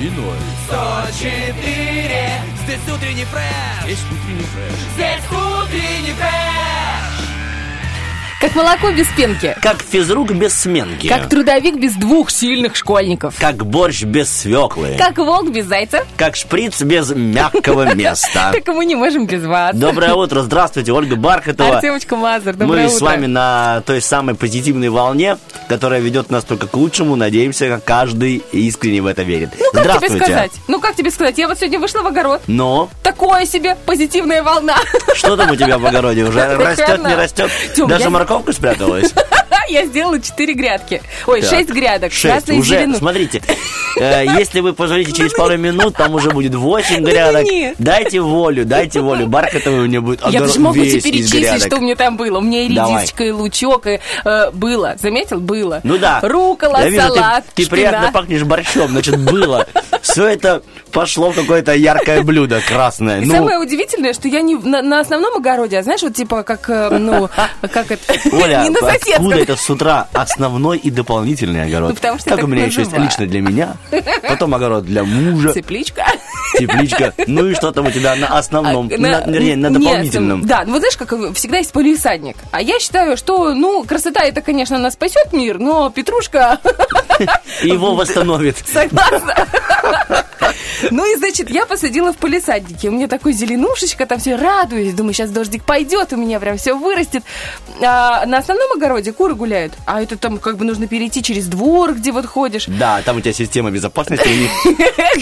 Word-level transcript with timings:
И 0.00 0.10
ноль. 0.10 0.36
104 0.68 2.30
Здесь 2.62 2.94
утренний 2.94 3.24
фреш 3.24 3.88
Есть 3.88 4.04
утренний 4.12 4.44
фреш. 4.44 4.72
Здесь 4.94 5.24
утренний 5.26 6.12
фреш 6.12 6.57
Как 8.40 8.54
молоко 8.54 8.92
без 8.92 9.08
пенки. 9.08 9.56
Как 9.60 9.82
физрук 9.82 10.30
без 10.30 10.54
сменки. 10.54 11.08
Как 11.08 11.28
трудовик 11.28 11.74
без 11.76 11.94
двух 11.96 12.30
сильных 12.30 12.76
школьников. 12.76 13.34
Как 13.36 13.66
борщ 13.66 14.02
без 14.04 14.30
свеклы. 14.30 14.94
Как 14.96 15.18
волк 15.18 15.50
без 15.50 15.66
зайца. 15.66 16.06
Как 16.16 16.36
шприц 16.36 16.80
без 16.82 17.10
мягкого 17.10 17.92
места. 17.96 18.52
Так 18.52 18.68
мы 18.68 18.84
не 18.84 18.94
можем 18.94 19.26
без 19.26 19.44
вас. 19.44 19.74
Доброе 19.74 20.14
утро, 20.14 20.42
здравствуйте, 20.42 20.92
Ольга 20.92 21.16
Бархатова. 21.16 21.76
Артемочка 21.78 22.14
Мазур, 22.14 22.52
доброе 22.54 22.82
Мы 22.82 22.86
утро. 22.86 22.96
с 22.96 23.00
вами 23.00 23.26
на 23.26 23.82
той 23.84 24.00
самой 24.00 24.36
позитивной 24.36 24.88
волне, 24.88 25.36
которая 25.68 25.98
ведет 25.98 26.30
нас 26.30 26.44
только 26.44 26.68
к 26.68 26.74
лучшему. 26.76 27.16
Надеемся, 27.16 27.80
каждый 27.84 28.44
искренне 28.52 29.02
в 29.02 29.06
это 29.06 29.24
верит. 29.24 29.50
Ну, 29.74 29.82
как 29.82 29.98
тебе 30.06 30.16
сказать? 30.16 30.52
Ну, 30.68 30.80
как 30.80 30.94
тебе 30.94 31.10
сказать? 31.10 31.36
Я 31.38 31.48
вот 31.48 31.58
сегодня 31.58 31.80
вышла 31.80 32.02
в 32.02 32.06
огород. 32.06 32.40
Но 32.46 32.88
Такое 33.02 33.46
себе 33.46 33.74
позитивная 33.84 34.44
волна. 34.44 34.76
что 35.14 35.36
там 35.36 35.50
у 35.50 35.56
тебя 35.56 35.76
в 35.78 35.84
огороде 35.84 36.22
уже? 36.22 36.54
Растет, 36.56 37.04
не 37.04 37.16
растет? 37.16 37.50
Даже 37.88 38.04
я- 38.04 38.10
морковка 38.28 38.52
спряталась? 38.52 39.14
Я 39.68 39.84
сделала 39.84 40.18
4 40.20 40.54
грядки. 40.54 41.02
Ой, 41.26 41.42
Так, 41.42 41.50
6 41.50 41.70
грядок. 41.70 42.12
Шесть. 42.12 42.32
Красной 42.32 42.58
Уже, 42.58 42.76
зеленой. 42.76 42.96
смотрите, 42.96 43.42
э, 44.00 44.24
если 44.38 44.60
вы 44.60 44.72
позвоните 44.72 45.12
через 45.12 45.32
пару 45.34 45.58
минут, 45.58 45.94
там 45.94 46.14
уже 46.14 46.30
будет 46.30 46.54
8 46.54 47.04
грядок. 47.04 47.46
Дайте 47.78 48.20
волю, 48.20 48.64
дайте 48.64 49.00
волю. 49.00 49.26
Бархатовый 49.26 49.80
у 49.80 49.86
меня 49.86 50.00
будет 50.00 50.22
Я 50.28 50.40
даже 50.40 50.58
могу 50.58 50.76
тебе 50.76 51.00
перечислить, 51.00 51.66
что 51.66 51.76
у 51.76 51.80
меня 51.80 51.96
там 51.96 52.16
было. 52.16 52.38
У 52.38 52.40
меня 52.40 52.62
и 52.62 52.68
редисочка, 52.68 53.24
и 53.24 53.30
лучок, 53.30 53.86
и 53.86 54.00
э, 54.24 54.50
было. 54.52 54.96
Заметил? 55.00 55.40
Было. 55.40 55.80
Ну 55.84 55.98
да. 55.98 56.20
Рукола, 56.22 56.80
салат, 56.96 57.44
ты, 57.54 57.68
приятно 57.68 58.10
пахнешь 58.12 58.44
борщом, 58.44 58.88
значит, 58.88 59.18
было. 59.18 59.66
Все 60.02 60.26
это 60.26 60.62
пошло 60.92 61.30
в 61.30 61.34
какое-то 61.34 61.74
яркое 61.74 62.22
блюдо 62.22 62.60
красное. 62.66 63.20
Ну, 63.20 63.34
самое 63.34 63.58
удивительное, 63.58 64.14
что 64.14 64.28
я 64.28 64.40
не 64.40 64.54
на 64.54 65.00
основном 65.00 65.36
огороде, 65.36 65.78
а 65.78 65.82
знаешь, 65.82 66.02
вот 66.02 66.14
типа 66.14 66.42
как, 66.42 66.70
э, 66.70 66.96
ну, 66.98 67.28
как 67.60 67.90
это, 67.90 68.14
Оля, 68.32 68.62
не 68.64 68.70
на 68.70 68.78
откуда 68.88 69.36
это 69.36 69.56
с 69.56 69.68
утра 69.70 70.08
основной 70.12 70.78
и 70.78 70.90
дополнительный 70.90 71.64
огород? 71.64 71.90
Ну, 71.90 71.94
потому 71.94 72.18
что 72.18 72.28
так 72.30 72.38
я 72.38 72.44
у 72.44 72.46
меня 72.48 72.64
еще 72.66 72.80
есть 72.80 72.92
называю. 72.92 73.04
лично 73.08 73.26
для 73.26 73.40
меня, 73.40 73.76
потом 74.28 74.54
огород 74.54 74.84
для 74.84 75.04
мужа, 75.04 75.52
Цепличка. 75.52 76.06
тепличка, 76.58 77.14
ну 77.26 77.46
и 77.46 77.54
что 77.54 77.72
там 77.72 77.86
у 77.86 77.90
тебя 77.90 78.16
на 78.16 78.38
основном, 78.38 78.88
А, 78.92 78.98
на, 78.98 79.20
вернее, 79.30 79.56
на 79.56 79.68
нет, 79.68 79.80
дополнительном. 79.80 80.46
да, 80.46 80.64
ну 80.64 80.72
вот 80.72 80.80
знаешь, 80.80 80.96
как 80.96 81.10
всегда 81.34 81.58
есть 81.58 81.72
полисадник. 81.72 82.36
А 82.50 82.60
я 82.62 82.78
считаю, 82.80 83.16
что, 83.16 83.54
ну, 83.54 83.84
красота 83.84 84.24
это, 84.24 84.40
конечно, 84.40 84.76
она 84.76 84.90
спасет 84.90 85.32
мир, 85.32 85.58
но 85.58 85.90
петрушка 85.90 86.58
его 87.62 87.94
восстановит. 87.94 88.56
Согласна. 88.72 89.46
Ну 90.90 91.12
и, 91.12 91.16
значит, 91.16 91.50
я 91.50 91.66
посадила 91.66 92.12
в 92.12 92.16
полисаднике. 92.16 92.88
У 92.88 92.92
меня 92.92 93.08
такой 93.08 93.32
зеленушечка, 93.32 94.06
там 94.06 94.18
все 94.18 94.36
радуюсь. 94.36 94.94
Думаю, 94.94 95.12
сейчас 95.12 95.30
дождик 95.30 95.64
пойдет, 95.64 96.12
у 96.12 96.16
меня 96.16 96.38
прям 96.40 96.56
все 96.56 96.74
вырастет. 96.74 97.24
А 97.82 98.07
на 98.26 98.38
основном 98.38 98.72
огороде 98.72 99.12
куры 99.12 99.34
гуляют. 99.34 99.74
А 99.86 100.02
это 100.02 100.16
там 100.16 100.38
как 100.38 100.56
бы 100.56 100.64
нужно 100.64 100.86
перейти 100.86 101.22
через 101.22 101.46
двор, 101.46 101.94
где 101.94 102.12
вот 102.12 102.26
ходишь. 102.26 102.66
Да, 102.66 103.02
там 103.02 103.16
у 103.16 103.20
тебя 103.20 103.32
система 103.32 103.70
безопасности, 103.70 104.28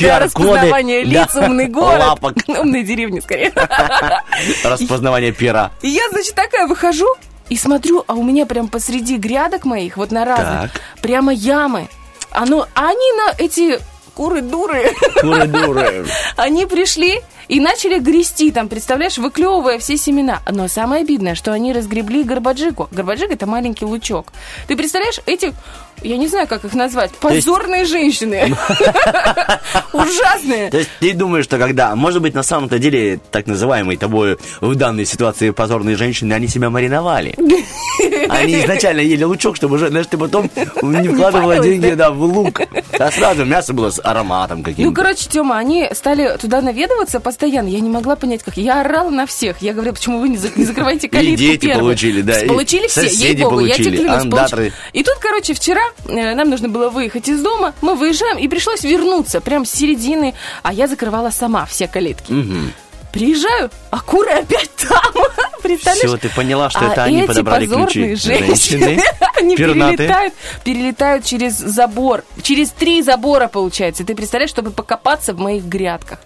распознавания 0.19 1.02
лиц, 1.02 1.34
умный 1.34 1.69
город. 1.69 2.19
Умные 2.48 2.84
деревни, 2.84 3.20
скорее. 3.20 3.52
распознавание 4.64 5.32
пера. 5.32 5.70
И 5.82 5.88
я, 5.88 6.08
значит, 6.10 6.34
такая 6.34 6.66
выхожу 6.66 7.06
и 7.48 7.56
смотрю, 7.56 8.04
а 8.06 8.14
у 8.14 8.22
меня 8.22 8.47
прям 8.47 8.69
посреди 8.69 9.16
грядок 9.16 9.64
моих, 9.64 9.97
вот 9.97 10.10
на 10.10 10.24
разных, 10.24 10.72
прямо 11.00 11.32
ямы. 11.32 11.88
Оно, 12.30 12.66
а 12.74 12.88
они 12.88 13.12
на 13.12 13.32
эти 13.38 13.78
куры 14.16 14.41
дуры. 14.41 14.94
Куры-дуры. 15.21 16.06
Они 16.37 16.65
пришли 16.65 17.21
и 17.49 17.60
начали 17.60 17.99
грести 17.99 18.50
там, 18.50 18.69
представляешь, 18.69 19.19
выклевывая 19.19 19.78
все 19.78 19.99
семена. 19.99 20.41
Но 20.50 20.69
самое 20.69 21.03
обидное, 21.03 21.34
что 21.34 21.53
они 21.53 21.72
разгребли 21.72 22.25
горбаджику. 22.25 22.88
Горбаджик 22.91 23.31
это 23.31 23.47
маленький 23.47 23.84
лучок. 23.84 24.32
Ты 24.66 24.77
представляешь, 24.77 25.21
эти, 25.27 25.53
я 26.02 26.16
не 26.16 26.28
знаю, 26.28 26.46
как 26.46 26.64
их 26.64 26.74
назвать, 26.74 27.10
есть- 27.10 27.20
позорные 27.46 27.84
женщины. 27.84 28.54
Ужасные. 29.92 30.70
То 30.70 30.78
есть 30.78 30.90
ты 31.00 31.12
думаешь, 31.14 31.44
что 31.44 31.58
когда, 31.58 31.94
может 31.96 32.22
быть, 32.22 32.34
на 32.34 32.42
самом-то 32.42 32.78
деле, 32.78 33.20
так 33.30 33.46
называемые 33.46 33.98
тобой 33.98 34.38
в 34.60 34.74
данной 34.74 35.04
ситуации 35.06 35.50
позорные 35.50 35.96
женщины, 35.96 36.32
они 36.32 36.48
себя 36.48 36.70
мариновали. 36.70 37.34
Они 38.28 38.60
изначально 38.62 39.00
ели 39.00 39.24
лучок, 39.24 39.56
чтобы 39.56 39.76
уже, 39.76 39.88
знаешь, 39.88 40.06
ты 40.10 40.18
потом 40.18 40.50
не 40.82 41.08
вкладывала 41.08 41.58
деньги 41.60 41.90
да? 41.92 42.10
в 42.10 42.20
лук. 42.22 42.60
А 42.98 43.10
сразу 43.10 43.44
мясо 43.46 43.72
было 43.72 43.90
с 43.90 43.98
ароматом 44.02 44.58
Ну, 44.58 44.64
каким-то. 44.64 44.94
короче, 44.94 45.28
Тёма, 45.30 45.56
они 45.56 45.88
стали 45.92 46.36
туда 46.36 46.60
наведываться 46.60 47.20
постоянно. 47.20 47.68
Я 47.68 47.80
не 47.80 47.88
могла 47.88 48.16
понять, 48.16 48.42
как. 48.42 48.56
Я 48.58 48.80
орала 48.82 49.08
на 49.10 49.24
всех. 49.26 49.62
Я 49.62 49.72
говорила, 49.72 49.94
почему 49.94 50.18
вы 50.20 50.28
не, 50.28 50.36
за- 50.36 50.50
не 50.56 50.64
закрываете 50.64 51.08
калитку 51.08 51.38
дети 51.38 51.66
первой? 51.66 51.80
получили, 51.80 52.20
да, 52.20 52.40
и 52.40 52.46
Получили 52.46 52.86
все, 52.86 53.06
ей-богу, 53.06 53.60
я 53.60 53.74
тебе 53.76 53.96
клянусь. 53.96 54.72
И 54.92 55.02
тут, 55.02 55.16
короче, 55.18 55.54
вчера 55.54 55.80
нам 56.06 56.50
нужно 56.50 56.69
было 56.69 56.88
выехать 56.91 57.28
из 57.28 57.42
дома. 57.42 57.74
Мы 57.80 57.94
выезжаем, 57.94 58.38
и 58.38 58.48
пришлось 58.48 58.82
вернуться 58.84 59.41
прям 59.41 59.64
с 59.64 59.70
середины. 59.70 60.34
А 60.62 60.72
я 60.72 60.86
закрывала 60.86 61.30
сама 61.30 61.66
все 61.66 61.88
калитки. 61.88 62.32
Приезжаю, 63.12 63.70
а 63.91 64.00
куры 64.00 64.30
опять 64.30 64.70
там. 64.76 65.00
Представляешь? 65.62 66.06
Все, 66.06 66.19
ты 66.19 66.28
поняла, 66.28 66.69
что 66.69 66.80
А 66.80 66.92
это 66.92 67.04
они 67.04 67.20
эти 67.20 67.28
подобрали 67.28 67.64
позорные 67.66 67.86
ключи. 67.88 68.14
женщины, 68.16 69.00
они 69.36 69.56
пернатые. 69.56 69.97
перелетают, 69.97 70.34
перелетают 70.64 71.24
через 71.24 71.54
забор. 71.56 72.24
Через 72.42 72.70
три 72.70 73.00
забора, 73.03 73.48
получается. 73.48 74.04
Ты 74.04 74.14
представляешь, 74.14 74.50
чтобы 74.50 74.70
покопаться 74.70 75.32
в 75.32 75.38
моих 75.38 75.64
грядках. 75.64 76.18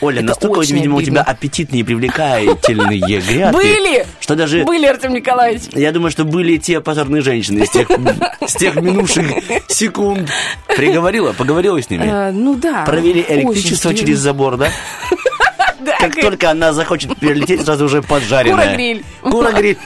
Оля, 0.00 0.18
Это 0.18 0.26
настолько, 0.28 0.60
видимо, 0.60 0.96
у 0.96 0.98
обидно. 0.98 1.20
тебя 1.20 1.22
аппетитные 1.22 1.80
и 1.80 1.82
привлекательные 1.84 2.98
грядки. 3.20 3.52
Были! 3.54 4.06
Что 4.20 4.34
даже... 4.34 4.64
Были, 4.64 4.86
Артем 4.86 5.12
Николаевич. 5.14 5.62
Я 5.72 5.92
думаю, 5.92 6.10
что 6.10 6.24
были 6.24 6.56
те 6.56 6.80
позорные 6.80 7.22
женщины 7.22 7.64
из 7.64 7.70
тех, 7.70 7.88
с 8.46 8.54
тех 8.54 8.76
минувших 8.76 9.26
секунд. 9.68 10.30
Приговорила, 10.76 11.32
поговорила 11.32 11.80
с 11.80 11.88
ними. 11.90 12.04
Э, 12.04 12.30
ну 12.32 12.54
да. 12.54 12.84
Провели 12.84 13.24
электричество 13.28 13.94
через 13.94 14.18
забор, 14.18 14.56
да? 14.56 14.68
Да, 15.80 15.98
Как 15.98 16.14
только 16.14 16.50
она 16.50 16.72
захочет 16.72 17.14
перелететь, 17.18 17.62
сразу 17.62 17.84
уже 17.84 18.00
поджаренная. 18.00 18.64
Курогриль. 18.68 19.04
Курогриль. 19.20 19.78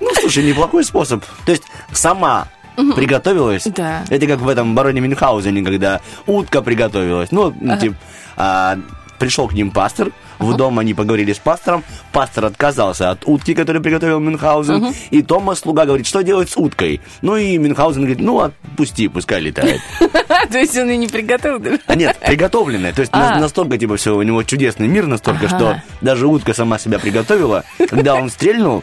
Ну, 0.00 0.08
слушай, 0.20 0.44
неплохой 0.44 0.84
способ. 0.84 1.24
То 1.44 1.50
есть 1.50 1.64
сама 1.92 2.46
приготовилась. 2.94 3.64
Да. 3.64 4.04
Это 4.08 4.26
как 4.28 4.38
в 4.40 4.48
этом 4.48 4.74
бароне 4.76 5.00
Мюнхгаузене, 5.00 5.62
когда 5.64 6.00
утка 6.26 6.62
приготовилась. 6.62 7.32
Ну, 7.32 7.52
типа, 7.80 7.96
а, 8.40 8.78
пришел 9.18 9.48
к 9.48 9.52
ним 9.52 9.70
пастор, 9.70 10.12
в 10.38 10.56
дом 10.56 10.78
они 10.78 10.94
поговорили 10.94 11.34
с 11.34 11.38
пастором, 11.38 11.84
пастор 12.10 12.46
отказался 12.46 13.10
от 13.10 13.24
утки, 13.26 13.52
которую 13.52 13.82
приготовил 13.82 14.18
Мюнхгаузен, 14.20 14.94
и 15.10 15.20
Томас, 15.20 15.58
слуга, 15.58 15.84
говорит, 15.84 16.06
что 16.06 16.22
делать 16.22 16.48
с 16.48 16.56
уткой? 16.56 17.02
Ну, 17.20 17.36
и 17.36 17.58
Мюнхгаузен 17.58 18.00
говорит, 18.00 18.20
ну, 18.20 18.40
отпусти, 18.40 19.08
пускай 19.08 19.42
летает. 19.42 19.82
То 20.50 20.58
есть 20.58 20.74
он 20.78 20.88
ее 20.88 20.96
не 20.96 21.08
приготовил? 21.08 21.78
А 21.86 21.94
нет, 21.94 22.16
приготовленная. 22.24 22.94
То 22.94 23.02
есть 23.02 23.12
А. 23.12 23.38
настолько, 23.38 23.76
типа, 23.76 23.98
все, 23.98 24.16
у 24.16 24.22
него 24.22 24.42
чудесный 24.42 24.88
мир 24.88 25.06
настолько, 25.06 25.46
что 25.48 25.82
даже 26.00 26.26
утка 26.26 26.54
сама 26.54 26.78
себя 26.78 26.98
приготовила. 26.98 27.64
Когда 27.90 28.14
он 28.14 28.30
стрельнул, 28.30 28.82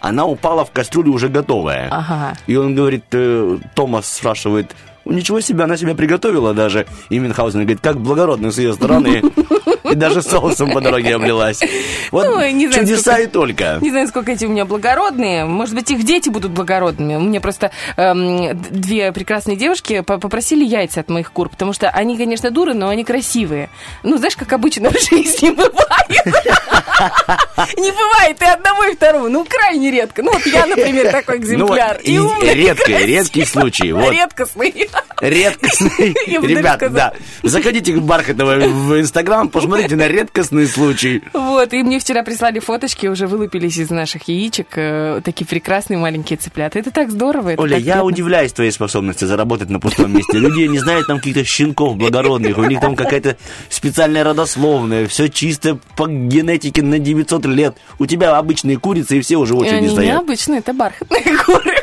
она 0.00 0.24
упала 0.24 0.64
в 0.64 0.70
кастрюлю 0.70 1.12
уже 1.12 1.28
готовая. 1.28 1.90
И 2.46 2.56
он 2.56 2.74
говорит, 2.74 3.04
э, 3.12 3.58
Томас 3.74 4.10
спрашивает, 4.10 4.74
ничего 5.08 5.40
себе, 5.40 5.64
она 5.64 5.76
себя 5.76 5.94
приготовила 5.94 6.54
даже. 6.54 6.86
И 7.08 7.18
Мюнхгаузен 7.18 7.60
говорит, 7.60 7.80
как 7.80 7.98
благородно 7.98 8.50
с 8.52 8.58
ее 8.58 8.72
стороны. 8.74 9.22
И 9.90 9.94
даже 9.94 10.20
соусом 10.22 10.72
по 10.72 10.80
дороге 10.82 11.14
облилась. 11.16 11.60
Вот 12.10 12.26
Ну, 12.26 12.40
я 12.40 12.52
не 12.52 12.68
знаю, 12.68 12.82
чудеса 12.86 13.12
сколько- 13.12 13.22
и 13.22 13.26
только. 13.26 13.78
Не 13.80 13.90
знаю, 13.90 14.08
сколько 14.08 14.32
эти 14.32 14.44
у 14.44 14.48
меня 14.50 14.64
благородные. 14.66 15.46
Может 15.46 15.74
быть, 15.74 15.90
их 15.90 16.02
дети 16.04 16.28
будут 16.28 16.50
благородными. 16.52 17.14
У 17.16 17.20
меня 17.20 17.40
просто 17.40 17.70
эм, 17.96 18.60
две 18.70 19.12
прекрасные 19.12 19.56
девушки 19.56 20.00
по- 20.00 20.18
попросили 20.18 20.62
яйца 20.64 21.00
от 21.00 21.08
моих 21.08 21.32
кур, 21.32 21.48
потому 21.48 21.72
что 21.72 21.88
они, 21.88 22.18
конечно, 22.18 22.50
дуры, 22.50 22.74
но 22.74 22.88
они 22.90 23.04
красивые. 23.04 23.70
Ну, 24.02 24.18
знаешь, 24.18 24.36
как 24.36 24.52
обычно 24.52 24.90
в 24.90 24.94
жизни 24.94 25.50
бывает. 25.50 26.44
Не 27.76 27.90
бывает 27.92 28.40
и 28.42 28.44
одного, 28.44 28.84
и 28.84 28.94
второго. 28.94 29.28
Ну, 29.28 29.44
крайне 29.48 29.90
редко. 29.90 30.22
Ну, 30.22 30.32
вот 30.32 30.44
я, 30.46 30.66
например, 30.66 31.10
такой 31.10 31.38
Ну 31.38 31.66
вот, 31.66 31.76
экземпляр. 31.78 31.98
и 32.02 32.14
И 32.14 32.18
умный, 32.18 32.54
редкий, 32.54 32.94
редкий 33.06 33.44
случай. 33.44 33.92
Вот. 33.92 34.12
Редкостный. 34.12 34.88
Редкостный... 35.20 36.14
Сказала. 36.78 36.90
да. 36.90 37.12
Заходите 37.42 37.92
к 37.94 38.00
Бархатовой 38.00 38.68
в 38.68 39.00
Инстаграм, 39.00 39.48
посмотрите 39.48 39.96
на 39.96 40.06
редкостный 40.08 40.66
случай. 40.66 41.22
Вот, 41.32 41.72
и 41.72 41.82
мне 41.82 41.98
вчера 41.98 42.22
прислали 42.22 42.58
фоточки, 42.60 43.06
уже 43.06 43.26
вылупились 43.26 43.78
из 43.78 43.90
наших 43.90 44.28
яичек 44.28 44.68
э, 44.76 45.20
такие 45.24 45.46
прекрасные 45.46 45.98
маленькие 45.98 46.36
цыплята. 46.36 46.78
Это 46.78 46.90
так 46.90 47.10
здорово. 47.10 47.50
это 47.50 47.62
Оля, 47.62 47.70
так 47.76 47.78
я 47.80 47.84
приятно. 47.94 48.04
удивляюсь 48.04 48.52
твоей 48.52 48.70
способности 48.70 49.24
заработать 49.24 49.70
на 49.70 49.80
пустом 49.80 50.12
месте. 50.16 50.38
Люди 50.38 50.62
не 50.62 50.78
знают 50.78 51.06
там 51.06 51.18
каких-то 51.18 51.44
щенков 51.44 51.96
благородных, 51.96 52.56
у 52.58 52.64
них 52.64 52.80
там 52.80 52.94
какая-то 52.96 53.36
специальная 53.68 54.24
родословная, 54.24 55.06
все 55.06 55.28
чисто 55.28 55.78
по 55.96 56.06
генетике 56.06 56.82
на 56.82 56.98
900 56.98 57.46
лет. 57.46 57.76
У 57.98 58.06
тебя 58.06 58.36
обычные 58.36 58.78
курицы, 58.78 59.18
и 59.18 59.20
все 59.20 59.36
уже 59.36 59.54
в 59.54 59.58
И 59.58 59.60
очереди 59.62 59.76
Они 59.78 59.88
стоят. 59.88 60.14
необычные, 60.14 60.58
это 60.60 60.72
бархатные 60.72 61.36
куры. 61.44 61.74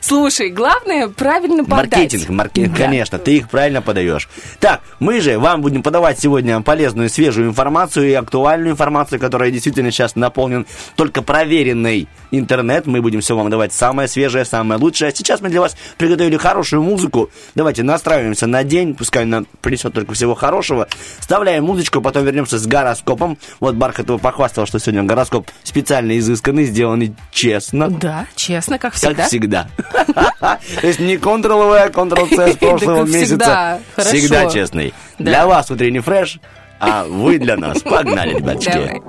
Слушай, 0.00 0.50
главное 0.50 1.08
правильно 1.08 1.64
подать. 1.64 1.92
Маркетинг, 1.92 2.28
маркетинг, 2.30 2.76
Да. 2.76 2.84
конечно, 2.84 3.18
ты 3.18 3.36
их 3.36 3.48
правильно 3.48 3.82
подаешь. 3.82 4.28
Так, 4.60 4.80
мы 5.00 5.20
же 5.20 5.38
вам 5.38 5.62
будем 5.62 5.82
подавать 5.82 6.18
сегодня 6.18 6.60
полезную, 6.60 7.08
свежую 7.10 7.48
информацию 7.48 8.08
и 8.08 8.12
актуальную 8.12 8.72
информацию, 8.72 9.18
которая 9.20 9.50
действительно 9.50 9.90
сейчас 9.90 10.16
наполнен 10.16 10.66
только 10.96 11.22
проверенный 11.22 12.08
интернет. 12.30 12.86
Мы 12.86 13.00
будем 13.02 13.20
все 13.20 13.36
вам 13.36 13.50
давать 13.50 13.72
самое 13.72 14.08
свежее, 14.08 14.44
самое 14.44 14.80
лучшее. 14.80 15.12
Сейчас 15.14 15.40
мы 15.40 15.48
для 15.48 15.60
вас 15.60 15.76
приготовили 15.98 16.36
хорошую 16.36 16.82
музыку. 16.82 17.30
Давайте 17.54 17.82
настраиваемся 17.82 18.46
на 18.46 18.64
день, 18.64 18.94
пускай 18.94 19.24
нам 19.24 19.46
принесет 19.60 19.94
только 19.94 20.14
всего 20.14 20.34
хорошего. 20.34 20.88
Вставляем 21.20 21.64
музычку, 21.64 22.00
потом 22.00 22.24
вернемся 22.24 22.58
с 22.58 22.66
гороскопом. 22.66 23.38
Вот 23.60 23.74
Бархатова 23.76 24.18
похвастала, 24.18 24.66
что 24.66 24.78
сегодня 24.78 25.02
гороскоп 25.04 25.48
специально 25.62 26.18
изысканный, 26.18 26.64
сделанный 26.64 27.14
честно. 27.30 27.88
Да, 27.88 28.26
честно, 28.34 28.78
как 28.78 28.94
всегда. 28.94 29.14
Как 29.14 29.26
всегда. 29.28 29.68
То 29.76 30.86
есть 30.86 31.00
не 31.00 31.16
Ctrl-V, 31.16 31.78
а 31.78 31.88
Ctrl-C 31.88 32.52
с 32.52 32.56
прошлого 32.58 33.04
месяца. 33.04 33.80
всегда. 33.96 34.50
Честный. 34.50 34.94
Для 35.18 35.46
вас 35.46 35.70
утренний 35.70 36.00
фреш, 36.00 36.38
а 36.80 37.04
вы 37.04 37.38
для 37.38 37.56
нас. 37.56 37.80
Погнали, 37.82 38.34
ребяточки. 38.34 39.00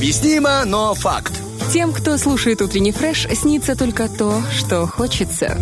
Необъяснимо, 0.00 0.64
но 0.64 0.94
факт. 0.94 1.34
Тем, 1.74 1.92
кто 1.92 2.16
слушает 2.16 2.62
утренний 2.62 2.90
фреш, 2.90 3.28
снится 3.34 3.76
только 3.76 4.08
то, 4.08 4.42
что 4.50 4.86
хочется. 4.86 5.58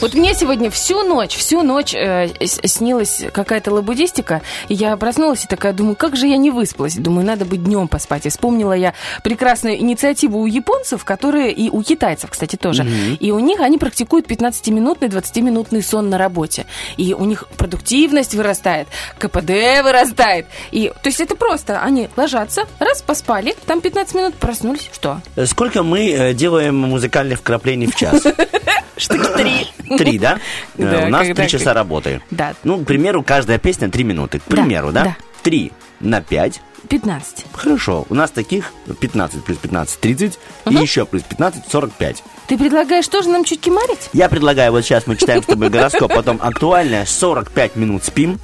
Вот 0.00 0.14
мне 0.14 0.34
сегодня 0.34 0.70
всю 0.70 1.02
ночь, 1.02 1.36
всю 1.36 1.62
ночь 1.62 1.94
э, 1.94 2.28
снилась 2.44 3.22
какая-то 3.32 3.72
лабудистика, 3.72 4.42
и 4.68 4.74
я 4.74 4.96
проснулась 4.96 5.44
и 5.44 5.46
такая 5.46 5.72
думаю, 5.72 5.96
как 5.96 6.16
же 6.16 6.26
я 6.26 6.36
не 6.36 6.50
выспалась. 6.50 6.96
Думаю, 6.96 7.24
надо 7.24 7.44
бы 7.44 7.56
днем 7.56 7.88
поспать. 7.88 8.26
И 8.26 8.28
вспомнила 8.28 8.72
я 8.72 8.94
прекрасную 9.22 9.78
инициативу 9.78 10.40
у 10.40 10.46
японцев, 10.46 11.04
которые 11.04 11.52
и 11.52 11.70
у 11.70 11.82
китайцев, 11.82 12.30
кстати, 12.30 12.56
тоже. 12.56 12.84
И 13.20 13.30
у 13.30 13.38
них 13.38 13.60
они 13.60 13.78
практикуют 13.78 14.26
15-минутный, 14.26 15.08
20-минутный 15.08 15.82
сон 15.82 16.10
на 16.10 16.18
работе. 16.18 16.66
И 16.96 17.14
у 17.14 17.24
них 17.24 17.44
продуктивность 17.56 18.34
вырастает, 18.34 18.88
КПД 19.18 19.82
вырастает. 19.84 20.46
И, 20.72 20.92
то 21.02 21.08
есть 21.08 21.20
это 21.20 21.36
просто, 21.36 21.80
они 21.80 22.08
ложатся, 22.16 22.66
раз 22.92 23.00
поспали, 23.02 23.54
там 23.66 23.80
15 23.80 24.14
минут, 24.14 24.34
проснулись, 24.34 24.90
что? 24.92 25.22
Сколько 25.46 25.82
мы 25.82 26.10
э, 26.10 26.34
делаем 26.34 26.76
музыкальных 26.76 27.38
вкраплений 27.38 27.86
в 27.86 27.96
час? 27.96 28.22
Штуки 28.98 29.28
три. 29.34 29.96
Три, 29.96 30.18
да? 30.18 30.38
Э, 30.76 31.06
У 31.06 31.08
нас 31.08 31.26
три 31.34 31.48
часа 31.48 31.72
работы. 31.72 32.20
Да. 32.30 32.54
Ну, 32.64 32.78
к 32.78 32.84
примеру, 32.86 33.22
каждая 33.22 33.58
песня 33.58 33.90
три 33.90 34.04
минуты. 34.04 34.40
К 34.40 34.42
примеру, 34.44 34.92
да? 34.92 35.16
Три 35.42 35.72
на 36.00 36.20
пять. 36.20 36.60
15. 36.88 37.46
Хорошо. 37.52 38.04
У 38.10 38.14
нас 38.14 38.30
таких 38.30 38.72
15 39.00 39.42
плюс 39.44 39.56
15 39.56 40.00
30 40.00 40.38
и 40.68 40.74
еще 40.74 41.06
плюс 41.06 41.22
15 41.22 41.62
45. 41.70 42.22
Ты 42.48 42.58
предлагаешь 42.58 43.08
тоже 43.08 43.30
нам 43.30 43.44
чуть 43.44 43.60
кемарить? 43.60 44.10
Я 44.12 44.28
предлагаю, 44.28 44.72
вот 44.72 44.82
сейчас 44.84 45.06
мы 45.06 45.16
читаем 45.16 45.42
с 45.42 45.46
тобой 45.46 45.70
гороскоп, 45.70 46.12
потом 46.12 46.38
актуальное 46.42 47.06
45 47.06 47.76
минут 47.76 48.04
спим, 48.04 48.38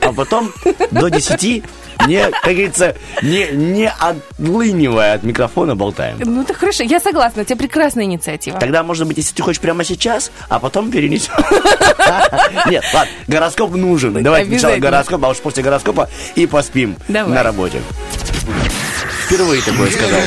а 0.00 0.12
потом 0.12 0.52
до 0.90 1.08
10 1.08 1.62
Не, 2.06 2.30
как 2.30 2.52
говорится, 2.52 2.94
не, 3.22 3.48
не 3.52 3.88
отлынивая 3.88 5.14
от 5.14 5.22
микрофона 5.22 5.74
болтаем. 5.76 6.18
Ну, 6.20 6.44
так 6.44 6.56
хорошо, 6.56 6.82
я 6.82 7.00
согласна, 7.00 7.42
у 7.42 7.44
тебя 7.44 7.56
прекрасная 7.56 8.04
инициатива. 8.04 8.58
Тогда, 8.58 8.82
может 8.82 9.06
быть, 9.06 9.16
если 9.18 9.34
ты 9.34 9.42
хочешь 9.42 9.60
прямо 9.60 9.84
сейчас, 9.84 10.30
а 10.48 10.58
потом 10.58 10.90
перенесем. 10.90 11.34
Нет, 12.70 12.84
ладно, 12.92 13.12
гороскоп 13.28 13.74
нужен. 13.74 14.22
Давайте 14.22 14.50
сначала 14.50 14.76
гороскоп, 14.78 15.24
а 15.24 15.28
уж 15.28 15.38
после 15.38 15.62
гороскопа 15.62 16.08
и 16.34 16.46
поспим 16.46 16.96
на 17.08 17.42
работе. 17.42 17.80
Впервые 19.32 19.62
такое 19.62 19.90
сказал. 19.90 20.20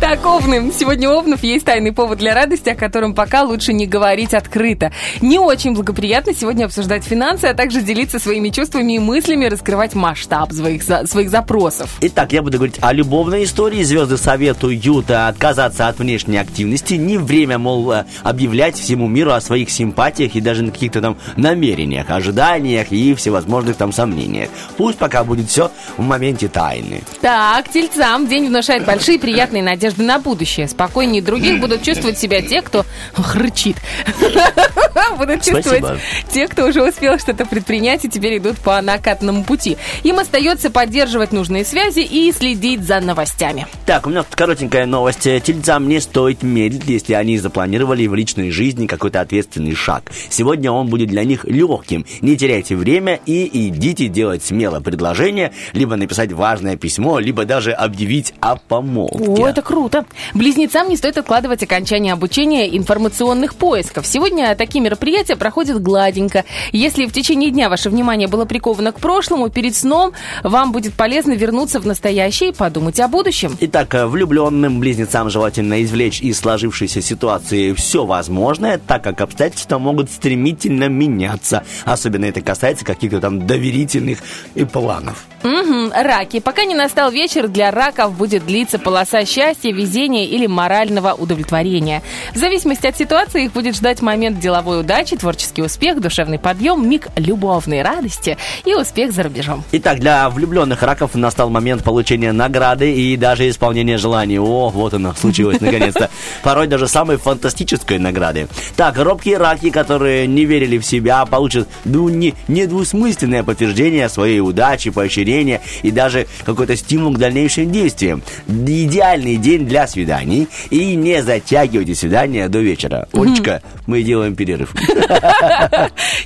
Так, 0.00 0.24
Овны. 0.24 0.70
Сегодня 0.78 1.10
Овнов 1.10 1.42
есть 1.42 1.64
тайный 1.64 1.92
повод 1.92 2.18
для 2.18 2.34
радости, 2.34 2.68
о 2.68 2.76
котором 2.76 3.14
пока 3.14 3.42
лучше 3.42 3.72
не 3.72 3.86
говорить 3.86 4.32
открыто. 4.32 4.92
Не 5.20 5.40
очень 5.40 5.74
благоприятно 5.74 6.32
сегодня 6.34 6.66
обсуждать 6.66 7.02
финансы, 7.02 7.46
а 7.46 7.54
также 7.54 7.80
делиться 7.80 8.20
своими 8.20 8.50
чувствами 8.50 8.92
и 8.94 8.98
мыслями, 9.00 9.46
раскрывать 9.46 9.94
масштаб 9.94 10.52
своих, 10.52 10.84
своих 10.84 11.30
запросов. 11.30 11.96
Итак, 12.00 12.32
я 12.32 12.42
буду 12.42 12.58
говорить 12.58 12.76
о 12.80 12.92
любовной 12.92 13.44
истории. 13.44 13.82
Звезды 13.82 14.16
советуют 14.16 15.10
э, 15.10 15.26
отказаться 15.26 15.88
от 15.88 15.98
внешней 15.98 16.36
активности. 16.36 16.94
Не 16.94 17.18
время, 17.18 17.58
мол, 17.58 17.90
э, 17.90 18.04
объявлять 18.22 18.76
всему 18.76 19.08
миру 19.08 19.32
о 19.32 19.40
своих 19.40 19.70
симпатиях 19.70 20.36
и 20.36 20.40
даже 20.40 20.62
на 20.62 20.70
каких-то 20.70 21.00
там 21.00 21.16
намерениях, 21.36 22.10
ожиданиях 22.10 22.92
и 22.92 23.14
всевозможных 23.14 23.76
там 23.76 23.92
сомнениях. 23.92 24.50
Пусть 24.76 24.98
пока 24.98 25.24
будет 25.24 25.48
все 25.48 25.72
в 25.96 26.02
моменте 26.02 26.46
тайны. 26.48 26.83
Так, 27.20 27.70
тельцам 27.70 28.26
день 28.26 28.46
внушает 28.48 28.84
большие 28.84 29.18
приятные 29.18 29.62
надежды 29.62 30.02
на 30.02 30.18
будущее. 30.18 30.68
Спокойнее 30.68 31.22
других 31.22 31.60
будут 31.60 31.82
чувствовать 31.82 32.18
себя 32.18 32.42
те, 32.42 32.62
кто 32.62 32.84
хрычит. 33.14 33.76
Будут 35.18 35.42
чувствовать 35.42 35.84
те, 36.30 36.48
кто 36.48 36.66
уже 36.66 36.82
успел 36.82 37.18
что-то 37.18 37.46
предпринять 37.46 38.04
и 38.04 38.08
теперь 38.08 38.38
идут 38.38 38.58
по 38.58 38.80
накатанному 38.80 39.44
пути. 39.44 39.76
Им 40.02 40.18
остается 40.18 40.70
поддерживать 40.70 41.32
нужные 41.32 41.64
связи 41.64 42.00
и 42.00 42.32
следить 42.32 42.84
за 42.84 43.00
новостями. 43.00 43.66
Так, 43.86 44.06
у 44.06 44.10
меня 44.10 44.22
тут 44.22 44.34
коротенькая 44.34 44.86
новость. 44.86 45.22
Тельцам 45.22 45.88
не 45.88 46.00
стоит 46.00 46.42
медлить, 46.42 46.84
если 46.86 47.14
они 47.14 47.38
запланировали 47.38 48.06
в 48.06 48.14
личной 48.14 48.50
жизни 48.50 48.86
какой-то 48.86 49.20
ответственный 49.20 49.74
шаг. 49.74 50.04
Сегодня 50.30 50.70
он 50.70 50.88
будет 50.88 51.08
для 51.08 51.24
них 51.24 51.44
легким. 51.44 52.06
Не 52.20 52.36
теряйте 52.36 52.76
время 52.76 53.20
и 53.26 53.68
идите 53.68 54.08
делать 54.08 54.44
смело 54.44 54.80
предложение, 54.80 55.52
либо 55.72 55.96
написать 55.96 56.32
важное 56.64 56.76
письмо, 56.76 57.18
либо 57.18 57.44
даже 57.44 57.72
объявить 57.72 58.34
о 58.40 58.56
помолвке. 58.56 59.42
О, 59.42 59.46
это 59.46 59.60
круто. 59.60 60.06
Близнецам 60.32 60.88
не 60.88 60.96
стоит 60.96 61.18
откладывать 61.18 61.62
окончание 61.62 62.12
обучения 62.12 62.76
информационных 62.76 63.54
поисков. 63.54 64.06
Сегодня 64.06 64.54
такие 64.56 64.82
мероприятия 64.82 65.36
проходят 65.36 65.82
гладенько. 65.82 66.44
Если 66.72 67.06
в 67.06 67.12
течение 67.12 67.50
дня 67.50 67.68
ваше 67.68 67.90
внимание 67.90 68.28
было 68.28 68.46
приковано 68.46 68.92
к 68.92 69.00
прошлому, 69.00 69.50
перед 69.50 69.76
сном 69.76 70.12
вам 70.42 70.72
будет 70.72 70.94
полезно 70.94 71.32
вернуться 71.32 71.80
в 71.80 71.86
настоящее 71.86 72.50
и 72.50 72.52
подумать 72.52 72.98
о 73.00 73.08
будущем. 73.08 73.56
Итак, 73.60 73.94
э, 73.94 74.06
влюбленным 74.06 74.80
близнецам 74.80 75.28
желательно 75.28 75.82
извлечь 75.82 76.22
из 76.22 76.38
сложившейся 76.38 77.02
ситуации 77.02 77.74
все 77.74 78.06
возможное, 78.06 78.78
так 78.78 79.04
как 79.04 79.20
обстоятельства 79.20 79.78
могут 79.78 80.10
стремительно 80.10 80.88
меняться. 80.88 81.64
Особенно 81.84 82.24
это 82.24 82.40
касается 82.40 82.84
каких-то 82.84 83.20
там 83.20 83.46
доверительных 83.46 84.18
и 84.54 84.64
планов. 84.64 85.26
Мгм, 85.42 85.92
раки. 85.94 86.40
Пока 86.40 86.53
не 86.62 86.74
настал 86.74 87.10
вечер, 87.10 87.48
для 87.48 87.70
раков 87.70 88.16
будет 88.16 88.46
длиться 88.46 88.78
полоса 88.78 89.24
счастья, 89.24 89.72
везения 89.72 90.24
или 90.24 90.46
морального 90.46 91.12
удовлетворения. 91.12 92.02
В 92.34 92.38
зависимости 92.38 92.86
от 92.86 92.96
ситуации 92.96 93.44
их 93.44 93.52
будет 93.52 93.76
ждать 93.76 94.00
момент 94.02 94.38
деловой 94.38 94.80
удачи, 94.80 95.16
творческий 95.16 95.62
успех, 95.62 96.00
душевный 96.00 96.38
подъем, 96.38 96.88
миг 96.88 97.08
любовной 97.16 97.82
радости 97.82 98.38
и 98.64 98.74
успех 98.74 99.12
за 99.12 99.24
рубежом. 99.24 99.64
Итак, 99.72 99.98
для 99.98 100.28
влюбленных 100.30 100.82
раков 100.82 101.14
настал 101.14 101.50
момент 101.50 101.82
получения 101.82 102.32
награды 102.32 102.92
и 102.92 103.16
даже 103.16 103.48
исполнения 103.48 103.98
желаний. 103.98 104.38
О, 104.38 104.68
вот 104.68 104.94
оно, 104.94 105.14
случилось 105.14 105.60
наконец-то. 105.60 106.10
Порой 106.42 106.66
даже 106.66 106.88
самой 106.88 107.16
фантастической 107.16 107.98
награды. 107.98 108.48
Так, 108.76 108.98
робкие 108.98 109.38
раки, 109.38 109.70
которые 109.70 110.26
не 110.26 110.44
верили 110.44 110.78
в 110.78 110.84
себя, 110.84 111.24
получат 111.26 111.68
ну, 111.84 112.08
не, 112.08 112.34
недвусмысленное 112.48 113.42
подтверждение 113.42 114.08
своей 114.08 114.40
удачи, 114.40 114.90
поощрения 114.90 115.60
и 115.82 115.90
даже 115.90 116.26
какой-то 116.44 116.76
стимул 116.76 117.12
к 117.14 117.18
дальнейшим 117.18 117.70
действиям. 117.70 118.22
Идеальный 118.48 119.36
день 119.36 119.66
для 119.66 119.86
свиданий. 119.86 120.48
И 120.70 120.94
не 120.94 121.22
затягивайте 121.22 121.94
свидание 121.94 122.48
до 122.48 122.60
вечера. 122.60 123.08
Олечка, 123.12 123.62
мы 123.86 124.02
делаем 124.02 124.36
перерыв. 124.36 124.74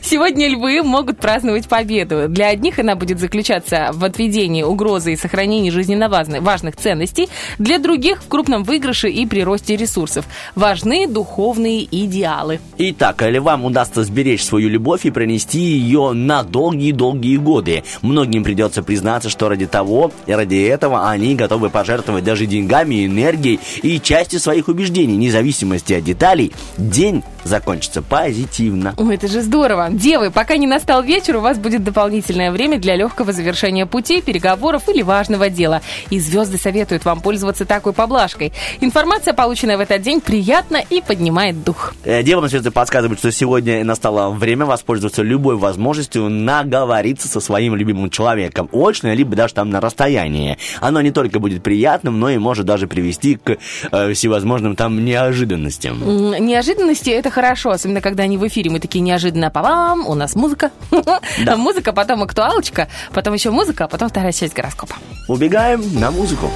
Сегодня 0.03 0.49
львы 0.49 0.83
могут 0.83 1.19
праздновать 1.19 1.69
победу. 1.69 2.29
Для 2.29 2.49
одних 2.49 2.79
она 2.79 2.95
будет 2.95 3.21
заключаться 3.21 3.91
в 3.93 4.05
отведении 4.05 4.63
угрозы 4.63 5.13
и 5.13 5.17
сохранении 5.17 5.71
жизненно 5.71 6.09
важных 6.09 6.77
ценностей, 6.77 7.29
для 7.59 7.79
других 7.79 8.23
в 8.23 8.29
крупном 8.29 8.65
выигрыше 8.65 9.09
и 9.09 9.27
приросте 9.27 9.77
ресурсов. 9.77 10.27
Важны 10.55 11.07
духовные 11.07 11.85
идеалы. 11.85 12.61
Итак, 12.79 13.23
львам 13.23 13.65
удастся 13.65 14.05
сберечь 14.05 14.45
свою 14.45 14.69
любовь 14.69 15.05
и 15.07 15.11
пронести 15.11 15.61
ее 15.61 16.13
на 16.13 16.43
долгие-долгие 16.43 17.37
годы. 17.37 17.85
Многим 18.03 18.45
придется 18.45 18.83
признаться, 18.83 19.29
что 19.29 19.49
ради 19.49 19.67
того 19.67 20.08
и 20.27 20.33
ради 20.33 20.65
этого 20.67 21.09
они 21.09 21.35
готовы 21.35 21.71
пожертвовать 21.71 22.25
даже 22.25 22.47
деньгами, 22.47 23.07
энергией 23.07 23.61
и 23.83 24.01
частью 24.01 24.41
своих 24.41 24.69
убеждений, 24.69 25.17
независимости 25.17 25.93
от 25.93 26.05
деталей. 26.05 26.53
День 26.77 27.23
закончится 27.45 28.03
позитивно. 28.03 28.95
Ой, 28.97 29.15
это 29.15 29.27
же 29.27 29.41
здорово. 29.43 29.89
Девы, 29.91 30.31
пока 30.31 30.57
не 30.57 30.67
настал 30.67 31.03
вечер, 31.03 31.37
у 31.37 31.41
вас 31.41 31.59
будет 31.59 31.83
дополнительное 31.83 32.53
время 32.53 32.79
для 32.79 32.95
легкого 32.95 33.33
завершения 33.33 33.87
пути, 33.87 34.21
переговоров 34.21 34.89
или 34.89 35.03
важного 35.03 35.49
дела. 35.49 35.81
И 36.11 36.21
звезды 36.21 36.59
советуют 36.59 37.05
вам 37.05 37.21
пользоваться 37.21 37.65
такой 37.65 37.93
поблажкой. 37.93 38.53
Информация, 38.81 39.35
полученная 39.35 39.79
в 39.79 39.81
этот 39.81 40.03
день, 40.03 40.21
приятна 40.21 40.81
и 40.91 41.01
поднимает 41.01 41.65
дух. 41.65 41.95
Э, 42.05 42.23
Девам 42.23 42.49
звезды 42.49 42.71
подсказывают, 42.71 43.19
что 43.19 43.33
сегодня 43.33 43.85
настало 43.85 44.31
время 44.31 44.67
воспользоваться 44.67 45.23
любой 45.23 45.57
возможностью 45.57 46.29
наговориться 46.29 47.29
со 47.29 47.41
своим 47.41 47.75
любимым 47.75 48.11
человеком, 48.11 48.69
очно, 48.73 49.15
либо 49.15 49.35
даже 49.37 49.55
там 49.55 49.71
на 49.71 49.81
расстоянии. 49.99 50.57
Оно 50.81 51.01
не 51.01 51.11
только 51.11 51.41
будет 51.41 51.63
приятным, 51.63 52.21
но 52.21 52.31
и 52.31 52.39
может 52.39 52.67
даже 52.67 52.87
привести 52.87 53.37
к 53.37 53.57
э, 53.91 54.13
всевозможным 54.13 54.77
там 54.77 55.05
неожиданностям. 55.05 55.99
Неожиданности 56.39 57.11
это 57.11 57.31
хорошо, 57.31 57.71
особенно 57.71 58.01
когда 58.01 58.23
они 58.23 58.39
в 58.39 58.47
эфире. 58.47 58.71
Мы 58.71 58.79
такие 58.81 59.01
неожиданно 59.01 59.51
по 59.51 59.63
вам, 59.63 60.07
у 60.07 60.15
нас 60.15 60.37
музыка. 60.37 60.71
Музыка, 61.57 61.93
потом 61.93 62.23
актуалочка, 62.23 62.89
потом 63.13 63.35
еще 63.35 63.51
музыка, 63.51 63.85
а 63.85 63.89
потом 63.89 64.09
вторая 64.09 64.33
часть 64.33 64.55
гороскопа. 64.55 64.97
Убегаем 65.27 65.83
на 65.99 66.11
музыку. 66.11 66.51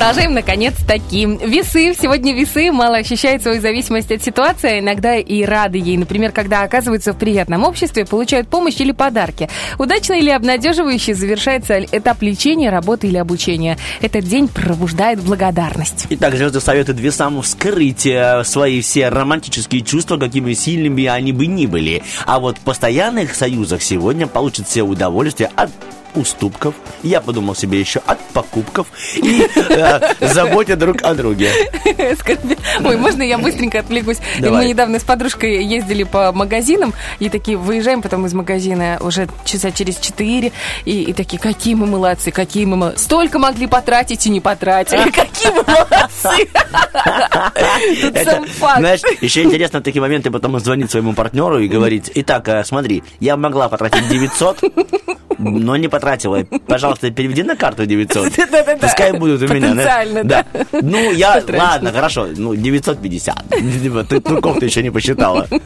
Продолжаем, 0.00 0.32
наконец, 0.32 0.72
таким. 0.88 1.36
Весы. 1.36 1.94
Сегодня 1.94 2.32
весы 2.32 2.72
мало 2.72 2.96
ощущают 2.96 3.42
свою 3.42 3.60
зависимость 3.60 4.10
от 4.10 4.22
ситуации, 4.22 4.76
а 4.76 4.78
иногда 4.78 5.16
и 5.16 5.44
рады 5.44 5.76
ей. 5.76 5.98
Например, 5.98 6.32
когда 6.32 6.62
оказываются 6.62 7.12
в 7.12 7.18
приятном 7.18 7.64
обществе, 7.64 8.06
получают 8.06 8.48
помощь 8.48 8.80
или 8.80 8.92
подарки. 8.92 9.50
Удачно 9.78 10.14
или 10.14 10.30
обнадеживающе 10.30 11.12
завершается 11.12 11.80
этап 11.80 12.22
лечения, 12.22 12.70
работы 12.70 13.08
или 13.08 13.18
обучения. 13.18 13.76
Этот 14.00 14.24
день 14.24 14.48
пробуждает 14.48 15.20
благодарность. 15.20 16.06
Итак, 16.08 16.34
звезды 16.34 16.62
советуют 16.62 16.98
весам 16.98 17.42
вскрыть 17.42 18.06
э, 18.06 18.42
свои 18.44 18.80
все 18.80 19.10
романтические 19.10 19.82
чувства, 19.82 20.16
какими 20.16 20.54
сильными 20.54 21.04
они 21.04 21.34
бы 21.34 21.46
ни 21.46 21.66
были. 21.66 22.02
А 22.24 22.40
вот 22.40 22.56
в 22.56 22.60
постоянных 22.62 23.34
союзах 23.34 23.82
сегодня 23.82 24.26
получат 24.26 24.66
все 24.66 24.80
удовольствие 24.80 25.50
от 25.56 25.68
уступков. 26.14 26.74
Я 27.02 27.20
подумал 27.20 27.54
себе 27.54 27.80
еще 27.80 28.00
от 28.06 28.20
покупков 28.32 28.86
и 29.14 29.48
э, 29.54 30.00
заботе 30.20 30.76
друг 30.76 31.02
о 31.02 31.14
друге. 31.14 31.50
Ой, 32.84 32.96
можно 32.96 33.22
я 33.22 33.38
быстренько 33.38 33.80
отвлекусь? 33.80 34.18
Давай. 34.38 34.64
Мы 34.64 34.68
недавно 34.70 34.98
с 34.98 35.04
подружкой 35.04 35.64
ездили 35.64 36.04
по 36.04 36.32
магазинам, 36.32 36.94
и 37.18 37.28
такие 37.28 37.56
выезжаем 37.56 38.02
потом 38.02 38.26
из 38.26 38.34
магазина 38.34 38.98
уже 39.00 39.28
часа 39.44 39.70
через 39.70 39.96
четыре, 39.98 40.52
и, 40.84 41.02
и 41.02 41.12
такие, 41.12 41.38
какие 41.38 41.74
мы 41.74 41.86
молодцы, 41.86 42.30
какие 42.30 42.64
мы 42.64 42.76
молодцы. 42.76 43.04
Столько 43.04 43.38
могли 43.38 43.66
потратить 43.66 44.26
и 44.26 44.30
не 44.30 44.40
потратили. 44.40 45.10
Какие 45.20 45.52
мы 45.52 45.62
молодцы. 45.62 46.48
Это, 48.14 48.44
знаешь, 48.78 49.00
еще 49.20 49.42
интересно 49.42 49.80
в 49.80 49.82
такие 49.82 50.00
моменты 50.00 50.30
потом 50.30 50.58
звонить 50.60 50.90
своему 50.90 51.14
партнеру 51.14 51.58
и 51.58 51.68
говорить, 51.68 52.10
итак, 52.14 52.48
э, 52.48 52.64
смотри, 52.64 53.02
я 53.20 53.36
могла 53.36 53.68
потратить 53.68 54.08
900, 54.08 54.62
но 55.38 55.76
не 55.76 55.88
потратила. 55.88 55.99
Пожалуйста, 56.66 57.10
переведи 57.10 57.42
на 57.42 57.56
карту 57.56 57.86
900. 57.86 58.32
Да-да-да. 58.36 58.76
Пускай 58.76 59.12
будут 59.12 59.42
у 59.42 59.52
меня. 59.52 59.68
Потенциально, 59.68 60.24
да. 60.24 60.44
Ну, 60.72 61.12
я, 61.12 61.42
ладно, 61.52 61.92
хорошо, 61.92 62.28
ну, 62.36 62.54
950. 62.54 63.44
Типа, 63.82 64.04
Ты 64.04 64.20
труков 64.20 64.58
ты 64.58 64.66
еще 64.66 64.82
не 64.82 64.90
посчитала. 64.90 65.46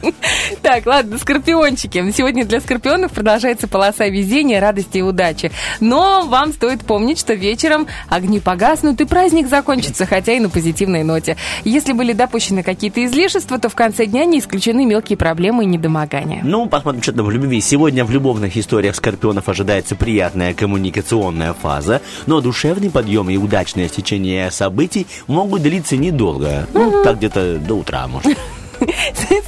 Так, 0.61 0.85
ладно, 0.85 1.17
скорпиончики. 1.17 2.11
Сегодня 2.11 2.45
для 2.45 2.59
скорпионов 2.59 3.11
продолжается 3.11 3.67
полоса 3.67 4.07
везения, 4.07 4.59
радости 4.59 4.97
и 4.99 5.01
удачи. 5.01 5.51
Но 5.79 6.25
вам 6.27 6.53
стоит 6.53 6.83
помнить, 6.83 7.19
что 7.19 7.33
вечером 7.33 7.87
огни 8.09 8.39
погаснут 8.39 8.99
и 9.01 9.05
праздник 9.05 9.47
закончится, 9.47 10.05
хотя 10.05 10.33
и 10.33 10.39
на 10.39 10.49
позитивной 10.49 11.03
ноте. 11.03 11.37
Если 11.63 11.93
были 11.93 12.13
допущены 12.13 12.63
какие-то 12.63 13.05
излишества, 13.05 13.59
то 13.59 13.69
в 13.69 13.75
конце 13.75 14.05
дня 14.05 14.25
не 14.25 14.39
исключены 14.39 14.85
мелкие 14.85 15.17
проблемы 15.17 15.63
и 15.63 15.67
недомогания. 15.67 16.41
Ну, 16.43 16.67
посмотрим, 16.67 17.03
что 17.03 17.13
там 17.13 17.25
в 17.25 17.31
любви. 17.31 17.61
Сегодня 17.61 18.03
в 18.05 18.11
любовных 18.11 18.57
историях 18.57 18.95
скорпионов 18.95 19.49
ожидается 19.49 19.95
приятная 20.25 20.55
коммуникационная 20.55 21.53
фаза, 21.53 22.01
но 22.25 22.41
душевный 22.41 22.89
подъем 22.89 23.29
и 23.29 23.37
удачное 23.37 23.87
стечение 23.87 24.49
событий 24.49 25.05
могут 25.27 25.61
длиться 25.61 25.97
недолго. 25.97 26.67
Ну, 26.73 27.03
так 27.03 27.17
где-то 27.17 27.59
до 27.59 27.75
утра, 27.75 28.07
может. 28.07 28.35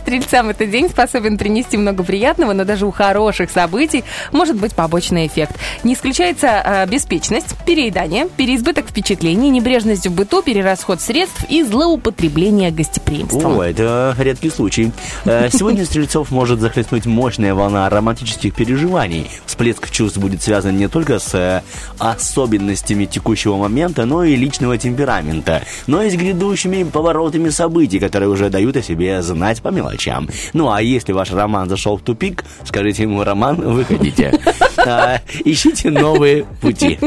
Стрельцам 0.02 0.50
этот 0.50 0.70
день 0.70 0.90
способен 0.90 1.38
принести 1.38 1.78
много 1.78 2.04
приятного, 2.04 2.54
но 2.54 2.64
даже 2.64 2.86
у 2.86 2.92
хороших 2.92 3.52
событий 3.52 4.04
может 4.32 4.56
быть 4.56 4.74
побочный 4.74 5.28
эффект. 5.28 5.56
Не 5.84 5.94
исключается 5.94 6.62
а, 6.64 6.86
беспечность, 6.86 7.56
переедание, 7.66 8.28
переизбыток 8.36 8.88
впечатлений, 8.88 9.50
небрежность 9.50 10.08
в 10.08 10.14
быту, 10.14 10.42
перерасход 10.42 11.02
средств 11.02 11.46
и 11.50 11.64
злоупотребление 11.64 12.72
гостеприимством. 12.72 13.60
О, 13.60 13.64
это 13.64 14.16
редкий 14.18 14.50
случай. 14.50 14.92
Э, 15.26 15.50
Сегодня 15.52 15.86
стрельцов 15.86 16.32
может 16.32 16.60
захлестнуть 16.60 17.06
мощная 17.06 17.54
волна 17.54 17.90
романтических 17.90 18.54
переживаний. 18.54 19.30
Всплеск 19.46 19.90
чувств 19.92 20.18
будет 20.18 20.42
связан 20.42 20.78
не 20.78 20.88
только 20.88 21.20
с 21.20 21.34
э, 21.34 21.62
особенностями 22.00 23.06
текущего 23.06 23.56
момента, 23.58 24.06
но 24.06 24.24
и 24.24 24.36
личного 24.36 24.78
темперамента, 24.78 25.64
но 25.88 26.02
и 26.04 26.10
с 26.10 26.16
грядущими 26.16 26.84
поворотами 26.84 27.50
событий, 27.50 28.00
которые 28.00 28.30
уже 28.30 28.50
дают 28.50 28.78
о 28.78 28.82
себе 28.82 29.17
знать 29.22 29.62
по 29.62 29.70
мелочам. 29.70 30.30
Ну 30.54 30.72
а 30.72 30.82
если 30.82 31.12
ваш 31.12 31.32
роман 31.32 31.70
зашел 31.70 31.98
в 31.98 32.02
тупик, 32.02 32.44
скажите 32.64 33.04
ему, 33.04 33.24
Роман, 33.24 33.56
выходите. 33.58 34.34
А, 34.80 35.22
Ищите 35.44 35.90
новые 35.90 36.46
пути. 36.62 37.00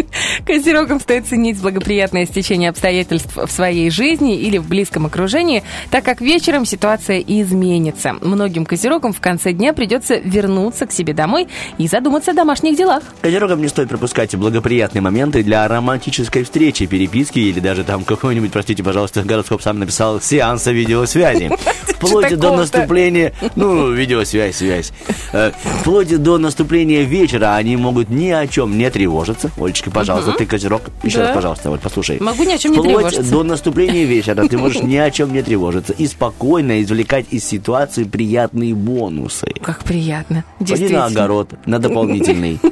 Козерогам 0.44 1.00
стоит 1.00 1.26
ценить 1.26 1.58
благоприятное 1.60 2.26
стечение 2.26 2.68
обстоятельств 2.68 3.36
в 3.36 3.48
своей 3.48 3.90
жизни 3.90 4.38
или 4.38 4.58
в 4.58 4.68
близком 4.68 5.06
окружении, 5.06 5.62
так 5.90 6.04
как 6.04 6.20
вечером 6.20 6.66
ситуация 6.66 7.20
изменится. 7.20 8.14
Многим 8.20 8.66
козерогам 8.66 9.12
в 9.12 9.20
конце 9.20 9.52
дня 9.52 9.72
придется 9.72 10.16
вернуться 10.16 10.86
к 10.86 10.92
себе 10.92 11.14
домой 11.14 11.48
и 11.78 11.86
задуматься 11.86 12.32
о 12.32 12.34
домашних 12.34 12.76
делах. 12.76 13.02
Козерогам 13.22 13.62
не 13.62 13.68
стоит 13.68 13.88
пропускать 13.88 14.34
благоприятные 14.34 15.00
моменты 15.00 15.42
для 15.42 15.66
романтической 15.66 16.42
встречи, 16.42 16.86
переписки 16.86 17.38
или 17.38 17.60
даже 17.60 17.84
там 17.84 18.04
какой-нибудь, 18.04 18.52
простите, 18.52 18.82
пожалуйста, 18.82 19.22
гороскоп 19.22 19.62
сам 19.62 19.78
написал, 19.78 20.20
сеанса 20.20 20.72
видеосвязи. 20.72 21.50
Вплоть 22.00 22.38
до 22.38 22.56
наступления, 22.56 23.32
ну, 23.56 23.90
видеосвязь, 23.92 24.56
связь. 24.56 24.92
Э, 25.32 25.52
Вплоть 25.80 26.16
до 26.22 26.38
наступления 26.38 27.02
вечера 27.02 27.54
они 27.56 27.76
могут 27.76 28.08
ни 28.08 28.30
о 28.30 28.46
чем 28.46 28.78
не 28.78 28.90
тревожиться. 28.90 29.50
Олечка, 29.58 29.90
пожалуйста, 29.90 30.32
ты 30.32 30.46
козерог. 30.46 30.82
Еще 31.02 31.20
раз, 31.20 31.34
пожалуйста, 31.34 31.70
Оль, 31.70 31.78
послушай. 31.78 32.18
Могу 32.20 32.44
ни 32.44 32.52
о 32.52 32.58
чем 32.58 32.72
не 32.72 32.78
Вплоть 32.78 32.94
тревожиться. 32.96 33.30
до 33.30 33.42
наступления 33.44 34.04
вечера 34.04 34.48
ты 34.48 34.56
можешь 34.58 34.82
ни 34.82 34.96
о 34.96 35.10
чем 35.10 35.32
не 35.32 35.42
тревожиться 35.42 35.92
и 35.92 36.06
спокойно 36.06 36.82
извлекать 36.82 37.26
из 37.30 37.44
ситуации 37.44 38.04
приятные 38.04 38.74
бонусы. 38.74 39.52
Как 39.62 39.84
приятно. 39.84 40.44
Действительно. 40.58 41.04
огород, 41.06 41.50
на 41.66 41.78
дополнительный. 41.78 42.58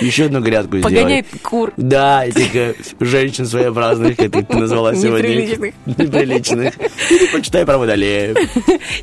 Еще 0.00 0.24
одну 0.26 0.40
грядку 0.40 0.78
сделай. 0.78 0.94
Погоняй 0.94 1.24
кур. 1.42 1.72
Да, 1.76 2.24
этих 2.24 2.54
э, 2.54 2.74
женщин 3.00 3.46
своеобразных, 3.46 4.16
как 4.16 4.30
ты 4.30 4.56
назвала 4.56 4.94
сегодня. 4.94 5.28
Неприличных. 5.28 5.74
Неприличных. 5.86 6.74
Или 7.10 7.26
почитай 7.32 7.64
про 7.66 7.78
водолеев. 7.78 8.36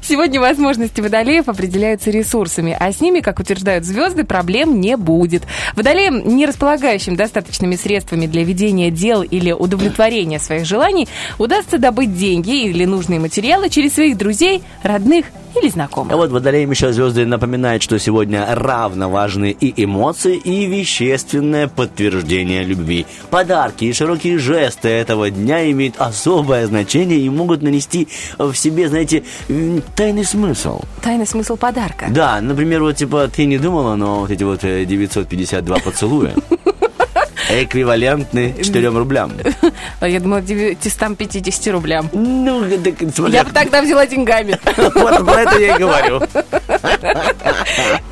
Сегодня 0.01 0.39
возможности 0.39 1.01
водолеев 1.01 1.47
определяются 1.49 2.11
ресурсами, 2.11 2.75
а 2.79 2.91
с 2.91 3.01
ними, 3.01 3.19
как 3.19 3.39
утверждают 3.39 3.85
звезды, 3.85 4.23
проблем 4.23 4.79
не 4.79 4.97
будет. 4.97 5.43
Водолеям, 5.75 6.35
не 6.35 6.45
располагающим 6.45 7.15
достаточными 7.15 7.75
средствами 7.75 8.25
для 8.27 8.43
ведения 8.43 8.91
дел 8.91 9.21
или 9.21 9.51
удовлетворения 9.51 10.39
своих 10.39 10.65
желаний, 10.65 11.07
удастся 11.37 11.77
добыть 11.77 12.15
деньги 12.17 12.63
или 12.65 12.85
нужные 12.85 13.19
материалы 13.19 13.69
через 13.69 13.93
своих 13.93 14.17
друзей, 14.17 14.61
родных 14.83 15.25
или 15.55 15.67
А 15.69 15.71
знакомых. 15.71 16.15
вот 16.15 16.29
водолеям 16.31 16.69
еще 16.69 16.91
звезды 16.93 17.25
напоминают, 17.25 17.81
что 17.81 17.97
сегодня 17.97 18.45
равно 18.53 19.09
важны 19.09 19.55
и 19.59 19.83
эмоции, 19.83 20.35
и 20.35 20.65
вещественное 20.87 21.67
подтверждение 21.67 22.63
любви. 22.63 23.05
Подарки 23.29 23.83
и 23.85 23.93
широкие 23.93 24.37
жесты 24.37 24.87
этого 24.87 25.29
дня 25.29 25.69
имеют 25.71 25.95
особое 25.97 26.65
значение 26.65 27.19
и 27.19 27.29
могут 27.29 27.61
нанести 27.61 28.07
в 28.37 28.55
себе, 28.55 28.87
знаете, 28.87 29.23
тайный 29.95 30.23
смысл. 30.23 30.81
Тайный 31.03 31.27
смысл 31.27 31.57
подарка. 31.57 32.05
Да, 32.09 32.39
например, 32.39 32.81
вот 32.83 32.95
типа 32.95 33.27
ты 33.27 33.45
не 33.45 33.57
думала, 33.57 33.95
но 33.95 34.21
вот 34.21 34.31
эти 34.31 34.43
вот 34.43 34.63
э, 34.63 34.85
952 34.85 35.77
поцелуя. 35.79 36.33
эквивалентны 37.49 38.55
4 38.61 38.87
рублям. 38.89 39.31
А 39.99 40.07
Я 40.07 40.19
думала, 40.19 40.41
950 40.41 41.73
рублям. 41.73 42.09
Ну, 42.13 42.63
так, 42.83 42.95
смотря- 43.13 43.33
Я 43.39 43.43
бы 43.43 43.51
тогда 43.51 43.81
взяла 43.81 44.05
деньгами. 44.05 44.57
Вот 44.95 45.25
про 45.25 45.41
это 45.41 45.59
я 45.59 45.75
и 45.75 45.79
говорю. 45.79 46.21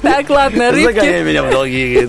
Так, 0.02 0.30
ладно, 0.30 0.72
рыбки. 0.72 0.94
Загоняй 0.94 1.24
меня 1.24 1.44
в 1.44 1.50
долги. 1.52 2.08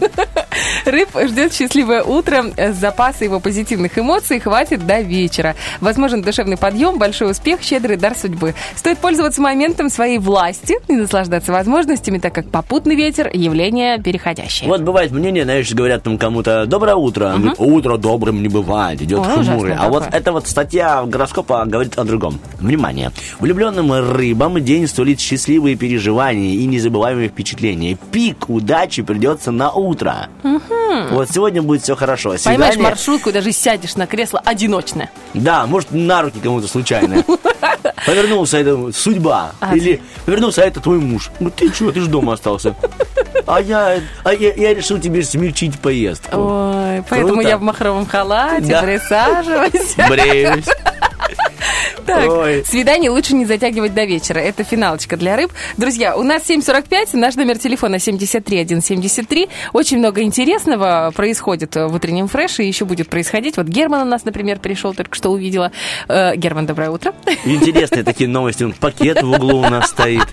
Рыб 0.85 1.09
ждет 1.29 1.53
счастливое 1.53 2.03
утро. 2.03 2.47
Запаса 2.73 3.25
его 3.25 3.41
позитивных 3.41 3.99
эмоций 3.99 4.41
хватит 4.41 4.87
до 4.87 5.01
вечера. 5.01 5.55
Возможен 5.81 6.23
душевный 6.23 6.57
подъем, 6.57 6.99
большой 6.99 7.31
успех, 7.31 7.63
щедрый 7.63 7.97
дар 7.97 8.17
судьбы. 8.17 8.55
Стоит 8.75 8.99
пользоваться 8.99 9.41
моментом 9.41 9.91
своей 9.91 10.19
власти 10.19 10.77
и 10.89 10.93
наслаждаться 10.95 11.53
возможностями, 11.53 12.19
так 12.19 12.35
как 12.35 12.49
попутный 12.51 12.95
ветер– 12.95 13.31
явление 13.33 14.01
переходящее. 14.01 14.69
Вот 14.69 14.83
бывает 14.83 15.11
мнение, 15.13 15.45
знаешь, 15.45 15.73
говорят 15.73 16.03
там 16.03 16.19
кому-то 16.19 16.67
«Доброе 16.67 16.95
утро». 16.95 17.35
Говорит, 17.37 17.57
Утро 17.59 17.97
добрым 17.97 18.43
не 18.43 18.49
бывает, 18.49 19.03
идет 19.03 19.21
Ой, 19.21 19.45
хмурый. 19.45 19.75
А 19.75 19.89
вот 19.89 20.05
такое. 20.05 20.21
эта 20.21 20.33
вот 20.33 20.47
статья 20.47 21.05
гороскопа 21.05 21.65
говорит 21.67 21.99
о 21.99 22.05
другом. 22.05 22.39
Внимание. 22.59 23.11
Влюбленным 23.39 23.93
рыбам 23.93 24.63
день 24.65 24.87
сулит 24.87 25.21
счастливые 25.21 25.77
переживания 25.77 26.55
и 26.55 26.65
незабываемые 26.67 27.29
впечатления. 27.29 27.99
Пик 28.13 28.49
удачи 28.49 29.03
придется 29.03 29.51
на 29.51 29.73
утро. 29.73 30.29
Вот 31.11 31.31
сегодня 31.31 31.63
будет 31.63 31.83
все 31.83 31.95
хорошо. 31.97 32.31
Поймаешь 32.45 32.75
Свидание- 32.75 32.83
маршрутку 32.91 33.31
и 33.31 33.33
даже 33.33 33.53
сядешь 33.53 33.97
на 33.97 34.07
кресло 34.07 34.41
одиночное. 34.45 35.11
Да, 35.35 35.67
может, 35.67 35.91
на 35.93 36.23
руки 36.23 36.39
кому-то 36.43 36.69
случайно. 36.69 37.25
Повернулся, 38.07 38.59
это 38.59 38.93
судьба. 38.93 39.53
А, 39.61 39.75
Или 39.77 40.03
повернулся, 40.25 40.63
а 40.63 40.67
это 40.67 40.81
твой 40.81 40.99
муж. 40.99 41.31
Ну 41.41 41.51
ты 41.51 41.73
что, 41.73 41.91
ты 41.93 42.01
же 42.01 42.09
дома 42.09 42.35
остался. 42.35 42.75
А 43.47 43.61
я, 43.61 44.01
а 44.25 44.33
я, 44.35 44.55
я 44.55 44.75
решил 44.75 44.99
тебе 44.99 45.23
смягчить 45.23 45.79
поездку. 45.79 46.37
Ой, 46.37 47.03
поэтому 47.09 47.35
Круто. 47.35 47.49
я 47.49 47.59
в 47.59 47.63
махровом 47.63 48.07
халате, 48.07 48.67
Да. 48.67 48.83
присаживайся. 48.83 50.07
Бреюсь. 50.09 50.65
Так, 52.07 52.31
Ой. 52.31 52.65
свидание 52.65 53.11
лучше 53.11 53.35
не 53.35 53.45
затягивать 53.45 53.95
до 53.95 54.05
вечера. 54.05 54.39
Это 54.39 54.65
финалочка 54.65 55.17
для 55.17 55.37
рыб. 55.37 55.53
Друзья, 55.77 56.17
у 56.17 56.23
нас 56.23 56.49
7.45, 56.49 57.17
наш 57.17 57.35
номер 57.35 57.59
телефона 57.59 57.99
73173. 57.99 59.49
Очень 59.73 59.99
много 59.99 60.23
интересного 60.23 61.13
происходит 61.15 61.75
в 61.75 61.95
утреннем 61.95 62.29
фреше, 62.29 62.63
и 62.63 62.67
еще 62.67 62.85
будет 62.85 63.09
происходить. 63.09 63.57
Вот 63.57 63.67
Герман 63.67 64.03
у 64.03 64.11
нас, 64.11 64.25
например, 64.25 64.59
пришел, 64.59 64.95
только 64.95 65.15
что 65.15 65.31
увидела. 65.31 65.73
Э, 66.09 66.37
Герман, 66.37 66.67
доброе 66.67 66.91
утро. 66.91 67.15
Интересные 67.45 68.05
такие 68.05 68.29
новости. 68.29 68.73
Пакет 68.81 69.23
в 69.23 69.31
углу 69.31 69.59
у 69.59 69.69
нас 69.69 69.89
стоит. 69.91 70.27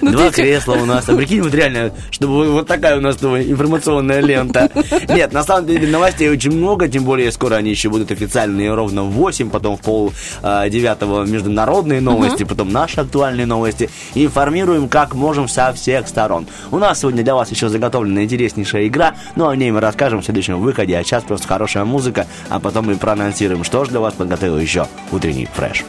Ну, 0.00 0.12
Два 0.12 0.30
кресла 0.30 0.74
у 0.74 0.84
нас. 0.84 1.08
А 1.08 1.14
прикинь, 1.14 1.42
вот 1.42 1.54
реально, 1.54 1.92
чтобы 2.10 2.50
вот- 2.50 2.66
такая 2.66 2.96
у 2.96 3.00
нас 3.00 3.20
ну, 3.20 3.38
информационная 3.38 4.20
лента. 4.20 4.70
Нет, 5.08 5.32
на 5.32 5.42
самом 5.42 5.66
деле 5.66 5.86
новостей 5.88 6.28
очень 6.28 6.52
много, 6.52 6.88
тем 6.88 7.04
более 7.04 7.30
скоро 7.32 7.56
они 7.56 7.70
еще 7.70 7.88
будут 7.88 8.10
официальные 8.10 8.74
ровно 8.74 9.04
в 9.04 9.10
8, 9.10 9.50
потом 9.50 9.76
в 9.76 9.80
пол 9.80 10.12
а, 10.42 10.68
девятого 10.68 11.24
международные 11.24 12.00
новости, 12.00 12.44
потом 12.44 12.70
наши 12.70 13.00
актуальные 13.00 13.46
новости. 13.46 13.90
Информируем, 14.14 14.88
как 14.88 15.14
можем 15.14 15.48
со 15.48 15.72
всех 15.72 16.08
сторон. 16.08 16.46
У 16.70 16.78
нас 16.78 17.00
сегодня 17.00 17.22
для 17.22 17.34
вас 17.34 17.50
еще 17.50 17.68
заготовлена 17.68 18.24
интереснейшая 18.24 18.86
игра, 18.86 19.14
но 19.36 19.48
о 19.48 19.56
ней 19.56 19.70
мы 19.70 19.80
расскажем 19.80 20.22
в 20.22 20.24
следующем 20.24 20.60
выходе. 20.60 20.96
А 20.96 21.04
сейчас 21.04 21.22
просто 21.22 21.46
хорошая 21.48 21.84
музыка, 21.84 22.26
а 22.48 22.60
потом 22.60 22.86
мы 22.86 22.96
проанонсируем, 22.96 23.64
что 23.64 23.84
же 23.84 23.90
для 23.90 24.00
вас 24.00 24.14
подготовил 24.14 24.58
еще 24.58 24.86
утренний 25.10 25.48
фреш. 25.52 25.84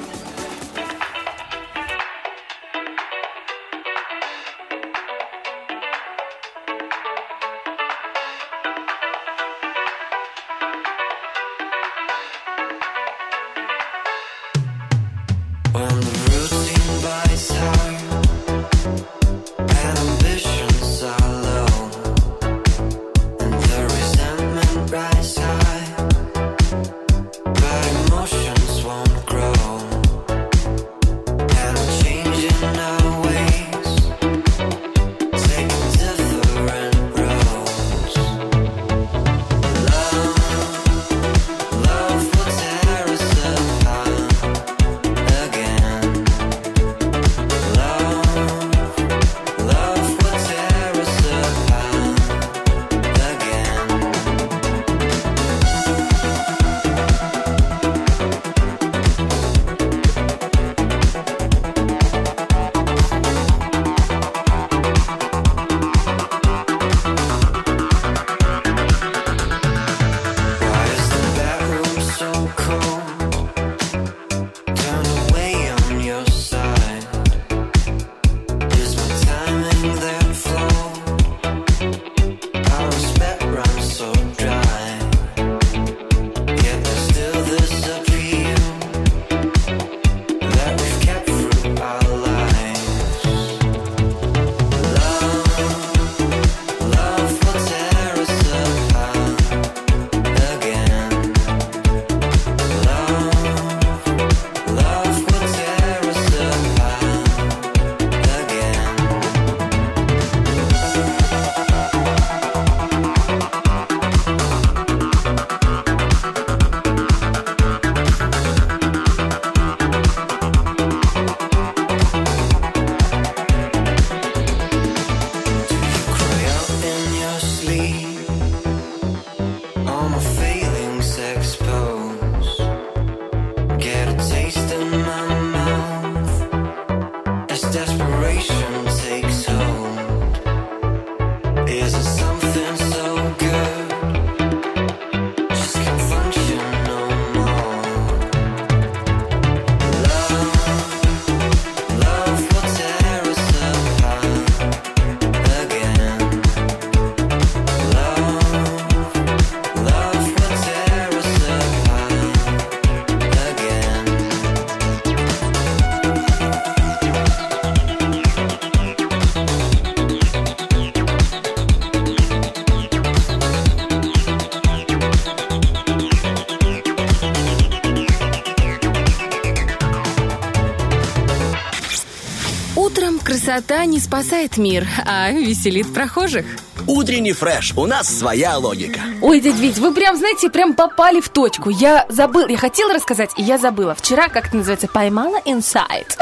Не 183.94 184.00
спасает 184.00 184.58
мир, 184.58 184.88
а 185.06 185.30
веселит 185.30 185.94
прохожих. 185.94 186.46
Утренний 186.88 187.32
фреш. 187.34 187.74
У 187.78 187.86
нас 187.86 188.10
своя 188.10 188.58
логика. 188.58 189.00
Ой, 189.22 189.40
дядь 189.40 189.56
Вить, 189.60 189.78
вы 189.78 189.94
прям, 189.94 190.18
знаете, 190.18 190.50
прям 190.50 190.74
попали 190.74 191.22
в 191.22 191.30
точку. 191.30 191.70
Я 191.70 192.08
забыл, 192.10 192.48
я 192.48 192.58
хотела 192.58 192.92
рассказать, 192.94 193.30
и 193.38 193.44
я 193.44 193.60
забыла. 193.60 193.94
Вчера, 193.94 194.30
как 194.30 194.48
это 194.48 194.58
называется, 194.58 194.88
поймала 194.88 195.38
инсайт. 195.46 196.18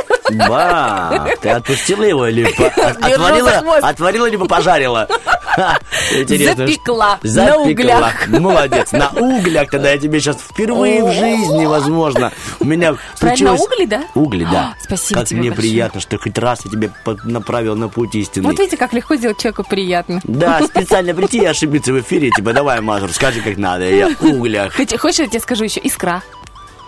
Ба, 0.50 1.30
ты 1.42 1.50
отпустила 1.50 2.04
его 2.04 2.28
или 2.28 2.44
по- 2.52 2.66
отварила, 3.02 3.52
отварила 3.82 4.26
либо 4.30 4.46
пожарила? 4.48 5.08
Ха, 5.44 5.80
интересно. 6.14 6.68
Запекла 6.68 7.20
на 7.24 7.58
углях. 7.58 8.28
Молодец. 8.28 8.92
На 8.92 9.10
углях 9.10 9.70
тогда 9.70 9.92
я 9.92 9.98
тебе 9.98 10.20
сейчас 10.20 10.38
впервые 10.38 11.04
в 11.04 11.12
жизни, 11.14 11.66
возможно. 11.66 12.32
У 12.62 12.66
меня 12.66 12.96
Правильно, 13.20 13.58
случилось... 13.58 13.62
угли, 13.62 13.86
да? 13.86 14.04
Угли, 14.14 14.48
да. 14.52 14.76
Спасибо 14.82 15.20
Как 15.20 15.28
тебе 15.30 15.40
мне 15.40 15.50
большое. 15.50 15.70
приятно, 15.70 16.00
что 16.00 16.18
хоть 16.18 16.38
раз 16.38 16.62
я 16.66 16.72
тебе 16.72 16.92
направил 17.24 17.76
на 17.76 17.90
путь 17.90 18.14
истинный. 18.16 18.50
Вот 18.50 18.60
видите, 18.60 18.78
как 18.78 18.94
легко 18.94 19.16
сделать 19.16 19.38
человеку 19.40 19.64
приятно. 19.64 20.22
Да, 20.24 20.62
специально 20.68 21.14
прийти 21.14 21.40
и 21.40 21.46
ошибиться 21.46 21.92
в 21.92 22.00
эфире, 22.00 22.30
типа, 22.30 22.54
давай, 22.54 22.80
Мазур, 22.82 23.12
скажи, 23.12 23.42
как 23.42 23.58
надо. 23.58 23.90
Я 23.90 24.10
в 24.10 24.24
углях. 24.24 24.74
Хочешь, 24.76 25.20
я 25.20 25.28
тебе 25.28 25.40
скажу 25.40 25.64
еще? 25.64 25.80
Искра. 25.80 26.22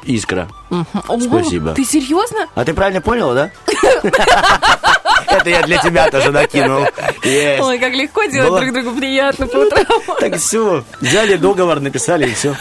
Искра. 0.06 0.48
Ого, 0.70 1.20
Спасибо. 1.20 1.72
Ты 1.74 1.86
серьезно? 1.86 2.48
А 2.56 2.66
ты 2.66 2.74
правильно 2.74 3.02
поняла, 3.02 3.34
да? 3.34 3.52
Это 5.28 5.50
я 5.50 5.62
для 5.64 5.78
тебя 5.78 6.10
тоже 6.10 6.32
накинул. 6.32 6.86
Ой, 7.24 7.80
как 7.80 7.94
легко 7.94 8.26
делать 8.26 8.62
друг 8.62 8.74
другу 8.74 8.98
приятно 8.98 9.48
по 9.48 9.58
утрам. 9.58 9.86
Так 10.20 10.38
все, 10.38 10.84
взяли 11.02 11.36
договор, 11.36 11.80
написали 11.80 12.30
и 12.30 12.34
все. 12.34 12.56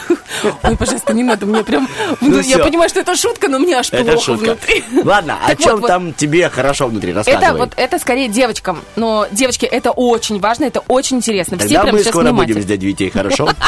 Ой, 0.63 0.77
пожалуйста, 0.77 1.13
не 1.13 1.23
надо, 1.23 1.45
мне 1.45 1.63
прям... 1.63 1.87
Ну 2.21 2.39
я 2.39 2.59
понимаю, 2.59 2.89
что 2.89 2.99
это 2.99 3.15
шутка, 3.15 3.47
но 3.47 3.59
мне 3.59 3.75
аж 3.75 3.89
Это 3.91 4.03
плохо 4.03 4.21
шутка. 4.21 4.43
внутри. 4.45 4.83
Ладно, 5.03 5.37
о 5.45 5.55
чем 5.55 5.81
там 5.81 6.13
тебе 6.13 6.49
хорошо 6.49 6.87
внутри? 6.87 7.13
Рассказывай. 7.13 7.43
Это 7.45 7.57
вот 7.57 7.73
это 7.75 7.99
скорее 7.99 8.27
девочкам. 8.27 8.81
Но 8.95 9.27
девочки, 9.31 9.65
это 9.65 9.91
очень 9.91 10.39
важно, 10.39 10.65
это 10.65 10.79
очень 10.87 11.17
интересно. 11.17 11.57
Все 11.57 11.81
прям 11.81 11.91
мы 11.95 11.99
сейчас 11.99 12.13
скоро 12.13 12.31
будем 12.31 12.61
с 12.61 12.65
дядей 12.65 12.87
Витей, 12.87 13.09
хорошо? 13.09 13.49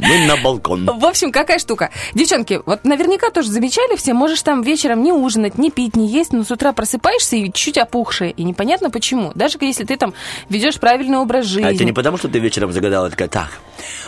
Мы 0.00 0.26
на 0.26 0.36
балкон. 0.36 0.86
В 0.86 1.04
общем, 1.04 1.32
какая 1.32 1.58
штука. 1.58 1.90
Девчонки, 2.14 2.60
вот 2.64 2.84
наверняка 2.84 3.17
тоже 3.30 3.50
замечали 3.50 3.96
все, 3.96 4.14
можешь 4.14 4.42
там 4.42 4.62
вечером 4.62 5.02
не 5.02 5.12
ужинать, 5.12 5.58
не 5.58 5.70
пить, 5.70 5.96
не 5.96 6.08
есть, 6.08 6.32
но 6.32 6.44
с 6.44 6.50
утра 6.50 6.72
просыпаешься 6.72 7.36
и 7.36 7.52
чуть 7.52 7.78
опухшая. 7.78 8.30
И 8.30 8.42
непонятно 8.42 8.90
почему. 8.90 9.32
Даже 9.34 9.58
если 9.60 9.84
ты 9.84 9.96
там 9.96 10.14
ведешь 10.48 10.78
правильный 10.80 11.18
образ 11.18 11.46
жизни. 11.46 11.68
А 11.68 11.72
это 11.72 11.84
не 11.84 11.92
потому, 11.92 12.16
что 12.16 12.28
ты 12.28 12.38
вечером 12.38 12.72
загадала, 12.72 13.10
такая, 13.10 13.28
так, 13.28 13.50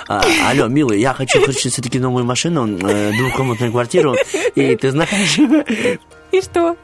а, 0.09 0.23
алло, 0.49 0.67
милый, 0.69 1.01
я 1.01 1.15
хочу, 1.15 1.41
хочу 1.45 1.69
все-таки 1.69 1.99
новую 1.99 2.25
машину, 2.25 2.67
э, 2.67 3.13
двухкомнатную 3.13 3.73
квартиру, 3.73 4.15
и 4.55 4.77
ты 4.77 4.91
знаешь, 4.91 5.39
И 6.33 6.41
что? 6.41 6.77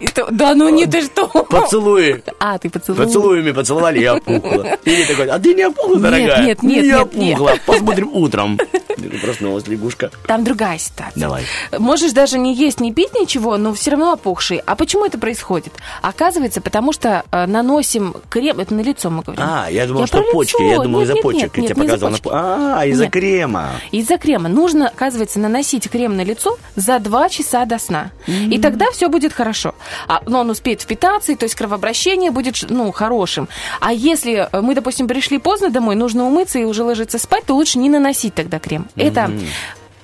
И 0.00 0.06
что? 0.06 0.26
Да 0.30 0.54
ну 0.54 0.68
не 0.70 0.86
ты 0.86 1.02
что? 1.02 1.26
поцелуи. 1.28 2.22
А, 2.38 2.58
ты 2.58 2.70
поцелуй. 2.70 3.04
Поцелуями 3.04 3.52
поцеловали, 3.52 4.00
я 4.00 4.14
опухла. 4.14 4.78
Или 4.84 5.04
такой, 5.04 5.26
а 5.28 5.38
ты 5.38 5.54
не 5.54 5.62
опухла, 5.62 5.96
дорогая? 5.98 6.44
нет, 6.46 6.62
нет, 6.62 6.82
Не 6.82 6.88
нет, 6.88 7.14
нет. 7.14 7.36
опухла, 7.38 7.54
посмотрим 7.66 8.10
утром. 8.12 8.58
Проснулась 9.22 9.66
лягушка. 9.66 10.10
Там 10.26 10.44
другая 10.44 10.78
ситуация. 10.78 11.12
Давай. 11.20 11.44
Можешь 11.78 12.12
даже 12.12 12.38
не 12.38 12.54
есть, 12.54 12.80
не 12.80 12.92
пить 12.92 13.14
ничего, 13.14 13.56
но 13.56 13.72
все 13.74 13.92
равно 13.92 14.12
опухший. 14.12 14.58
А 14.66 14.74
почему 14.76 15.04
это 15.06 15.18
происходит? 15.18 15.72
Оказывается, 16.02 16.60
потому 16.60 16.92
что 16.92 17.24
э, 17.30 17.46
наносим 17.46 18.14
крем, 18.28 18.58
это 18.60 18.74
на 18.74 18.80
лицо 18.80 19.08
мы 19.10 19.22
говорим. 19.22 19.42
А, 19.44 19.68
я 19.70 19.86
думал, 19.86 20.02
Я 20.02 20.06
что 20.06 20.22
почки. 20.32 20.62
Я 20.62 20.78
думал, 20.80 21.02
из-за 21.02 21.16
почек. 21.16 21.56
Я 21.56 21.68
тебе 21.68 21.74
показывал. 21.74 22.14
А, 22.30 22.84
из-за 22.86 23.08
крема. 23.08 23.70
Из-за 23.90 24.18
крема 24.18 24.48
нужно, 24.48 24.88
оказывается, 24.88 25.38
наносить 25.40 25.88
крем 25.90 26.16
на 26.16 26.24
лицо 26.24 26.58
за 26.76 26.98
2 26.98 27.28
часа 27.30 27.64
до 27.64 27.78
сна. 27.78 28.10
И 28.26 28.58
тогда 28.58 28.90
все 28.92 29.08
будет 29.08 29.32
хорошо. 29.32 29.74
А, 30.08 30.22
но 30.26 30.40
он 30.40 30.50
успеет 30.50 30.82
впитаться, 30.82 31.32
и 31.32 31.36
то 31.36 31.44
есть 31.44 31.54
кровообращение 31.54 32.30
будет 32.30 32.56
ну, 32.68 32.90
хорошим. 32.92 33.48
А 33.80 33.92
если 33.92 34.48
э, 34.50 34.60
мы, 34.60 34.74
допустим, 34.74 35.08
пришли 35.08 35.38
поздно 35.38 35.70
домой, 35.70 35.96
нужно 35.96 36.24
умыться 36.24 36.58
и 36.58 36.64
уже 36.64 36.82
ложиться 36.82 37.18
спать, 37.18 37.44
то 37.46 37.54
лучше 37.54 37.78
не 37.78 37.88
наносить 37.88 38.34
тогда 38.34 38.58
крем. 38.58 38.88
Это 38.96 39.30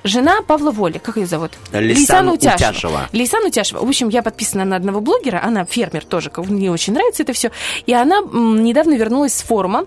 жена 0.07 0.43
Павла 0.47 0.71
Воли. 0.71 0.99
Как 0.99 1.17
ее 1.17 1.27
зовут? 1.27 1.53
Лейсан 1.73 2.29
Лейсан 2.29 2.29
Утяшева. 2.29 3.09
Лейсан 3.13 3.45
Утяшева. 3.45 3.85
В 3.85 3.89
общем, 3.89 4.09
я 4.09 4.23
подписана 4.23 4.65
на 4.65 4.77
одного 4.77 5.01
блогера, 5.01 5.43
она 5.43 5.65
фермер 5.65 6.05
тоже, 6.05 6.31
мне 6.37 6.71
очень 6.71 6.93
нравится 6.93 7.23
это 7.23 7.33
все. 7.33 7.51
И 7.87 7.93
она 7.93 8.21
недавно 8.21 8.95
вернулась 8.95 9.35
с 9.35 9.43
форума, 9.43 9.87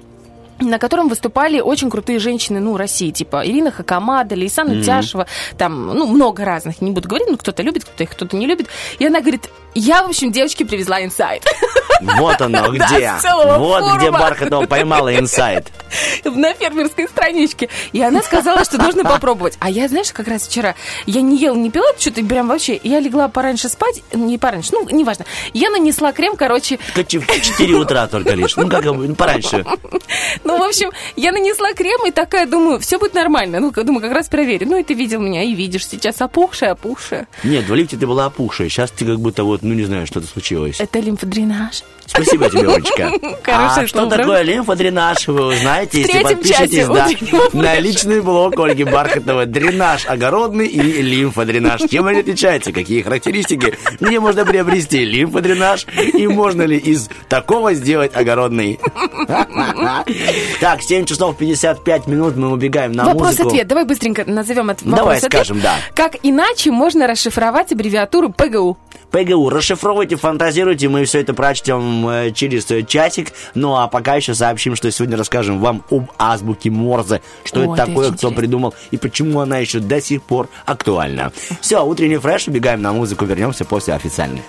на 0.60 0.80
котором 0.80 1.08
выступали 1.08 1.60
очень 1.60 1.89
крутые 1.89 2.19
женщины, 2.19 2.60
ну, 2.60 2.78
России, 2.78 3.12
типа 3.12 3.45
Ирина 3.45 3.72
Хакамада, 3.72 4.36
Лейсан 4.36 4.72
Утяшева, 4.72 5.28
там, 5.58 5.88
ну, 5.88 6.08
много 6.08 6.45
разных, 6.45 6.82
не 6.82 6.91
буду 6.91 7.08
говорить, 7.08 7.28
ну, 7.30 7.38
кто-то 7.38 7.63
любит, 7.63 7.84
кто-то 7.86 8.04
их, 8.04 8.10
кто-то 8.12 8.36
не 8.36 8.45
любит. 8.45 8.67
И 9.00 9.06
она 9.06 9.22
говорит, 9.22 9.50
я, 9.76 10.04
в 10.04 10.10
общем, 10.10 10.32
девочки 10.32 10.63
привезла 10.63 11.04
инсайт. 11.04 11.43
Вот 12.02 12.41
оно 12.41 12.67
где. 12.72 13.13
Вот 13.58 13.98
где. 13.98 14.12
Бархатова 14.12 14.65
поймала 14.65 15.17
инсайт. 15.17 15.67
на 16.26 16.54
фермерской 16.54 17.08
страничке. 17.08 17.69
И 17.91 18.02
она 18.02 18.22
сказала, 18.22 18.63
что 18.63 18.78
нужно 18.78 19.04
попробовать. 19.10 19.58
А 19.60 19.69
я, 19.69 19.88
знаешь, 19.88 20.12
как 20.12 20.28
раз 20.28 20.48
вчера, 20.48 20.76
я 21.06 21.22
не 21.22 21.38
ела, 21.38 21.56
не 21.56 21.69
пила, 21.69 21.88
что-то 21.98 22.24
прям 22.24 22.48
вообще, 22.48 22.80
я 22.84 23.00
легла 23.00 23.28
пораньше 23.28 23.69
спать, 23.69 24.02
не 24.13 24.38
пораньше, 24.38 24.72
ну, 24.74 24.88
неважно. 24.89 25.26
Я 25.54 25.69
нанесла 25.69 26.12
крем, 26.12 26.36
короче, 26.36 26.80
В 26.95 27.04
4 27.04 27.74
утра 27.76 28.08
только 28.08 28.34
лишь. 28.34 28.56
Ну, 28.56 28.67
как 28.69 28.86
ну, 28.86 29.15
пораньше. 29.15 29.65
Ну, 30.50 30.58
в 30.58 30.64
общем, 30.64 30.92
я 31.16 31.32
нанесла 31.32 31.74
крем 31.74 32.08
и 32.08 32.12
такая 32.12 32.48
думаю, 32.48 32.80
все 32.80 32.98
будет 32.98 33.14
нормально. 33.14 33.60
Ну, 33.60 33.72
думаю, 33.72 34.02
как 34.02 34.12
раз 34.12 34.28
проверю. 34.28 34.68
Ну, 34.68 34.78
и 34.78 34.84
ты 34.84 34.96
видел 34.96 35.22
меня, 35.22 35.44
и 35.44 35.54
видишь 35.54 35.86
сейчас 35.88 36.22
опухшая, 36.22 36.72
опухшая. 36.72 37.28
Нет, 37.44 37.68
в 37.68 37.76
лифте 37.76 37.98
ты 37.98 38.08
была 38.08 38.26
опухшая. 38.26 38.70
Сейчас 38.70 38.90
ты 38.92 39.06
как 39.06 39.20
будто 39.20 39.44
вот, 39.44 39.62
ну, 39.62 39.74
не 39.74 39.84
знаю, 39.84 40.08
что-то 40.08 40.28
случилось. 40.28 40.80
Это 40.80 41.00
лимфодренаж. 41.00 41.84
Спасибо 42.10 42.50
тебе, 42.50 42.68
Олечка. 42.68 43.12
Хорошее 43.44 43.86
А 43.86 43.88
что 43.88 44.00
слово, 44.00 44.18
такое 44.18 44.42
лимфодренаж, 44.42 45.28
вы 45.28 45.46
узнаете, 45.46 46.02
если 46.02 46.24
подпишетесь 46.24 46.88
да, 46.88 47.08
на 47.54 47.80
личный 47.80 48.22
блог 48.22 48.60
Ольги 48.60 48.84
Бархатовой. 48.84 49.46
Дренаж 49.46 50.08
огородный 50.08 50.66
и 50.68 51.02
лимфодренаж. 51.04 51.82
Чем 51.90 52.08
они 52.08 52.22
отличаются? 52.22 52.72
Какие 52.72 53.04
характеристики? 53.04 53.78
Где 54.00 54.20
можно 54.20 54.44
приобрести 54.44 55.06
лимфодренаж? 55.06 55.86
И 56.14 56.28
можно 56.28 56.64
ли 56.64 56.78
из 56.78 57.10
такого 57.28 57.76
сделать 57.76 58.16
огородный? 58.16 58.80
Так, 60.60 60.82
7 60.82 61.06
часов 61.06 61.38
55 61.38 62.08
минут 62.08 62.36
мы 62.36 62.52
убегаем 62.52 62.91
на 62.91 63.04
музыку. 63.04 63.19
Вопрос-ответ. 63.19 63.67
Давай 63.67 63.86
быстренько 63.86 64.23
назовем 64.25 64.69
это 64.69 64.84
Давай 64.86 64.99
вопрос-ответ. 64.99 65.45
скажем, 65.45 65.62
да. 65.62 65.75
Как 65.95 66.15
иначе 66.23 66.71
можно 66.71 67.08
расшифровать 67.08 67.71
аббревиатуру 67.71 68.30
ПГУ? 68.30 68.78
ПГУ, 69.12 69.49
расшифровывайте, 69.49 70.17
фантазируйте, 70.17 70.88
мы 70.88 71.06
все 71.06 71.21
это 71.21 71.34
прочтем 71.34 72.08
э, 72.08 72.32
через 72.32 72.69
э, 72.69 72.84
часик. 72.84 73.34
Ну 73.56 73.75
а 73.75 73.88
пока 73.88 74.15
еще 74.15 74.36
сообщим, 74.36 74.75
что 74.75 74.91
сегодня 74.91 75.17
расскажем 75.17 75.60
вам 75.60 75.84
об 75.89 76.12
азбуке 76.19 76.69
Морзе, 76.69 77.21
что 77.43 77.62
О, 77.62 77.73
это 77.75 77.86
такое, 77.88 78.12
кто 78.12 78.32
придумал 78.32 78.75
и 78.91 78.97
почему 78.97 79.39
она 79.39 79.58
еще 79.58 79.80
до 79.80 79.99
сих 79.99 80.21
пор 80.21 80.49
актуальна. 80.65 81.32
Все, 81.62 81.84
утренний 81.84 82.17
фреш, 82.17 82.47
убегаем 82.47 82.82
на 82.82 82.93
музыку, 82.93 83.25
вернемся 83.25 83.65
после 83.65 83.95
официальных. 83.95 84.43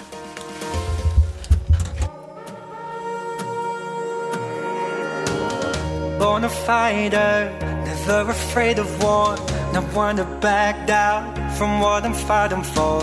Born 6.20 6.44
a 6.44 6.50
fighter, 6.50 7.50
never 7.86 8.30
afraid 8.30 8.78
of 8.78 9.02
war. 9.02 9.36
Not 9.72 9.84
one 9.94 10.16
to 10.16 10.26
back 10.42 10.86
down 10.86 11.22
from 11.56 11.80
what 11.80 12.04
I'm 12.04 12.12
fighting 12.12 12.62
for. 12.62 13.00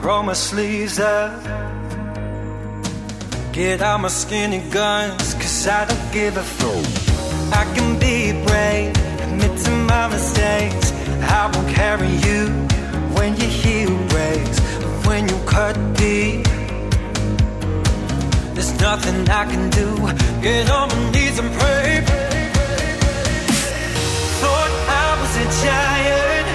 Roll 0.00 0.22
my 0.22 0.34
sleeves 0.34 1.00
up. 1.00 1.42
Get 3.52 3.82
out 3.82 4.02
my 4.02 4.08
skinny 4.08 4.60
guns, 4.70 5.34
cause 5.34 5.66
I 5.66 5.84
don't 5.86 6.12
give 6.12 6.36
a 6.36 6.44
fuck. 6.44 6.86
I 7.60 7.64
can 7.74 7.98
be 7.98 8.30
brave, 8.46 8.94
admit 9.24 9.58
to 9.64 9.70
my 9.92 10.06
mistakes. 10.06 10.92
I 11.22 11.50
won't 11.52 11.74
carry 11.74 12.12
you 12.26 12.42
when 13.16 13.34
your 13.36 13.50
heel 13.50 13.96
breaks. 14.10 14.60
When 15.08 15.28
you 15.28 15.38
cut 15.44 15.76
deep, 15.96 16.44
there's 18.54 18.80
nothing 18.80 19.28
I 19.28 19.44
can 19.52 19.70
do. 19.70 19.88
Get 20.40 20.70
on 20.70 20.88
my 20.90 21.10
knees 21.10 21.36
and 21.40 21.52
pray. 21.58 22.23
Was 25.34 25.46
a 25.46 25.66
giant, 25.66 26.48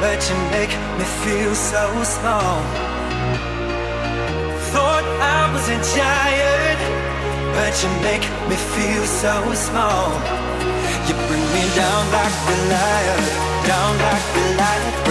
but 0.00 0.18
you 0.28 0.36
make 0.50 0.72
me 0.98 1.04
feel 1.22 1.54
so 1.54 1.84
small. 2.02 2.62
Thought 4.72 5.06
I 5.20 5.52
was 5.52 5.68
a 5.68 5.78
giant, 5.96 6.80
but 7.56 7.72
you 7.82 7.90
make 8.08 8.24
me 8.48 8.56
feel 8.56 9.04
so 9.04 9.34
small. 9.54 10.08
You 11.06 11.14
bring 11.28 11.46
me 11.56 11.64
down 11.76 12.02
like 12.16 12.36
Goliath, 12.48 13.28
down 13.68 13.92
like 13.98 14.26
Goliath, 14.34 15.04
bring 15.04 15.05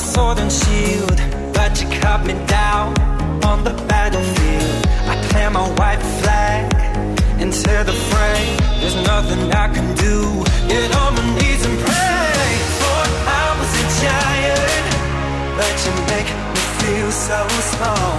sword 0.00 0.38
and 0.38 0.50
shield, 0.50 1.18
but 1.52 1.80
you 1.80 1.86
cut 2.00 2.24
me 2.24 2.32
down 2.46 2.98
on 3.44 3.62
the 3.62 3.74
battlefield. 3.88 4.86
I 5.12 5.14
plant 5.28 5.52
my 5.52 5.68
white 5.78 6.02
flag 6.20 6.64
into 7.38 7.72
the 7.84 7.92
fray. 8.08 8.56
There's 8.80 8.96
nothing 9.06 9.52
I 9.52 9.68
can 9.68 9.94
do. 9.96 10.44
Get 10.68 10.96
on 10.96 11.14
my 11.14 11.24
knees 11.36 11.62
and 11.66 11.78
pray. 11.84 12.46
Thought 12.80 13.12
I 13.42 13.46
was 13.58 13.72
a 13.82 13.86
giant, 14.06 14.86
but 15.58 15.74
you 15.84 15.92
make 16.12 16.30
me 16.54 16.62
feel 16.80 17.10
so 17.10 17.40
small. 17.72 18.12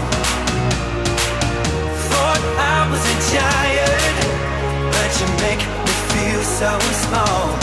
Thought 2.10 2.44
I 2.76 2.80
was 2.92 3.04
a 3.14 3.18
giant, 3.34 4.18
but 4.94 5.10
you 5.20 5.28
make 5.46 5.64
me 5.86 5.94
feel 6.12 6.42
so 6.44 6.72
small. 7.06 7.63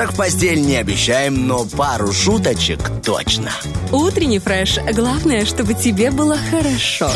Завтрак 0.00 0.14
в 0.14 0.18
постель 0.18 0.62
не 0.62 0.76
обещаем, 0.76 1.46
но 1.46 1.66
пару 1.66 2.10
шуточек 2.10 2.80
точно. 3.04 3.52
Утренний 3.92 4.38
фреш. 4.38 4.78
Главное, 4.94 5.44
чтобы 5.44 5.74
тебе 5.74 6.10
было 6.10 6.38
хорошо. 6.50 7.10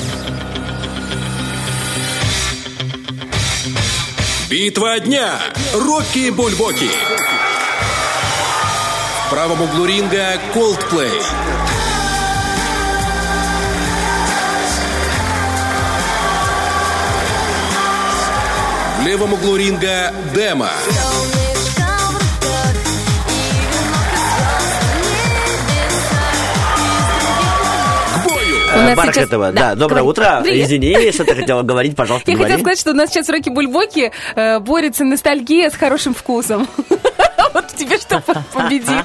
Битва 4.51 5.01
дня. 5.01 5.39
Рокки 5.73 6.29
Бульбоки. 6.29 6.91
В 9.27 9.31
правом 9.31 9.63
углу 9.63 9.87
ринга 9.87 10.35
Coldplay. 10.55 11.23
В 18.99 19.07
левом 19.07 19.33
углу 19.33 19.57
ринга 19.57 20.13
Дема. 20.35 20.69
К 20.69 21.44
нас 28.87 28.97
Бархатова, 28.97 29.45
сейчас- 29.47 29.55
да, 29.55 29.71
да, 29.71 29.75
доброе 29.75 30.03
утро. 30.03 30.41
Привет. 30.43 30.67
Извини, 30.67 31.13
что 31.13 31.25
ты 31.25 31.35
хотела 31.35 31.63
говорить, 31.63 31.97
пожалуйста, 31.97 32.31
Я 32.31 32.37
хотела 32.37 32.49
говори. 32.59 32.63
сказать, 32.63 32.79
что 32.81 32.91
у 32.91 32.95
нас 32.95 33.11
сейчас 33.11 33.29
Рокки 33.29 33.49
Бульбоки 33.51 34.13
э, 34.35 34.59
борется 34.61 35.05
ностальгия 35.05 35.71
с 35.71 35.75
хорошим 35.75 36.15
вкусом. 36.15 36.69
Вот 37.53 37.69
тебе 37.69 37.99
что 37.99 38.21
по- 38.21 38.43
победит. 38.53 39.05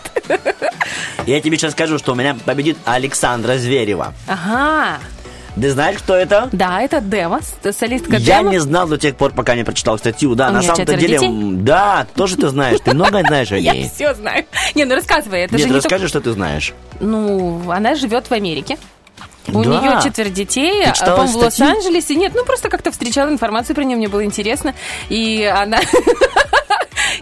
Я 1.28 1.40
тебе 1.40 1.56
сейчас 1.58 1.74
скажу, 1.74 2.00
что 2.00 2.14
у 2.14 2.16
меня 2.16 2.36
победит 2.46 2.78
Александра 2.84 3.58
Зверева. 3.58 4.14
Ага. 4.28 4.98
Ты 5.60 5.70
знаешь, 5.72 5.98
кто 6.00 6.16
это? 6.16 6.50
Да, 6.52 6.82
это 6.82 7.00
Дема, 7.02 7.42
солистка 7.78 8.16
Я 8.18 8.40
Дема. 8.40 8.52
не 8.52 8.60
знал 8.60 8.88
до 8.88 8.98
тех 8.98 9.16
пор, 9.18 9.34
пока 9.34 9.56
не 9.56 9.64
прочитал 9.64 9.98
статью. 10.00 10.34
Да, 10.34 10.50
У 10.50 10.54
на 10.54 10.62
самом-то 10.64 10.96
деле, 10.96 11.18
детей? 11.20 11.30
да, 11.58 12.08
тоже 12.16 12.38
ты 12.38 12.48
знаешь, 12.50 12.80
ты 12.84 12.94
много 12.96 13.22
знаешь 13.22 13.52
о 13.52 13.58
Я 13.60 13.74
ней. 13.74 13.90
все 13.94 14.14
знаю. 14.16 14.46
Не, 14.74 14.86
ну 14.86 14.96
рассказывай, 14.96 15.42
это 15.42 15.54
Нет, 15.56 15.64
же 15.64 15.70
не 15.70 15.76
расскажи, 15.76 16.04
только... 16.06 16.10
что 16.10 16.22
ты 16.22 16.32
знаешь. 16.32 16.74
Ну, 17.00 17.70
она 17.70 17.94
живет 17.96 18.28
в 18.28 18.32
Америке. 18.32 18.78
У 19.48 19.64
Да. 19.64 19.70
нее 19.70 20.00
четверо 20.04 20.30
детей, 20.30 20.86
а, 20.86 20.94
по-моему, 21.06 21.40
в? 21.40 21.44
Лос-Анджелесе. 21.44 22.16
Нет, 22.16 22.34
ну 22.36 22.44
просто 22.46 22.70
как-то 22.70 22.92
встречала 22.92 23.30
информацию 23.30 23.76
про 23.76 23.84
нее, 23.84 23.98
мне 23.98 24.08
было 24.08 24.24
интересно. 24.24 24.76
И 25.10 25.44
она... 25.44 25.80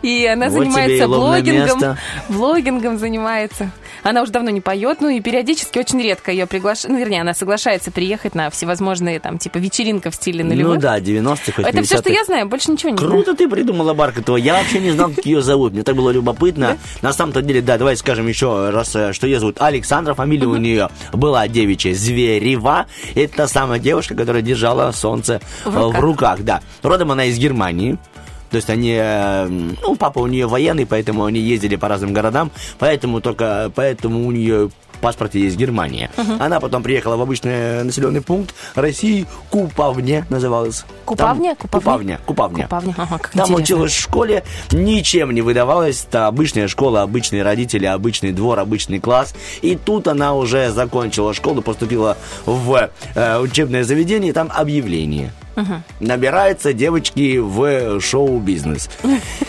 И 0.02 0.26
она 0.26 0.50
Вот 0.50 0.64
занимается 0.64 1.08
блогингом. 1.08 1.98
Блогингом 2.30 2.98
занимается. 2.98 3.72
Она 4.04 4.22
уже 4.22 4.32
давно 4.32 4.50
не 4.50 4.62
поет, 4.62 5.02
ну 5.02 5.10
и 5.10 5.20
периодически 5.20 5.80
очень 5.80 6.02
редко 6.02 6.32
ее 6.32 6.46
приглашают. 6.46 6.94
Ну, 6.94 7.00
вернее, 7.00 7.22
она 7.22 7.34
соглашается 7.34 7.92
приехать 7.92 8.36
на 8.36 8.50
всевозможные 8.50 9.20
там, 9.20 9.38
типа, 9.38 9.58
вечеринка 9.58 10.12
в 10.12 10.16
стиле 10.16 10.44
нулевых. 10.44 10.76
Ну 10.76 10.82
да, 10.82 11.00
90-х, 11.00 11.62
80-х. 11.62 11.70
Это 11.70 11.82
все, 11.84 11.98
что 11.98 12.10
я 12.12 12.24
знаю, 12.24 12.48
больше 12.48 12.72
ничего 12.72 12.92
не 12.92 12.98
знаю. 12.98 13.12
Круто 13.12 13.36
ты 13.36 13.50
придумала 13.50 13.94
Бархатова. 13.94 14.38
Я 14.38 14.54
вообще 14.54 14.80
не 14.80 14.92
знал, 14.92 15.12
как 15.14 15.26
ее 15.26 15.42
зовут. 15.42 15.74
Мне 15.74 15.84
так 15.84 15.96
было 15.96 16.10
любопытно. 16.10 16.78
На 17.02 17.14
самом-то 17.14 17.42
деле, 17.42 17.62
да, 17.62 17.78
давай 17.78 17.98
скажем 17.98 18.28
еще 18.28 18.70
раз, 18.70 18.96
э, 18.96 19.14
что 19.14 19.28
ее 19.28 19.40
зовут 19.40 19.62
Александра. 19.62 20.14
Фамилия 20.14 20.48
у 20.48 20.56
нее 20.56 20.90
была 21.12 21.48
девичья 21.48 21.94
Зверева. 21.94 22.86
Это 23.16 23.36
та 23.36 23.48
самая 23.48 23.80
девушка, 23.80 24.16
которая 24.16 24.42
держала 24.42 24.92
солнце 24.92 25.42
В 25.66 25.76
э, 25.76 25.88
в 25.88 26.00
руках. 26.00 26.44
Да. 26.44 26.62
Родом 26.84 27.12
она 27.12 27.26
из 27.26 27.38
Германии. 27.38 27.98
То 28.50 28.56
есть 28.58 28.70
они, 28.70 28.96
э, 28.98 29.48
ну, 29.48 29.96
папа 29.96 30.20
у 30.20 30.28
нее 30.28 30.48
военный, 30.48 30.86
поэтому 30.86 31.26
они 31.26 31.40
ездили 31.40 31.76
по 31.76 31.88
разным 31.88 32.14
городам, 32.14 32.52
поэтому 32.80 33.22
только, 33.22 33.72
поэтому 33.76 34.26
у 34.26 34.32
нее 34.32 34.70
в 34.92 35.00
паспорте 35.00 35.40
есть 35.40 35.58
Германия. 35.58 36.10
Она 36.40 36.60
потом 36.60 36.82
приехала 36.82 37.18
в 37.18 37.22
обычный 37.22 37.84
населенный 37.84 38.22
пункт 38.22 38.56
России, 38.74 39.28
Куповне 39.52 40.26
называлось. 40.32 40.86
Купавня? 41.06 41.56
Там- 41.56 41.70
Купавня? 41.70 42.20
Купавня, 42.26 42.64
Купавня. 42.64 42.64
Купавня, 42.64 42.96
ага, 42.98 43.18
как 43.20 43.32
Там 43.32 43.42
интересно. 43.42 43.56
училась 43.64 43.92
в 43.92 44.00
школе, 44.00 44.44
ничем 44.72 45.32
не 45.36 45.42
выдавалась. 45.42 46.04
Это 46.10 46.26
обычная 46.26 46.68
школа, 46.68 47.04
обычные 47.04 47.44
родители, 47.44 47.86
обычный 47.86 48.32
двор, 48.32 48.58
обычный 48.60 49.00
класс. 49.00 49.36
И 49.62 49.76
тут 49.76 50.08
она 50.08 50.34
уже 50.34 50.72
закончила 50.72 51.34
школу, 51.36 51.62
поступила 51.62 52.18
в 52.48 52.90
э, 53.14 53.40
учебное 53.40 53.84
заведение, 53.84 54.32
и 54.32 54.34
там 54.34 54.50
объявление. 54.52 55.32
Набираются 56.00 56.74
девочки 56.74 57.38
в 57.38 58.00
шоу-бизнес. 58.00 58.90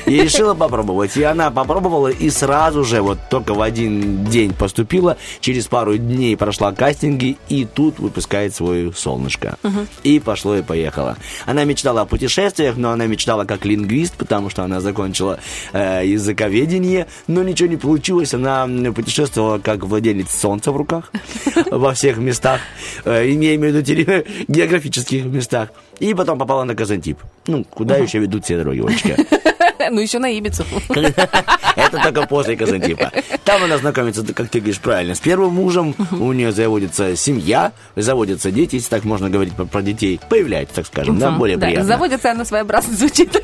И 0.06 0.22
решила 0.22 0.54
попробовать. 0.54 1.16
И 1.16 1.22
она 1.22 1.50
попробовала 1.50 2.08
и 2.08 2.30
сразу 2.30 2.84
же, 2.84 3.02
вот 3.02 3.18
только 3.30 3.54
в 3.54 3.60
один 3.60 4.24
день 4.24 4.52
поступила, 4.52 5.16
через 5.40 5.66
пару 5.66 5.96
дней 5.96 6.36
прошла 6.36 6.72
кастинги, 6.72 7.36
и 7.48 7.64
тут 7.64 7.98
выпускает 7.98 8.54
свое 8.54 8.92
солнышко. 8.92 9.56
И 10.02 10.20
пошло 10.20 10.56
и 10.56 10.62
поехало. 10.62 11.16
Она 11.46 11.64
мечтала 11.64 12.02
о 12.02 12.04
путешествиях, 12.06 12.76
но 12.76 12.90
она 12.90 13.06
мечтала 13.06 13.44
как 13.44 13.64
лингвист, 13.64 14.14
потому 14.16 14.50
что 14.50 14.64
она 14.64 14.80
закончила 14.80 15.38
э, 15.72 16.02
языковедение, 16.04 17.06
но 17.26 17.42
ничего 17.42 17.68
не 17.68 17.76
получилось. 17.76 18.34
Она 18.34 18.66
путешествовала 18.92 19.58
как 19.58 19.84
владелец 19.84 20.30
солнца 20.30 20.72
в 20.72 20.76
руках 20.76 21.12
во 21.70 21.94
всех 21.94 22.18
местах, 22.18 22.60
э, 23.04 23.30
имея 23.30 23.58
в 23.58 23.62
виду 23.62 23.82
географических 24.48 25.24
местах. 25.24 25.70
И 25.98 26.14
потом 26.14 26.38
попала 26.38 26.64
на 26.64 26.74
Казантип. 26.74 27.18
Ну, 27.46 27.64
куда 27.64 27.96
еще 27.96 28.18
ведут 28.18 28.44
все 28.44 28.56
дороги, 28.56 28.80
Олечка? 28.80 29.16
Ну, 29.90 30.00
еще 30.00 30.18
на 30.18 30.26
Ибицу. 30.26 30.64
Это 30.88 32.02
только 32.02 32.26
после 32.26 32.56
Казантипа. 32.56 33.12
Там 33.44 33.62
она 33.62 33.78
знакомится, 33.78 34.22
как 34.34 34.48
ты 34.48 34.58
говоришь 34.58 34.80
правильно, 34.80 35.14
с 35.14 35.20
первым 35.20 35.54
мужем. 35.54 35.94
У 36.10 36.32
нее 36.32 36.52
заводится 36.52 37.16
семья, 37.16 37.72
заводятся 37.96 38.50
дети, 38.50 38.74
если 38.74 38.90
так 38.90 39.04
можно 39.04 39.30
говорить 39.30 39.54
про, 39.54 39.80
детей. 39.80 40.20
Появляется, 40.28 40.74
так 40.74 40.86
скажем, 40.86 41.18
да, 41.18 41.30
более 41.30 41.56
приятно. 41.58 41.84
заводится 41.84 42.32
она 42.32 42.44
своеобразно 42.44 42.94
звучит. 42.96 43.40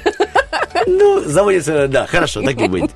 Ну, 0.87 1.23
заводится, 1.25 1.89
да, 1.89 2.07
хорошо, 2.07 2.43
так 2.43 2.61
и 2.61 2.69
быть. 2.69 2.91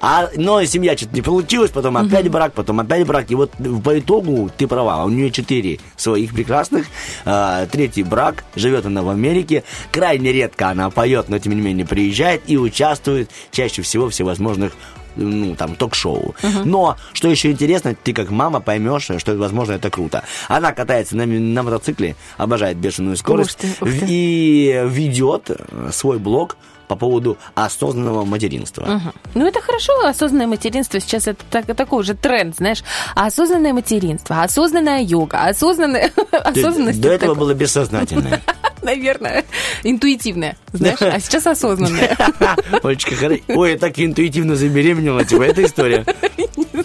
А, 0.00 0.28
но 0.36 0.64
семья 0.64 0.96
что-то 0.96 1.14
не 1.14 1.22
получилось, 1.22 1.70
потом 1.70 1.96
опять 1.96 2.28
брак, 2.28 2.52
потом 2.52 2.80
опять 2.80 3.06
брак. 3.06 3.30
И 3.30 3.34
вот 3.34 3.52
по 3.84 3.98
итогу 3.98 4.50
ты 4.56 4.66
права, 4.66 5.04
у 5.04 5.08
нее 5.08 5.30
четыре 5.30 5.78
своих 5.96 6.32
прекрасных. 6.34 6.86
А, 7.24 7.66
Третий 7.66 8.02
брак, 8.02 8.44
живет 8.54 8.86
она 8.86 9.02
в 9.02 9.08
Америке. 9.08 9.64
Крайне 9.92 10.32
редко 10.32 10.68
она 10.68 10.90
поет, 10.90 11.28
но 11.28 11.38
тем 11.38 11.54
не 11.54 11.60
менее 11.60 11.86
приезжает 11.86 12.42
и 12.46 12.56
участвует 12.56 13.30
чаще 13.50 13.82
всего 13.82 14.06
в 14.06 14.10
всевозможных 14.10 14.72
ну, 15.16 15.54
там, 15.56 15.74
ток-шоу. 15.74 16.34
Но, 16.64 16.96
что 17.12 17.28
еще 17.28 17.50
интересно, 17.50 17.94
ты 17.94 18.12
как 18.12 18.30
мама 18.30 18.60
поймешь, 18.60 19.10
что, 19.18 19.36
возможно, 19.36 19.72
это 19.72 19.90
круто. 19.90 20.22
Она 20.48 20.72
катается 20.72 21.16
на, 21.16 21.26
на 21.26 21.62
мотоцикле, 21.62 22.16
обожает 22.36 22.76
бешеную 22.76 23.16
скорость 23.16 23.64
Ух 23.64 23.70
ты, 23.78 23.84
ух 23.84 23.90
ты. 23.90 24.06
и 24.08 24.82
ведет 24.86 25.50
э, 25.50 25.90
свой 25.92 26.18
блог 26.18 26.56
по 26.88 26.96
поводу 26.96 27.36
осознанного 27.54 28.24
материнства. 28.24 28.84
Мгм. 28.84 29.12
Ну, 29.34 29.46
это 29.46 29.60
хорошо, 29.60 29.92
осознанное 30.06 30.46
материнство. 30.46 30.98
Сейчас 31.00 31.28
это 31.28 31.44
так- 31.50 31.66
такой 31.76 32.00
уже 32.00 32.14
тренд, 32.14 32.56
знаешь. 32.56 32.82
Осознанное 33.14 33.72
материнство, 33.72 34.42
осознанная 34.42 35.02
йога, 35.02 35.44
осознанная... 35.44 36.10
Осознанность... 36.32 37.00
До 37.00 37.08
это 37.08 37.26
этого 37.26 37.34
было 37.34 37.54
бессознательное. 37.54 38.42
Наверное, 38.82 39.44
интуитивное, 39.82 40.56
знаешь, 40.72 41.02
а 41.02 41.18
сейчас 41.20 41.46
осознанное. 41.46 42.16
Олечка, 42.82 43.14
ой, 43.48 43.72
я 43.72 43.78
так 43.78 43.98
интуитивно 43.98 44.56
забеременела, 44.56 45.24
типа, 45.24 45.42
это 45.42 45.64
история. 45.64 46.06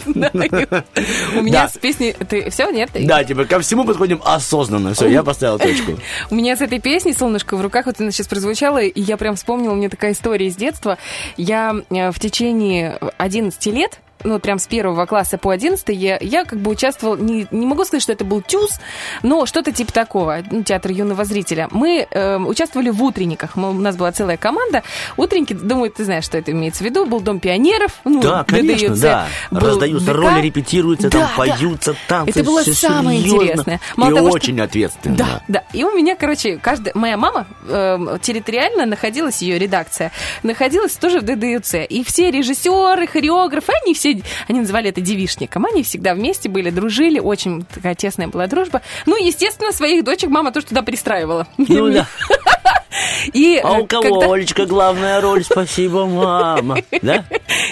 Знаю. 0.06 0.84
У 1.38 1.42
меня 1.42 1.68
с 1.68 1.78
песней... 1.78 2.14
Ты 2.14 2.50
все, 2.50 2.70
нет? 2.70 2.90
Да, 2.94 3.24
типа, 3.24 3.46
ко 3.46 3.60
всему 3.60 3.86
подходим 3.86 4.22
осознанно. 4.24 4.94
Все, 4.94 5.08
я 5.08 5.24
поставил 5.24 5.60
точку. 5.60 5.94
У 6.30 6.36
меня 6.36 6.56
с 6.56 6.62
этой 6.62 6.80
песней 6.80 7.14
«Солнышко 7.14 7.56
в 7.56 7.62
руках» 7.62 7.86
вот 7.86 8.00
она 8.00 8.12
сейчас 8.12 8.28
прозвучала, 8.28 8.82
и 8.82 9.02
я 9.02 9.18
прям 9.18 9.36
вспомнила, 9.36 9.74
у 9.74 9.76
меня 9.76 9.90
такая 9.90 10.14
история 10.14 10.48
из 10.48 10.56
детства. 10.56 10.98
Я 11.38 11.76
э, 11.90 12.12
в 12.12 12.20
течение 12.20 13.00
11 13.18 13.66
лет 13.68 14.00
ну, 14.24 14.40
прям 14.40 14.60
с 14.60 14.68
первого 14.68 15.06
класса 15.06 15.38
по 15.38 15.52
11 15.52 15.88
я, 15.90 16.18
я 16.22 16.46
как 16.46 16.60
бы 16.60 16.72
участвовала, 16.72 17.16
не, 17.18 17.48
не 17.52 17.66
могу 17.66 17.84
сказать, 17.86 18.02
что 18.04 18.12
это 18.12 18.24
был 18.26 18.42
ТЮЗ, 18.42 18.80
но 19.22 19.46
что-то 19.46 19.72
типа 19.72 19.92
такого, 19.92 20.40
ну, 20.52 20.64
театр 20.64 20.92
юного 20.92 21.26
зрителя. 21.26 21.68
Мы 21.72 22.08
э, 22.10 22.38
участвовали 22.38 22.90
в 22.90 23.02
утренниках, 23.04 23.56
Мы- 23.56 23.70
у 23.72 23.74
нас 23.74 23.96
была 23.96 24.12
целая 24.12 24.38
команда. 24.38 24.84
Утренники, 25.18 25.54
думаю, 25.54 25.92
ты 25.92 26.06
знаешь, 26.06 26.24
что 26.24 26.38
это 26.38 26.52
имеется 26.52 26.84
в 26.84 26.86
виду, 26.86 27.06
был 27.06 27.20
Дом 27.20 27.40
пионеров. 27.40 28.00
Ну, 28.04 28.22
Да, 28.22 28.44
конечно, 28.48 28.90
ДДЮЦ, 28.90 29.00
да. 29.02 29.28
Раздаются 29.52 30.12
ВК. 30.12 30.18
роли, 30.18 30.42
репетируются, 30.42 31.10
там 31.10 31.22
Да, 31.22 31.28
да. 31.28 31.34
поются, 31.56 31.96
танцы. 32.08 32.32
Это 32.32 32.44
было 32.44 32.62
самое 32.64 33.20
серьезно 33.20 33.36
интересное. 33.44 33.76
И 33.96 34.00
Мало 34.00 34.16
того, 34.16 34.28
что- 34.30 34.36
очень 34.36 34.62
ответственно. 34.62 35.16
Да, 35.16 35.42
да. 35.48 35.64
И 35.74 35.84
у 35.84 35.92
меня, 35.92 36.16
короче, 36.16 36.58
каждая... 36.58 36.94
Моя 36.96 37.18
мама 37.18 37.46
эм, 37.68 38.20
территориально 38.20 38.86
находилась, 38.86 39.42
ее 39.42 39.58
редакция, 39.60 40.12
находилась 40.44 40.94
тоже 40.94 41.20
в 41.20 41.24
ДДЮЦ. 41.24 41.76
И 41.90 42.04
все 42.04 42.32
режиссеры, 42.32 43.08
хореографы, 43.08 43.72
они 43.84 43.94
все... 43.94 44.13
Они 44.48 44.60
называли 44.60 44.90
это 44.90 45.02
девишником. 45.02 45.66
Они 45.66 45.84
всегда 45.84 46.14
вместе 46.14 46.50
были, 46.50 46.70
дружили. 46.70 47.20
Очень 47.20 47.66
такая 47.66 47.96
тесная 47.96 48.28
была 48.28 48.48
дружба. 48.48 48.82
Ну, 49.06 49.18
естественно, 49.24 49.72
своих 49.72 50.04
дочек 50.04 50.30
мама 50.30 50.52
тоже 50.52 50.68
туда 50.68 50.82
пристраивала. 50.82 51.48
Ну 51.58 51.92
да. 51.92 52.08
И, 53.34 53.60
А 53.64 53.80
э, 53.80 53.88
кого, 53.88 54.20
когда- 54.20 54.66
главная 54.66 55.22
роль? 55.22 55.44
Спасибо, 55.44 56.06
мама. 56.06 56.78
Да? 57.02 57.26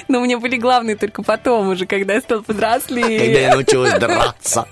Но 0.08 0.20
у 0.20 0.24
меня 0.24 0.38
были 0.40 0.58
главные 0.58 0.96
только 0.96 1.24
потом 1.24 1.70
уже, 1.70 1.86
когда 1.86 2.14
я 2.14 2.22
стала 2.22 2.42
повзрослее. 2.42 3.20
Когда 3.20 3.40
я 3.40 3.54
научилась 3.54 3.94
драться. 3.94 4.66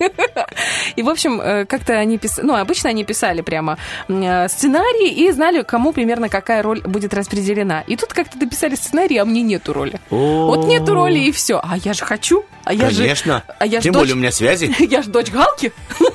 И, 0.96 1.02
в 1.02 1.08
общем, 1.08 1.40
э, 1.40 1.64
как-то 1.66 1.94
они 1.94 2.18
писали, 2.18 2.46
ну, 2.46 2.54
обычно 2.54 2.90
они 2.90 3.04
писали 3.04 3.40
прямо 3.40 3.78
э, 4.08 4.48
сценарий 4.48 5.10
и 5.10 5.30
знали, 5.32 5.62
кому 5.62 5.92
примерно 5.92 6.28
какая 6.28 6.62
роль 6.62 6.80
будет 6.82 7.14
распределена. 7.14 7.82
И 7.86 7.96
тут 7.96 8.12
как-то 8.12 8.38
дописали 8.38 8.74
сценарий, 8.74 9.18
а 9.18 9.24
мне 9.24 9.42
нету 9.42 9.72
роли. 9.72 10.00
Вот 10.10 10.66
нету 10.66 10.94
роли 10.94 11.18
и 11.18 11.32
все. 11.32 11.60
А 11.62 11.76
я 11.76 11.92
же 11.92 12.04
хочу. 12.04 12.44
А 12.64 12.72
я 12.72 12.88
Конечно. 12.88 13.36
Же, 13.36 13.42
а 13.58 13.66
я 13.66 13.80
Тем 13.80 13.94
более 13.94 14.14
у 14.14 14.18
меня 14.18 14.30
связи. 14.30 14.74
Я 14.90 15.02
же 15.02 15.10
дочь 15.10 15.30
Галки. 15.30 15.72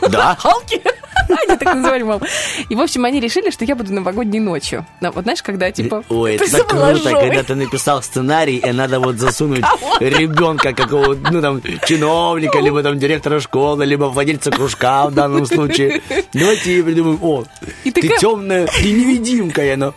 Да. 0.09 0.37
Галки. 0.43 0.81
Они 1.29 1.57
так 1.57 1.75
называли 1.75 2.03
маму. 2.03 2.21
И, 2.69 2.75
в 2.75 2.81
общем, 2.81 3.05
они 3.05 3.19
решили, 3.19 3.49
что 3.49 3.65
я 3.65 3.75
буду 3.75 3.93
новогодней 3.93 4.39
ночью. 4.39 4.85
Ну, 5.01 5.11
вот 5.11 5.23
знаешь, 5.23 5.41
когда, 5.41 5.71
типа... 5.71 6.03
Ой, 6.09 6.37
ты 6.37 6.45
это 6.45 6.57
так 6.63 6.67
круто, 6.67 7.09
когда 7.11 7.43
ты 7.43 7.55
написал 7.55 8.01
сценарий, 8.03 8.57
и 8.57 8.71
надо 8.71 8.99
вот 8.99 9.17
засунуть 9.17 9.65
ребенка 9.99 10.73
какого 10.73 11.15
ну 11.15 11.41
там, 11.41 11.61
чиновника, 11.85 12.59
либо 12.59 12.83
там 12.83 12.99
директора 12.99 13.39
школы, 13.39 13.85
либо 13.85 14.05
владельца 14.05 14.51
кружка 14.51 15.07
в 15.07 15.13
данном 15.13 15.45
случае. 15.45 16.01
Давайте 16.33 16.83
придумаем, 16.83 17.19
о, 17.21 17.43
И 17.83 17.91
ты 17.91 18.01
такая- 18.01 18.19
темная, 18.19 18.67
ты 18.67 18.91
невидимка, 18.91 19.63
я 19.63 19.77
на... 19.77 19.93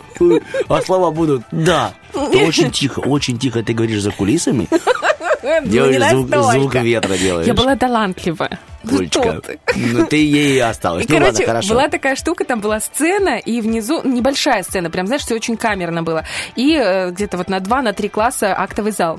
а 0.69 0.83
слова 0.83 1.11
будут, 1.11 1.43
да. 1.51 1.93
Ты 2.13 2.47
очень 2.47 2.71
тихо, 2.71 3.01
очень 3.01 3.39
тихо 3.39 3.63
ты 3.63 3.75
говоришь 3.75 4.01
за 4.03 4.11
кулисами, 4.11 4.69
Ну, 5.43 5.67
делаешь 5.67 6.11
звук, 6.11 6.29
звук 6.53 6.75
ветра 6.75 7.17
делаешь. 7.17 7.47
Я 7.47 7.55
была 7.55 7.77
талантлива. 7.77 8.51
Олечка, 8.85 9.41
ты? 9.41 9.59
ну 9.75 10.07
ты 10.07 10.17
ей 10.17 10.63
осталась. 10.63 11.05
И, 11.05 11.09
ну 11.09 11.15
ладно, 11.15 11.31
короче, 11.31 11.47
хорошо. 11.47 11.69
была 11.71 11.89
такая 11.89 12.17
штука, 12.17 12.45
там 12.45 12.61
была 12.61 12.81
сцена, 12.81 13.39
и 13.39 13.61
внизу 13.61 14.03
небольшая 14.05 14.63
сцена, 14.63 14.91
прям, 14.91 15.07
знаешь, 15.07 15.23
все 15.23 15.35
очень 15.35 15.57
камерно 15.57 16.03
было. 16.03 16.25
И 16.57 16.75
э, 16.75 17.11
где-то 17.11 17.37
вот 17.37 17.49
на 17.49 17.61
два, 17.61 17.83
на 17.83 17.93
три 17.93 18.09
класса 18.09 18.55
актовый 18.57 18.93
зал. 18.93 19.19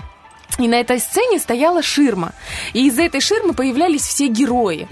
И 0.58 0.68
на 0.68 0.76
этой 0.76 1.00
сцене 1.00 1.40
стояла 1.40 1.82
ширма. 1.82 2.34
И 2.74 2.88
из-за 2.88 3.04
этой 3.04 3.22
ширмы 3.22 3.54
появлялись 3.54 4.02
все 4.02 4.28
герои. 4.28 4.88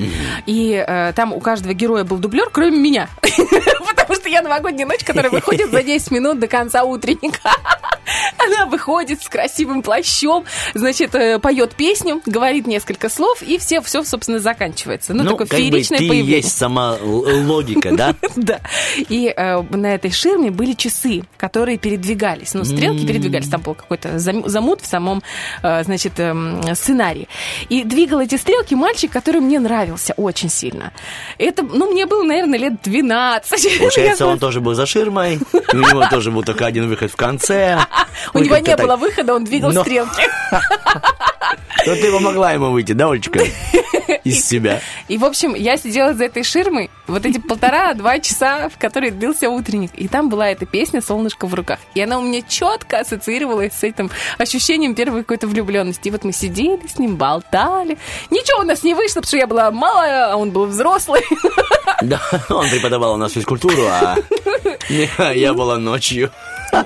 И 0.45 0.71
э, 0.71 1.13
там 1.13 1.33
у 1.33 1.39
каждого 1.39 1.73
героя 1.73 2.03
был 2.03 2.17
дублер, 2.17 2.49
кроме 2.51 2.77
меня. 2.77 3.09
Потому 4.07 4.21
что 4.21 4.29
я 4.29 4.41
новогодняя 4.41 4.87
ночь, 4.87 5.03
которая 5.03 5.31
выходит 5.31 5.71
за 5.71 5.83
10 5.83 6.11
минут 6.11 6.39
до 6.39 6.47
конца 6.47 6.83
утренника. 6.83 7.39
Она 8.37 8.65
выходит 8.67 9.21
с 9.21 9.27
красивым 9.27 9.81
плащом, 9.81 10.45
значит, 10.73 11.13
э, 11.15 11.39
поет 11.39 11.75
песню, 11.75 12.21
говорит 12.25 12.65
несколько 12.65 13.09
слов, 13.09 13.41
и 13.41 13.57
все, 13.57 13.81
все, 13.81 14.03
собственно, 14.03 14.39
заканчивается. 14.39 15.13
Ну, 15.13 15.23
такое 15.23 15.47
как 15.47 15.49
бы 15.49 15.63
фееричное 15.63 15.99
ты 15.99 16.07
появление. 16.07 16.37
есть 16.37 16.57
сама 16.57 16.97
логика, 17.01 17.91
да? 17.91 18.15
Да. 18.35 18.61
И 19.09 19.33
э, 19.35 19.61
на 19.61 19.95
этой 19.95 20.11
ширме 20.11 20.51
были 20.51 20.73
часы, 20.73 21.23
которые 21.37 21.77
передвигались. 21.77 22.53
Ну, 22.53 22.63
стрелки 22.63 23.05
передвигались. 23.05 23.49
Там 23.49 23.61
был 23.61 23.73
какой-то 23.75 24.19
зам- 24.19 24.47
замут 24.47 24.81
в 24.81 24.85
самом, 24.85 25.21
э, 25.63 25.83
значит, 25.83 26.13
эм, 26.19 26.61
сценарии. 26.75 27.27
И 27.67 27.83
двигал 27.83 28.21
эти 28.21 28.35
стрелки 28.35 28.73
мальчик, 28.75 29.11
который 29.11 29.41
мне 29.41 29.59
нравился 29.59 30.13
очень 30.13 30.49
сильно. 30.49 30.93
Это, 31.37 31.63
ну, 31.63 31.91
мне 31.91 32.05
было, 32.05 32.23
наверное, 32.23 32.59
лет 32.59 32.81
12. 32.83 33.81
Получается, 33.97 34.25
он 34.27 34.39
тоже 34.39 34.61
был 34.61 34.73
за 34.73 34.85
ширмой, 34.85 35.39
у 35.73 35.77
него 35.77 36.07
тоже 36.09 36.31
был 36.31 36.43
только 36.43 36.65
один 36.65 36.87
выход 36.87 37.11
в 37.11 37.15
конце. 37.15 37.79
У 38.33 38.39
него 38.39 38.57
не 38.57 38.75
было 38.75 38.95
выхода, 38.95 39.33
он 39.35 39.43
двигал 39.43 39.71
стрелки. 39.71 40.23
Но 41.85 41.95
ты 41.95 42.11
помогла 42.11 42.51
ему 42.51 42.71
выйти, 42.71 42.91
да, 42.91 43.09
Олечка? 43.09 43.39
Из 44.23 44.45
себя. 44.45 44.81
И, 45.07 45.17
в 45.17 45.25
общем, 45.25 45.53
я 45.53 45.77
сидела 45.77 46.13
за 46.13 46.25
этой 46.25 46.43
ширмой 46.43 46.89
вот 47.07 47.25
эти 47.25 47.39
полтора-два 47.39 48.19
часа, 48.19 48.69
в 48.69 48.77
которые 48.77 49.11
длился 49.11 49.49
утренник. 49.49 49.91
И 49.95 50.07
там 50.07 50.29
была 50.29 50.49
эта 50.49 50.65
песня 50.65 51.01
«Солнышко 51.01 51.47
в 51.47 51.53
руках». 51.53 51.79
И 51.95 52.01
она 52.01 52.19
у 52.19 52.21
меня 52.21 52.41
четко 52.41 52.99
ассоциировалась 52.99 53.73
с 53.73 53.83
этим 53.83 54.11
ощущением 54.37 54.95
первой 54.95 55.21
какой-то 55.21 55.47
влюбленности. 55.47 56.07
И 56.07 56.11
вот 56.11 56.23
мы 56.23 56.33
сидели 56.33 56.85
с 56.87 56.99
ним, 56.99 57.15
болтали. 57.15 57.97
Ничего 58.29 58.61
у 58.61 58.65
нас 58.65 58.83
не 58.83 58.93
вышло, 58.93 59.21
потому 59.21 59.27
что 59.27 59.37
я 59.37 59.47
была 59.47 59.71
малая, 59.71 60.33
а 60.33 60.35
он 60.35 60.51
был 60.51 60.65
взрослый. 60.65 61.21
Да, 62.01 62.21
он 62.49 62.69
преподавал 62.69 63.13
у 63.13 63.17
нас 63.17 63.31
физкультуру, 63.31 63.83
а 63.87 64.17
я 65.33 65.53
была 65.53 65.77
ночью. 65.77 66.31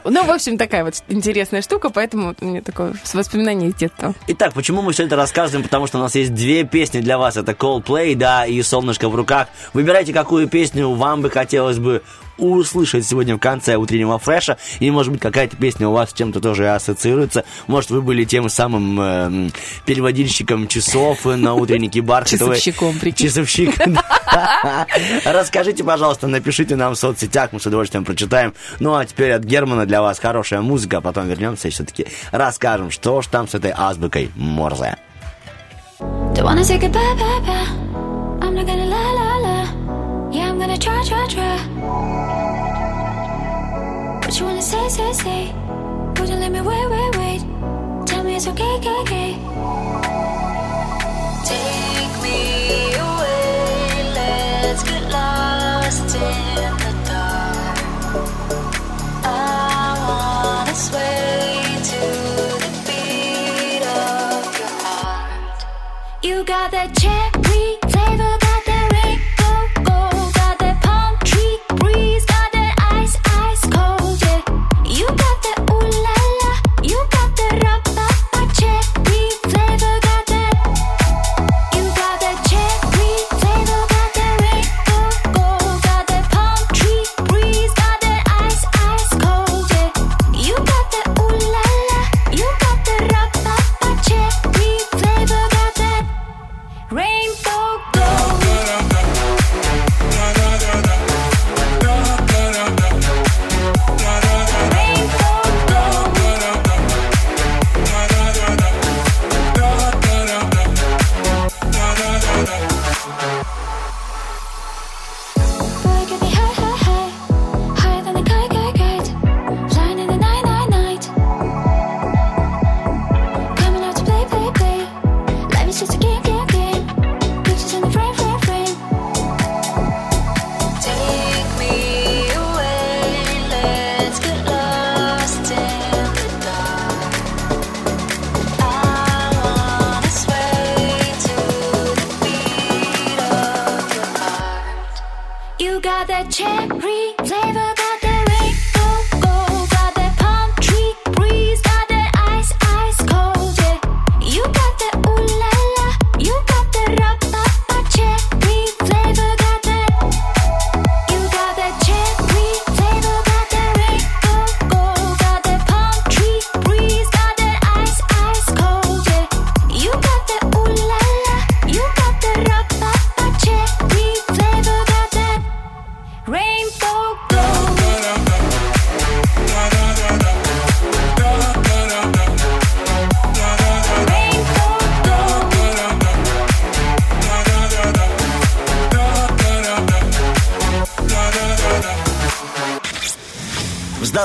Ну, 0.04 0.26
в 0.26 0.32
общем, 0.32 0.58
такая 0.58 0.84
вот 0.84 0.96
интересная 1.08 1.62
штука, 1.62 1.90
поэтому 1.90 2.36
у 2.40 2.46
меня 2.46 2.62
такое 2.62 2.94
воспоминание 3.14 3.70
из 3.70 3.76
детства. 3.76 4.14
Итак, 4.28 4.54
почему 4.54 4.82
мы 4.82 4.94
все 4.94 5.06
это 5.06 5.16
рассказываем? 5.16 5.64
Потому 5.64 5.88
что 5.88 5.98
у 5.98 6.02
нас 6.02 6.16
есть 6.16 6.34
две 6.34 6.64
песни 6.64 7.00
для 7.00 7.18
вас. 7.18 7.38
Это 7.38 7.54
Coldplay, 7.54 8.16
да, 8.16 8.46
и 8.46 8.62
«Солнышко 8.62 9.10
в 9.10 9.16
руках». 9.16 9.48
Выбирайте, 9.74 10.14
какую 10.14 10.48
песню 10.48 10.90
вам 10.92 11.22
бы 11.22 11.30
хотелось 11.30 11.78
бы 11.78 12.02
услышать 12.38 13.06
сегодня 13.06 13.36
в 13.36 13.40
конце 13.40 13.76
утреннего 13.76 14.18
фреша. 14.20 14.58
И, 14.80 14.90
может 14.92 15.12
быть, 15.12 15.22
какая-то 15.22 15.58
песня 15.58 15.88
у 15.88 15.94
вас 15.94 16.12
с 16.12 16.14
чем-то 16.14 16.40
тоже 16.40 16.70
ассоциируется. 16.70 17.46
Может, 17.68 17.90
вы 17.92 18.02
были 18.02 18.24
тем 18.24 18.50
самым 18.50 19.00
эм, 19.00 19.52
переводильщиком 19.86 20.68
часов 20.68 21.26
на 21.26 21.54
утреннике 21.54 22.02
Бархатовой. 22.02 22.56
Часовщиком, 22.56 23.00
прикинь. 23.00 23.28
Часовщик. 23.28 23.76
Расскажите, 25.26 25.84
пожалуйста, 25.84 26.28
напишите 26.28 26.76
нам 26.76 26.94
в 26.94 26.98
соцсетях, 26.98 27.50
мы 27.52 27.60
с 27.60 27.66
удовольствием 27.66 28.06
прочитаем. 28.06 28.54
Ну, 28.80 28.96
а 28.96 29.06
теперь 29.06 29.32
от 29.32 29.44
Германа 29.44 29.86
для 29.86 30.02
вас 30.02 30.20
хорошая 30.20 30.62
музыка, 30.62 30.98
а 30.98 31.02
потом 31.02 31.28
вернемся 31.28 31.68
и 31.68 31.72
все-таки 31.72 32.08
расскажем, 32.32 32.92
что 32.92 33.22
ж 33.22 33.28
там 33.28 33.48
с 33.48 33.56
этой 33.56 33.74
азбукой 33.76 34.32
Морзе. 34.36 34.98
Don't 36.00 36.46
wanna 36.46 36.64
say 36.64 36.80
goodbye, 36.80 37.16
bye, 37.20 37.40
bye. 37.46 37.92
I'm 38.42 38.56
not 38.56 38.66
gonna 38.66 38.86
lie, 38.86 39.12
lie, 39.14 39.21
gonna 40.62 40.78
try, 40.78 41.04
try, 41.04 41.26
try. 41.28 41.58
What 44.24 44.40
you 44.40 44.46
wanna 44.46 44.62
say, 44.62 44.90
say, 44.90 45.12
say? 45.14 45.54
Would 46.18 46.30
you 46.30 46.36
let 46.36 46.52
me 46.52 46.62
wait, 46.62 46.88
wait, 46.94 47.18
wait? 47.18 47.42
Tell 48.06 48.24
me 48.24 48.36
it's 48.36 48.48
okay, 48.48 48.72
okay, 48.78 48.96
okay. 49.02 49.30
Take 51.50 52.14
me 52.22 52.94
away, 52.94 54.14
let's 54.14 54.84
get 54.84 55.04
lost 55.12 56.16
in 56.16 56.74
the 56.84 56.94
dark. 57.10 57.78
I 59.26 59.98
wanna 60.08 60.76
sway 60.76 61.58
to 61.90 62.02
the 62.64 62.72
beat 62.86 63.82
of 63.82 64.60
your 64.60 64.74
heart. 64.84 65.66
You 66.22 66.44
got 66.44 66.70
that 66.70 66.96
chair. 67.00 67.31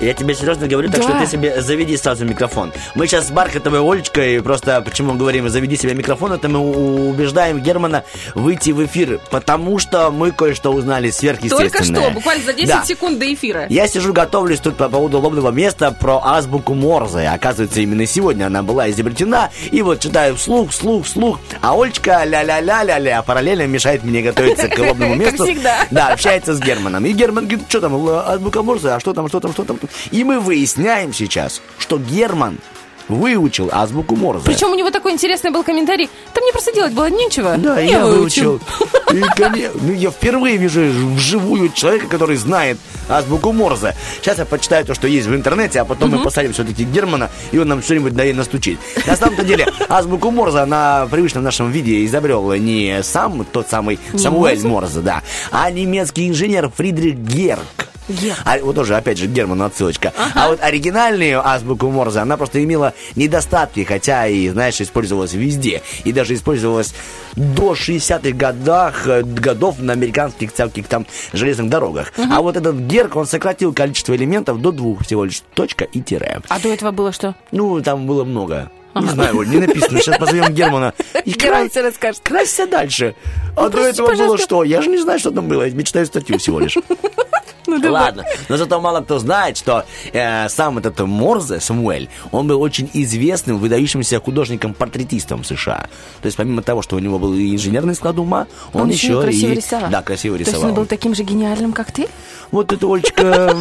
Я 0.00 0.14
тебе 0.14 0.34
серьезно 0.34 0.68
говорю, 0.68 0.90
так 0.90 1.00
Да. 1.00 1.08
что 1.08 1.18
ты 1.18 1.26
себе 1.26 1.60
заведи 1.60 1.96
сразу 1.96 2.24
микрофон. 2.24 2.72
Мы 2.94 3.06
сейчас 3.08 3.26
с 3.28 3.30
Бархатовой 3.30 3.80
Олечкой 3.80 4.40
просто, 4.42 4.80
почему 4.80 5.14
говорим 5.14 5.48
заведи 5.48 5.76
себе 5.76 5.94
микрофон, 5.94 6.32
это 6.32 6.48
мы 6.48 6.60
убеждаем 6.60 7.60
Германа 7.60 8.04
выйти 8.34 8.70
в 8.70 8.84
эфир, 8.84 9.18
потому 9.30 9.78
что 9.78 10.10
мы 10.10 10.30
кое-что 10.30 10.72
узнали 10.72 11.10
сверхъестественное. 11.10 11.70
Только 11.70 11.84
что, 11.84 12.10
буквально 12.14 12.44
за 12.44 12.52
10 12.52 12.68
Да. 12.68 12.84
секунд 12.84 13.18
до 13.18 13.32
эфира. 13.34 13.66
Я 13.68 13.88
сижу, 13.88 14.12
готовлюсь 14.12 14.60
тут 14.60 14.76
по 14.76 14.88
поводу 14.88 15.18
лобного 15.18 15.50
места 15.50 15.90
про 15.90 16.20
азбуку 16.24 16.74
Морзе. 16.74 17.26
Оказывается, 17.28 17.80
именно 17.80 18.06
сегодня 18.06 18.46
она 18.46 18.62
была 18.62 18.88
изобретена. 18.90 19.50
И 19.72 19.82
вот 19.82 20.00
читаю 20.00 20.36
вслух, 20.36 20.70
вслух, 20.70 21.06
вслух. 21.06 21.40
А 21.60 21.74
Олечка 21.74 22.22
ля-ля-ля-ля-ля 22.24 23.20
параллельно 23.22 23.66
мешает 23.66 24.04
мне 24.04 24.22
готовиться 24.22 24.68
к 24.68 24.78
лобному 24.78 25.14
Как 25.18 25.32
месту. 25.32 25.44
всегда. 25.44 25.86
Да, 25.90 26.08
общается 26.08 26.54
с 26.54 26.60
Германом. 26.60 27.04
И 27.04 27.12
Герман 27.12 27.46
говорит, 27.48 27.66
что 27.68 27.80
там, 27.80 27.94
л- 27.94 28.18
азбука 28.28 28.62
Морзе, 28.62 28.90
а 28.90 29.00
что 29.00 29.12
там, 29.12 29.28
что 29.28 29.40
там, 29.40 29.52
что 29.52 29.64
там. 29.64 29.78
И 30.10 30.24
мы 30.24 30.40
выясняем 30.40 31.12
сейчас, 31.12 31.60
что 31.78 31.98
Герман 31.98 32.58
выучил 33.08 33.70
азбуку 33.72 34.16
Морзе. 34.16 34.44
Причем 34.44 34.70
у 34.70 34.74
него 34.74 34.90
такой 34.90 35.12
интересный 35.12 35.50
был 35.50 35.64
комментарий. 35.64 36.10
Там 36.34 36.42
мне 36.44 36.52
просто 36.52 36.74
делать 36.74 36.92
было 36.92 37.08
нечего. 37.08 37.56
Да, 37.56 37.80
я, 37.80 38.04
выучил. 38.04 38.60
И, 39.12 39.20
коне- 39.36 39.70
ну, 39.74 39.92
я 39.92 40.10
впервые 40.10 40.58
вижу 40.58 40.82
вживую 41.14 41.70
человека, 41.70 42.06
который 42.06 42.36
знает 42.36 42.78
азбуку 43.08 43.52
Морзе. 43.52 43.94
Сейчас 44.20 44.38
я 44.38 44.44
почитаю 44.44 44.84
то, 44.84 44.94
что 44.94 45.08
есть 45.08 45.26
в 45.26 45.34
интернете, 45.34 45.80
а 45.80 45.84
потом 45.84 46.10
мы 46.10 46.22
посадим 46.22 46.52
все-таки 46.52 46.84
Германа, 46.84 47.30
и 47.50 47.58
он 47.58 47.68
нам 47.68 47.82
что-нибудь 47.82 48.14
да 48.14 48.24
и 48.24 48.32
настучит. 48.32 48.78
На 49.06 49.16
самом-то 49.16 49.42
деле, 49.42 49.66
азбуку 49.88 50.30
Морзе 50.30 50.66
на 50.66 51.06
привычном 51.10 51.44
нашем 51.44 51.70
виде 51.70 52.04
изобрел 52.04 52.52
не 52.54 53.02
сам 53.02 53.46
тот 53.46 53.70
самый 53.70 53.98
Не 54.12 54.18
Самуэль? 54.18 54.62
Морзе, 54.66 55.00
да, 55.00 55.22
а 55.50 55.70
немецкий 55.70 56.28
инженер 56.28 56.70
Фридрих 56.76 57.14
Герк. 57.14 57.62
А, 58.44 58.58
вот 58.58 58.76
тоже, 58.76 58.96
опять 58.96 59.18
же, 59.18 59.26
к 59.26 59.30
Герману 59.30 59.64
отсылочка. 59.64 60.12
А 60.34 60.48
вот 60.48 60.60
оригинальную 60.62 61.46
азбуку 61.46 61.88
Морзе, 61.90 62.20
она 62.20 62.36
просто 62.36 62.62
имела 62.62 62.94
недостатки, 63.16 63.84
хотя 63.84 64.26
и, 64.26 64.48
знаешь, 64.48 64.80
использовалась 64.80 65.32
везде. 65.32 65.82
И 66.04 66.12
даже 66.12 66.34
использовалась 66.34 66.94
до 67.36 67.74
60-х 67.74 68.30
годах, 68.36 69.06
э, 69.06 69.22
годов 69.22 69.78
на 69.78 69.92
американских 69.92 70.52
всяких 70.52 70.88
там 70.88 71.06
железных 71.32 71.68
дорогах. 71.68 72.12
А 72.30 72.40
вот 72.40 72.56
этот 72.56 72.76
Герк, 72.76 73.16
он 73.16 73.26
сократил 73.26 73.72
количество 73.72 74.14
элементов 74.14 74.60
до 74.60 74.72
двух 74.72 75.04
всего 75.04 75.24
лишь. 75.24 75.42
Точка 75.54 75.84
и 75.84 76.00
тире. 76.00 76.40
А 76.48 76.58
до 76.58 76.68
этого 76.68 76.90
было 76.90 77.12
что? 77.12 77.34
Ну, 77.52 77.80
там 77.80 78.06
было 78.06 78.24
много. 78.24 78.70
Не 79.00 79.08
знаю, 79.08 79.36
Оль, 79.36 79.48
не 79.48 79.58
написано. 79.58 80.00
Сейчас 80.00 80.18
позовем 80.18 80.52
Германа. 80.52 80.94
И 81.24 81.30
Герман 81.32 81.70
все 81.70 81.82
расскажет. 81.82 82.20
красься 82.22 82.66
дальше. 82.66 83.14
А 83.56 83.64
до 83.64 83.70
прости, 83.70 83.90
этого 83.90 84.06
было 84.06 84.16
пожалуйста. 84.16 84.44
что? 84.44 84.64
Я 84.64 84.82
же 84.82 84.88
не 84.88 84.98
знаю, 84.98 85.18
что 85.18 85.30
там 85.30 85.48
было. 85.48 85.64
Я 85.64 85.70
тебе 85.70 85.84
читаю 85.84 86.06
статью 86.06 86.38
всего 86.38 86.60
лишь. 86.60 86.76
Ладно, 87.68 88.24
но 88.48 88.56
зато 88.56 88.80
мало 88.80 89.00
кто 89.02 89.18
знает, 89.18 89.56
что 89.56 89.84
э, 90.12 90.48
сам 90.48 90.78
этот 90.78 91.00
Морзе, 91.00 91.60
Самуэль, 91.60 92.08
он 92.32 92.46
был 92.46 92.62
очень 92.62 92.88
известным, 92.94 93.58
выдающимся 93.58 94.20
художником-портретистом 94.20 95.44
США. 95.44 95.88
То 96.22 96.26
есть 96.26 96.36
помимо 96.36 96.62
того, 96.62 96.82
что 96.82 96.96
у 96.96 96.98
него 96.98 97.18
был 97.18 97.34
и 97.34 97.54
инженерный 97.54 97.94
склад 97.94 98.18
ума, 98.18 98.46
он, 98.72 98.82
Он 98.82 98.88
еще 98.88 99.08
еще 99.08 99.18
и 99.18 99.22
красиво 99.22 99.50
и... 99.50 99.54
рисовал. 99.54 99.90
Да, 99.90 100.02
красиво 100.02 100.36
То 100.36 100.40
есть 100.40 100.52
рисовал. 100.52 100.70
он 100.70 100.74
был 100.76 100.86
таким 100.86 101.14
же 101.14 101.22
гениальным, 101.24 101.72
как 101.72 101.92
ты? 101.92 102.08
Вот 102.50 102.72
это 102.72 102.86
Олечка, 102.86 103.54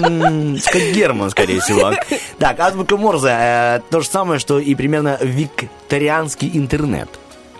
как 0.72 0.82
Герман, 0.94 1.30
скорее 1.30 1.60
всего. 1.60 1.92
Так, 2.40 2.60
азбука 2.60 2.98
Морзе, 2.98 3.30
э, 3.32 3.82
то 3.90 4.00
же 4.00 4.08
самое, 4.08 4.40
что 4.40 4.60
и 4.60 4.76
примерно 4.76 5.18
викторианский 5.28 6.52
интернет. 6.54 7.10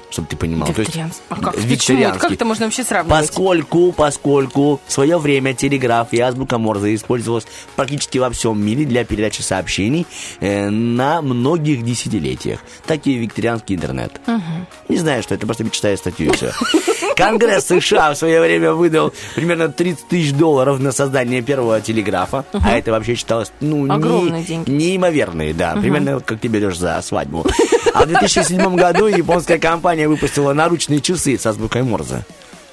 Чтобы 0.10 0.28
ты 0.30 0.36
понимал. 0.38 0.68
То 0.68 0.80
есть 0.80 0.88
Викторианс. 0.96 1.22
А 1.30 1.36
как? 1.36 1.58
Викторианский. 1.58 2.20
Как 2.22 2.32
это 2.32 2.46
можно 2.46 2.66
вообще 2.66 2.84
сравнивать? 2.84 3.28
Поскольку, 3.28 3.92
поскольку 3.92 4.80
в 4.88 4.92
свое 4.92 5.18
время 5.18 5.54
телеграф 5.54 6.10
и 6.12 6.20
азбука 6.20 6.58
Морзе 6.58 6.96
использовалась 6.96 7.46
практически 7.76 8.18
во 8.18 8.30
всем 8.30 8.60
мире 8.64 8.86
для 8.86 9.04
передачи 9.04 9.42
сообщений 9.42 10.06
э, 10.40 10.70
на 10.70 11.22
многих 11.22 11.84
десятилетиях. 11.84 12.60
Так 12.86 13.06
и 13.06 13.14
викторианский 13.16 13.76
интернет. 13.76 14.20
Не 14.88 14.98
знаю, 14.98 15.24
что 15.24 15.36
это, 15.36 15.46
просто 15.46 15.70
читаю 15.70 15.98
статью 15.98 16.32
и 16.32 16.36
все. 16.36 16.52
Конгресс 17.16 17.66
США 17.68 18.14
в 18.14 18.18
свое 18.18 18.40
время 18.40 18.74
выдал 18.74 19.14
примерно 19.36 19.70
30 19.70 20.08
тысяч 20.08 20.32
долларов 20.34 20.80
на 20.80 20.92
создание 20.92 21.42
первого 21.42 21.82
телеграфа, 21.82 22.46
а 22.54 22.78
это 22.78 22.92
вообще 22.92 23.16
считалось, 23.16 23.52
ну, 23.60 23.86
не- 23.86 23.92
Огромные 23.92 24.44
деньги. 24.44 24.70
неимоверные, 24.70 25.54
да, 25.54 25.76
примерно 25.76 26.16
вот 26.16 26.24
как 26.26 26.40
ты 26.40 26.48
берешь 26.48 26.78
за 26.78 27.02
свадьбу. 27.02 27.46
А 27.94 28.04
в 28.04 28.08
2007 28.08 28.76
году 28.76 29.08
японская 29.08 29.58
компания 29.58 29.97
выпустила 30.06 30.54
наручные 30.54 31.02
часы 31.02 31.38
с 31.38 31.46
азбукой 31.46 31.84
Морзе. 31.84 32.26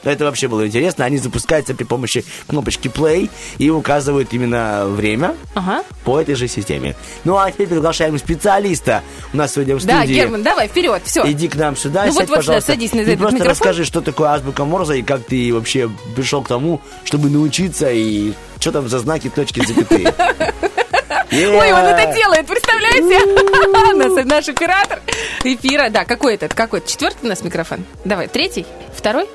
Это 0.02 0.24
вообще 0.26 0.48
было 0.48 0.66
интересно. 0.66 1.06
Они 1.06 1.16
запускаются 1.16 1.74
при 1.74 1.84
помощи 1.84 2.26
кнопочки 2.46 2.88
play 2.88 3.30
и 3.56 3.70
указывают 3.70 4.34
именно 4.34 4.84
время 4.84 5.34
Ага. 5.54 5.82
по 6.04 6.20
этой 6.20 6.34
же 6.34 6.46
системе. 6.46 6.94
Ну 7.24 7.38
а 7.38 7.50
теперь 7.50 7.68
приглашаем 7.68 8.18
специалиста. 8.18 9.02
У 9.32 9.38
нас 9.38 9.54
сегодня 9.54 9.76
в 9.76 9.80
студии. 9.80 9.94
Да, 9.96 10.04
Герман, 10.04 10.42
давай, 10.42 10.68
вперед, 10.68 11.00
все. 11.06 11.22
Иди 11.30 11.48
к 11.48 11.54
нам 11.56 11.74
сюда, 11.74 12.04
Ну 12.04 12.12
сядь, 12.12 12.20
вот, 12.20 12.20
вот 12.20 12.26
сюда, 12.28 12.36
пожалуйста. 12.36 12.72
садись 12.72 12.92
на 12.92 13.00
и 13.00 13.02
этот 13.04 13.18
просто 13.18 13.34
микрофон. 13.36 13.50
расскажи, 13.52 13.84
что 13.86 14.02
такое 14.02 14.28
азбука 14.28 14.66
Морзе 14.66 14.98
и 14.98 15.02
как 15.02 15.24
ты 15.24 15.54
вообще 15.54 15.90
пришел 16.14 16.42
к 16.42 16.48
тому, 16.48 16.82
чтобы 17.04 17.30
научиться 17.30 17.90
и 17.90 18.34
что 18.60 18.72
там 18.72 18.90
за 18.90 18.98
знаки, 18.98 19.30
точки, 19.30 19.64
запятые. 19.66 20.12
Ой, 21.34 21.72
он 21.72 21.84
это 21.84 22.14
делает, 22.14 22.46
представляете? 22.46 23.24
Наш, 23.94 24.24
наш 24.24 24.48
оператор 24.48 25.00
эфира. 25.42 25.88
Да, 25.88 26.04
какой 26.04 26.34
этот? 26.34 26.54
Какой? 26.54 26.80
Четвертый 26.84 27.24
у 27.24 27.28
нас 27.28 27.42
микрофон? 27.42 27.84
Давай, 28.04 28.28
третий? 28.28 28.66
Второй? 28.94 29.28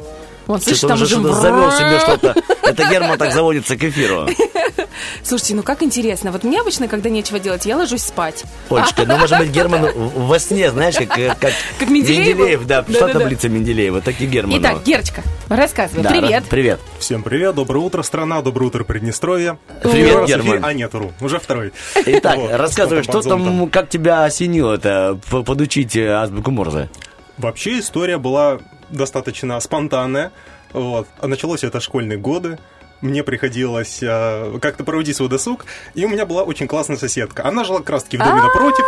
Вон, 0.50 0.60
слышишь, 0.60 0.82
там 0.82 0.94
уже 0.94 1.06
что-то 1.06 1.34
завел 1.36 1.72
себе 1.72 2.00
что-то. 2.00 2.36
Это 2.64 2.90
Герман 2.90 3.20
так 3.20 3.32
заводится 3.34 3.78
к 3.78 3.84
эфиру. 3.84 4.28
Слушайте, 5.24 5.54
ну 5.54 5.62
как 5.62 5.84
интересно. 5.84 6.32
Вот 6.32 6.44
мне 6.44 6.60
обычно, 6.60 6.88
когда 6.88 7.12
нечего 7.12 7.38
делать, 7.38 7.68
я 7.68 7.78
ложусь 7.78 8.02
спать. 8.02 8.46
Олечка, 8.72 9.06
ну, 9.06 9.16
может 9.18 9.38
быть, 9.38 9.50
Герман 9.52 9.92
во 9.96 10.40
сне, 10.40 10.72
знаешь, 10.72 10.96
как, 10.96 11.16
э, 11.20 11.36
как, 11.40 11.52
Как 11.78 11.90
Менделееву? 11.90 12.66
да, 12.66 12.82
пришла 12.82 13.02
Да-да-да. 13.02 13.20
таблица 13.20 13.48
Менделеева, 13.48 14.02
так 14.02 14.20
и 14.20 14.26
Герману. 14.26 14.60
Итак, 14.60 14.82
Герочка, 14.84 15.22
рассказывай. 15.50 16.02
Да, 16.02 16.10
Привет. 16.10 16.44
Привет. 16.50 16.80
Всем 16.98 17.22
привет, 17.22 17.54
доброе 17.54 17.82
утро, 17.82 18.02
страна, 18.02 18.42
доброе 18.42 18.66
утро, 18.66 18.84
Приднестровье. 18.84 19.60
Привет, 19.84 20.26
Герман. 20.26 20.66
А, 20.66 20.74
нет, 20.74 20.92
вру, 20.94 21.12
уже 21.22 21.38
второй. 21.40 21.74
Итак, 22.08 22.38
Вот, 22.38 22.52
рассказывай, 22.54 23.04
что 23.04 23.22
там, 23.22 23.70
как 23.70 23.88
тебя 23.90 24.24
осенило 24.24 24.74
это 24.74 25.20
п- 25.30 25.44
подучить 25.44 25.96
э, 25.96 26.08
азбуку 26.10 26.50
Морзе? 26.50 26.90
Вообще 27.38 27.78
история 27.80 28.18
была 28.18 28.58
достаточно 28.90 29.60
спонтанная. 29.60 30.32
Вот. 30.74 31.08
А 31.20 31.28
началось 31.28 31.64
это 31.64 31.80
школьные 31.80 32.18
годы. 32.18 32.60
Мне 33.02 33.24
приходилось 33.24 34.00
э, 34.02 34.58
как-то 34.62 34.84
проводить 34.84 35.16
свой 35.16 35.30
досуг, 35.30 35.66
и 35.94 36.04
у 36.04 36.10
меня 36.10 36.26
была 36.26 36.44
очень 36.44 36.68
классная 36.68 36.98
соседка. 36.98 37.46
Она 37.46 37.64
жила 37.64 37.80
как 37.80 37.92
раз 37.92 38.04
таки 38.04 38.18
в 38.18 38.24
доме 38.24 38.42
напротив. 38.42 38.86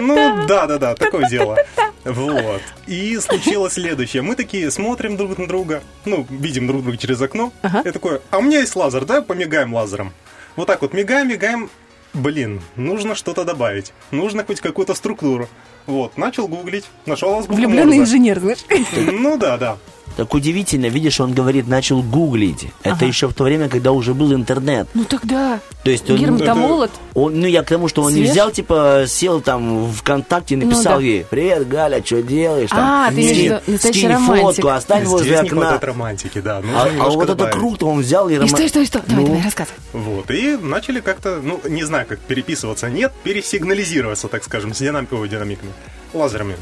Ну, 0.00 0.46
да-да-да, 0.46 0.94
такое 0.94 1.28
дело. 1.28 1.56
Вот. 2.04 2.62
И 2.86 3.18
случилось 3.18 3.74
следующее. 3.74 4.22
Мы 4.22 4.36
такие 4.36 4.70
смотрим 4.70 5.16
друг 5.16 5.36
на 5.36 5.46
друга, 5.46 5.82
ну, 6.04 6.26
видим 6.30 6.66
друг 6.66 6.82
друга 6.82 6.96
через 6.96 7.20
окно. 7.20 7.52
И 7.84 7.90
такое, 7.90 8.22
а 8.30 8.38
у 8.38 8.42
меня 8.42 8.60
есть 8.60 8.74
лазер, 8.76 9.04
да, 9.04 9.22
помигаем 9.22 9.74
лазером. 9.74 10.12
Вот 10.56 10.66
так 10.66 10.80
вот 10.82 10.92
мигаем, 10.94 11.28
мигаем. 11.28 11.70
Блин, 12.12 12.60
нужно 12.74 13.14
что-то 13.14 13.44
добавить. 13.44 13.92
Нужно 14.10 14.44
хоть 14.44 14.60
какую-то 14.60 14.94
структуру. 14.94 15.48
Вот, 15.86 16.16
начал 16.16 16.46
гуглить, 16.48 16.84
нашел 17.06 17.34
азбуку 17.34 17.56
Влюбленный 17.58 17.96
Морзе. 17.98 18.02
инженер, 18.02 18.40
знаешь. 18.40 18.58
Ну 18.96 19.36
да, 19.36 19.56
да. 19.58 19.76
Так 20.20 20.34
удивительно, 20.34 20.84
видишь, 20.84 21.18
он 21.18 21.32
говорит, 21.32 21.66
начал 21.66 22.02
гуглить. 22.02 22.66
Это 22.82 23.06
еще 23.06 23.26
в 23.26 23.32
то 23.32 23.44
время, 23.44 23.70
когда 23.70 23.92
уже 23.92 24.12
был 24.12 24.34
интернет. 24.34 24.86
Ну 24.92 25.04
тогда. 25.04 25.60
То 25.82 25.90
есть 25.90 26.10
он, 26.10 26.18
Герман-то 26.18 26.44
это- 26.44 26.54
молод. 26.56 26.90
он- 27.14 27.40
ну 27.40 27.46
я 27.46 27.62
к 27.62 27.68
тому, 27.68 27.88
что 27.88 28.02
он 28.02 28.12
не 28.12 28.20
Свеж? 28.24 28.32
взял, 28.32 28.50
типа, 28.50 29.04
сел 29.08 29.40
там 29.40 29.86
в 29.86 29.92
ВКонтакте 29.94 30.56
и 30.56 30.58
написал 30.58 30.96
Ну 30.96 31.00
да. 31.00 31.06
ей, 31.06 31.24
привет, 31.24 31.66
Галя, 31.68 32.02
что 32.04 32.22
делаешь? 32.22 32.68
Там, 32.68 32.80
А, 32.80 33.08
ты 33.10 33.14
скинь- 33.22 33.78
скинь 33.78 34.08
романтик. 34.08 34.42
фотку, 34.44 34.68
оставь 34.68 35.04
возле 35.06 35.28
Здесь 35.28 35.42
не 35.44 35.48
окна. 35.48 35.60
хватает 35.62 35.84
романтики, 35.84 36.40
да. 36.42 36.58
А, 36.58 36.88
а 37.00 37.04
вот 37.08 37.22
это 37.24 37.34
добавить. 37.34 37.54
круто, 37.54 37.86
он 37.86 38.00
взял 38.00 38.28
и... 38.28 38.34
И 38.34 38.36
рома- 38.36 38.46
что, 38.48 38.68
что, 38.68 38.84
что? 38.84 39.02
Давай, 39.06 39.22
Ну, 39.24 39.28
давай, 39.30 39.42
рассказывай. 39.42 39.78
Вот, 39.94 40.30
и 40.30 40.58
начали 40.60 41.00
как-то, 41.00 41.40
ну, 41.42 41.62
не 41.66 41.84
знаю, 41.84 42.04
как 42.06 42.18
переписываться, 42.18 42.90
нет, 42.90 43.10
пересигнализироваться, 43.24 44.28
так 44.28 44.44
скажем, 44.44 44.74
с 44.74 44.78
динам... 44.80 45.08
Ой, 45.10 45.30
динамиками, 45.30 45.72
лазерами. 46.12 46.56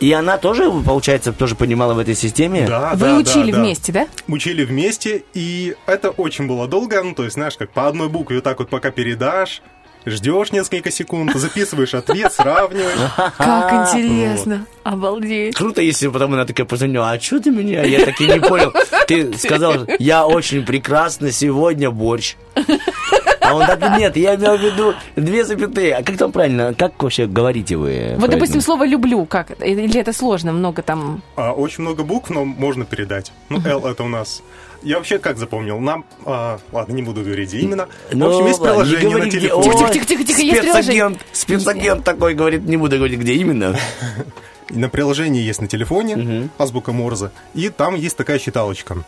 И 0.00 0.12
она 0.12 0.38
тоже, 0.38 0.70
получается, 0.70 1.32
тоже 1.32 1.54
понимала 1.54 1.94
в 1.94 1.98
этой 1.98 2.14
системе? 2.14 2.66
Да, 2.66 2.92
Вы 2.94 3.06
да, 3.06 3.16
учили 3.16 3.50
да, 3.50 3.56
да. 3.56 3.62
вместе, 3.62 3.92
да? 3.92 4.08
Учили 4.28 4.64
вместе, 4.64 5.24
и 5.34 5.76
это 5.86 6.10
очень 6.10 6.46
было 6.46 6.66
долго, 6.66 7.02
ну, 7.02 7.14
то 7.14 7.24
есть, 7.24 7.34
знаешь, 7.34 7.56
как 7.56 7.70
по 7.70 7.86
одной 7.86 8.08
букве 8.08 8.36
вот 8.36 8.44
так 8.44 8.58
вот 8.58 8.68
пока 8.68 8.90
передашь, 8.90 9.62
ждешь 10.06 10.52
несколько 10.52 10.90
секунд, 10.90 11.34
записываешь 11.34 11.94
ответ, 11.94 12.32
сравниваешь. 12.36 13.10
Как 13.36 13.94
интересно. 13.94 14.66
Обалдеть. 14.82 15.56
Круто, 15.56 15.80
если 15.80 16.08
потом 16.08 16.34
она 16.34 16.44
такая 16.44 16.66
позвонила, 16.66 17.10
а 17.10 17.20
что 17.20 17.40
ты 17.40 17.50
меня? 17.50 17.84
Я 17.84 18.04
так 18.04 18.20
и 18.20 18.26
не 18.26 18.40
понял. 18.40 18.72
Ты 19.06 19.36
сказал, 19.38 19.86
я 19.98 20.26
очень 20.26 20.64
прекрасно 20.64 21.30
сегодня 21.32 21.90
борщ. 21.90 22.36
А 23.54 23.56
он 23.56 23.66
так, 23.66 23.98
нет, 23.98 24.16
я 24.16 24.34
имел 24.34 24.56
в 24.56 24.60
виду 24.60 24.94
две 25.16 25.44
запятые. 25.44 25.94
А 25.94 26.02
как 26.02 26.16
там 26.16 26.32
правильно? 26.32 26.74
Как 26.74 27.00
вообще 27.02 27.26
говорите 27.26 27.76
вы? 27.76 28.14
Вот, 28.16 28.26
про 28.26 28.32
допустим, 28.32 28.60
слово 28.60 28.86
«люблю», 28.86 29.24
как? 29.26 29.50
Или 29.62 30.00
это 30.00 30.12
сложно, 30.12 30.52
много 30.52 30.82
там... 30.82 31.22
А, 31.36 31.52
очень 31.52 31.82
много 31.82 32.02
букв, 32.02 32.30
но 32.30 32.44
можно 32.44 32.84
передать. 32.84 33.32
Ну, 33.48 33.60
L 33.64 33.86
это 33.86 34.02
у 34.02 34.08
нас... 34.08 34.42
Я 34.82 34.98
вообще 34.98 35.18
как 35.18 35.38
запомнил? 35.38 35.78
Нам... 35.78 36.04
а, 36.26 36.58
ладно, 36.72 36.92
не 36.92 37.02
буду 37.02 37.22
говорить 37.22 37.48
где 37.50 37.60
именно. 37.60 37.88
Ну, 38.12 38.26
в 38.26 38.30
общем, 38.30 38.46
есть 38.46 38.60
приложение 38.62 39.04
на 39.04 39.10
говори, 39.14 39.30
где. 39.30 39.40
телефоне. 39.40 39.70
Ой, 39.70 39.92
Тихо, 39.92 40.06
тихо, 40.06 40.24
тихо, 40.24 40.40
есть 40.42 40.58
спецагент, 40.62 41.18
спецагент 41.32 42.04
такой 42.04 42.34
говорит, 42.34 42.64
не 42.64 42.76
буду 42.76 42.96
говорить, 42.96 43.18
где 43.18 43.34
именно. 43.34 43.76
На 44.70 44.88
приложении 44.88 45.42
есть 45.42 45.60
на 45.60 45.68
телефоне, 45.68 46.48
азбука 46.56 46.90
Морзе, 46.92 47.30
и 47.52 47.68
там 47.68 47.94
есть 47.94 48.16
такая 48.16 48.38
считалочка. 48.38 49.04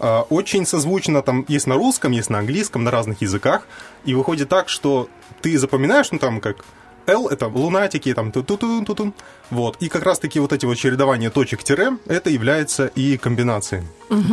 А, 0.00 0.22
Очень 0.30 0.66
созвучно, 0.66 1.22
там 1.22 1.44
есть 1.48 1.66
на 1.66 1.74
русском, 1.76 2.12
есть 2.12 2.30
на 2.30 2.38
английском, 2.38 2.82
на 2.84 2.90
разных 2.90 3.20
языках, 3.22 3.66
и 4.04 4.14
выходит 4.14 4.48
так, 4.48 4.68
что 4.68 5.08
ты 5.42 5.58
запоминаешь, 5.58 6.10
ну 6.10 6.18
там 6.18 6.40
как 6.40 6.64
L 7.06 7.28
это 7.28 7.48
лунатики, 7.48 8.12
там 8.14 8.32
ту 8.32 8.42
ту 8.42 8.56
ту 8.56 8.84
ту 8.84 8.94
ту 8.94 9.14
вот, 9.50 9.76
и 9.80 9.88
как 9.88 10.04
раз-таки 10.04 10.38
вот 10.40 10.52
эти 10.52 10.64
вот 10.66 10.76
чередования 10.76 11.30
точек-тире, 11.30 11.98
это 12.06 12.30
является 12.30 12.86
и 12.86 13.16
комбинацией. 13.16 13.82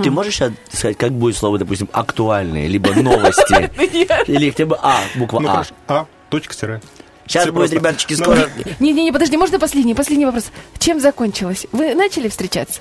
Ты 0.03 0.11
можешь 0.11 0.41
сказать, 0.71 0.97
как 0.97 1.11
будет 1.11 1.35
слово, 1.35 1.57
допустим, 1.59 1.89
актуальные, 1.91 2.67
либо 2.67 2.93
новости? 2.93 3.69
Или 4.31 4.49
хотя 4.51 4.65
бы 4.65 4.77
А, 4.81 4.99
буква 5.15 5.39
Ну 5.39 5.49
А. 5.49 5.65
А, 5.87 6.05
точка-тире. 6.29 6.81
Сейчас 7.25 7.43
Все 7.43 7.51
будет, 7.51 7.71
просто. 7.71 7.75
ребяточки, 7.75 8.13
Ну, 8.13 8.23
скоро... 8.23 8.49
Не-не-не, 8.79 9.11
подожди, 9.11 9.35
можно 9.35 9.59
последний, 9.59 9.93
последний 9.93 10.25
вопрос. 10.25 10.45
Чем 10.79 11.01
закончилось? 11.01 11.67
Вы 11.73 11.93
начали 11.93 12.29
встречаться? 12.29 12.79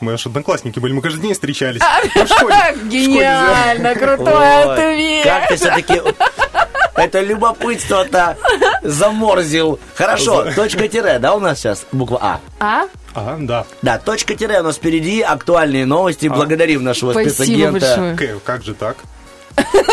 Мы 0.00 0.12
аж 0.12 0.26
одноклассники 0.26 0.78
были, 0.78 0.92
мы 0.92 1.02
каждый 1.02 1.22
день 1.22 1.32
встречались. 1.34 1.80
Ну, 2.14 2.24
в 2.24 2.28
школе. 2.28 2.54
Гениально, 2.84 3.94
крутой 3.94 4.32
Ой, 4.32 4.72
ответ. 4.72 5.24
Как 5.24 5.48
ты 5.48 5.56
все-таки... 5.56 6.02
Это 6.94 7.20
любопытство-то 7.20 8.36
заморзил. 8.82 9.78
Хорошо, 9.94 10.50
точка-тире, 10.52 11.20
да, 11.20 11.34
у 11.34 11.40
нас 11.40 11.58
сейчас 11.58 11.86
буква 11.92 12.18
А? 12.20 12.40
А? 12.58 12.88
А, 13.14 13.36
да. 13.38 13.66
Да, 13.82 13.98
точка-тире 13.98 14.60
у 14.60 14.64
нас 14.64 14.76
впереди, 14.76 15.20
актуальные 15.20 15.86
новости. 15.86 16.26
Благодарим 16.26 16.82
нашего 16.82 17.12
Спасибо 17.12 17.30
спецагента. 17.32 17.72
большое. 17.72 18.16
К, 18.16 18.42
как 18.44 18.64
же 18.64 18.74
так? 18.74 18.96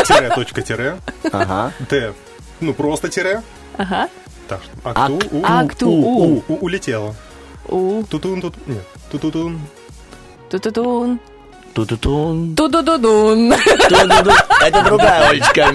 Тире, 0.08 0.30
точка, 0.34 0.62
тире. 0.64 0.98
Ага. 1.32 1.72
Т, 1.90 2.14
ну 2.60 2.74
просто 2.74 3.10
тире. 3.10 3.44
Ага. 3.78 4.10
Так, 4.48 4.62
акту, 4.84 5.28
у, 5.32 5.44
Акту, 5.46 5.88
у, 5.90 6.34
у. 6.38 6.44
у, 6.48 6.56
улетело. 6.58 7.16
У. 7.68 8.04
Тутун, 8.04 8.42
тут, 8.42 8.56
нет, 8.68 8.84
тутутун. 9.12 9.60
Ту-ту-тун. 10.60 11.20
Ту-ту-тун. 12.56 12.56
Ту-ду-ду. 12.56 14.32
Это 14.62 14.82
другая 14.86 15.28
Олечка. 15.28 15.74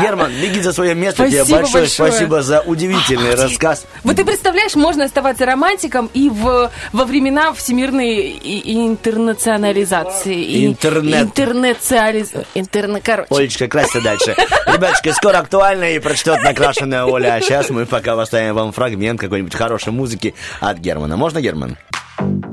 Герман, 0.00 0.30
беги 0.40 0.60
за 0.60 0.72
свое 0.72 0.94
место. 0.94 1.26
Тебе 1.26 1.38
Спасибо 1.44 1.58
большое 1.58 1.82
большое. 1.82 2.10
спасибо 2.12 2.42
за 2.42 2.60
удивительный 2.60 3.34
рассказ. 3.34 3.84
Вот 4.04 4.14
ты 4.14 4.24
представляешь, 4.24 4.76
можно 4.76 5.06
оставаться 5.06 5.44
романтиком 5.46 6.08
и 6.14 6.28
в, 6.30 6.70
во 6.92 7.04
времена 7.04 7.52
всемирной 7.52 8.28
и- 8.28 8.58
и 8.60 8.86
интернационализации. 8.86 10.40
и 10.40 10.66
Интернет. 10.66 11.22
Интернационализ... 11.22 12.30
Интерна... 12.54 13.00
Короче. 13.00 13.34
Олечка, 13.34 13.66
красься 13.66 14.00
дальше. 14.00 14.36
Ребяточки, 14.72 15.08
скоро 15.10 15.38
актуально 15.38 15.94
и 15.94 15.98
прочтет 15.98 16.44
накрашенная 16.44 17.04
Оля. 17.06 17.34
А 17.34 17.40
сейчас 17.40 17.70
мы 17.70 17.86
пока 17.86 18.14
поставим 18.14 18.54
вам 18.54 18.70
фрагмент 18.70 19.20
какой-нибудь 19.20 19.54
хорошей 19.56 19.92
музыки 19.92 20.32
от 20.60 20.78
Германа. 20.78 21.16
Можно, 21.16 21.40
Герман? 21.40 21.76
I, 22.20 22.49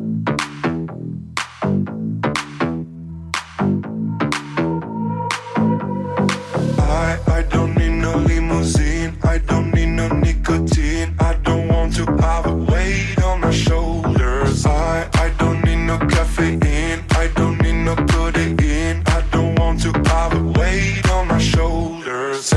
I 7.38 7.44
don't 7.44 7.78
need 7.78 7.92
no 7.92 8.18
limousine. 8.18 9.16
I 9.24 9.38
don't 9.38 9.72
need 9.72 9.90
no 9.90 10.08
nicotine. 10.08 11.16
I 11.20 11.36
don't 11.44 11.68
want 11.68 11.96
to 11.98 12.06
have 12.18 12.48
a 12.48 12.56
weight 12.56 13.22
on 13.22 13.42
my 13.42 13.52
shoulders. 13.52 14.66
I, 14.66 15.08
I 15.14 15.30
don't 15.38 15.64
need 15.64 15.86
no 15.86 16.00
caffeine. 16.00 17.04
I 17.12 17.28
don't 17.36 17.62
need 17.62 17.86
no 17.86 17.96
codeine. 17.96 19.04
I 19.06 19.24
don't 19.32 19.54
want 19.60 19.84
to 19.84 19.92
have 20.10 20.34
a 20.34 20.44
weight 20.60 21.08
on 21.12 21.28
my 21.28 21.38
shoulders. 21.38 22.52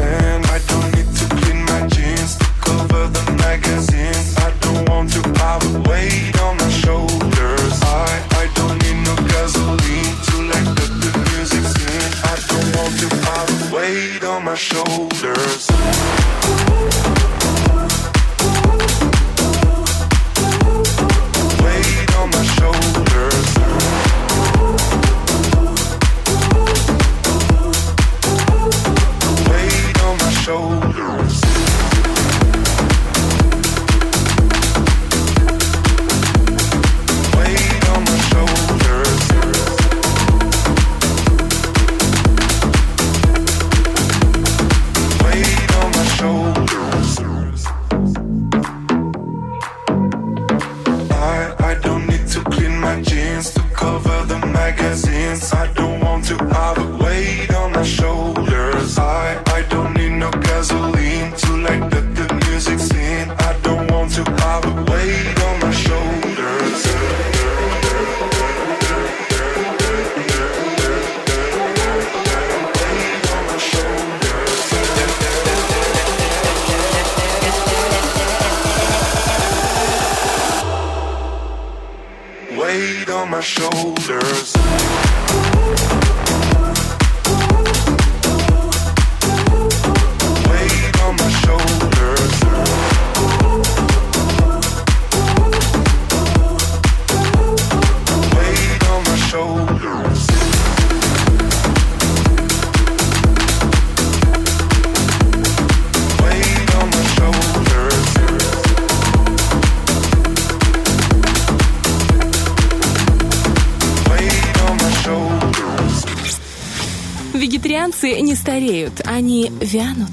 Вегетарианцы 117.80 118.20
не 118.20 118.34
стареют, 118.34 119.00
они 119.06 119.50
вянут. 119.60 120.10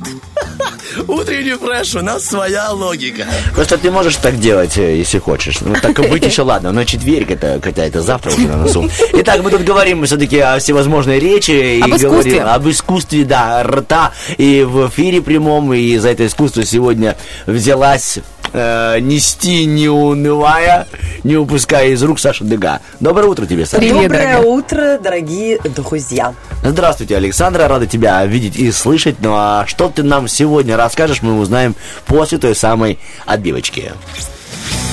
Утренний 1.08 1.56
фреш, 1.56 1.96
у 1.96 2.02
нас 2.02 2.24
своя 2.24 2.72
логика. 2.72 3.26
Просто 3.54 3.78
ты 3.78 3.92
можешь 3.92 4.16
так 4.16 4.40
делать, 4.40 4.78
э, 4.78 4.98
если 4.98 5.20
хочешь. 5.20 5.60
Ну, 5.60 5.76
так 5.82 6.00
быть 6.10 6.26
еще 6.26 6.44
ладно, 6.44 6.72
но 6.72 6.86
четверг, 6.86 7.32
это, 7.32 7.60
хотя 7.62 7.84
это 7.84 8.02
завтра 8.02 8.32
уже 8.32 8.48
на 8.48 8.58
носу. 8.58 8.90
Итак, 9.14 9.44
мы 9.44 9.52
тут 9.52 9.64
говорим 9.64 10.06
все-таки 10.06 10.40
о 10.40 10.60
всевозможной 10.60 11.20
речи. 11.20 11.78
И 11.78 11.82
Об 11.82 11.90
искусстве. 11.90 12.08
говорим 12.08 12.48
об 12.48 12.70
искусстве, 12.70 13.26
да, 13.26 13.64
рта. 13.64 14.14
И 14.38 14.64
в 14.64 14.88
эфире 14.88 15.22
прямом, 15.22 15.74
и 15.74 15.98
за 15.98 16.10
это 16.10 16.26
искусство 16.26 16.64
сегодня 16.64 17.18
взялась 17.46 18.20
э, 18.54 19.00
нести, 19.00 19.66
не 19.66 19.90
унывая, 19.90 20.88
не 21.24 21.36
упуская 21.38 21.90
из 21.90 22.02
рук 22.04 22.20
Саша 22.20 22.44
Дега. 22.44 22.82
Доброе 23.00 23.28
утро 23.28 23.46
тебе, 23.46 23.66
Саша. 23.66 23.80
Привет, 23.80 24.04
Доброе 24.04 24.10
дорогая. 24.34 24.42
утро, 24.42 25.00
дорогие 25.00 25.60
друзья. 25.76 26.34
Здравствуйте, 26.64 27.18
Александра, 27.18 27.68
рада 27.68 27.86
тебя 27.88 28.26
видеть 28.26 28.56
и 28.58 28.72
слышать. 28.72 29.16
Ну 29.20 29.34
а 29.36 29.66
что 29.68 29.90
ты 29.90 30.04
нам 30.04 30.28
сегодня 30.28 30.78
расскажешь, 30.78 31.22
мы 31.22 31.40
узнаем 31.40 31.76
после 32.06 32.38
той 32.38 32.56
самой 32.56 33.00
отбивочки. 33.26 33.92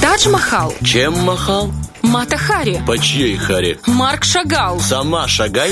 Тадж 0.00 0.28
Махал, 0.28 0.74
Чем 0.82 1.16
махал? 1.20 1.70
Мата 2.02 2.36
Хари, 2.36 2.82
По 2.86 2.98
чьей 2.98 3.36
харе? 3.36 3.78
Марк 3.86 4.24
Шагал, 4.24 4.78
Сама 4.80 5.26
шагай. 5.26 5.70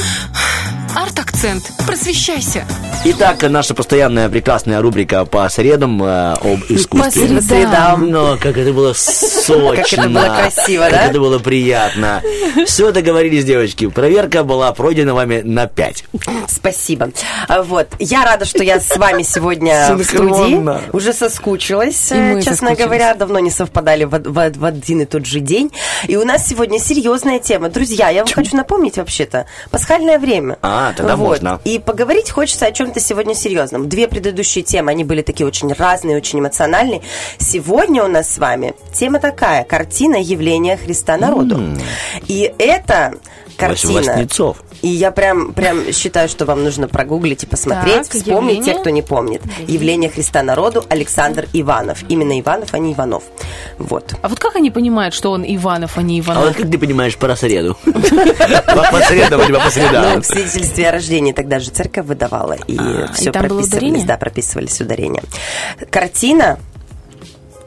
Арт-акцент, 0.95 1.71
просвещайся. 1.87 2.65
Итак, 3.05 3.43
наша 3.43 3.75
постоянная 3.75 4.29
прекрасная 4.29 4.81
рубрика 4.81 5.25
по 5.25 5.49
средам 5.49 6.03
э, 6.03 6.35
об 6.35 6.61
искусстве. 6.69 7.37
По 7.37 7.43
средам. 7.43 8.11
Но 8.11 8.37
как 8.41 8.57
это 8.57 8.73
было 8.73 8.93
сочно. 8.93 9.75
Как 9.75 9.93
это 9.93 10.09
было 10.09 10.37
красиво, 10.37 10.83
как 10.85 10.93
да? 10.93 11.07
это 11.07 11.19
было 11.19 11.39
приятно. 11.39 12.23
Все 12.67 12.93
договорились, 12.93 13.45
девочки. 13.45 13.89
Проверка 13.89 14.45
была 14.45 14.73
пройдена 14.73 15.15
вами 15.15 15.41
на 15.43 15.67
5. 15.67 16.05
Спасибо. 16.49 17.11
А, 17.49 17.63
Вот. 17.63 17.89
Я 17.99 18.25
рада, 18.25 18.45
что 18.45 18.63
я 18.63 18.79
с 18.79 18.97
вами 18.97 19.23
сегодня 19.23 19.97
в 19.97 20.05
студии. 20.05 20.91
Уже 20.95 21.13
соскучилась, 21.13 22.13
э, 22.13 22.41
честно 22.43 22.75
говоря. 22.75 23.15
Давно 23.15 23.41
не 23.41 23.51
совпадали 23.51 24.05
в 24.05 24.65
один 24.65 25.01
и 25.01 25.05
тот 25.07 25.27
же 25.27 25.41
день. 25.41 25.73
И 26.07 26.17
у 26.17 26.25
нас 26.25 26.47
сегодня 26.47 26.79
серьезная 26.79 27.39
тема. 27.41 27.69
Друзья, 27.69 28.11
я 28.11 28.25
вам 28.25 28.33
хочу 28.33 28.57
напомнить 28.57 28.97
вообще-то. 28.97 29.47
Пасхальное 29.71 30.19
время. 30.19 30.59
А, 30.63 30.82
тогда 30.97 31.17
Вот. 31.17 31.29
можно. 31.29 31.61
И 31.65 31.79
поговорить 31.79 32.31
хочется 32.31 32.67
о 32.67 32.73
чем-то 32.73 33.01
сегодня 33.01 33.35
серьезном. 33.35 33.89
Две 33.89 34.09
предыдущие 34.09 34.65
темы, 34.65 34.91
они 34.91 35.05
были 35.05 35.23
такие 35.23 35.47
очень 35.47 35.73
разные, 35.73 36.17
очень 36.17 36.41
эмоциональные. 36.41 37.03
Сегодня 37.39 38.05
у 38.05 38.09
нас 38.09 38.33
с 38.33 38.39
вами 38.39 38.75
тема 38.93 39.21
такая. 39.21 39.65
Картина 39.65 40.17
явления 40.17 40.77
Христа 40.77 41.17
народу. 41.17 41.61
И 42.29 42.53
это 42.59 43.15
картина... 43.57 43.95
Воснецов. 43.95 44.63
И 44.83 44.89
я 44.89 45.11
прям, 45.13 45.53
прям 45.53 45.93
считаю, 45.93 46.29
что 46.29 46.45
вам 46.45 46.65
нужно 46.65 46.89
прогуглить 46.89 47.45
и 47.45 47.47
посмотреть, 47.47 48.09
Так, 48.09 48.13
вспомнить 48.13 48.57
явление. 48.59 48.75
те, 48.75 48.81
кто 48.81 48.91
не 48.91 49.03
помнит. 49.03 49.41
Явление 49.69 50.11
Христа 50.11 50.43
народу 50.43 50.85
Александр 50.89 51.47
Иванов. 51.53 52.03
Именно 52.09 52.39
Иванов, 52.41 52.69
а 52.75 52.79
не 52.79 52.93
Иванов. 52.93 53.23
Вот. 53.79 54.15
А 54.23 54.29
вот 54.29 54.39
как 54.41 54.57
они 54.57 54.71
понимают, 54.71 55.15
что 55.15 55.31
он 55.31 55.45
Иванов, 55.47 55.97
а 55.99 56.03
не 56.03 56.19
А 56.19 56.23
Иванов? 56.25 56.45
вот 56.49 56.57
как 56.57 56.71
ты 56.71 56.79
понимаешь 56.79 57.17
про 57.17 57.37
среду? 57.37 57.77
По 57.85 58.91
по 58.91 59.01
средам, 59.03 59.41
либо 59.43 59.59
по 59.59 59.65
Ну, 59.67 59.71
средам. 59.71 60.23
в 60.23 60.27
свидетельстве 60.27 60.89
о 60.89 60.93
рождении 60.93 61.33
тогда 61.33 61.61
же 61.61 61.71
церковь 61.71 62.07
выдавала, 62.07 62.57
и 62.67 62.77
все 63.15 63.31
и 63.31 63.33
там 63.33 63.47
было 63.47 63.59
прописывались, 63.59 63.69
ударение? 63.69 64.07
да, 64.07 64.17
прописывались 64.17 64.81
ударения. 64.81 65.23
Картина 65.91 66.59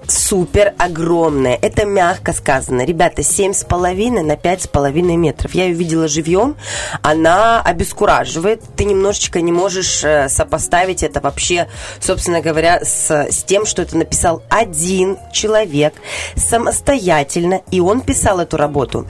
супер 0.08 0.74
огромная. 0.78 1.58
Это 1.62 1.86
мягко 1.86 2.34
сказано. 2.34 2.86
Ребята, 2.86 3.24
семь 3.24 3.54
с 3.54 3.64
половиной 3.64 4.24
на 4.24 4.36
пять 4.36 4.64
с 4.64 4.68
половиной 4.68 5.16
метров. 5.16 5.54
Я 5.54 5.66
ее 5.66 5.74
видела 5.74 6.08
живьем. 6.08 6.56
Она 7.02 7.62
обескураживает. 7.62 8.62
Ты 8.76 8.86
немножечко 8.86 9.42
не 9.42 9.52
можешь 9.52 10.04
э, 10.04 10.30
сопоставить 10.30 11.04
это 11.04 11.22
вообще, 11.22 11.68
собственно 12.00 12.42
говоря, 12.42 12.84
с, 12.84 13.10
с 13.10 13.44
тем, 13.44 13.66
что 13.66 13.82
это 13.82 13.98
написал 13.98 14.44
один 14.50 15.18
человек 15.32 15.94
самостоятельно. 16.36 17.62
И 17.72 17.80
он 17.80 18.02
писал 18.02 18.40
эту 18.40 18.58
работу 18.58 19.08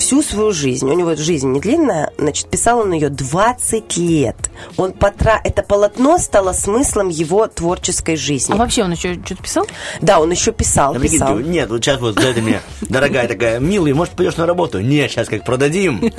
всю 0.00 0.22
свою 0.22 0.50
жизнь. 0.52 0.88
У 0.88 0.94
него 0.94 1.14
жизнь 1.14 1.48
не 1.52 1.60
длинная, 1.60 2.10
значит, 2.18 2.48
писал 2.48 2.80
он 2.80 2.92
ее 2.92 3.10
20 3.10 3.96
лет. 3.98 4.36
Он 4.76 4.92
потра... 4.92 5.40
Это 5.44 5.62
полотно 5.62 6.18
стало 6.18 6.52
смыслом 6.52 7.08
его 7.08 7.46
творческой 7.46 8.16
жизни. 8.16 8.54
А 8.54 8.56
вообще 8.56 8.82
он 8.82 8.92
еще 8.92 9.14
что-то 9.14 9.42
писал? 9.42 9.66
Да, 10.00 10.20
он 10.20 10.30
еще 10.30 10.52
писал, 10.52 10.96
А 10.96 10.98
прикинь, 10.98 11.18
писал. 11.18 11.36
ты, 11.36 11.42
Нет, 11.44 11.68
вот 11.68 11.84
сейчас 11.84 12.00
вот 12.00 12.18
за 12.18 12.28
это 12.28 12.40
мне, 12.40 12.60
дорогая 12.80 13.28
такая, 13.28 13.60
милый, 13.60 13.92
может, 13.92 14.14
пойдешь 14.14 14.36
на 14.36 14.46
работу? 14.46 14.80
Нет, 14.80 15.10
сейчас 15.10 15.28
как 15.28 15.44
продадим. 15.44 16.00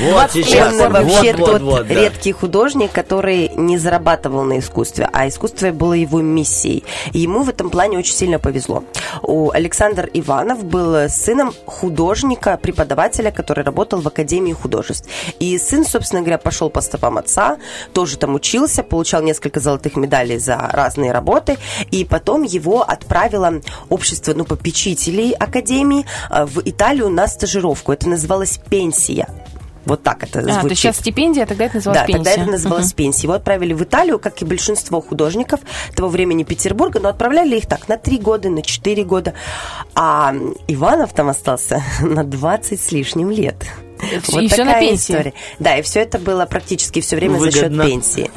Вот 0.00 0.32
сейчас. 0.32 0.74
Он 0.80 0.92
вообще 0.92 1.34
тот 1.34 1.86
да. 1.86 1.94
редкий 1.94 2.32
художник, 2.32 2.92
который 2.92 3.50
не 3.56 3.78
зарабатывал 3.78 4.42
на 4.44 4.58
искусстве, 4.58 5.08
а 5.12 5.28
искусство 5.28 5.70
было 5.70 5.92
его 5.92 6.20
миссией. 6.20 6.82
Ему 7.12 7.42
в 7.42 7.48
этом 7.48 7.70
плане 7.70 7.98
очень 7.98 8.14
сильно 8.14 8.38
повезло. 8.38 8.84
У 9.22 9.50
Александр 9.50 10.08
Иванов 10.12 10.64
был 10.64 11.08
сыном 11.08 11.52
художника, 11.66 12.58
преподавателя, 12.60 12.91
который 13.30 13.64
работал 13.64 14.00
в 14.00 14.08
Академии 14.08 14.52
художеств. 14.52 15.08
И 15.38 15.58
сын, 15.58 15.84
собственно 15.84 16.22
говоря, 16.22 16.38
пошел 16.38 16.70
по 16.70 16.80
стопам 16.80 17.18
отца, 17.18 17.58
тоже 17.92 18.16
там 18.16 18.34
учился, 18.34 18.82
получал 18.82 19.22
несколько 19.22 19.60
золотых 19.60 19.96
медалей 19.96 20.38
за 20.38 20.56
разные 20.72 21.12
работы, 21.12 21.58
и 21.90 22.04
потом 22.04 22.42
его 22.42 22.82
отправило 22.82 23.60
общество 23.88 24.34
ну, 24.34 24.44
попечителей 24.44 25.32
Академии 25.32 26.04
э, 26.30 26.44
в 26.44 26.60
Италию 26.64 27.08
на 27.08 27.26
стажировку. 27.28 27.92
Это 27.92 28.08
называлось 28.08 28.58
«Пенсия». 28.70 29.28
Вот 29.84 30.02
так 30.02 30.22
это 30.22 30.38
А, 30.38 30.42
звучит. 30.42 30.60
то 30.62 30.68
есть 30.68 30.80
сейчас 30.82 30.96
стипендия, 30.98 31.44
а 31.44 31.46
тогда 31.46 31.64
это 31.66 31.76
называлось 31.76 32.00
Да, 32.00 32.06
пенсия. 32.06 32.24
тогда 32.24 32.42
это 32.42 32.50
называлось 32.50 32.92
пенсией. 32.92 33.24
Его 33.24 33.34
отправили 33.34 33.72
в 33.72 33.82
Италию, 33.82 34.18
как 34.18 34.40
и 34.42 34.44
большинство 34.44 35.00
художников 35.00 35.60
того 35.96 36.08
времени 36.08 36.44
Петербурга, 36.44 37.00
но 37.00 37.08
отправляли 37.08 37.56
их 37.56 37.66
так 37.66 37.88
на 37.88 37.96
три 37.96 38.18
года, 38.18 38.48
на 38.48 38.62
четыре 38.62 39.04
года. 39.04 39.34
А 39.94 40.34
Иванов 40.68 41.12
там 41.12 41.28
остался 41.28 41.82
на 42.00 42.24
20 42.24 42.80
с 42.80 42.92
лишним 42.92 43.30
лет. 43.30 43.56
И 44.02 44.48
всё 44.48 44.64
на 44.64 44.74
пенсии. 44.80 45.12
история. 45.12 45.34
Да, 45.58 45.76
и 45.76 45.82
все 45.82 46.00
это 46.00 46.18
было 46.18 46.44
практически 46.46 47.00
все 47.00 47.16
время 47.16 47.34
за 47.38 47.46
Выгодно. 47.46 47.84
счет 47.84 47.92
пенсии. 47.92 48.30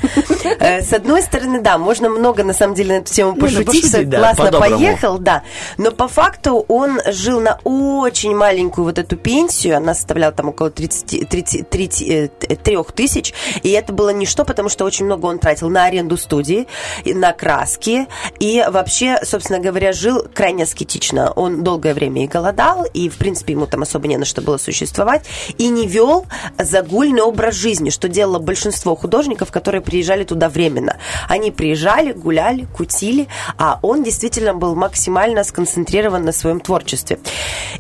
Э, 0.60 0.82
С 0.82 0.94
одной 0.94 1.22
стороны, 1.22 1.62
да, 1.62 1.78
можно 1.78 2.10
много 2.10 2.44
на 2.44 2.54
самом 2.54 2.76
деле 2.76 2.96
на 2.96 3.02
эту 3.02 3.14
тему 3.14 3.34
Ну, 3.36 3.42
пошутить, 3.42 3.88
что 3.88 4.04
классно 4.06 4.52
поехал, 4.52 5.18
да. 5.18 5.44
Но 5.78 5.92
по 5.92 6.08
факту 6.08 6.66
он 6.68 7.00
жил 7.08 7.40
на 7.42 7.60
очень 7.64 8.36
маленькую 8.36 8.86
вот 8.86 9.00
эту 9.00 9.18
пенсию, 9.18 9.78
она 9.78 9.94
составляла 9.94 10.32
там 10.34 10.50
около 10.50 10.70
30, 10.70 11.28
30, 11.30 11.70
3 11.70 12.78
тысяч, 12.96 13.34
и 13.64 13.70
это 13.72 13.92
было 13.94 14.10
ничто, 14.10 14.46
потому 14.46 14.70
что 14.70 14.86
очень 14.86 15.06
много 15.06 15.26
он 15.26 15.40
тратил 15.40 15.70
на 15.70 15.86
аренду 15.86 16.18
студии, 16.18 16.68
на 17.06 17.34
краски, 17.34 18.08
и 18.40 18.64
вообще, 18.70 19.18
собственно 19.24 19.60
говоря, 19.60 19.94
жил 19.94 20.26
крайне 20.34 20.64
аскетично. 20.64 21.32
Он 21.32 21.64
долгое 21.64 21.94
время 21.94 22.24
и 22.24 22.28
голодал, 22.28 22.86
и, 22.86 23.10
в 23.10 23.18
принципе, 23.18 23.54
ему 23.54 23.66
там 23.68 23.82
особо 23.82 24.08
не 24.08 24.18
на 24.18 24.26
что 24.26 24.42
было 24.42 24.58
существовать, 24.58 25.24
и 25.58 25.68
не 25.68 25.88
вел 25.88 26.26
загульный 26.58 27.22
образ 27.22 27.56
жизни, 27.56 27.90
что 27.90 28.08
делало 28.08 28.40
большинство 28.40 28.96
художников, 28.96 29.52
которые 29.52 29.82
приезжали 29.82 30.24
туда 30.24 30.50
временно. 30.50 30.98
Они 31.28 31.52
приезжали, 31.52 32.14
гуляли, 32.14 32.68
кутили, 32.76 33.28
а 33.58 33.80
он 33.82 34.04
действительно 34.04 34.54
был 34.54 34.76
максимально 34.76 35.44
сконцентрирован 35.44 36.26
на 36.26 36.32
своем 36.32 36.60
творчестве. 36.60 37.20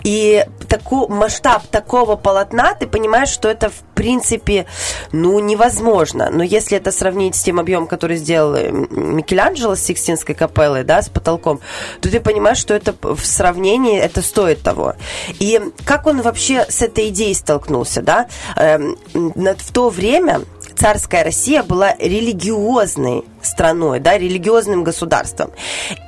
И 0.03 0.45
тако, 0.67 1.07
масштаб 1.07 1.67
такого 1.67 2.15
полотна, 2.15 2.73
ты 2.73 2.87
понимаешь, 2.87 3.29
что 3.29 3.49
это 3.49 3.69
в 3.69 3.83
принципе, 3.95 4.65
ну, 5.11 5.39
невозможно. 5.39 6.29
Но 6.29 6.43
если 6.43 6.77
это 6.77 6.91
сравнить 6.91 7.35
с 7.35 7.43
тем 7.43 7.59
объемом, 7.59 7.87
который 7.87 8.17
сделал 8.17 8.55
э, 8.55 8.71
Микеланджело 8.71 9.75
с 9.75 9.81
Сикстинской 9.81 10.35
капеллой, 10.35 10.83
да, 10.83 11.01
с 11.01 11.09
потолком, 11.09 11.59
то 12.01 12.11
ты 12.11 12.19
понимаешь, 12.19 12.57
что 12.57 12.73
это 12.73 12.93
в 13.01 13.25
сравнении 13.25 13.97
это 13.97 14.21
стоит 14.21 14.61
того. 14.61 14.95
И 15.39 15.61
как 15.85 16.07
он 16.07 16.21
вообще 16.21 16.65
с 16.69 16.81
этой 16.81 17.09
идеей 17.09 17.33
столкнулся, 17.55 18.01
да? 18.01 18.27
Эм, 18.57 18.97
в 19.13 19.71
то 19.71 19.89
время 19.89 20.41
царская 20.77 21.23
Россия 21.23 21.63
была 21.63 21.95
религиозной 21.97 23.23
страной, 23.41 23.99
да, 23.99 24.17
религиозным 24.17 24.83
государством. 24.83 25.51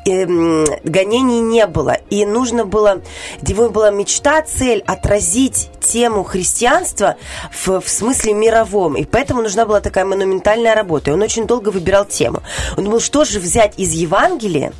Эм, 0.06 0.66
гонений 0.84 1.40
не 1.40 1.66
было. 1.68 1.98
И 2.10 2.26
нужно 2.26 2.66
было, 2.66 3.02
его 3.42 3.70
была 3.70 3.92
мечта, 3.92 4.42
цель 4.42 4.84
отразить 4.86 5.70
тему 5.80 6.24
христианства 6.24 7.16
в, 7.52 7.80
в 7.80 7.88
смысле 7.88 8.34
мировом. 8.34 8.98
И 8.98 9.06
поэтому 9.06 9.42
нужна 9.42 9.66
была 9.66 9.80
такая 9.80 10.04
монументальная 10.04 10.76
работа. 10.76 11.12
И 11.12 11.14
он 11.14 11.22
очень 11.22 11.48
долго 11.48 11.70
выбирал 11.70 12.06
тему. 12.06 12.42
Он 12.76 12.84
думал, 12.84 13.00
что 13.00 13.24
же 13.24 13.40
взять 13.40 13.74
из 13.78 13.94
Евангелия, 13.94 14.74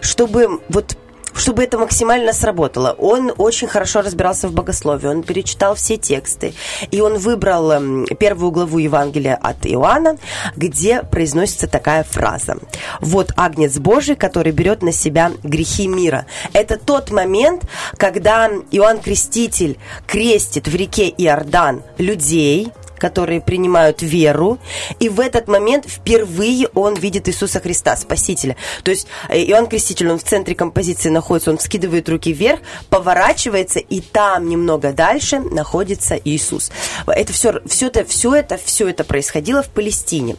чтобы 0.00 0.60
вот 0.68 0.96
чтобы 1.34 1.64
это 1.64 1.78
максимально 1.78 2.32
сработало. 2.32 2.94
Он 2.98 3.32
очень 3.36 3.68
хорошо 3.68 4.02
разбирался 4.02 4.48
в 4.48 4.52
богословии, 4.52 5.06
он 5.06 5.22
перечитал 5.22 5.74
все 5.74 5.96
тексты, 5.96 6.54
и 6.90 7.00
он 7.00 7.18
выбрал 7.18 7.70
эм, 7.72 8.06
первую 8.18 8.50
главу 8.50 8.78
Евангелия 8.78 9.34
от 9.34 9.66
Иоанна, 9.66 10.18
где 10.56 11.02
произносится 11.02 11.66
такая 11.66 12.04
фраза. 12.04 12.56
«Вот 13.00 13.32
Агнец 13.36 13.78
Божий, 13.78 14.16
который 14.16 14.52
берет 14.52 14.82
на 14.82 14.92
себя 14.92 15.32
грехи 15.42 15.86
мира». 15.86 16.26
Это 16.52 16.78
тот 16.78 17.10
момент, 17.10 17.64
когда 17.96 18.50
Иоанн 18.70 19.00
Креститель 19.00 19.78
крестит 20.06 20.68
в 20.68 20.74
реке 20.74 21.08
Иордан 21.08 21.82
людей, 21.98 22.72
которые 23.02 23.40
принимают 23.40 24.00
веру, 24.00 24.58
и 25.00 25.08
в 25.08 25.18
этот 25.18 25.48
момент 25.48 25.86
впервые 25.88 26.68
он 26.68 26.94
видит 26.94 27.28
Иисуса 27.28 27.58
Христа, 27.58 27.96
Спасителя. 27.96 28.54
То 28.84 28.92
есть 28.92 29.08
э, 29.28 29.42
Иоанн 29.42 29.66
Креститель, 29.66 30.08
он 30.08 30.18
в 30.20 30.22
центре 30.22 30.54
композиции 30.54 31.08
находится, 31.10 31.50
он 31.50 31.58
вскидывает 31.58 32.08
руки 32.08 32.32
вверх, 32.32 32.60
поворачивается, 32.90 33.80
и 33.80 34.00
там 34.00 34.48
немного 34.48 34.92
дальше 34.92 35.40
находится 35.40 36.14
Иисус. 36.14 36.70
Это 37.08 37.32
все, 37.32 37.60
все 37.66 37.88
это, 37.88 38.04
все 38.04 38.34
это, 38.36 38.56
все 38.64 38.88
это 38.88 39.02
происходило 39.02 39.64
в 39.64 39.68
Палестине. 39.70 40.36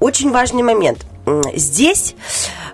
Очень 0.00 0.30
важный 0.30 0.62
момент. 0.62 1.04
Здесь 1.54 2.14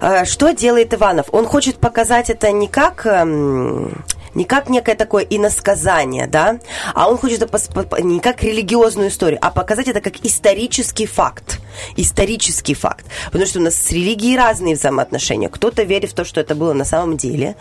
э, 0.00 0.24
что 0.24 0.52
делает 0.52 0.94
Иванов? 0.94 1.26
Он 1.32 1.46
хочет 1.46 1.78
показать 1.78 2.30
это 2.30 2.52
не 2.52 2.68
как 2.68 3.04
эм, 3.06 4.04
не 4.37 4.45
как 4.45 4.68
некое 4.68 4.95
такое 4.95 5.24
иносказание, 5.24 6.26
да, 6.26 6.59
а 6.95 7.09
он 7.09 7.16
хочет 7.16 7.43
это 7.43 8.03
не 8.03 8.20
как 8.20 8.43
религиозную 8.43 9.09
историю, 9.09 9.39
а 9.41 9.51
показать 9.51 9.89
это 9.89 10.01
как 10.03 10.24
исторический 10.24 11.07
факт. 11.07 11.59
Исторический 11.97 12.74
факт. 12.74 13.07
Потому 13.26 13.47
что 13.47 13.61
у 13.61 13.62
нас 13.62 13.74
с 13.74 13.91
религией 13.91 14.37
разные 14.37 14.74
взаимоотношения. 14.74 15.49
Кто-то 15.49 15.82
верит 15.84 16.11
в 16.11 16.14
то, 16.14 16.24
что 16.24 16.41
это 16.41 16.55
было 16.55 16.74
на 16.74 16.84
самом 16.84 17.16
деле, 17.16 17.57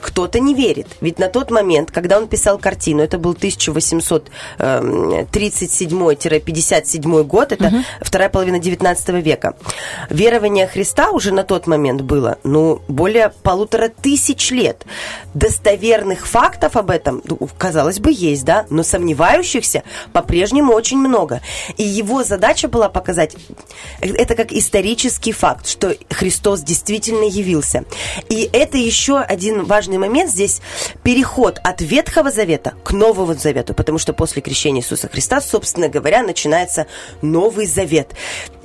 кто-то 0.00 0.40
не 0.40 0.54
верит. 0.54 0.86
Ведь 1.00 1.18
на 1.18 1.28
тот 1.28 1.50
момент, 1.50 1.90
когда 1.90 2.16
он 2.18 2.26
писал 2.28 2.58
картину, 2.58 3.02
это 3.02 3.18
был 3.18 3.32
эм, 3.32 3.50
1837-57 5.32 7.24
год, 7.24 7.52
это 7.52 7.84
вторая 8.00 8.30
половина 8.30 8.58
19 8.58 9.08
века. 9.24 9.54
Верование 10.08 10.66
Христа 10.66 11.10
уже 11.10 11.32
на 11.32 11.42
тот 11.42 11.66
момент 11.66 12.00
было, 12.00 12.38
ну, 12.44 12.80
более 12.88 13.32
полутора 13.42 13.88
тысяч 13.88 14.50
лет. 14.50 14.86
Достоверных 16.14 16.26
фактов 16.26 16.76
об 16.76 16.90
этом, 16.90 17.22
ну, 17.24 17.38
казалось 17.58 17.98
бы, 17.98 18.12
есть, 18.12 18.44
да, 18.44 18.66
но 18.70 18.82
сомневающихся 18.82 19.82
по-прежнему 20.12 20.72
очень 20.72 20.98
много. 20.98 21.40
И 21.76 21.82
его 21.82 22.22
задача 22.22 22.68
была 22.68 22.88
показать, 22.88 23.36
это 24.00 24.34
как 24.34 24.52
исторический 24.52 25.32
факт, 25.32 25.68
что 25.68 25.96
Христос 26.10 26.60
действительно 26.60 27.24
явился. 27.24 27.84
И 28.28 28.48
это 28.52 28.76
еще 28.76 29.18
один 29.18 29.64
важный 29.64 29.98
момент 29.98 30.30
здесь, 30.30 30.60
переход 31.02 31.58
от 31.64 31.80
Ветхого 31.80 32.30
Завета 32.30 32.74
к 32.84 32.92
Новому 32.92 33.34
Завету, 33.34 33.74
потому 33.74 33.98
что 33.98 34.12
после 34.12 34.42
крещения 34.42 34.82
Иисуса 34.82 35.08
Христа, 35.08 35.40
собственно 35.40 35.88
говоря, 35.88 36.22
начинается 36.22 36.86
Новый 37.22 37.66
Завет 37.66 38.14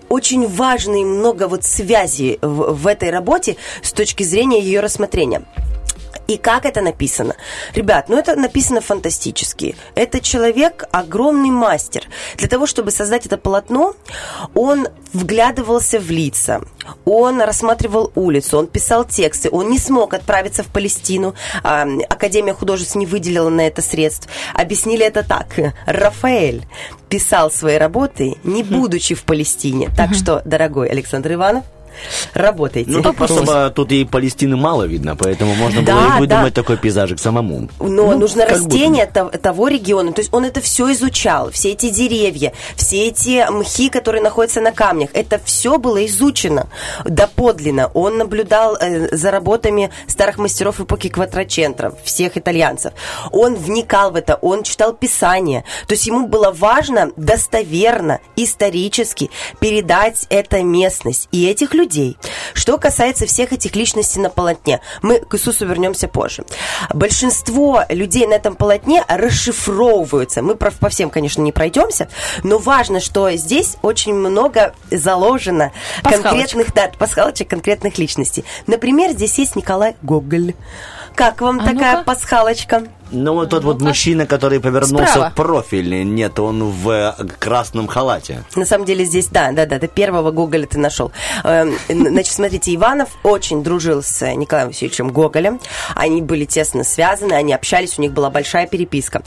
очень 0.09 0.47
важно 0.47 1.01
и 1.01 1.03
много 1.03 1.47
вот 1.47 1.63
связей 1.63 2.39
в, 2.41 2.73
в 2.73 2.87
этой 2.87 3.11
работе 3.11 3.57
с 3.83 3.93
точки 3.93 4.23
зрения 4.23 4.59
ее 4.59 4.79
рассмотрения. 4.79 5.43
И 6.27 6.37
как 6.37 6.65
это 6.65 6.81
написано? 6.81 7.35
Ребят, 7.73 8.07
ну 8.07 8.17
это 8.17 8.35
написано 8.35 8.81
фантастически. 8.81 9.75
Это 9.95 10.21
человек 10.21 10.83
огромный 10.91 11.49
мастер. 11.49 12.03
Для 12.37 12.47
того, 12.47 12.67
чтобы 12.67 12.91
создать 12.91 13.25
это 13.25 13.37
полотно, 13.37 13.95
он 14.53 14.87
вглядывался 15.11 15.99
в 15.99 16.11
лица, 16.11 16.61
он 17.03 17.41
рассматривал 17.41 18.11
улицу, 18.13 18.59
он 18.59 18.67
писал 18.67 19.05
тексты, 19.05 19.49
он 19.51 19.69
не 19.69 19.79
смог 19.79 20.13
отправиться 20.13 20.61
в 20.61 20.67
Палестину. 20.67 21.33
А, 21.63 21.87
Академия 22.09 22.53
художеств 22.53 22.95
не 22.95 23.07
выделила 23.07 23.49
на 23.49 23.61
это 23.61 23.81
средств. 23.81 24.27
Объяснили 24.53 25.03
это 25.05 25.23
так. 25.23 25.47
Рафаэль 25.87 26.65
писал 27.09 27.49
свои 27.51 27.77
работы, 27.77 28.35
не 28.43 28.61
будучи 28.61 29.15
в 29.15 29.23
Палестине. 29.23 29.89
Так 29.97 30.13
что, 30.13 30.43
дорогой 30.45 30.89
Александр 30.89 31.33
Иванов, 31.33 31.65
работайте. 32.33 32.89
Ну, 32.91 33.01
тут 33.01 33.17
просто 33.17 33.71
тут 33.75 33.91
и 33.91 34.05
Палестины 34.05 34.55
мало 34.55 34.83
видно, 34.83 35.15
поэтому 35.15 35.53
можно 35.55 35.81
Да, 35.81 35.93
было 35.93 36.17
и 36.17 36.19
выдумать 36.19 36.53
да. 36.53 36.61
такой 36.61 36.77
пейзажик 36.77 37.19
самому. 37.19 37.69
Но 37.79 37.87
Ну, 37.87 38.17
нужно 38.17 38.45
растение 38.45 39.05
того, 39.05 39.29
того 39.29 39.67
региона. 39.67 40.11
То 40.13 40.21
есть 40.21 40.33
он 40.33 40.45
это 40.45 40.61
все 40.61 40.91
изучал. 40.93 41.51
Все 41.51 41.71
эти 41.71 41.89
деревья, 41.89 42.53
все 42.75 43.07
эти 43.07 43.49
мхи, 43.49 43.89
которые 43.89 44.21
находятся 44.21 44.61
на 44.61 44.71
камнях. 44.71 45.09
Это 45.13 45.39
все 45.43 45.77
было 45.77 46.05
изучено 46.05 46.67
доподлинно. 47.05 47.87
Он 47.93 48.17
наблюдал 48.17 48.75
э, 48.79 49.15
за 49.15 49.31
работами 49.31 49.91
старых 50.07 50.37
мастеров 50.37 50.79
эпохи 50.79 51.09
Кватрачентров, 51.09 51.93
всех 52.03 52.37
итальянцев. 52.37 52.93
Он 53.31 53.55
вникал 53.55 54.11
в 54.11 54.15
это, 54.15 54.35
он 54.35 54.63
читал 54.63 54.93
писания. 54.93 55.63
То 55.87 55.93
есть 55.93 56.07
ему 56.07 56.27
было 56.27 56.51
важно 56.51 57.11
достоверно, 57.15 58.19
исторически 58.35 59.29
передать 59.59 60.25
эту 60.29 60.63
местность 60.63 61.27
и 61.31 61.47
этих 61.47 61.73
людей. 61.73 61.88
Что 62.53 62.77
касается 62.77 63.25
всех 63.25 63.53
этих 63.53 63.75
личностей 63.75 64.19
на 64.19 64.29
полотне, 64.29 64.81
мы 65.01 65.19
к 65.19 65.35
Иисусу 65.35 65.65
вернемся 65.65 66.07
позже. 66.07 66.45
Большинство 66.93 67.83
людей 67.89 68.27
на 68.27 68.33
этом 68.33 68.55
полотне 68.55 69.03
расшифровываются. 69.07 70.41
Мы 70.41 70.55
по 70.55 70.89
всем, 70.89 71.09
конечно, 71.09 71.41
не 71.41 71.51
пройдемся, 71.51 72.09
но 72.43 72.57
важно, 72.57 72.99
что 72.99 73.31
здесь 73.31 73.77
очень 73.81 74.13
много 74.13 74.73
заложено 74.91 75.71
Пасхалочек. 76.03 76.23
конкретных 76.23 76.73
да, 76.73 76.91
пасхалочек 76.97 77.49
конкретных 77.49 77.97
личностей. 77.97 78.45
Например, 78.67 79.11
здесь 79.11 79.37
есть 79.39 79.55
Николай 79.55 79.95
Гоголь. 80.01 80.53
Как 81.15 81.41
вам 81.41 81.59
А 81.59 81.65
такая 81.65 81.97
ну-ка. 81.97 82.03
пасхалочка? 82.05 82.83
Ну, 83.11 83.33
вот 83.33 83.49
тот 83.49 83.63
вот 83.63 83.81
мужчина, 83.81 84.27
который 84.27 84.59
повернулся 84.59 85.07
Справа. 85.07 85.29
в 85.31 85.33
профиль, 85.35 86.03
нет, 86.03 86.39
он 86.39 86.63
в 86.69 86.89
э, 86.91 87.13
красном 87.39 87.87
халате. 87.87 88.43
На 88.55 88.65
самом 88.65 88.85
деле 88.85 89.03
здесь, 89.03 89.27
да, 89.27 89.51
да, 89.51 89.65
да, 89.65 89.79
ты 89.79 89.87
первого 89.87 90.29
Гоголя 90.31 90.67
ты 90.67 90.77
нашел. 90.77 91.11
Эм, 91.43 91.73
Значит, 91.89 92.33
смотрите, 92.33 92.75
Иванов 92.75 93.09
очень 93.23 93.63
дружил 93.63 94.03
с 94.03 94.21
Николаем 94.35 94.67
Васильевичем 94.69 95.09
Гоголем. 95.09 95.59
Они 95.95 96.21
были 96.21 96.45
тесно 96.45 96.83
связаны, 96.83 97.33
они 97.33 97.51
общались, 97.53 97.97
у 97.97 98.01
них 98.03 98.13
была 98.13 98.29
большая 98.29 98.67
переписка. 98.67 99.23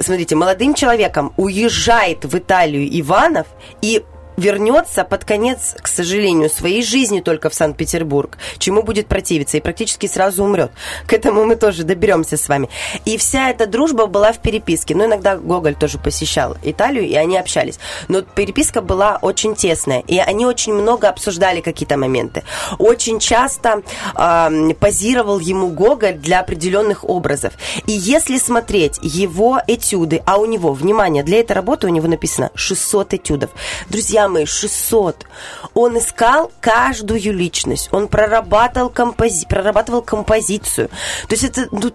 Смотрите, 0.00 0.34
молодым 0.34 0.72
человеком 0.72 1.34
уезжает 1.36 2.24
в 2.24 2.36
Италию 2.38 2.88
Иванов 3.00 3.46
и 3.82 4.04
вернется 4.38 5.04
под 5.04 5.24
конец, 5.24 5.74
к 5.82 5.88
сожалению, 5.88 6.48
своей 6.48 6.82
жизни 6.82 7.20
только 7.20 7.50
в 7.50 7.54
Санкт-Петербург, 7.54 8.38
чему 8.58 8.82
будет 8.82 9.08
противиться 9.08 9.56
и 9.56 9.60
практически 9.60 10.06
сразу 10.06 10.44
умрет. 10.44 10.70
К 11.06 11.12
этому 11.12 11.44
мы 11.44 11.56
тоже 11.56 11.82
доберемся 11.82 12.36
с 12.36 12.48
вами. 12.48 12.68
И 13.04 13.18
вся 13.18 13.50
эта 13.50 13.66
дружба 13.66 14.06
была 14.06 14.32
в 14.32 14.38
переписке. 14.38 14.94
Ну, 14.94 15.06
иногда 15.06 15.36
Гоголь 15.36 15.74
тоже 15.74 15.98
посещал 15.98 16.56
Италию, 16.62 17.04
и 17.04 17.14
они 17.14 17.36
общались. 17.36 17.80
Но 18.06 18.22
переписка 18.22 18.80
была 18.80 19.18
очень 19.20 19.56
тесная, 19.56 20.04
и 20.06 20.18
они 20.18 20.46
очень 20.46 20.72
много 20.72 21.08
обсуждали 21.08 21.60
какие-то 21.60 21.96
моменты. 21.96 22.44
Очень 22.78 23.18
часто 23.18 23.82
ам, 24.14 24.72
позировал 24.74 25.40
ему 25.40 25.68
Гоголь 25.68 26.14
для 26.14 26.40
определенных 26.40 27.04
образов. 27.04 27.54
И 27.86 27.92
если 27.92 28.38
смотреть 28.38 29.00
его 29.02 29.60
этюды, 29.66 30.22
а 30.26 30.38
у 30.38 30.44
него, 30.44 30.72
внимание, 30.72 31.24
для 31.24 31.40
этой 31.40 31.52
работы 31.52 31.88
у 31.88 31.90
него 31.90 32.06
написано 32.06 32.50
600 32.54 33.14
этюдов. 33.14 33.50
Друзья 33.88 34.27
мои, 34.28 34.44
600. 34.44 35.26
Он 35.74 35.98
искал 35.98 36.52
каждую 36.60 37.20
личность. 37.34 37.88
Он 37.92 38.08
прорабатывал, 38.08 38.90
компози- 38.90 39.48
прорабатывал 39.48 40.02
композицию. 40.02 40.88
То 41.28 41.34
есть 41.34 41.44
это... 41.44 41.68
ну, 41.72 41.90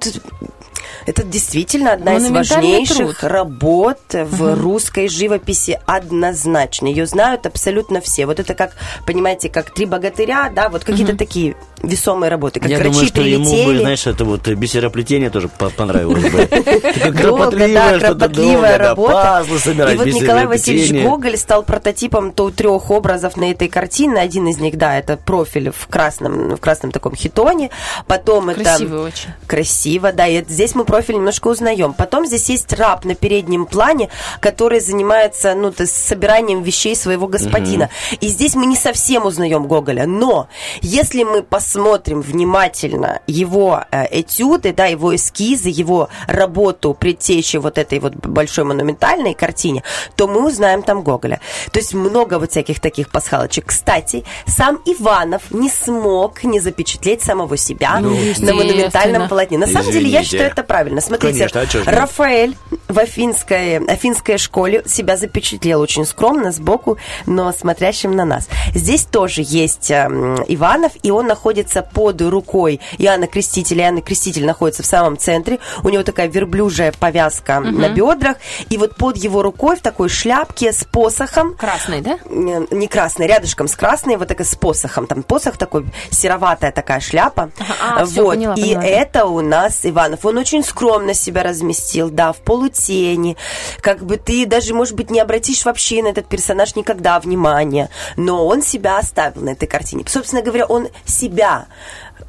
это 1.06 1.24
действительно 1.24 1.94
одна 1.94 2.18
из 2.18 2.30
важнейших 2.30 3.20
труд. 3.20 3.32
работ 3.32 4.00
в 4.14 4.56
русской 4.56 5.08
живописи 5.08 5.80
однозначно. 5.86 6.88
Ее 6.88 7.06
знают 7.06 7.46
абсолютно 7.46 8.02
все. 8.02 8.26
Вот 8.26 8.40
это 8.40 8.54
как, 8.54 8.72
понимаете, 9.06 9.50
как 9.50 9.74
три 9.74 9.86
богатыря, 9.86 10.52
да, 10.54 10.70
вот 10.70 10.84
какие-то 10.84 11.16
такие 11.18 11.56
весомые 11.82 12.30
работы, 12.30 12.60
как 12.60 12.70
Я 12.70 12.78
врачи 12.78 12.92
думаю, 12.92 13.08
что 13.08 13.22
ему 13.22 13.44
бы, 13.44 13.50
прилетели. 13.50 13.80
знаешь, 13.80 14.08
это 14.08 14.26
вот 14.26 14.48
бисероплетение 14.48 15.30
тоже 15.30 15.50
по- 15.50 15.70
понравилось 15.70 16.32
бы. 16.32 16.48
Кропотливая 17.12 18.78
да, 18.78 18.90
работа. 18.90 19.14
пазлы 19.14 19.60
собирать, 19.60 19.96
И 19.96 19.98
вот 19.98 20.08
Николай 20.08 20.46
Васильевич. 20.46 21.04
Гоголь 21.04 21.38
стал 21.38 21.64
прототипом 21.64 22.32
то 22.32 22.50
трех 22.52 22.90
образов 22.90 23.36
на 23.38 23.52
этой 23.52 23.68
картине. 23.68 24.22
Один 24.22 24.48
из 24.48 24.60
них, 24.60 24.78
да, 24.78 24.98
это 24.98 25.18
профиль 25.18 25.72
в 25.72 25.88
красном, 25.88 26.56
в 26.56 26.60
красном 26.60 26.92
таком 26.92 27.16
хитоне. 27.16 27.70
Потом 28.08 28.50
это... 28.50 28.76
очень. 29.02 29.30
Красиво, 29.48 30.12
да. 30.14 30.28
И 30.28 30.44
здесь 30.48 30.76
мы 30.76 30.83
профиль 30.86 31.16
немножко 31.16 31.48
узнаем. 31.48 31.94
Потом 31.94 32.26
здесь 32.26 32.50
есть 32.50 32.72
раб 32.74 33.06
на 33.06 33.16
переднем 33.16 33.66
плане, 33.66 34.10
который 34.40 34.80
занимается, 34.80 35.54
ну, 35.56 35.72
то 35.72 35.86
собиранием 35.86 36.64
вещей 36.64 36.96
своего 36.96 37.28
господина. 37.28 37.90
И 38.22 38.28
здесь 38.28 38.56
мы 38.56 38.66
не 38.66 38.76
совсем 38.76 39.26
узнаем 39.26 39.68
Гоголя. 39.68 40.06
Но 40.06 40.48
если 40.82 41.24
мы 41.24 41.44
посмотрим 41.44 42.22
внимательно 42.22 43.22
его 43.28 43.84
э, 43.92 44.22
этюды, 44.22 44.74
да, 44.74 44.86
его 44.86 45.16
эскизы, 45.16 45.70
его 45.70 46.10
работу 46.28 46.94
предтечи 46.94 47.58
вот 47.58 47.78
этой 47.78 48.00
вот 48.00 48.16
большой 48.16 48.66
монументальной 48.66 49.34
картине, 49.34 49.84
то 50.16 50.28
мы 50.28 50.46
узнаем 50.46 50.84
там 50.84 51.04
Гоголя. 51.04 51.40
То 51.72 51.80
есть 51.80 51.94
много 51.94 52.40
вот 52.40 52.52
всяких 52.52 52.80
таких 52.80 53.10
пасхалочек. 53.10 53.68
Кстати, 53.68 54.24
сам 54.46 54.80
Иванов 54.86 55.52
не 55.52 55.70
смог 55.70 56.44
не 56.44 56.60
запечатлеть 56.60 57.22
самого 57.22 57.58
себя 57.58 58.00
Ну, 58.00 58.16
на 58.40 58.54
монументальном 58.54 59.30
полотне. 59.30 59.58
На 59.58 59.68
самом 59.68 59.92
деле, 59.92 60.10
я 60.10 60.24
считаю 60.24 60.52
это 60.52 60.64
правильно. 60.74 61.02
Смотрите, 61.02 61.48
Конечно, 61.48 61.92
а? 61.92 61.92
Рафаэль 61.92 62.58
в 62.88 62.98
афинской, 62.98 63.78
афинской 63.78 64.40
школе 64.40 64.82
себя 64.88 65.18
запечатлел 65.18 65.82
очень 65.82 66.04
скромно, 66.04 66.52
сбоку, 66.52 66.98
но 67.28 67.52
смотрящим 67.52 68.16
на 68.16 68.26
нас. 68.26 68.48
Здесь 68.74 69.04
тоже 69.04 69.44
есть 69.46 69.92
эм, 69.92 70.44
Иванов, 70.48 70.94
и 71.04 71.12
он 71.12 71.28
находится 71.28 71.84
под 71.84 72.24
рукой 72.24 72.82
Иоанна 72.98 73.28
Крестителя. 73.28 73.86
Иоанн 73.86 74.02
Креститель 74.02 74.48
находится 74.48 74.82
в 74.82 74.88
самом 74.88 75.16
центре. 75.20 75.60
У 75.84 75.90
него 75.90 76.02
такая 76.02 76.28
верблюжая 76.28 76.92
повязка 76.92 77.60
на 77.60 77.90
бедрах. 77.90 78.38
И 78.72 78.78
вот 78.78 78.96
под 78.96 79.18
его 79.18 79.44
рукой 79.44 79.76
в 79.76 79.82
такой 79.82 80.10
шляпке 80.10 80.74
с 80.74 80.86
посохом 80.86 81.54
Красный, 81.54 82.02
да? 82.02 82.18
не 82.32 82.88
красный, 82.88 83.28
рядышком 83.28 83.68
с 83.68 83.76
красной, 83.76 84.18
вот 84.18 84.28
такая 84.28 84.48
с 84.48 84.56
посохом. 84.56 85.06
Там 85.06 85.22
посох 85.22 85.58
такой, 85.58 85.86
сероватая 86.10 86.72
такая 86.72 87.00
шляпа. 87.00 87.52
Ага, 87.60 88.02
а, 88.02 88.06
вот. 88.06 88.36
поняла, 88.36 88.56
И 88.56 88.74
поняла. 88.74 88.84
это 88.84 89.26
у 89.26 89.42
нас 89.42 89.82
Иванов. 89.84 90.26
Он 90.26 90.38
очень 90.40 90.63
скромно 90.64 91.14
себя 91.14 91.44
разместил, 91.44 92.10
да, 92.10 92.34
в 92.34 92.38
полутени. 92.38 93.38
Как 93.82 94.04
бы 94.04 94.18
ты 94.18 94.46
даже, 94.46 94.74
может 94.74 94.96
быть, 94.96 95.10
не 95.10 95.20
обратишь 95.20 95.66
вообще 95.66 96.02
на 96.04 96.08
этот 96.08 96.28
персонаж 96.28 96.76
никогда 96.76 97.20
внимания. 97.20 97.90
Но 98.18 98.46
он 98.46 98.62
себя 98.62 98.98
оставил 98.98 99.42
на 99.42 99.50
этой 99.52 99.68
картине. 99.68 100.04
Собственно 100.08 100.42
говоря, 100.42 100.66
он 100.66 100.90
себя 101.06 101.68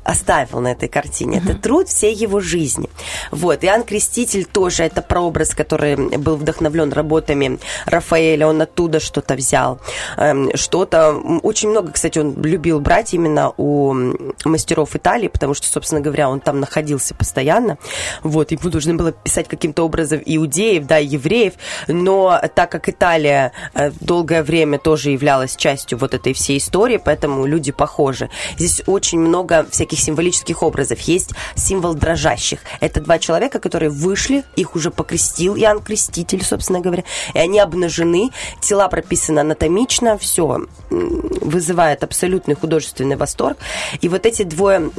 оставил 0.04 0.60
на 0.60 0.72
этой 0.72 0.88
картине. 0.88 1.42
Это 1.44 1.54
труд 1.58 1.88
всей 1.88 2.14
его 2.14 2.40
жизни. 2.40 2.88
Вот. 3.30 3.64
Иоанн 3.64 3.82
Креститель 3.82 4.44
тоже 4.44 4.84
это 4.84 5.02
прообраз, 5.02 5.54
который 5.54 5.96
был 6.18 6.36
вдохновлен 6.36 6.92
работами 6.92 7.58
Рафаэля. 7.86 8.46
Он 8.46 8.62
оттуда 8.62 9.00
что-то 9.00 9.34
взял. 9.34 9.80
Эм, 10.16 10.50
Что-то... 10.54 11.12
Очень 11.42 11.70
много, 11.70 11.92
кстати, 11.92 12.18
он 12.18 12.40
любил 12.42 12.80
брать 12.80 13.14
именно 13.14 13.52
у 13.56 13.94
мастеров 14.44 14.94
Италии, 14.94 15.28
потому 15.28 15.54
что, 15.54 15.66
собственно 15.66 16.00
говоря, 16.00 16.28
он 16.28 16.40
там 16.40 16.60
находился 16.60 17.14
постоянно. 17.14 17.78
Вот. 18.22 18.52
Ему 18.52 18.70
нужно 18.70 18.94
было 18.94 19.12
писать 19.12 19.48
каким-то 19.48 19.84
образом 19.84 20.20
иудеев, 20.24 20.86
да, 20.86 20.98
евреев. 20.98 21.54
Но 21.88 22.40
так 22.54 22.70
как 22.70 22.88
Италия 22.88 23.52
э, 23.74 23.90
долгое 24.00 24.42
время 24.42 24.78
тоже 24.78 25.10
являлась 25.10 25.56
частью 25.56 25.98
вот 25.98 26.14
этой 26.14 26.34
всей 26.34 26.58
истории, 26.58 27.00
поэтому 27.02 27.46
люди 27.46 27.72
похожи. 27.72 28.28
Здесь 28.58 28.82
очень 28.86 29.18
много 29.18 29.66
всяких 29.70 29.93
символических 29.96 30.62
образов. 30.62 31.00
Есть 31.00 31.30
символ 31.54 31.94
дрожащих. 31.94 32.60
Это 32.80 33.00
два 33.00 33.18
человека, 33.18 33.58
которые 33.58 33.90
вышли, 33.90 34.44
их 34.56 34.74
уже 34.74 34.90
покрестил 34.90 35.56
Иоанн 35.56 35.80
Креститель, 35.80 36.44
собственно 36.44 36.80
говоря, 36.80 37.04
и 37.34 37.38
они 37.38 37.58
обнажены, 37.58 38.30
тела 38.60 38.88
прописаны 38.88 39.40
анатомично, 39.40 40.18
все 40.18 40.66
вызывает 40.90 42.02
абсолютный 42.02 42.54
художественный 42.54 43.16
восторг. 43.16 43.58
И 44.00 44.08
вот 44.08 44.26
эти 44.26 44.42
двое 44.42 44.90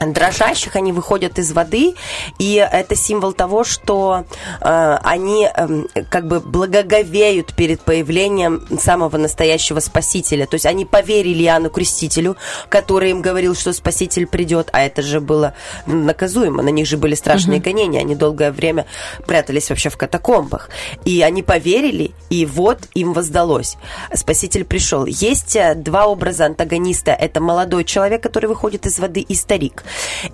дрожащих, 0.00 0.76
они 0.76 0.92
выходят 0.92 1.38
из 1.38 1.52
воды, 1.52 1.94
и 2.38 2.54
это 2.54 2.94
символ 2.94 3.32
того, 3.32 3.64
что 3.64 4.24
э, 4.60 4.98
они 5.02 5.48
э, 5.52 5.82
как 6.08 6.26
бы 6.26 6.40
благоговеют 6.40 7.54
перед 7.54 7.80
появлением 7.80 8.66
самого 8.80 9.16
настоящего 9.16 9.80
Спасителя. 9.80 10.46
То 10.46 10.54
есть 10.54 10.66
они 10.66 10.84
поверили 10.84 11.44
Иоанну 11.44 11.70
Крестителю, 11.70 12.36
который 12.68 13.10
им 13.10 13.22
говорил, 13.22 13.54
что 13.54 13.72
Спаситель 13.72 14.26
придет, 14.26 14.68
а 14.72 14.82
это 14.82 15.02
же 15.02 15.20
было 15.20 15.54
наказуемо, 15.86 16.62
на 16.62 16.70
них 16.70 16.86
же 16.86 16.96
были 16.96 17.14
страшные 17.14 17.58
Мгм. 17.58 17.64
гонения, 17.64 18.00
они 18.00 18.14
долгое 18.14 18.52
время 18.52 18.86
прятались 19.26 19.70
вообще 19.70 19.90
в 19.90 19.96
катакомбах. 19.96 20.70
И 21.04 21.22
они 21.22 21.42
поверили, 21.42 22.12
и 22.30 22.46
вот 22.46 22.78
им 22.94 23.12
воздалось. 23.12 23.76
Спаситель 24.14 24.64
пришел. 24.64 25.06
Есть 25.06 25.56
э, 25.56 25.74
два 25.74 26.06
образа 26.06 26.46
антагониста. 26.46 27.12
Это 27.12 27.40
молодой 27.40 27.84
человек, 27.84 28.22
который 28.22 28.46
выходит 28.46 28.86
из 28.86 28.98
воды, 28.98 29.20
и 29.20 29.34
старик. 29.34 29.67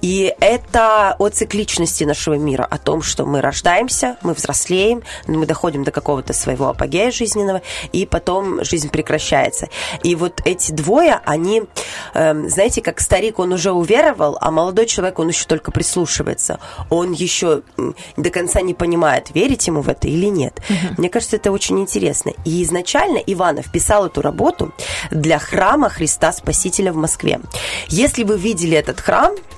И 0.00 0.34
это 0.40 1.16
о 1.18 1.28
цикличности 1.28 2.04
нашего 2.04 2.34
мира, 2.34 2.66
о 2.68 2.78
том, 2.78 3.02
что 3.02 3.26
мы 3.26 3.40
рождаемся, 3.40 4.16
мы 4.22 4.34
взрослеем, 4.34 5.02
мы 5.26 5.46
доходим 5.46 5.84
до 5.84 5.90
какого-то 5.90 6.32
своего 6.32 6.68
апогея 6.68 7.10
жизненного, 7.10 7.62
и 7.92 8.06
потом 8.06 8.64
жизнь 8.64 8.90
прекращается. 8.90 9.68
И 10.02 10.14
вот 10.14 10.40
эти 10.44 10.72
двое, 10.72 11.20
они, 11.24 11.62
эм, 12.14 12.48
знаете, 12.48 12.82
как 12.82 13.00
старик, 13.00 13.38
он 13.38 13.52
уже 13.52 13.72
уверовал, 13.72 14.36
а 14.40 14.50
молодой 14.50 14.86
человек, 14.86 15.18
он 15.18 15.28
еще 15.28 15.46
только 15.46 15.70
прислушивается. 15.70 16.58
Он 16.90 17.12
еще 17.12 17.62
до 18.16 18.30
конца 18.30 18.60
не 18.60 18.74
понимает, 18.74 19.34
верить 19.34 19.66
ему 19.66 19.80
в 19.80 19.88
это 19.88 20.08
или 20.08 20.26
нет. 20.26 20.60
Мне 20.98 21.08
кажется, 21.08 21.36
это 21.36 21.50
очень 21.50 21.80
интересно. 21.80 22.32
И 22.44 22.62
изначально 22.62 23.18
Иванов 23.18 23.70
писал 23.70 24.06
эту 24.06 24.22
работу 24.22 24.72
для 25.10 25.38
храма 25.38 25.88
Христа 25.88 26.32
Спасителя 26.32 26.92
в 26.92 26.96
Москве. 26.96 27.40
Если 27.88 28.24
вы 28.24 28.38
видели 28.38 28.76
этот 28.76 29.00
храм, 29.00 29.23
done? 29.24 29.53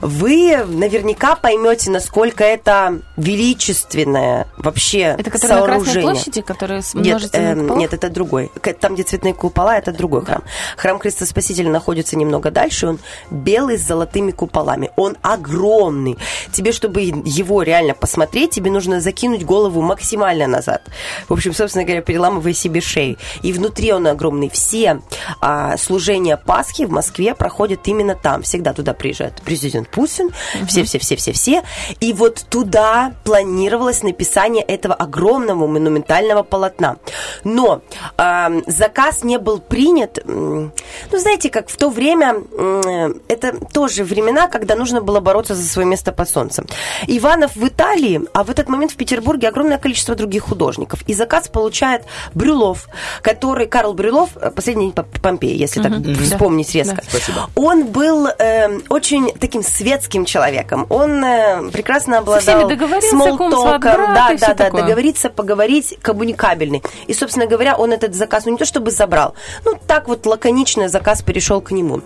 Вы 0.00 0.64
наверняка 0.66 1.36
поймете, 1.36 1.90
насколько 1.90 2.44
это 2.44 3.00
величественное 3.16 4.46
вообще 4.58 5.16
Это 5.18 5.30
который 5.30 5.50
на 5.60 5.64
Красной 5.64 5.84
сооружение. 5.84 6.02
площади, 6.02 6.40
который 6.42 6.82
с 6.82 6.94
Нет, 6.94 7.22
куполами? 7.22 7.78
нет, 7.78 7.94
это 7.94 8.10
другой. 8.10 8.50
Там, 8.80 8.94
где 8.94 9.02
цветные 9.02 9.34
купола, 9.34 9.78
это 9.78 9.92
другой 9.92 10.24
храм. 10.24 10.42
Храм 10.76 10.98
Христа 10.98 11.26
Спасителя 11.26 11.70
находится 11.70 12.16
немного 12.16 12.50
дальше. 12.50 12.88
Он 12.88 12.98
белый 13.30 13.78
с 13.78 13.82
золотыми 13.82 14.30
куполами. 14.30 14.90
Он 14.96 15.16
огромный. 15.22 16.18
Тебе, 16.52 16.72
чтобы 16.72 17.00
его 17.02 17.62
реально 17.62 17.94
посмотреть, 17.94 18.50
тебе 18.50 18.70
нужно 18.70 19.00
закинуть 19.00 19.44
голову 19.44 19.80
максимально 19.80 20.46
назад. 20.46 20.82
В 21.28 21.32
общем, 21.32 21.54
собственно 21.54 21.84
говоря, 21.84 22.02
переламывая 22.02 22.52
себе 22.52 22.80
шею. 22.80 23.16
И 23.42 23.52
внутри 23.52 23.92
он 23.92 24.06
огромный. 24.06 24.50
Все 24.50 25.00
а, 25.40 25.76
служения 25.76 26.36
Пасхи 26.36 26.84
в 26.84 26.90
Москве 26.90 27.34
проходят 27.34 27.86
именно 27.88 28.14
там. 28.14 28.42
Всегда 28.42 28.72
туда 28.72 28.92
приезжает 28.94 29.40
президент 29.44 29.88
Путин. 29.88 30.30
Все-все-все-все-все. 30.66 31.62
И 32.00 32.12
вот 32.12 32.44
туда 32.48 33.12
планировалось 33.24 34.02
написание 34.02 34.62
этого 34.64 34.94
огромного 34.94 35.66
монументального 35.66 36.42
полотна. 36.42 36.96
Но 37.44 37.82
э, 38.18 38.62
заказ 38.66 39.24
не 39.24 39.38
был 39.38 39.58
принят. 39.60 40.18
Ну, 40.26 40.70
знаете, 41.12 41.50
как 41.50 41.68
в 41.68 41.76
то 41.76 41.90
время, 41.90 42.34
м, 42.56 43.20
это 43.28 43.54
тоже 43.72 44.04
времена, 44.04 44.48
когда 44.48 44.74
нужно 44.76 45.00
было 45.00 45.20
бороться 45.20 45.54
за 45.54 45.62
свое 45.62 45.86
место 45.86 46.12
под 46.12 46.28
солнцем. 46.28 46.66
Иванов 47.06 47.56
в 47.56 47.66
Италии, 47.66 48.20
а 48.32 48.44
в 48.44 48.50
этот 48.50 48.68
момент 48.68 48.92
в 48.92 48.96
Петербурге 48.96 49.48
огромное 49.48 49.78
количество 49.78 50.14
других 50.14 50.42
художников. 50.44 51.00
И 51.06 51.14
заказ 51.14 51.48
получает 51.48 52.02
Брюлов, 52.34 52.88
который, 53.22 53.66
Карл 53.66 53.94
Брюлов, 53.94 54.30
э, 54.36 54.50
последний 54.50 54.92
Помпей, 55.22 55.56
если 55.56 55.82
так 55.82 55.92
Мгм. 55.92 56.14
вспомнить 56.16 56.74
резко. 56.74 56.96
Да. 56.96 57.02
Спасибо. 57.08 57.50
Он 57.54 57.86
был 57.86 58.26
э, 58.26 58.78
очень 58.88 59.32
таким 59.40 59.62
светским 59.62 60.24
человеком. 60.24 60.86
Он 60.88 61.24
э, 61.24 61.70
прекрасно 61.70 62.18
обладал 62.18 62.68
смолтоком. 63.00 63.80
Да, 63.80 64.28
да, 64.30 64.36
да, 64.38 64.54
такое. 64.54 64.82
договориться, 64.82 65.30
поговорить, 65.30 65.98
коммуникабельный. 66.02 66.82
И, 67.06 67.14
собственно 67.14 67.46
говоря, 67.46 67.76
он 67.76 67.92
этот 67.92 68.14
заказ, 68.14 68.44
ну 68.44 68.52
не 68.52 68.58
то 68.58 68.64
чтобы 68.64 68.90
забрал, 68.90 69.34
ну 69.64 69.78
так 69.86 70.08
вот 70.08 70.26
лаконично 70.26 70.88
заказ 70.88 71.22
перешел 71.22 71.60
к 71.60 71.70
нему. 71.70 72.00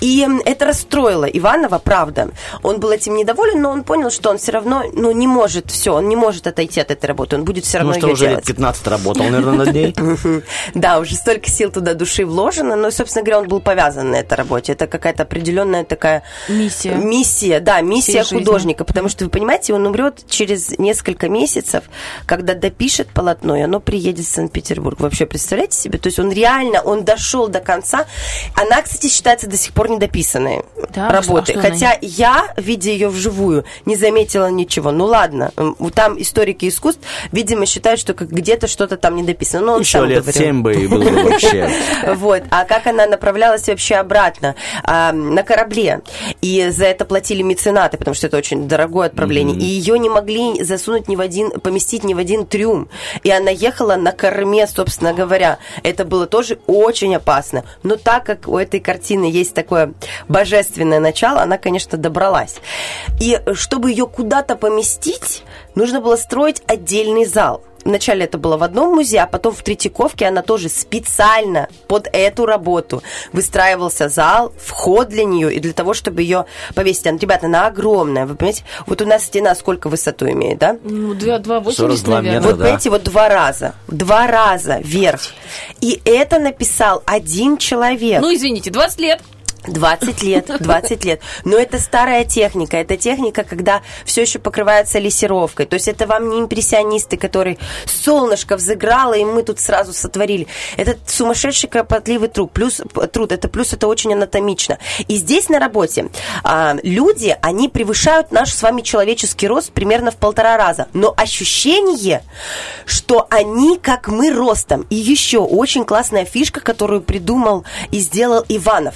И 0.00 0.26
это 0.44 0.66
расстроило 0.66 1.24
Иванова, 1.24 1.78
правда. 1.78 2.30
Он 2.62 2.80
был 2.80 2.90
этим 2.90 3.16
недоволен, 3.16 3.60
но 3.60 3.70
он 3.70 3.84
понял, 3.84 4.10
что 4.10 4.30
он 4.30 4.38
все 4.38 4.52
равно, 4.52 4.84
ну 4.92 5.10
не 5.12 5.26
может 5.26 5.70
все, 5.70 5.94
он 5.94 6.08
не 6.08 6.16
может 6.16 6.46
отойти 6.46 6.80
от 6.80 6.90
этой 6.90 7.06
работы, 7.06 7.36
он 7.36 7.44
будет 7.44 7.64
все 7.64 7.78
равно 7.78 7.92
Ну 7.92 7.98
что, 7.98 8.06
ее 8.08 8.12
уже 8.12 8.24
лет 8.24 8.30
делать. 8.30 8.46
15 8.46 8.86
работал, 8.88 9.24
наверное, 9.24 9.64
над 9.64 9.74
ней. 9.74 9.94
Да, 10.74 10.98
уже 10.98 11.14
столько 11.14 11.48
сил 11.48 11.70
туда 11.70 11.94
души 11.94 12.24
вложено, 12.24 12.76
но, 12.76 12.90
собственно 12.90 13.24
говоря, 13.24 13.40
он 13.40 13.48
был 13.48 13.60
повязан 13.60 14.10
на 14.10 14.16
этой 14.16 14.34
работе. 14.34 14.72
Это 14.72 14.86
какая-то 14.86 15.22
определенная 15.22 15.84
такая... 15.84 16.22
Миссия. 16.74 16.94
Миссия, 16.94 17.60
да, 17.60 17.80
миссия 17.80 18.22
Всей 18.22 18.22
жизни. 18.22 18.38
художника. 18.38 18.84
Потому 18.84 19.08
что, 19.08 19.24
вы 19.24 19.30
понимаете, 19.30 19.74
он 19.74 19.86
умрет 19.86 20.24
через 20.28 20.78
несколько 20.78 21.28
месяцев, 21.28 21.84
когда 22.26 22.54
допишет 22.54 23.08
полотно, 23.08 23.56
и 23.56 23.60
оно 23.62 23.80
приедет 23.80 24.26
в 24.26 24.30
Санкт-Петербург. 24.30 24.98
Вообще, 25.00 25.26
представляете 25.26 25.78
себе? 25.78 25.98
То 25.98 26.08
есть 26.08 26.18
он 26.18 26.32
реально, 26.32 26.80
он 26.80 27.04
дошел 27.04 27.48
до 27.48 27.60
конца. 27.60 28.06
Она, 28.54 28.82
кстати, 28.82 29.08
считается 29.08 29.46
до 29.48 29.56
сих 29.56 29.72
пор 29.72 29.90
недописанной 29.90 30.62
Да, 30.94 31.08
а 31.08 31.12
работой. 31.12 31.52
что- 31.54 31.60
а 31.60 31.60
что 31.60 31.60
она 31.60 31.62
Хотя 31.74 31.98
я, 32.00 32.52
видя 32.56 32.90
ее 32.90 33.08
вживую, 33.08 33.64
не 33.86 33.96
заметила 33.96 34.50
ничего. 34.50 34.90
Ну 34.90 35.04
ладно, 35.06 35.52
там 35.94 36.20
историки 36.20 36.68
искусств, 36.68 37.00
видимо, 37.32 37.66
считают, 37.66 38.00
что 38.00 38.14
как 38.14 38.28
где-то 38.30 38.66
что-то 38.66 38.96
там 38.96 39.16
не 39.16 39.22
дописано. 39.22 39.64
Но 39.66 39.72
он 39.74 39.80
Еще 39.80 39.98
сам 39.98 40.06
лет 40.08 40.22
говорил. 40.22 40.40
7 40.42 40.62
бы 40.62 40.74
и 40.74 40.86
было 40.86 41.04
бы 41.04 41.22
вообще. 41.30 41.70
Вот. 42.14 42.42
А 42.50 42.64
как 42.64 42.86
она 42.86 43.06
направлялась 43.06 43.66
вообще 43.68 43.96
обратно? 43.96 44.54
А, 44.82 45.12
на 45.12 45.42
корабле. 45.42 46.00
И 46.40 46.63
за 46.70 46.86
это 46.86 47.04
платили 47.04 47.42
меценаты, 47.42 47.96
потому 47.96 48.14
что 48.14 48.26
это 48.26 48.36
очень 48.36 48.68
дорогое 48.68 49.06
отправление. 49.06 49.56
И 49.56 49.64
ее 49.64 49.98
не 49.98 50.08
могли 50.08 50.62
засунуть 50.62 51.08
ни 51.08 51.16
в 51.16 51.20
один, 51.20 51.50
поместить 51.60 52.04
ни 52.04 52.14
в 52.14 52.18
один 52.18 52.46
трюм. 52.46 52.88
И 53.22 53.30
она 53.30 53.50
ехала 53.50 53.96
на 53.96 54.12
корме, 54.12 54.66
собственно 54.66 55.12
говоря. 55.12 55.58
Это 55.82 56.04
было 56.04 56.26
тоже 56.26 56.58
очень 56.66 57.14
опасно. 57.16 57.64
Но 57.82 57.96
так 57.96 58.24
как 58.24 58.48
у 58.48 58.58
этой 58.58 58.80
картины 58.80 59.24
есть 59.24 59.54
такое 59.54 59.92
божественное 60.28 61.00
начало, 61.00 61.42
она, 61.42 61.58
конечно, 61.58 61.98
добралась. 61.98 62.56
И 63.20 63.40
чтобы 63.54 63.90
ее 63.90 64.06
куда-то 64.06 64.56
поместить, 64.56 65.42
нужно 65.74 66.00
было 66.00 66.16
строить 66.16 66.62
отдельный 66.66 67.24
зал. 67.24 67.62
Вначале 67.84 68.24
это 68.24 68.38
было 68.38 68.56
в 68.56 68.62
одном 68.62 68.94
музее, 68.94 69.22
а 69.22 69.26
потом 69.26 69.52
в 69.54 69.62
Третьяковке 69.62 70.26
она 70.26 70.42
тоже 70.42 70.68
специально 70.68 71.68
под 71.88 72.08
эту 72.12 72.46
работу 72.46 73.02
выстраивался 73.32 74.08
зал, 74.08 74.52
вход 74.58 75.08
для 75.08 75.24
нее 75.24 75.54
и 75.54 75.60
для 75.60 75.72
того, 75.72 75.92
чтобы 75.94 76.22
ее 76.22 76.46
повесить. 76.74 77.06
Она, 77.06 77.18
ребята, 77.18 77.46
она 77.46 77.66
огромная, 77.66 78.26
вы 78.26 78.34
понимаете? 78.36 78.64
Вот 78.86 79.02
у 79.02 79.06
нас 79.06 79.24
стена 79.24 79.54
сколько 79.54 79.88
высоту 79.88 80.28
имеет, 80.30 80.58
да? 80.58 80.78
Ну, 80.82 81.14
два- 81.14 81.38
2,80, 81.38 81.72
42 81.76 82.14
наверное. 82.16 82.34
метра, 82.40 82.48
Вот, 82.50 82.58
понимаете, 82.60 82.90
вот 82.90 83.02
два 83.04 83.28
раза. 83.28 83.74
Два 83.88 84.26
раза 84.26 84.78
вверх. 84.82 85.20
И 85.80 86.00
это 86.04 86.38
написал 86.38 87.02
один 87.06 87.58
человек. 87.58 88.20
Ну, 88.22 88.34
извините, 88.34 88.70
20 88.70 89.00
лет. 89.00 89.20
20 89.66 90.22
лет, 90.22 90.50
20 90.60 91.04
лет. 91.04 91.20
Но 91.44 91.56
это 91.56 91.78
старая 91.78 92.24
техника. 92.24 92.76
Это 92.76 92.96
техника, 92.96 93.44
когда 93.44 93.82
все 94.04 94.22
еще 94.22 94.38
покрывается 94.38 94.98
лессировкой. 94.98 95.66
То 95.66 95.74
есть 95.74 95.88
это 95.88 96.06
вам 96.06 96.28
не 96.30 96.40
импрессионисты, 96.40 97.16
которые 97.16 97.58
солнышко 97.86 98.56
взыграло, 98.56 99.14
и 99.14 99.24
мы 99.24 99.42
тут 99.42 99.60
сразу 99.60 99.92
сотворили. 99.92 100.46
Это 100.76 100.96
сумасшедший 101.06 101.68
кропотливый 101.68 102.28
труд. 102.28 102.52
Плюс, 102.52 102.80
труд. 103.12 103.32
Это 103.32 103.48
плюс 103.48 103.72
это 103.72 103.86
очень 103.88 104.12
анатомично. 104.12 104.78
И 105.08 105.16
здесь 105.16 105.48
на 105.48 105.58
работе 105.58 106.08
а, 106.42 106.76
люди, 106.82 107.36
они 107.40 107.68
превышают 107.68 108.32
наш 108.32 108.52
с 108.52 108.62
вами 108.62 108.82
человеческий 108.82 109.48
рост 109.48 109.72
примерно 109.72 110.10
в 110.10 110.16
полтора 110.16 110.56
раза. 110.56 110.88
Но 110.92 111.14
ощущение, 111.16 112.22
что 112.84 113.26
они 113.30 113.78
как 113.78 114.08
мы 114.08 114.32
ростом. 114.32 114.86
И 114.90 114.96
еще 114.96 115.38
очень 115.38 115.84
классная 115.84 116.24
фишка, 116.24 116.60
которую 116.60 117.00
придумал 117.00 117.64
и 117.90 117.98
сделал 117.98 118.44
Иванов. 118.48 118.94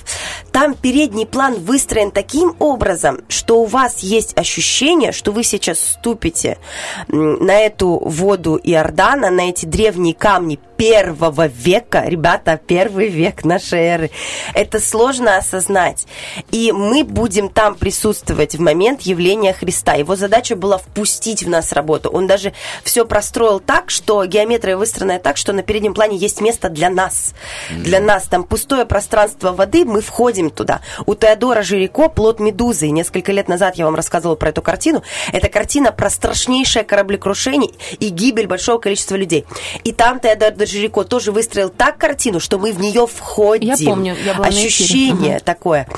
Там 0.59 0.75
передний 0.75 1.25
план 1.25 1.55
выстроен 1.55 2.11
таким 2.11 2.57
образом, 2.59 3.21
что 3.29 3.61
у 3.61 3.65
вас 3.65 4.01
есть 4.01 4.37
ощущение, 4.37 5.13
что 5.13 5.31
вы 5.31 5.45
сейчас 5.45 5.79
ступите 5.79 6.59
на 7.07 7.61
эту 7.61 7.91
воду 7.91 8.59
Иордана, 8.61 9.31
на 9.31 9.51
эти 9.51 9.67
древние 9.67 10.15
камни 10.15 10.59
первого 10.79 11.49
века, 11.49 12.05
ребята, 12.07 12.59
первый 12.65 13.09
век 13.09 13.45
нашей 13.45 13.81
эры. 13.81 14.11
Это 14.55 14.79
сложно 14.79 15.37
осознать. 15.37 16.07
И 16.53 16.71
мы 16.71 17.03
будем 17.03 17.49
там 17.49 17.75
присутствовать 17.75 18.55
в 18.55 18.61
момент 18.61 19.03
явления 19.03 19.53
Христа. 19.53 19.95
Его 19.95 20.15
задача 20.15 20.55
была 20.55 20.79
впустить 20.79 21.43
в 21.43 21.49
нас 21.49 21.73
работу. 21.73 22.11
Он 22.11 22.29
даже 22.29 22.53
все 22.85 23.05
простроил 23.05 23.59
так, 23.59 23.91
что 23.91 24.25
геометрия 24.25 24.77
выстроена 24.77 25.19
так, 25.19 25.37
что 25.37 25.53
на 25.53 25.65
переднем 25.65 25.95
плане 25.95 26.17
есть 26.17 26.41
место 26.41 26.69
для 26.69 26.91
нас. 26.91 27.35
Для 27.71 27.99
нас 27.99 28.29
там 28.29 28.45
пустое 28.45 28.87
пространство 28.87 29.53
воды, 29.53 29.85
мы 29.85 30.01
входим 30.01 30.49
туда. 30.49 30.81
У 31.07 31.17
Теодора 31.17 31.63
Жирико 31.63 32.09
«Плод 32.09 32.39
медузы». 32.39 32.87
И 32.87 32.93
несколько 32.93 33.33
лет 33.33 33.49
назад 33.49 33.75
я 33.75 33.85
вам 33.85 33.97
рассказывала 33.97 34.37
про 34.37 34.51
эту 34.51 34.63
картину. 34.63 35.03
Это 35.33 35.49
картина 35.49 35.91
про 35.91 36.09
страшнейшее 36.09 36.85
кораблекрушение 36.85 37.73
и 37.99 38.11
гибель 38.11 38.47
большого 38.47 38.79
количества 38.79 39.17
людей. 39.17 39.45
И 39.83 39.91
там 39.91 40.21
Теодор 40.21 40.68
Жирико 40.69 41.05
тоже 41.05 41.33
выстроил 41.33 41.69
так 41.71 41.99
картину, 41.99 42.41
что 42.41 42.59
мы 42.59 42.73
в 42.73 42.81
нее 42.81 43.07
входим. 43.07 43.75
Я 43.75 43.91
помню, 43.91 44.17
я 44.25 44.35
была. 44.35 44.47
Ощущение 44.49 45.37
Мгм. 45.37 45.45
такое. 45.45 45.89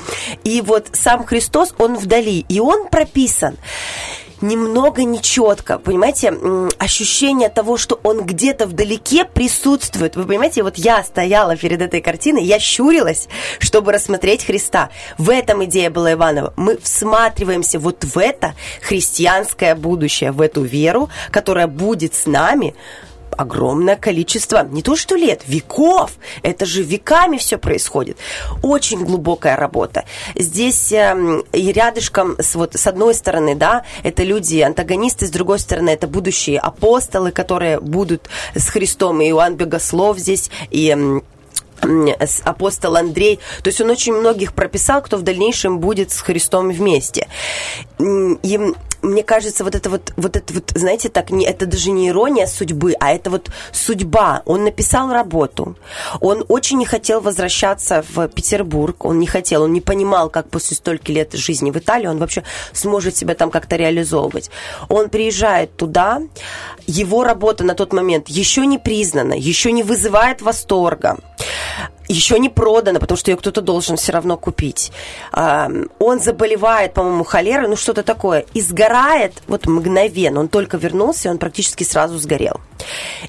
И 0.43 0.61
вот 0.61 0.87
сам 0.93 1.25
Христос, 1.25 1.73
он 1.77 1.95
вдали, 1.97 2.45
и 2.47 2.59
он 2.59 2.87
прописан 2.87 3.57
немного 4.41 5.03
нечетко, 5.03 5.77
понимаете, 5.77 6.33
ощущение 6.79 7.49
того, 7.49 7.77
что 7.77 7.99
он 8.03 8.25
где-то 8.25 8.65
вдалеке 8.65 9.23
присутствует. 9.25 10.15
Вы 10.15 10.25
понимаете, 10.25 10.63
вот 10.63 10.77
я 10.77 11.03
стояла 11.03 11.55
перед 11.55 11.81
этой 11.81 12.01
картиной, 12.01 12.43
я 12.43 12.59
щурилась, 12.59 13.27
чтобы 13.59 13.91
рассмотреть 13.91 14.45
Христа. 14.45 14.89
В 15.17 15.29
этом 15.29 15.63
идея 15.65 15.89
была 15.89 16.13
Иванова. 16.13 16.53
Мы 16.55 16.77
всматриваемся 16.77 17.79
вот 17.79 18.03
в 18.03 18.17
это 18.17 18.55
христианское 18.81 19.75
будущее, 19.75 20.31
в 20.31 20.41
эту 20.41 20.63
веру, 20.63 21.09
которая 21.29 21.67
будет 21.67 22.15
с 22.15 22.25
нами 22.25 22.73
огромное 23.37 23.95
количество, 23.95 24.65
не 24.65 24.81
то 24.81 24.95
что 24.95 25.15
лет, 25.15 25.41
веков. 25.47 26.11
Это 26.43 26.65
же 26.65 26.83
веками 26.83 27.37
все 27.37 27.57
происходит. 27.57 28.17
Очень 28.61 29.03
глубокая 29.05 29.55
работа. 29.55 30.05
Здесь 30.35 30.91
эм, 30.91 31.43
и 31.51 31.71
рядышком, 31.71 32.35
с, 32.39 32.55
вот, 32.55 32.75
с 32.75 32.87
одной 32.87 33.13
стороны, 33.13 33.55
да, 33.55 33.83
это 34.03 34.23
люди, 34.23 34.59
антагонисты, 34.59 35.27
с 35.27 35.31
другой 35.31 35.59
стороны, 35.59 35.89
это 35.89 36.07
будущие 36.07 36.59
апостолы, 36.59 37.31
которые 37.31 37.79
будут 37.79 38.29
с 38.55 38.67
Христом, 38.69 39.21
и 39.21 39.29
Иоанн 39.29 39.55
Богослов 39.55 40.17
здесь, 40.19 40.49
и 40.69 40.95
апостол 42.43 42.95
Андрей. 42.95 43.39
То 43.63 43.69
есть 43.69 43.81
он 43.81 43.89
очень 43.89 44.13
многих 44.13 44.53
прописал, 44.53 45.01
кто 45.01 45.17
в 45.17 45.23
дальнейшем 45.23 45.79
будет 45.79 46.11
с 46.11 46.21
Христом 46.21 46.69
вместе. 46.69 47.27
И 47.99 48.59
мне 49.01 49.23
кажется, 49.23 49.63
вот 49.63 49.75
это 49.75 49.89
вот, 49.89 50.13
вот 50.17 50.35
это 50.35 50.53
вот, 50.53 50.71
знаете, 50.75 51.09
так, 51.09 51.31
не, 51.31 51.45
это 51.45 51.65
даже 51.65 51.91
не 51.91 52.09
ирония 52.09 52.47
судьбы, 52.47 52.95
а 52.99 53.11
это 53.11 53.29
вот 53.29 53.49
судьба. 53.71 54.43
Он 54.45 54.63
написал 54.63 55.11
работу. 55.11 55.75
Он 56.19 56.45
очень 56.47 56.77
не 56.77 56.85
хотел 56.85 57.21
возвращаться 57.21 58.03
в 58.13 58.27
Петербург. 58.27 59.05
Он 59.05 59.19
не 59.19 59.27
хотел, 59.27 59.63
он 59.63 59.73
не 59.73 59.81
понимал, 59.81 60.29
как 60.29 60.49
после 60.49 60.77
стольких 60.77 61.15
лет 61.15 61.33
жизни 61.33 61.71
в 61.71 61.77
Италии 61.77 62.07
он 62.07 62.17
вообще 62.17 62.43
сможет 62.73 63.15
себя 63.15 63.35
там 63.35 63.49
как-то 63.49 63.75
реализовывать. 63.75 64.51
Он 64.89 65.09
приезжает 65.09 65.75
туда. 65.75 66.21
Его 66.87 67.23
работа 67.23 67.63
на 67.63 67.75
тот 67.75 67.93
момент 67.93 68.27
еще 68.27 68.65
не 68.65 68.77
признана, 68.77 69.33
еще 69.33 69.71
не 69.71 69.83
вызывает 69.83 70.41
восторга 70.41 71.17
еще 72.11 72.39
не 72.39 72.49
продано, 72.49 72.99
потому 72.99 73.17
что 73.17 73.31
ее 73.31 73.37
кто-то 73.37 73.61
должен 73.61 73.95
все 73.95 74.11
равно 74.11 74.37
купить. 74.37 74.91
Он 75.33 76.19
заболевает, 76.19 76.93
по-моему, 76.93 77.23
холерой, 77.23 77.67
ну 77.67 77.75
что-то 77.75 78.03
такое, 78.03 78.45
и 78.53 78.61
сгорает 78.61 79.41
вот 79.47 79.65
мгновенно. 79.65 80.39
Он 80.41 80.47
только 80.47 80.77
вернулся, 80.77 81.27
и 81.27 81.31
он 81.31 81.37
практически 81.37 81.83
сразу 81.83 82.17
сгорел. 82.17 82.59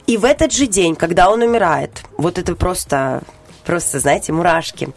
И 0.07 0.17
в 0.17 0.25
этот 0.25 0.53
же 0.53 0.67
день, 0.67 0.97
когда 0.97 1.31
он 1.31 1.43
умирает, 1.43 2.03
вот 2.17 2.39
это 2.39 2.55
просто, 2.55 3.23
просто, 3.65 4.01
знаете, 4.01 4.33
мурашки, 4.33 4.89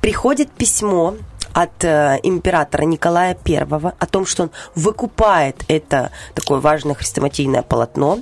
приходит 0.00 0.50
письмо 0.50 1.14
от 1.52 1.84
э, 1.84 2.18
императора 2.22 2.84
Николая 2.84 3.36
I 3.46 3.56
о 3.56 4.06
том, 4.06 4.26
что 4.26 4.44
он 4.44 4.50
выкупает 4.74 5.64
это 5.68 6.10
такое 6.34 6.60
важное 6.60 6.94
хрестоматийное 6.94 7.62
полотно 7.62 8.20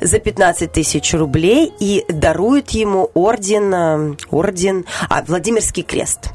за 0.00 0.18
15 0.18 0.72
тысяч 0.72 1.12
рублей 1.14 1.72
и 1.78 2.04
дарует 2.08 2.70
ему 2.70 3.10
орден, 3.14 3.74
э, 3.74 4.16
орден, 4.30 4.84
а, 5.08 5.22
Владимирский 5.22 5.82
крест. 5.82 6.30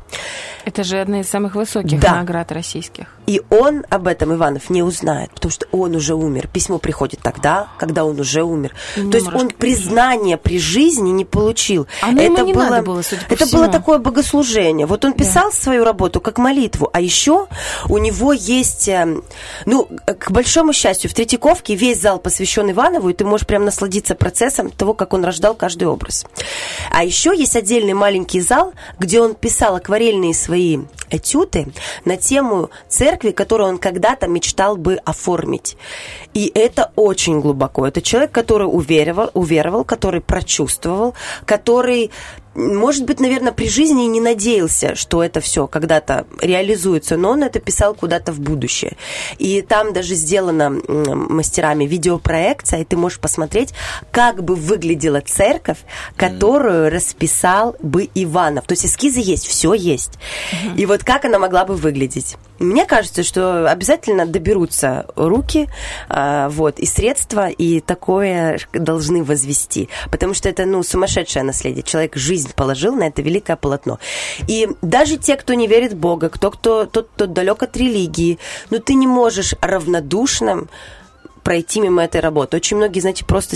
Это 0.65 0.84
же 0.84 0.99
одна 0.99 1.21
из 1.21 1.29
самых 1.29 1.55
высоких 1.55 1.99
Да. 1.99 2.15
наград 2.15 2.51
российских. 2.51 3.05
И 3.25 3.41
он 3.49 3.85
об 3.89 4.07
этом, 4.07 4.34
Иванов, 4.35 4.69
не 4.69 4.84
узнает, 4.84 5.31
потому 5.31 5.51
что 5.51 5.65
он 5.71 5.95
уже 5.95 6.13
умер. 6.13 6.47
Письмо 6.51 6.77
приходит 6.77 7.21
тогда, 7.21 7.67
когда 7.77 8.03
он 8.03 8.19
уже 8.19 8.43
умер. 8.43 8.73
Ну, 8.97 9.09
То 9.09 9.17
есть 9.17 9.34
он 9.34 9.49
признания 9.49 10.38
при 10.38 10.59
жизни 10.59 11.09
не 11.11 11.23
получил. 11.25 11.88
А 12.01 12.11
ну, 12.11 12.21
ему 12.21 12.45
не 12.45 12.53
надо 12.53 12.81
было, 12.81 13.01
судя 13.01 13.21
по 13.27 13.34
это 13.34 13.45
всему. 13.45 13.61
было 13.63 13.71
такое 13.71 13.97
богослужение. 13.99 14.85
Вот 14.88 15.05
он 15.05 15.13
писал 15.13 15.51
свою 15.53 15.84
работу 15.85 16.19
как 16.19 16.38
молитву, 16.38 16.89
а 16.91 16.99
еще 16.99 17.47
у 17.88 17.97
него 17.97 18.34
есть, 18.34 18.88
э, 18.89 19.21
ну, 19.65 19.88
к 20.19 20.31
большому 20.31 20.73
счастью, 20.73 21.09
в 21.09 21.13
Третьяковке 21.13 21.75
весь 21.75 22.01
зал 22.01 22.19
посвящен 22.19 22.69
Иванову, 22.71 23.09
и 23.09 23.13
ты 23.13 23.23
можешь 23.25 23.47
прям 23.47 23.63
насладиться 23.65 24.15
процессом 24.15 24.69
того, 24.69 24.93
как 24.93 25.13
он 25.13 25.23
рождал 25.23 25.53
каждый 25.53 25.88
образ. 25.88 26.25
А 26.91 27.03
еще 27.05 27.34
есть 27.38 27.55
отдельный 27.55 27.93
маленький 27.93 28.41
зал, 28.41 28.73
где 28.99 29.21
он 29.21 29.34
писал 29.35 29.75
акварельные 29.98 30.34
свои 30.36 30.80
этюды 31.10 31.68
на 32.06 32.18
тему 32.18 32.69
церкви, 32.88 33.32
которую 33.32 33.69
он 33.69 33.78
когда-то 33.80 34.28
мечтал 34.28 34.78
бы 34.78 34.95
оформить. 35.06 35.76
И 36.36 36.52
это 36.53 36.91
очень 36.95 37.40
глубоко. 37.40 37.88
Это 37.88 38.02
человек, 38.02 38.32
который 38.32 38.65
уверовал, 38.65 39.32
уверовал 39.34 39.84
который 39.84 40.22
прочувствовал, 40.22 41.15
который 41.45 42.11
может 42.57 43.05
быть, 43.05 43.19
наверное, 43.19 43.51
при 43.51 43.69
жизни 43.69 44.03
не 44.05 44.19
надеялся, 44.19 44.95
что 44.95 45.23
это 45.23 45.41
все 45.41 45.67
когда-то 45.67 46.25
реализуется, 46.41 47.15
но 47.15 47.31
он 47.31 47.43
это 47.43 47.59
писал 47.59 47.93
куда-то 47.93 48.31
в 48.31 48.39
будущее. 48.39 48.97
И 49.38 49.61
там 49.61 49.93
даже 49.93 50.15
сделана 50.15 50.71
мастерами 50.71 51.85
видеопроекция, 51.85 52.81
и 52.81 52.84
ты 52.84 52.97
можешь 52.97 53.19
посмотреть, 53.19 53.73
как 54.09 54.43
бы 54.43 54.55
выглядела 54.55 55.21
церковь, 55.21 55.77
которую 56.15 56.89
расписал 56.89 57.75
бы 57.79 58.09
Иванов. 58.15 58.65
То 58.65 58.73
есть 58.73 58.88
эскизы 58.88 59.19
есть, 59.19 59.45
все 59.45 59.73
есть. 59.75 60.13
И 60.75 60.88
вот 60.88 61.03
как 61.03 61.25
она 61.25 61.38
могла 61.38 61.63
бы 61.63 61.75
выглядеть? 61.75 62.38
Мне 62.57 62.85
кажется, 62.85 63.21
что 63.21 63.69
обязательно 63.69 64.25
доберутся 64.25 65.05
руки, 65.15 65.69
а, 66.09 66.49
вот, 66.49 66.79
и 66.79 66.88
средства, 66.88 67.49
и 67.49 67.81
такое 67.81 68.59
должны 68.73 69.23
возвести. 69.23 69.89
Потому 70.09 70.34
что 70.34 70.49
это, 70.49 70.65
ну, 70.65 70.81
сумасшедшее 70.81 71.43
наследие. 71.43 71.84
Человек 71.84 72.15
жизнь 72.15 72.47
положил 72.53 72.95
на 72.95 73.07
это 73.07 73.22
великое 73.22 73.56
полотно. 73.56 73.99
И 74.48 74.68
даже 74.82 75.18
те, 75.18 75.36
кто 75.36 75.53
не 75.53 75.68
верит 75.68 75.94
в 75.94 75.98
Бога, 75.98 76.30
кто, 76.30 76.52
кто, 76.52 76.86
тот, 76.86 77.10
кто 77.15 77.26
далек 77.26 77.64
от 77.64 77.78
религии, 77.78 78.40
ну, 78.69 78.80
ты 78.80 78.94
не 78.94 79.07
можешь 79.07 79.53
равнодушным 79.61 80.69
пройти 81.48 81.80
мимо 81.80 82.03
этой 82.03 82.19
работы. 82.19 82.57
Очень 82.57 82.76
многие, 82.76 82.99
знаете, 82.99 83.24
просто 83.24 83.56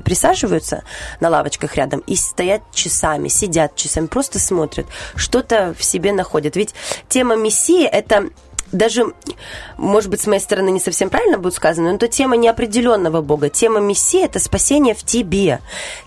присаживаются 0.00 0.84
на 1.20 1.28
лавочках 1.28 1.76
рядом 1.76 2.00
и 2.06 2.16
стоят 2.16 2.62
часами, 2.72 3.28
сидят 3.28 3.76
часами, 3.76 4.06
просто 4.06 4.38
смотрят, 4.38 4.86
что-то 5.16 5.74
в 5.78 5.84
себе 5.84 6.14
находят. 6.14 6.56
Ведь 6.56 6.74
тема 7.10 7.36
Мессии– 7.36 7.84
это 7.92 8.30
даже, 8.72 9.12
может 9.76 10.10
быть, 10.10 10.20
с 10.20 10.26
моей 10.26 10.40
стороны 10.40 10.70
не 10.70 10.80
совсем 10.80 11.10
правильно 11.10 11.38
будет 11.38 11.54
сказано, 11.54 11.90
но 11.90 11.96
это 11.96 12.08
тема 12.08 12.36
неопределенного 12.36 13.22
Бога. 13.22 13.48
Тема 13.48 13.80
Мессии– 13.80 14.24
это 14.24 14.38
спасение 14.38 14.94
в 14.94 15.02
тебе. 15.02 15.60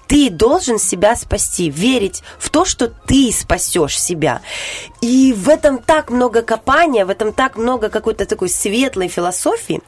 Ты 0.08 0.30
должен 0.30 0.80
себя 0.80 1.16
спасти, 1.16 1.70
верить 1.70 2.24
в 2.40 2.50
то, 2.50 2.66
что 2.66 2.88
ты 2.88 3.32
спасешь 3.32 4.00
себя. 4.00 4.42
И 5.02 5.34
в 5.34 5.50
этом 5.50 5.78
так 5.78 6.10
много 6.10 6.42
копания, 6.42 7.06
в 7.06 7.10
этом 7.10 7.32
так 7.32 7.58
много 7.58 7.90
какой-то 7.90 8.26
такой 8.26 8.50
светлой 8.50 9.08
философии. 9.08 9.82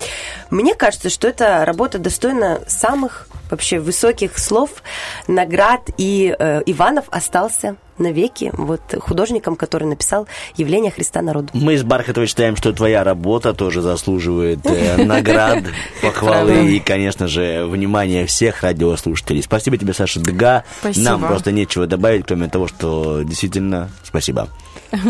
Мне 0.49 0.75
кажется, 0.75 1.09
что 1.09 1.27
эта 1.27 1.65
работа 1.65 1.97
достойна 1.97 2.61
самых 2.67 3.27
вообще 3.49 3.79
высоких 3.79 4.37
слов, 4.39 4.83
наград. 5.27 5.89
И 5.97 6.35
э, 6.37 6.61
Иванов 6.65 7.05
остался 7.11 7.75
навеки 8.01 8.51
вот 8.53 8.81
художником, 8.99 9.55
который 9.55 9.85
написал 9.85 10.27
«Явление 10.55 10.91
Христа 10.91 11.21
народу». 11.21 11.49
Мы 11.53 11.77
с 11.77 11.83
Бархатовой 11.83 12.27
считаем, 12.27 12.55
что 12.55 12.73
твоя 12.73 13.03
работа 13.03 13.53
тоже 13.53 13.81
заслуживает 13.81 14.59
э, 14.65 14.97
наград, 15.05 15.63
похвалы 16.01 16.75
и, 16.75 16.79
конечно 16.79 17.27
же, 17.27 17.65
внимания 17.65 18.25
всех 18.25 18.61
радиослушателей. 18.63 19.43
Спасибо 19.43 19.77
тебе, 19.77 19.93
Саша 19.93 20.19
Дга. 20.19 20.63
Спасибо. 20.79 21.05
Нам 21.09 21.21
просто 21.21 21.51
нечего 21.51 21.87
добавить, 21.87 22.25
кроме 22.25 22.47
того, 22.49 22.67
что 22.67 23.21
действительно 23.23 23.89
спасибо. 24.03 24.47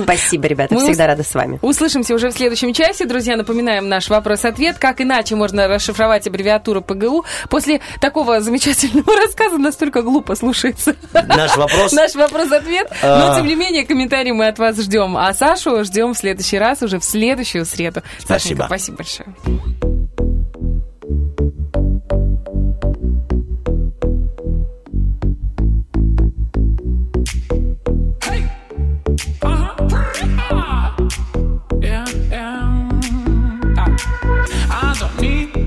Спасибо, 0.03 0.45
ребята, 0.47 0.75
Мы 0.75 0.81
всегда 0.81 1.05
ус- 1.05 1.07
рада 1.09 1.23
с 1.23 1.33
вами. 1.33 1.57
Услышимся 1.63 2.13
уже 2.13 2.29
в 2.29 2.33
следующем 2.33 2.71
часе. 2.71 3.05
Друзья, 3.05 3.35
напоминаем 3.35 3.89
наш 3.89 4.09
вопрос-ответ. 4.09 4.77
Как 4.77 5.01
иначе 5.01 5.35
можно 5.35 5.67
расшифровать 5.67 6.27
аббревиатуру 6.27 6.81
ПГУ? 6.83 7.25
После 7.49 7.81
такого 7.99 8.41
замечательного 8.41 9.15
рассказа 9.25 9.57
настолько 9.57 10.03
глупо 10.03 10.35
слушается. 10.35 10.95
Наш 11.13 11.57
вопрос 11.57 11.91
Наш 11.93 12.13
вопрос-ответ. 12.13 12.80
Нет, 12.81 12.91
но 13.01 13.31
А. 13.31 13.35
тем 13.35 13.47
не 13.47 13.55
менее 13.55 13.85
комментарии 13.85 14.31
мы 14.31 14.47
от 14.47 14.59
вас 14.59 14.77
ждем. 14.77 15.17
А 15.17 15.33
Сашу 15.33 15.83
ждем 15.83 16.13
в 16.13 16.17
следующий 16.17 16.57
раз, 16.57 16.81
уже 16.81 16.99
в 16.99 17.03
следующую 17.03 17.65
среду. 17.65 18.01
Спасибо. 18.19 18.63
Сашенька, 18.63 18.65
спасибо 18.67 18.97
большое. 18.97 19.27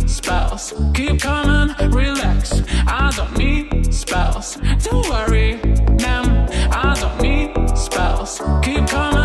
Spells. 0.07 0.73
Keep 0.95 1.21
coming, 1.21 1.75
relax. 1.93 2.63
I 2.87 3.13
don't 3.17 3.37
need 3.37 3.93
spells. 3.93 4.57
Don't 4.85 5.09
worry, 5.09 5.61
Keep 8.37 8.89
coming, 8.89 9.24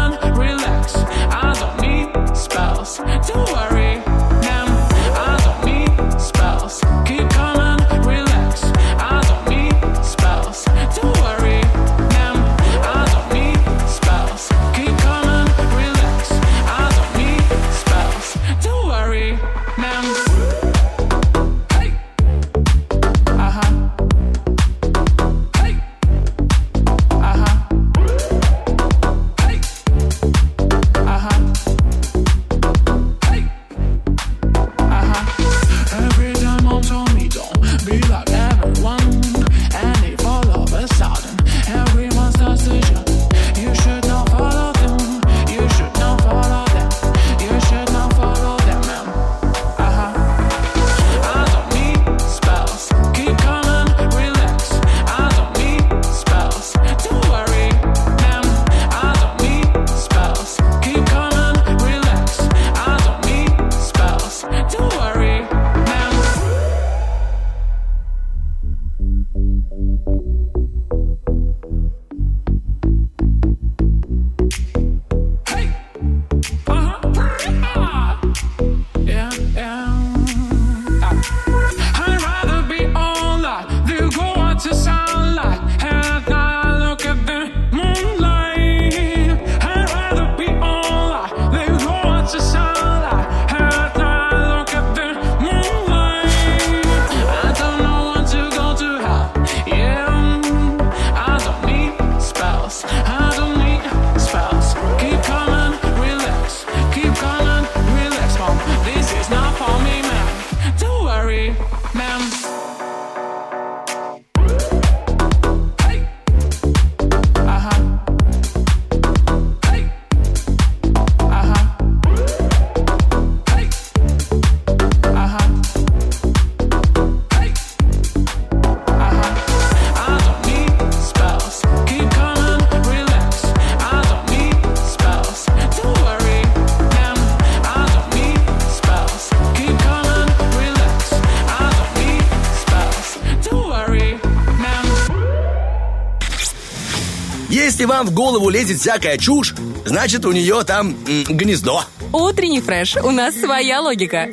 Вам 147.99 148.07
в 148.07 148.11
голову 148.13 148.49
лезет 148.49 148.80
всякая 148.80 149.17
чушь, 149.17 149.53
значит 149.84 150.26
у 150.26 150.31
нее 150.31 150.63
там 150.63 150.95
м, 151.05 151.23
гнездо. 151.27 151.84
Утренний 152.13 152.61
фреш. 152.61 152.95
У 152.95 153.11
нас 153.11 153.35
своя 153.35 153.81
логика. 153.81 154.30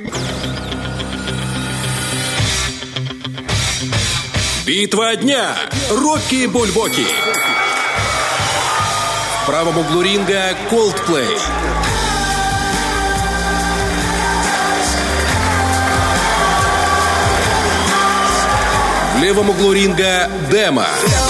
Битва 4.65 5.17
дня. 5.17 5.57
Рокки 5.91 6.47
Бульбоки. 6.47 7.07
В 9.43 9.47
правом 9.47 9.79
углу 9.79 10.03
ринга 10.03 10.53
Coldplay. 10.71 11.27
В 19.17 19.23
левом 19.23 19.51
углу 19.51 19.73
ринга 19.73 20.31
Дема. 20.53 20.87
К 21.03 21.26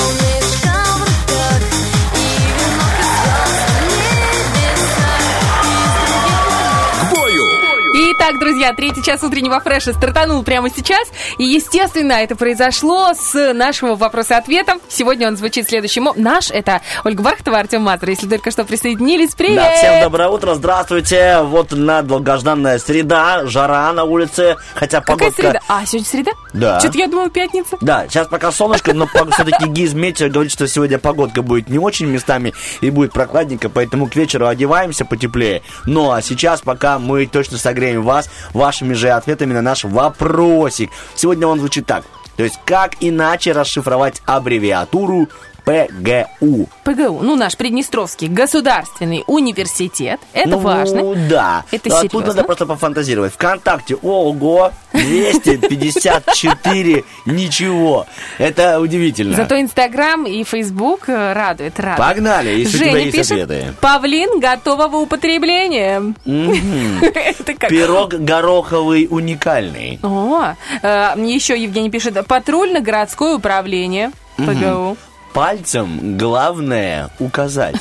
Итак, 8.28 8.40
друзья, 8.40 8.72
третий 8.74 9.04
час 9.04 9.22
утреннего 9.22 9.60
фреша 9.60 9.92
стартанул 9.92 10.42
прямо 10.42 10.68
сейчас. 10.68 11.06
И, 11.38 11.44
естественно, 11.44 12.14
это 12.14 12.34
произошло 12.34 13.12
с 13.14 13.52
нашего 13.52 13.94
вопроса-ответа. 13.94 14.78
Сегодня 14.88 15.28
он 15.28 15.36
звучит 15.36 15.68
следующим. 15.68 16.08
об- 16.08 16.16
Наш— 16.18 16.50
это 16.50 16.80
Ольга 17.04 17.22
Бархатова, 17.22 17.58
Артем 17.60 17.82
Мазур. 17.82 18.08
Если 18.08 18.28
только 18.28 18.50
что 18.50 18.64
присоединились, 18.64 19.36
привет! 19.36 19.56
Да, 19.62 19.70
всем 19.76 20.02
доброе 20.02 20.28
утро, 20.28 20.54
здравствуйте. 20.56 21.38
Вот 21.42 21.70
на 21.70 22.02
долгожданная 22.02 22.80
среда, 22.80 23.46
жара 23.46 23.92
на 23.92 24.02
улице, 24.02 24.56
хотя 24.74 25.00
Какая 25.02 25.18
погодка... 25.18 25.42
среда? 25.42 25.60
А, 25.68 25.86
сегодня 25.86 26.08
среда? 26.08 26.32
Да. 26.52 26.80
Что-то 26.80 26.98
я 26.98 27.06
думала, 27.06 27.30
пятница. 27.30 27.76
Да, 27.80 28.08
сейчас 28.08 28.26
пока 28.26 28.50
солнышко, 28.50 28.92
но 28.92 29.06
все-таки 29.06 29.68
гизметео 29.68 30.30
говорит, 30.30 30.50
что 30.50 30.66
сегодня 30.66 30.98
погодка 30.98 31.42
будет 31.42 31.68
не 31.68 31.78
очень 31.78 32.06
местами 32.06 32.54
и 32.80 32.90
будет 32.90 33.12
прохладненько, 33.12 33.68
поэтому 33.68 34.08
к 34.08 34.16
вечеру 34.16 34.48
одеваемся 34.48 35.04
потеплее. 35.04 35.62
Ну 35.84 36.10
а 36.10 36.22
сейчас 36.22 36.60
пока 36.60 36.98
мы 36.98 37.26
точно 37.26 37.56
согреем 37.56 38.02
вас 38.02 38.15
вашими 38.52 38.94
же 38.94 39.10
ответами 39.10 39.52
на 39.52 39.62
наш 39.62 39.84
вопросик. 39.84 40.90
Сегодня 41.14 41.46
он 41.46 41.58
звучит 41.58 41.86
так. 41.86 42.04
То 42.36 42.42
есть, 42.42 42.58
как 42.64 42.96
иначе 43.00 43.52
расшифровать 43.52 44.22
аббревиатуру 44.26 45.28
ПГУ? 45.66 46.68
ПГУ, 46.84 47.20
ну, 47.22 47.34
наш 47.34 47.56
Приднестровский 47.56 48.28
государственный 48.28 49.24
университет. 49.26 50.20
Это 50.32 50.50
ну, 50.50 50.58
важно. 50.58 51.16
да. 51.28 51.64
Это 51.72 51.88
А 51.88 52.02
Тут 52.02 52.12
серьезно. 52.12 52.34
надо 52.34 52.44
просто 52.44 52.66
пофантазировать. 52.66 53.32
Вконтакте, 53.32 53.96
ого, 53.96 54.70
254, 54.92 57.02
ничего. 57.26 58.06
Это 58.38 58.78
удивительно. 58.78 59.34
Зато 59.34 59.60
Инстаграм 59.60 60.24
и 60.24 60.44
Фейсбук 60.44 61.08
э, 61.08 61.32
радует, 61.32 61.80
радует. 61.80 61.98
Погнали, 61.98 62.50
если 62.50 62.76
у 62.76 62.80
тебя 62.88 62.98
есть 62.98 63.16
пишет, 63.16 63.50
ответы. 63.50 63.74
Павлин 63.80 64.38
готового 64.38 64.98
употребления. 64.98 65.98
Мгм. 66.24 67.02
Это 67.02 67.54
как? 67.54 67.70
Пирог 67.70 68.10
гороховый 68.14 69.08
уникальный. 69.10 69.98
О, 70.04 70.54
э, 70.80 71.14
еще 71.18 71.60
Евгений 71.60 71.90
пишет, 71.90 72.14
патрульно-городское 72.14 73.34
управление. 73.34 74.12
ПГУ. 74.36 74.96
Пальцем 75.36 76.16
главное 76.16 77.10
указать. 77.18 77.76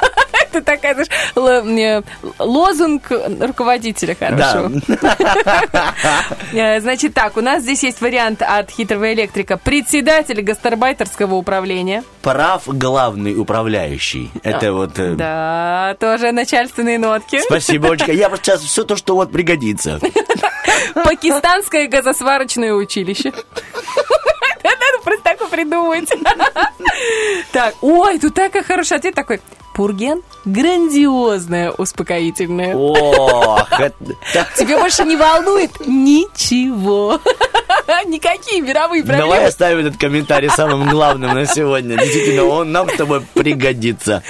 Это 0.50 0.60
такая, 0.60 0.94
знаешь, 1.36 2.02
лозунг 2.40 3.12
руководителя 3.40 4.16
хорошего. 4.18 4.72
Э, 6.52 6.80
Значит 6.80 7.14
так, 7.14 7.36
у 7.36 7.40
нас 7.42 7.62
здесь 7.62 7.84
есть 7.84 8.00
вариант 8.00 8.42
от 8.42 8.70
хитрого 8.70 9.12
электрика. 9.12 9.56
Председатель 9.56 10.40
гастарбайтерского 10.42 11.36
управления. 11.36 12.02
Прав 12.22 12.62
главный 12.66 13.38
управляющий. 13.38 14.30
Это 14.42 14.72
вот... 14.72 14.98
э, 14.98 15.14
Да, 15.14 15.96
тоже 16.00 16.32
начальственные 16.32 16.98
нотки. 16.98 17.38
Спасибо, 17.40 17.90
Олечка. 17.90 18.10
Я 18.10 18.28
просто 18.28 18.46
сейчас 18.46 18.62
все 18.62 18.82
то, 18.82 18.96
что 18.96 19.14
вот 19.14 19.30
пригодится. 19.30 20.00
Пакистанское 20.94 21.86
газосварочное 21.86 22.72
училище. 22.72 23.32
Просто 25.06 25.22
такое 25.22 25.48
придумать. 25.48 26.10
Так, 27.52 27.74
ой, 27.82 28.18
тут 28.18 28.34
такой 28.34 28.62
хороший 28.62 28.96
ответ 28.96 29.14
такой. 29.14 29.40
Пурген– 29.74 30.22
грандиозное 30.46 31.70
успокоительное. 31.70 32.74
Это- 33.78 33.94
Тебе 34.56 34.78
больше 34.78 35.04
не 35.04 35.16
волнует 35.16 35.70
ничего. 35.86 37.20
Никакие 38.06 38.62
мировые 38.62 39.02
Давай 39.02 39.20
проблемы. 39.20 39.46
оставим 39.46 39.78
этот 39.86 39.98
комментарий 39.98 40.48
самым 40.48 40.88
главным 40.88 41.34
на 41.34 41.44
сегодня. 41.46 41.96
Действительно, 41.98 42.44
он 42.44 42.72
нам 42.72 42.88
с 42.88 42.94
тобой 42.96 43.20
пригодится. 43.34 44.22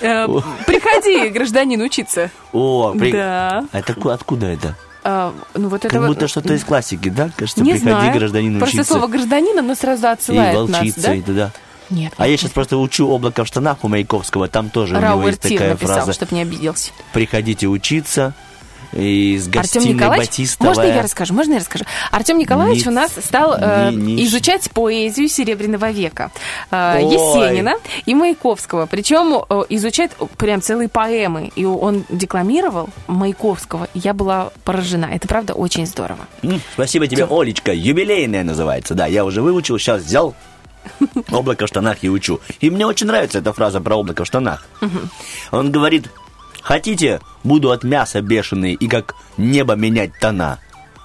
Э, 0.00 0.26
Приходи, 0.66 1.28
гражданин, 1.30 1.80
учиться. 1.82 2.30
О, 2.52 2.94
при- 2.96 3.10
Да. 3.12 3.64
А 3.72 3.78
это 3.80 3.94
ку- 3.94 4.08
откуда 4.10 4.46
это? 4.46 4.76
А, 5.04 5.34
Ну, 5.54 5.68
вот 5.68 5.84
это 5.84 5.88
Как 5.98 6.06
будто 6.06 6.28
что-то 6.28 6.54
из 6.54 6.64
классики, 6.64 7.08
да? 7.08 7.30
Кажется, 7.36 7.62
Не 7.62 7.72
приходи, 7.72 7.90
знаю. 7.90 8.18
гражданин, 8.18 8.58
Просто 8.58 8.76
учиться. 8.78 8.92
слово 8.94 9.06
гражданин, 9.08 9.58
оно 9.58 9.74
сразу 9.74 10.06
И 10.06 10.10
отсылает 10.10 10.68
нас, 10.68 10.70
волчица, 10.80 11.00
да? 11.02 11.14
и 11.14 11.20
туда. 11.22 11.50
Нет. 11.90 12.12
А 12.16 12.26
я 12.28 12.36
сейчас 12.36 12.52
просто 12.52 12.76
учу 12.78 13.08
«Облако 13.08 13.44
в 13.44 13.48
штанах» 13.48 13.78
у 13.82 13.88
Маяковского. 13.88 14.48
Там 14.48 14.70
тоже 14.70 14.96
у 14.96 15.00
него 15.00 15.26
есть 15.28 15.40
Тир 15.42 15.52
такая 15.58 15.70
написал, 15.72 15.96
фраза. 15.96 16.12
чтобы 16.14 16.34
не 16.36 16.42
обиделся. 16.42 16.92
Приходите 17.12 17.66
учиться. 17.66 18.32
Из 18.92 19.46
Артем 19.48 19.60
гостиной 19.62 19.86
Николаевич, 19.94 20.28
Батистовая. 20.28 20.74
можно 20.74 20.82
я 20.94 21.02
расскажу? 21.02 21.34
Можно 21.34 21.52
я 21.54 21.58
расскажу? 21.60 21.84
Артем 22.10 22.38
Николаевич 22.38 22.84
Ни- 22.84 22.88
у 22.90 22.92
нас 22.92 23.10
стал 23.24 23.54
э, 23.58 23.90
ни- 23.90 23.96
ни- 24.12 24.24
изучать 24.26 24.70
поэзию 24.70 25.28
Серебряного 25.28 25.90
века. 25.90 26.30
Э, 26.70 26.98
Ой. 27.02 27.12
Есенина 27.14 27.74
и 28.04 28.14
Маяковского. 28.14 28.86
Причем 28.86 29.42
э, 29.48 29.62
изучает 29.70 30.12
прям 30.36 30.60
целые 30.60 30.88
поэмы. 30.88 31.50
И 31.56 31.64
он 31.64 32.04
декламировал 32.10 32.90
Маяковского. 33.06 33.88
И 33.94 33.98
я 34.00 34.12
была 34.12 34.50
поражена. 34.64 35.06
Это 35.06 35.26
правда 35.26 35.54
очень 35.54 35.86
здорово. 35.86 36.26
Спасибо 36.74 37.06
тебе, 37.06 37.24
Олечка. 37.24 37.72
Юбилейная 37.72 38.44
называется. 38.44 38.94
Да, 38.94 39.06
я 39.06 39.24
уже 39.24 39.40
выучил, 39.40 39.78
сейчас 39.78 40.02
взял 40.02 40.34
облако 41.30 41.64
в 41.66 41.68
штанах 41.68 41.98
и 42.02 42.08
учу. 42.10 42.40
И 42.60 42.68
мне 42.68 42.86
очень 42.86 43.06
нравится 43.06 43.38
эта 43.38 43.52
фраза 43.52 43.80
про 43.80 43.96
облако 43.96 44.24
в 44.24 44.26
штанах. 44.26 44.66
Он 45.50 45.70
говорит, 45.72 46.08
хотите, 46.62 47.20
буду 47.44 47.70
от 47.70 47.84
мяса 47.84 48.22
бешеный 48.22 48.74
и 48.74 48.88
как 48.88 49.14
небо 49.36 49.74
менять 49.74 50.18
тона. 50.20 50.58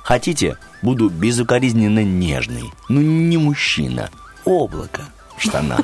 Хотите, 0.03 0.57
буду 0.81 1.09
безукоризненно 1.09 2.03
нежный. 2.03 2.71
Ну, 2.87 3.01
не 3.01 3.37
мужчина, 3.37 4.09
облако 4.45 5.01
в 5.37 5.43
штанах. 5.43 5.81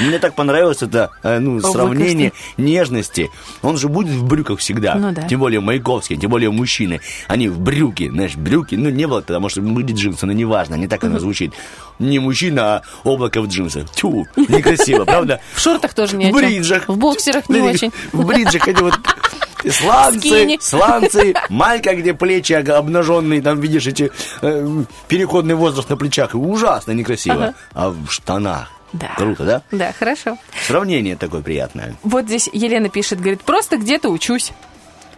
Мне 0.00 0.18
так 0.18 0.34
понравилось 0.34 0.82
это 0.82 1.10
э, 1.22 1.38
ну, 1.38 1.60
сравнение 1.60 2.32
нежности. 2.56 3.30
Он 3.62 3.76
же 3.76 3.88
будет 3.88 4.12
в 4.12 4.24
брюках 4.24 4.58
всегда. 4.58 4.94
Ну 4.94 5.12
да. 5.12 5.22
Тем 5.22 5.40
более 5.40 5.60
Маяковский, 5.60 6.16
тем 6.16 6.30
более 6.30 6.50
мужчины. 6.50 7.00
Они 7.26 7.48
в 7.48 7.58
брюки, 7.58 8.08
знаешь, 8.08 8.36
брюки. 8.36 8.74
Ну, 8.74 8.90
не 8.90 9.06
было 9.06 9.22
тогда, 9.22 9.40
может, 9.40 9.62
были 9.62 9.92
джинсы, 9.92 10.26
но 10.26 10.32
неважно, 10.32 10.74
не 10.74 10.86
так 10.86 11.02
оно 11.04 11.18
звучит. 11.18 11.52
Не 11.98 12.18
мужчина, 12.18 12.76
а 12.76 12.82
облако 13.04 13.40
в 13.40 13.48
джинсах. 13.48 13.90
Тю, 13.90 14.26
некрасиво, 14.36 15.04
правда? 15.06 15.40
В 15.54 15.60
шортах 15.60 15.94
тоже 15.94 16.16
не 16.16 16.30
В 16.30 16.34
бриджах. 16.34 16.88
В 16.88 16.96
боксерах 16.96 17.48
не 17.48 17.60
очень. 17.60 17.92
В 18.12 18.24
бриджах 18.24 18.68
эти 18.68 18.80
вот 18.80 18.98
сланцы, 19.70 20.18
Скини. 20.18 20.58
сланцы, 20.60 21.34
майка, 21.48 21.94
где 21.94 22.14
плечи 22.14 22.52
обнаженные, 22.52 23.42
там 23.42 23.60
видишь 23.60 23.86
эти 23.86 24.10
э, 24.42 24.84
переходный 25.08 25.54
возраст 25.54 25.88
на 25.88 25.96
плечах. 25.96 26.34
Ужасно 26.34 26.92
некрасиво. 26.92 27.36
Ага. 27.36 27.54
А 27.74 27.90
в 27.90 28.08
штанах. 28.10 28.70
Да. 28.92 29.10
Круто, 29.16 29.44
да? 29.44 29.62
Да, 29.70 29.92
хорошо. 29.98 30.38
Сравнение 30.66 31.16
такое 31.16 31.42
приятное. 31.42 31.94
Вот 32.02 32.24
здесь 32.26 32.48
Елена 32.52 32.88
пишет, 32.88 33.20
говорит, 33.20 33.42
просто 33.42 33.76
где-то 33.76 34.08
учусь. 34.08 34.52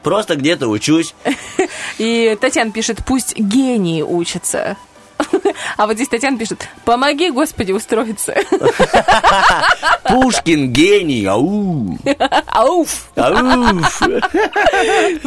Просто 0.03 0.37
где-то 0.37 0.67
учусь. 0.69 1.15
И 1.99 2.37
Татьяна 2.41 2.73
пишет, 2.73 2.99
пусть 3.07 3.37
гении 3.37 4.03
учатся. 4.03 4.77
А 5.77 5.87
вот 5.87 5.95
здесь 5.97 6.09
Татьяна 6.09 6.39
пишет, 6.39 6.69
помоги, 6.85 7.31
Господи, 7.31 7.73
устроиться. 7.73 8.35
Пушкин 10.05 10.73
гений. 10.73 11.27
Ау. 11.27 11.99
Ауф. 12.47 13.11
Ауф. 13.17 14.03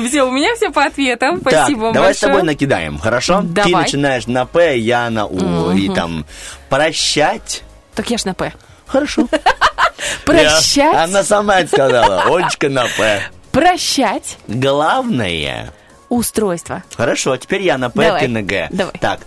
Все, 0.08 0.24
у 0.24 0.32
меня 0.32 0.56
все 0.56 0.72
по 0.72 0.84
ответам. 0.84 1.40
Спасибо 1.42 1.88
так, 1.88 1.94
давай 1.94 2.16
с 2.16 2.20
тобой 2.20 2.34
большое. 2.36 2.54
накидаем, 2.54 2.98
хорошо? 2.98 3.42
Ты 3.42 3.48
Давай. 3.48 3.84
начинаешь 3.84 4.28
на 4.28 4.46
П, 4.46 4.78
я 4.78 5.10
на 5.10 5.26
У. 5.26 5.40
Мгм. 5.40 5.78
И 5.78 5.94
там 5.94 6.26
прощать. 6.70 7.64
Так 7.96 8.10
я 8.12 8.18
ж 8.18 8.26
на 8.26 8.34
П. 8.34 8.54
Хорошо. 8.86 9.28
Прощать. 10.26 10.96
Она 10.96 11.24
сама 11.24 11.60
это 11.62 11.70
сказала. 11.76 12.24
Олечка 12.24 12.70
на 12.70 12.86
П. 12.98 13.22
Прощать. 13.52 14.38
Главное. 14.48 15.72
Устройство. 16.10 16.84
Хорошо, 16.96 17.38
теперь 17.38 17.62
я 17.62 17.78
на 17.78 17.90
П, 17.90 18.20
ты 18.20 18.28
на 18.28 18.42
Г. 18.42 18.68
Давай. 18.72 18.94
Так, 19.00 19.20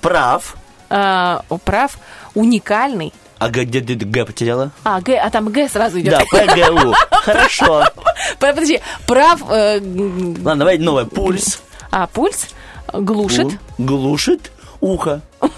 прав. 0.00 0.56
А, 0.88 1.42
прав. 1.64 1.98
Уникальный. 2.34 3.12
А 3.38 3.48
Г, 3.48 3.64
где 3.64 3.80
ты 3.80 3.94
Г 3.94 4.24
потеряла? 4.24 4.70
А, 4.84 5.00
Г, 5.00 5.16
а 5.16 5.30
там 5.30 5.48
Г 5.50 5.68
сразу 5.68 6.00
идет. 6.00 6.12
Да, 6.12 6.22
П, 6.30 6.46
Г, 6.54 6.70
У. 6.70 6.94
Хорошо. 7.10 7.84
Подожди, 8.38 8.80
прав. 9.06 9.40
э, 9.48 9.80
Ладно, 9.80 10.56
давай 10.56 10.78
новое. 10.78 11.04
Пульс. 11.04 11.60
а, 11.90 12.06
пульс 12.06 12.48
глушит. 12.92 13.46
У. 13.78 13.82
Глушит. 13.82 14.50
Ухо. 14.80 15.20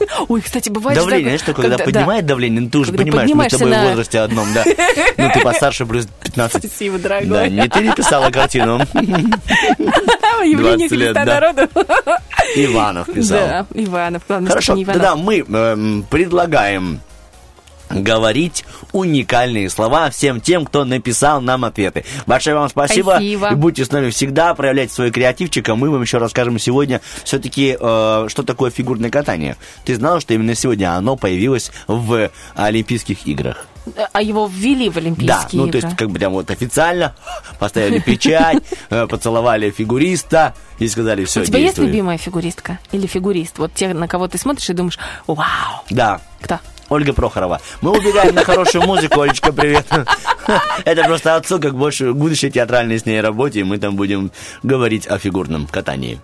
Ой, 0.28 0.40
кстати, 0.40 0.68
бывает 0.68 0.98
Давление, 0.98 1.24
знаешь, 1.24 1.42
такое, 1.42 1.68
когда, 1.68 1.84
поднимает 1.84 2.26
давление, 2.26 2.60
ну 2.60 2.70
ты 2.70 2.78
уже 2.78 2.92
когда 2.92 3.04
понимаешь, 3.04 3.30
мы 3.30 3.48
с 3.48 3.52
тобой 3.52 3.68
в 3.68 3.70
на- 3.70 3.88
возрасте 3.90 4.18
одном, 4.20 4.46
да. 4.52 4.64
Ну 5.16 5.30
ты 5.32 5.40
постарше, 5.40 5.86
плюс 5.86 6.06
15. 6.22 6.64
Спасибо, 6.64 6.98
дорогой. 6.98 7.28
Да, 7.28 7.48
не 7.48 7.68
ты 7.68 7.80
ли 7.80 7.92
писала 7.92 8.30
картину? 8.30 8.78
Явление 10.44 10.88
20 10.88 10.92
лет, 10.92 11.16
Христа 11.16 11.24
да. 11.24 11.40
народу. 11.40 11.68
Иванов 12.54 13.06
писал. 13.12 13.38
Да, 13.38 13.66
Иванов. 13.74 14.22
Главное, 14.28 14.48
Хорошо, 14.48 14.74
не 14.74 14.84
Иванов. 14.84 15.02
тогда 15.02 15.16
мы 15.16 15.38
эм, 15.38 16.04
предлагаем 16.08 17.00
говорить 17.90 18.64
уникальные 18.92 19.70
слова 19.70 20.10
всем 20.10 20.40
тем, 20.40 20.64
кто 20.64 20.84
написал 20.84 21.40
нам 21.40 21.64
ответы. 21.64 22.04
Большое 22.26 22.56
вам 22.56 22.68
спасибо. 22.68 23.12
Спасибо. 23.12 23.50
И 23.52 23.54
будьте 23.54 23.84
с 23.84 23.92
нами 23.92 24.10
всегда, 24.10 24.54
проявляйте 24.54 24.92
свой 24.94 25.10
креативчик, 25.10 25.68
а 25.68 25.76
мы 25.76 25.90
вам 25.90 26.02
еще 26.02 26.18
расскажем 26.18 26.58
сегодня 26.58 27.00
все-таки, 27.24 27.76
э, 27.78 28.26
что 28.28 28.42
такое 28.42 28.70
фигурное 28.70 29.10
катание. 29.10 29.56
Ты 29.84 29.94
знала, 29.94 30.20
что 30.20 30.34
именно 30.34 30.54
сегодня 30.54 30.96
оно 30.96 31.16
появилось 31.16 31.70
в 31.86 32.30
Олимпийских 32.54 33.26
играх? 33.26 33.66
А 34.12 34.20
его 34.20 34.50
ввели 34.52 34.88
в 34.88 34.94
Да, 34.94 35.00
Олимпийские 35.00 35.62
ну 35.62 35.68
то 35.68 35.78
есть 35.78 35.96
как 35.96 36.10
бы 36.10 36.18
прям 36.18 36.32
вот 36.32 36.50
официально 36.50 37.14
поставили 37.58 38.00
печать, 38.00 38.62
э, 38.90 39.06
поцеловали 39.06 39.70
фигуриста 39.70 40.54
и 40.78 40.88
сказали, 40.88 41.24
все, 41.24 41.42
У 41.42 41.44
тебя 41.44 41.60
есть 41.60 41.78
любимая 41.78 42.18
фигуристка 42.18 42.78
или 42.90 43.06
фигурист? 43.06 43.58
Вот 43.58 43.72
те, 43.74 43.94
на 43.94 44.08
кого 44.08 44.26
ты 44.26 44.38
смотришь 44.38 44.68
и 44.70 44.72
думаешь, 44.72 44.98
вау. 45.26 45.84
Да. 45.90 46.20
Кто? 46.40 46.58
Ольга 46.88 47.12
Прохорова. 47.12 47.60
Мы 47.80 47.90
убегаем 47.90 48.34
на 48.34 48.44
хорошую 48.44 48.84
музыку. 48.84 49.20
Олечка, 49.20 49.52
привет. 49.52 49.86
Это 50.84 51.04
просто 51.04 51.36
отсылка 51.36 51.70
к 51.70 51.74
больше 51.74 52.12
будущей 52.12 52.50
театральной 52.50 52.98
с 52.98 53.06
ней 53.06 53.20
работе, 53.20 53.60
и 53.60 53.64
мы 53.64 53.78
там 53.78 53.96
будем 53.96 54.30
говорить 54.62 55.06
о 55.06 55.18
фигурном 55.18 55.66
катании. 55.66 56.20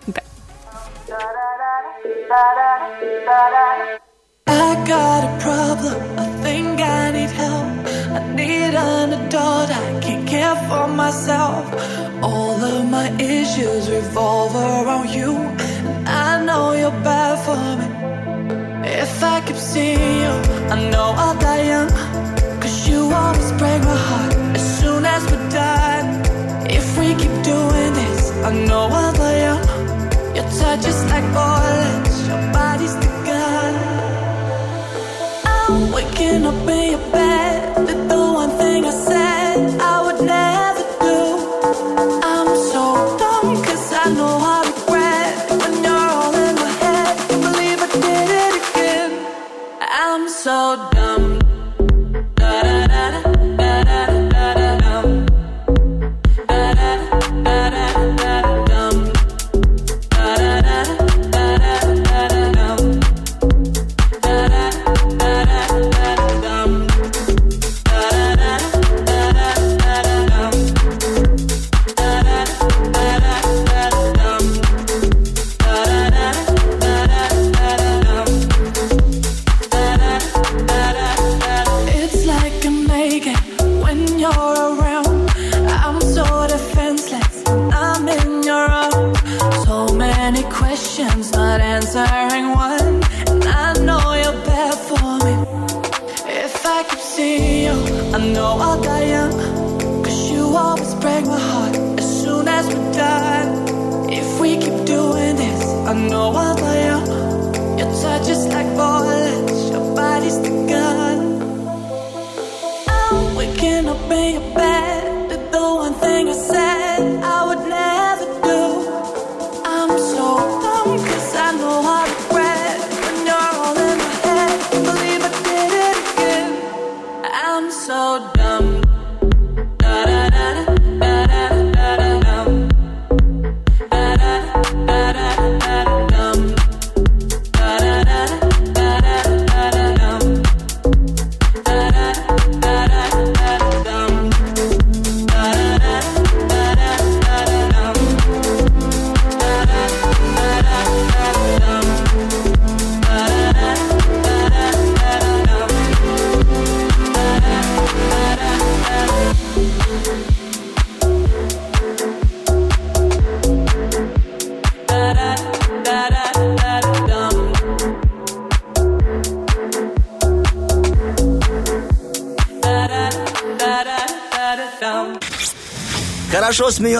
I 4.46 4.74
got 4.84 5.24
a 5.24 5.38
problem, 5.40 6.18
I 6.18 6.26
think 6.42 6.80
I 6.80 7.12
need 7.12 7.30
help. 7.30 7.66
I 8.12 8.34
need 8.34 8.74
an 8.74 9.12
adult, 9.12 9.70
I 9.70 10.00
can't 10.00 10.26
care 10.26 10.56
for 10.68 10.88
myself. 10.88 11.64
All 12.22 12.60
of 12.62 12.90
my 12.90 13.08
issues 13.20 13.88
revolve 13.88 14.54
around 14.56 15.10
you, 15.10 15.36
and 15.36 16.08
I 16.08 16.44
know 16.44 16.72
you're 16.72 16.90
bad 17.02 17.38
for 17.44 17.56
me. 17.78 18.21
If 18.94 19.22
I 19.22 19.40
keep 19.40 19.56
seeing 19.56 19.98
you, 19.98 20.34
I 20.74 20.90
know 20.90 21.14
I'll 21.16 21.38
die 21.38 21.64
young. 21.68 21.88
Cause 22.60 22.86
you 22.86 23.10
always 23.10 23.50
break 23.52 23.80
my 23.82 23.96
heart 23.96 24.34
as 24.54 24.80
soon 24.80 25.06
as 25.06 25.22
we're 25.30 25.48
done. 25.48 26.06
If 26.70 26.98
we 26.98 27.14
keep 27.14 27.34
doing 27.42 27.92
this, 27.94 28.30
I 28.44 28.52
know 28.66 28.88
I'll 28.90 29.14
die 29.14 29.38
young. 29.46 29.64
Your 30.36 30.44
touch 30.60 30.84
is 30.86 31.04
like 31.10 31.26
bullets, 31.32 32.28
your 32.28 32.42
body's 32.52 32.94
the 32.96 33.10
gun. 33.28 33.74
I'm 35.46 35.90
waking 35.92 36.44
up 36.44 36.68
in 36.68 36.90
your 36.92 37.12
bed. 37.12 37.31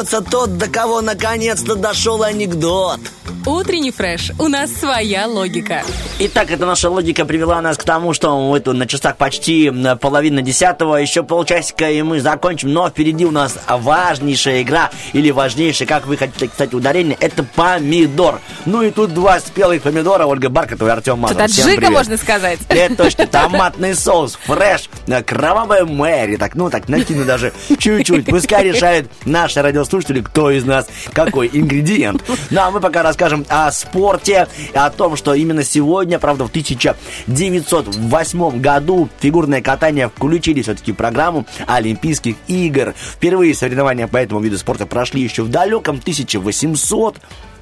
Смеется 0.02 0.20
тот, 0.20 0.58
до 0.58 0.68
кого 0.68 1.00
наконец-то 1.00 1.76
дошел 1.76 2.24
анекдот. 2.24 2.98
Утренний 3.46 3.92
фреш. 3.92 4.32
У 4.38 4.48
нас 4.48 4.72
своя 4.72 5.28
логика. 5.28 5.84
Итак, 6.18 6.50
эта 6.50 6.66
наша 6.66 6.90
логика 6.90 7.24
привела 7.24 7.60
нас 7.60 7.76
к 7.76 7.84
тому, 7.84 8.12
что 8.12 8.50
мы 8.50 8.58
тут 8.58 8.76
на 8.76 8.86
часах 8.86 9.16
почти 9.16 9.72
половина 10.00 10.42
десятого, 10.42 10.96
еще 10.96 11.22
полчасика, 11.22 11.88
и 11.88 12.02
мы 12.02 12.20
закончим. 12.20 12.72
Но 12.72 12.88
впереди 12.88 13.24
у 13.24 13.30
нас 13.30 13.58
важнейшая 13.68 14.62
игра, 14.62 14.90
или 15.12 15.30
важнейшая, 15.30 15.86
как 15.86 16.06
вы 16.06 16.16
хотите, 16.16 16.48
кстати, 16.48 16.74
ударение, 16.74 17.16
это 17.20 17.44
помидор. 17.44 18.40
Ну 18.64 18.82
и 18.82 18.92
тут 18.92 19.12
два 19.12 19.40
спелых 19.40 19.82
помидора, 19.82 20.24
Ольга 20.26 20.48
Баркатова 20.48 20.86
и 20.88 20.92
Артем 20.92 21.18
Мазур. 21.18 21.36
Тут 21.36 21.50
Всем 21.50 21.64
аджика, 21.64 21.80
привет. 21.80 21.98
можно 21.98 22.16
сказать. 22.16 22.60
Это 22.68 22.94
точно, 22.96 23.26
томатный 23.26 23.96
соус, 23.96 24.38
фреш, 24.44 24.88
э, 25.08 25.20
кровавая 25.22 25.84
Мэри, 25.84 26.36
так, 26.36 26.54
ну 26.54 26.70
так, 26.70 26.88
накину 26.88 27.24
даже 27.24 27.52
чуть-чуть. 27.78 28.26
Пускай 28.26 28.62
решают 28.64 29.10
наши 29.24 29.60
радиослушатели, 29.60 30.20
кто 30.20 30.52
из 30.52 30.64
нас 30.64 30.86
какой 31.12 31.50
ингредиент. 31.52 32.22
Ну 32.50 32.60
а 32.60 32.70
мы 32.70 32.78
пока 32.80 33.02
расскажем 33.02 33.44
о 33.48 33.72
спорте, 33.72 34.46
о 34.74 34.90
том, 34.90 35.16
что 35.16 35.34
именно 35.34 35.64
сегодня, 35.64 36.20
правда, 36.20 36.44
в 36.44 36.50
1908 36.50 38.60
году 38.60 39.08
фигурное 39.18 39.60
катание 39.60 40.08
включили 40.08 40.62
все-таки 40.62 40.92
в 40.92 40.96
программу 40.96 41.46
Олимпийских 41.66 42.36
игр. 42.46 42.94
Впервые 42.96 43.54
соревнования 43.54 44.06
по 44.06 44.18
этому 44.18 44.38
виду 44.40 44.56
спорта 44.56 44.86
прошли 44.86 45.20
еще 45.22 45.42
в 45.42 45.48
далеком 45.48 45.96
1800 45.96 47.16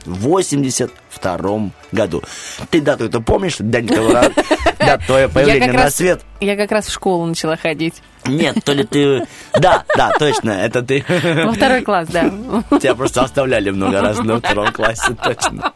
80 0.07 0.91
82 1.11 1.71
году. 1.93 2.23
Ты 2.71 2.81
дату 2.81 3.05
это 3.05 3.21
помнишь? 3.21 3.57
День 3.59 3.89
того 3.89 4.13
да, 4.79 4.99
твое 4.99 5.29
появление 5.29 5.73
на 5.73 5.85
раз- 5.85 5.97
свет. 5.97 6.23
Я 6.41 6.57
как 6.57 6.71
раз 6.73 6.87
в 6.87 6.93
школу 6.93 7.27
начала 7.27 7.57
ходить. 7.57 7.95
Нет, 8.27 8.59
то 8.65 8.73
ли 8.73 8.85
ты... 8.85 9.27
Да, 9.59 9.85
да, 9.97 10.13
точно, 10.19 10.51
это 10.51 10.83
ты. 10.83 11.05
Во 11.45 11.53
второй 11.53 11.83
класс, 11.83 12.09
да. 12.09 12.31
Тебя 12.79 12.95
просто 12.95 13.23
оставляли 13.23 13.71
много 13.71 14.01
раз 14.01 14.19
на 14.19 14.39
втором 14.39 14.73
классе, 14.73 15.17
точно. 15.23 15.73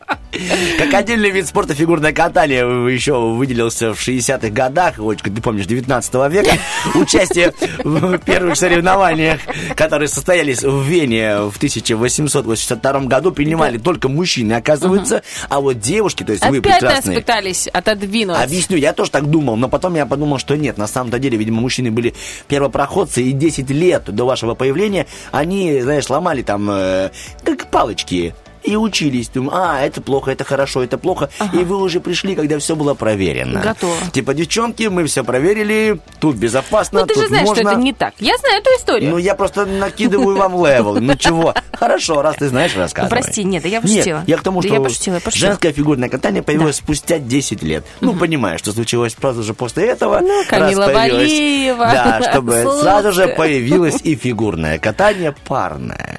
Как 0.78 0.92
отдельный 0.92 1.30
вид 1.30 1.46
спорта 1.46 1.74
фигурное 1.74 2.12
катание 2.12 2.60
еще 2.92 3.18
выделился 3.18 3.94
в 3.94 4.00
60-х 4.00 4.50
годах, 4.50 4.98
Олечка, 4.98 5.30
ты 5.30 5.40
помнишь, 5.40 5.66
19 5.66 6.14
века. 6.30 6.58
Участие 6.94 7.54
в 7.82 8.18
первых 8.18 8.56
соревнованиях, 8.56 9.40
которые 9.76 10.08
состоялись 10.08 10.62
в 10.62 10.82
Вене 10.82 11.36
в 11.50 11.56
1882 11.56 13.00
году, 13.02 13.32
принимали 13.32 13.78
только 13.78 14.08
мужчины, 14.08 14.54
оказывается, 14.54 15.22
а 15.48 15.60
вот 15.60 15.80
девушки, 15.80 16.24
то 16.24 16.32
есть 16.32 16.44
вы 16.44 16.58
Опять 16.58 16.72
нас 16.72 16.80
прекрасные... 16.80 17.18
пытались 17.18 17.68
отодвинуть. 17.68 18.36
Объясню, 18.36 18.76
я 18.76 18.92
тоже 18.92 19.10
так 19.10 19.26
думал, 19.26 19.56
но 19.56 19.68
потом 19.68 19.94
я 19.94 20.06
подумал, 20.06 20.38
что 20.38 20.56
нет, 20.56 20.78
на 20.78 20.86
самом-то 20.86 21.18
деле, 21.18 21.36
видимо, 21.36 21.60
мужчины 21.60 21.90
были 21.90 22.14
первопроходцы, 22.48 23.22
и 23.22 23.32
10 23.32 23.70
лет 23.70 24.04
до 24.04 24.24
вашего 24.24 24.54
появления 24.54 25.06
они, 25.32 25.80
знаешь, 25.80 26.08
ломали 26.08 26.42
там, 26.42 26.68
э, 26.70 27.10
как 27.44 27.70
палочки, 27.70 28.34
и 28.64 28.76
учились. 28.76 29.28
Думаю, 29.28 29.56
а, 29.56 29.80
это 29.80 30.00
плохо, 30.00 30.30
это 30.30 30.44
хорошо, 30.44 30.82
это 30.82 30.98
плохо. 30.98 31.30
И 31.52 31.58
вы 31.58 31.76
уже 31.76 32.00
пришли, 32.00 32.34
когда 32.34 32.58
все 32.58 32.74
было 32.76 32.94
проверено. 32.94 33.60
Готово. 33.60 33.94
Типа, 34.12 34.34
девчонки, 34.34 34.84
мы 34.84 35.04
все 35.06 35.22
проверили, 35.24 36.00
тут 36.20 36.36
безопасно, 36.36 37.00
Ну, 37.00 37.06
ты 37.06 37.14
тут 37.14 37.22
же 37.24 37.28
знаешь, 37.28 37.46
можно. 37.46 37.62
что 37.62 37.70
это 37.72 37.80
не 37.80 37.92
так. 37.92 38.14
Я 38.18 38.36
знаю 38.38 38.60
эту 38.60 38.70
историю. 38.78 39.10
Ну, 39.10 39.18
я 39.18 39.34
просто 39.34 39.66
накидываю 39.66 40.36
вам 40.36 40.54
level. 40.64 41.00
Ну, 41.00 41.14
чего? 41.16 41.54
Хорошо, 41.72 42.22
раз 42.22 42.36
ты 42.36 42.48
знаешь, 42.48 42.74
рассказывай. 42.76 43.10
Прости, 43.22 43.44
нет, 43.44 43.66
я 43.66 43.80
пошутила. 43.80 44.18
Нет, 44.20 44.28
я 44.28 44.36
к 44.36 44.42
тому, 44.42 44.62
что 44.62 44.72
я 44.72 44.80
пошутила, 44.80 45.14
я 45.16 45.20
пошутила. 45.20 45.48
женское 45.50 45.72
фигурное 45.72 46.08
катание 46.08 46.42
появилось 46.42 46.76
спустя 46.76 47.18
10 47.18 47.62
лет. 47.62 47.84
Ну, 48.00 48.14
понимаю, 48.14 48.58
что 48.58 48.72
случилось 48.72 49.14
просто 49.14 49.42
же 49.42 49.54
после 49.54 49.86
этого. 49.86 50.20
Ну, 50.20 50.44
Камила 50.48 50.86
Валиева, 50.88 51.86
Да, 51.92 52.30
чтобы 52.30 52.64
сразу 52.80 53.12
же 53.12 53.28
появилось 53.28 54.00
и 54.02 54.14
фигурное 54.14 54.78
катание 54.78 55.34
парное. 55.46 56.18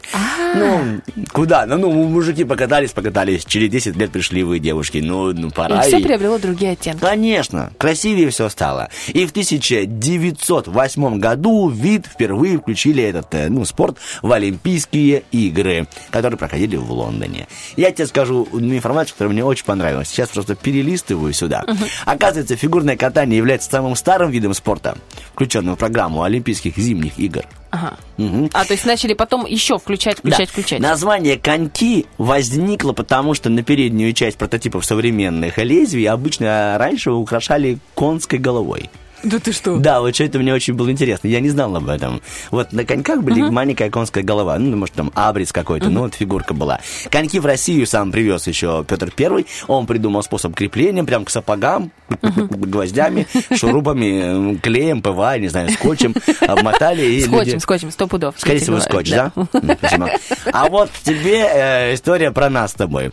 Ну, 0.55 1.01
куда? 1.31 1.65
Ну, 1.65 1.77
ну, 1.77 1.91
мужики 2.35 2.43
покатались, 2.43 2.91
покатались. 2.91 3.45
Через 3.45 3.69
10 3.69 3.95
лет 3.95 4.11
пришли 4.11 4.43
вы, 4.43 4.59
девушки. 4.59 4.97
Ну, 4.97 5.31
ну 5.33 5.51
пора. 5.51 5.83
И 5.83 5.87
все 5.87 5.99
и- 5.99 6.03
приобрело 6.03 6.37
другие 6.37 6.73
оттенки. 6.73 6.99
Конечно, 6.99 7.71
красивее 7.77 8.29
все 8.29 8.49
стало. 8.49 8.89
И 9.07 9.25
в 9.25 9.31
1908 9.31 11.19
году 11.19 11.69
вид 11.69 12.05
впервые 12.05 12.59
включили 12.59 13.03
этот 13.03 13.33
э, 13.33 13.47
ну, 13.49 13.63
спорт 13.65 13.97
в 14.21 14.31
Олимпийские 14.31 15.23
игры, 15.31 15.87
которые 16.11 16.37
проходили 16.37 16.75
в 16.75 16.91
Лондоне. 16.91 17.47
Я 17.77 17.91
тебе 17.91 18.07
скажу 18.07 18.47
одну 18.51 18.75
информацию, 18.75 19.13
которая 19.13 19.33
мне 19.33 19.45
очень 19.45 19.65
понравилась. 19.65 20.09
Сейчас 20.09 20.29
просто 20.29 20.55
перелистываю 20.55 21.33
сюда. 21.33 21.63
Оказывается, 22.05 22.55
фигурное 22.55 22.97
катание 22.97 23.37
является 23.37 23.69
самым 23.69 23.95
старым 23.95 24.31
видом 24.31 24.53
спорта, 24.53 24.97
включенным 25.33 25.75
в 25.75 25.79
программу 25.79 26.23
Олимпийских 26.23 26.77
зимних 26.77 27.17
игр. 27.17 27.45
Ага. 27.75 27.97
Мгм. 28.17 28.49
А, 28.53 28.63
то 28.65 28.73
есть 28.73 28.85
начали 28.85 29.13
потом 29.13 29.45
еще 29.45 29.77
включать, 29.77 30.19
включать, 30.19 30.47
Да. 30.47 30.51
включать. 30.51 30.79
Название 30.79 31.37
коньки 31.37 32.05
возникло 32.17 32.93
потому, 32.93 33.33
что 33.33 33.49
на 33.49 33.63
переднюю 33.63 34.13
часть 34.13 34.37
прототипов 34.37 34.85
современных 34.85 35.57
лезвий 35.57 36.05
обычно 36.05 36.77
раньше 36.79 37.11
украшали 37.11 37.79
конской 37.95 38.39
головой. 38.39 38.89
Да 39.23 39.39
ты 39.39 39.51
что? 39.51 39.77
Да, 39.77 40.01
вот 40.01 40.13
что 40.13 40.23
это 40.23 40.39
мне 40.39 40.53
очень 40.53 40.73
было 40.73 40.91
интересно. 40.91 41.27
Я 41.27 41.39
не 41.39 41.49
знал 41.49 41.75
об 41.75 41.89
этом. 41.89 42.21
Вот 42.51 42.73
на 42.73 42.85
коньках 42.85 43.23
были 43.23 43.41
маленькая 43.41 43.89
конская 43.89 44.23
голова. 44.23 44.57
Ну, 44.59 44.75
может, 44.77 44.93
там 44.95 45.11
абрис 45.15 45.51
какой-то, 45.51 45.89
ну, 45.89 46.01
вот 46.01 46.15
фигурка 46.15 46.53
была. 46.53 46.79
Коньки 47.09 47.39
в 47.39 47.45
Россию 47.45 47.87
сам 47.87 48.11
привез 48.11 48.45
еще 48.47 48.85
Петр 48.87 49.11
Первый. 49.11 49.47
Он 49.67 49.85
придумал 49.87 50.21
способ 50.23 50.53
крепления 50.55 51.03
прям 51.03 51.25
к 51.25 51.29
сапогам, 51.29 51.91
гвоздями, 52.11 53.27
шурупами, 53.55 54.57
клеем, 54.57 55.01
ПВА, 55.01 55.37
не 55.39 55.47
знаю, 55.47 55.69
скотчем. 55.71 56.13
Обмотали 56.47 57.05
и 57.05 57.21
Скотчем, 57.21 57.53
люди- 57.53 57.57
скотчем, 57.59 57.91
сто 57.91 58.07
пудов. 58.07 58.35
Скорее 58.37 58.59
всего, 58.59 58.79
скотч, 58.79 59.09
да? 59.11 59.31
Спасибо. 59.77 60.11
А 60.51 60.69
вот 60.69 60.89
тебе 61.03 61.45
э, 61.51 61.93
история 61.93 62.31
про 62.31 62.49
нас 62.49 62.71
с 62.71 62.73
тобой. 62.75 63.11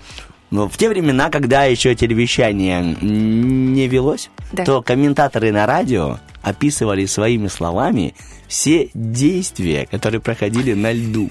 Ну, 0.53 0.69
в 0.69 0.77
те 0.77 0.91
времена, 0.91 1.31
когда 1.31 1.65
еще 1.65 1.95
телевещание 1.95 2.83
не 3.01 3.89
велось, 3.89 4.29
Да. 4.53 4.65
то 4.65 4.83
комментаторы 4.83 5.51
на 5.51 5.65
радио 5.67 6.19
описывали 6.43 7.07
своими 7.07 7.49
словами 7.49 8.15
все 8.49 8.91
действия, 8.93 9.87
которые 9.91 10.21
проходили 10.21 10.75
на 10.75 10.93
льду. 10.93 11.31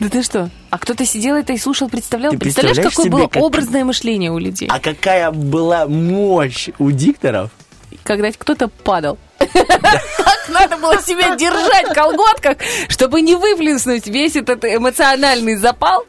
Да 0.00 0.08
ты 0.08 0.22
что? 0.24 0.50
А 0.70 0.78
кто-то 0.78 1.06
сидел 1.06 1.36
это 1.36 1.52
и 1.52 1.58
слушал, 1.58 1.88
представлял? 1.88 2.32
Ты 2.32 2.38
Представляешь, 2.38 2.78
представляешь 2.78 2.96
какое 2.96 3.10
было 3.20 3.28
как- 3.28 3.40
образное 3.42 3.84
мышление 3.84 4.32
у 4.32 4.38
людей? 4.38 4.68
А 4.68 4.80
какая 4.80 5.30
была 5.30 5.86
мощь 5.86 6.70
у 6.80 6.90
дикторов? 6.90 7.50
Когда 8.02 8.32
кто-то 8.32 8.66
падал. 8.66 9.16
Как 9.38 9.48
надо 10.48 10.76
было 10.78 11.00
себя 11.02 11.36
держать 11.36 11.88
в 11.88 11.92
колготках, 11.94 12.56
чтобы 12.88 13.20
не 13.20 13.36
выплеснуть 13.36 14.08
весь 14.08 14.34
этот 14.34 14.64
эмоциональный 14.64 15.54
запал. 15.54 16.04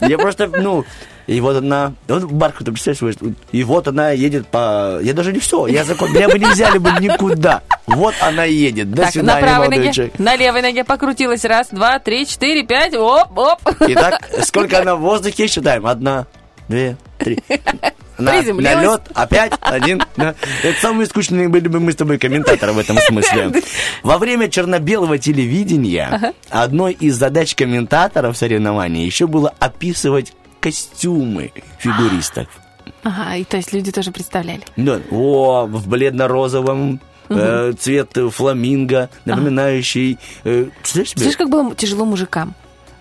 Я 0.00 0.16
просто, 0.16 0.46
ну, 0.46 0.84
И 1.26 1.40
вот 1.40 1.56
она, 1.56 1.92
вот 2.06 2.24
Барху, 2.24 2.64
ты 2.64 2.70
представляешь, 2.70 3.16
и 3.50 3.64
вот 3.64 3.88
она 3.88 4.10
едет 4.10 4.46
по... 4.46 5.00
Я 5.02 5.12
даже 5.12 5.32
не 5.32 5.40
все, 5.40 5.66
я 5.66 5.84
закон, 5.84 6.12
меня 6.12 6.28
бы 6.28 6.38
не 6.38 6.46
взяли 6.46 6.78
бы 6.78 6.90
никуда. 7.00 7.62
Вот 7.86 8.14
она 8.20 8.44
едет. 8.44 8.90
До 8.90 9.02
так, 9.02 9.06
на 9.06 9.12
свидания, 9.12 9.40
правой 9.40 9.58
молодой 9.58 9.78
ноге, 9.78 9.92
человек. 9.92 10.18
на 10.18 10.36
левой 10.36 10.62
ноге 10.62 10.84
покрутилась. 10.84 11.44
Раз, 11.44 11.68
два, 11.70 11.98
три, 11.98 12.26
четыре, 12.26 12.64
пять. 12.64 12.94
Оп, 12.94 13.36
оп. 13.36 13.60
Итак, 13.80 14.28
сколько 14.42 14.80
она 14.80 14.96
в 14.96 15.00
воздухе, 15.00 15.46
считаем. 15.46 15.86
Одна, 15.86 16.26
две, 16.68 16.96
три. 17.18 17.38
На, 18.18 18.32
на 18.40 18.82
лед, 18.82 19.02
опять 19.14 19.52
один. 19.60 20.02
да. 20.16 20.34
Это 20.62 20.80
самые 20.80 21.06
скучные 21.06 21.48
были 21.48 21.68
бы 21.68 21.80
мы 21.80 21.92
с 21.92 21.96
тобой 21.96 22.16
комментаторы 22.16 22.72
в 22.72 22.78
этом 22.78 22.96
смысле. 22.96 23.52
Во 24.02 24.16
время 24.16 24.48
черно-белого 24.48 25.18
телевидения 25.18 26.32
одной 26.48 26.94
из 26.94 27.14
задач 27.16 27.54
комментаторов 27.54 28.34
соревнований 28.38 29.04
еще 29.04 29.26
было 29.26 29.52
описывать 29.58 30.32
костюмы 30.66 31.52
фигуристов. 31.78 32.48
Ага, 33.04 33.36
и 33.36 33.44
то 33.44 33.56
есть 33.56 33.72
люди 33.72 33.92
тоже 33.92 34.10
представляли. 34.10 34.62
Да, 34.76 35.00
о, 35.12 35.66
в 35.66 35.88
бледно-розовом 35.88 37.00
э, 37.28 37.72
цвет 37.78 38.16
фламинго, 38.32 39.08
напоминающий... 39.24 40.18
э? 40.42 40.66
Слышишь, 40.82 41.36
как 41.36 41.50
было 41.50 41.72
тяжело 41.76 42.04
мужикам? 42.04 42.56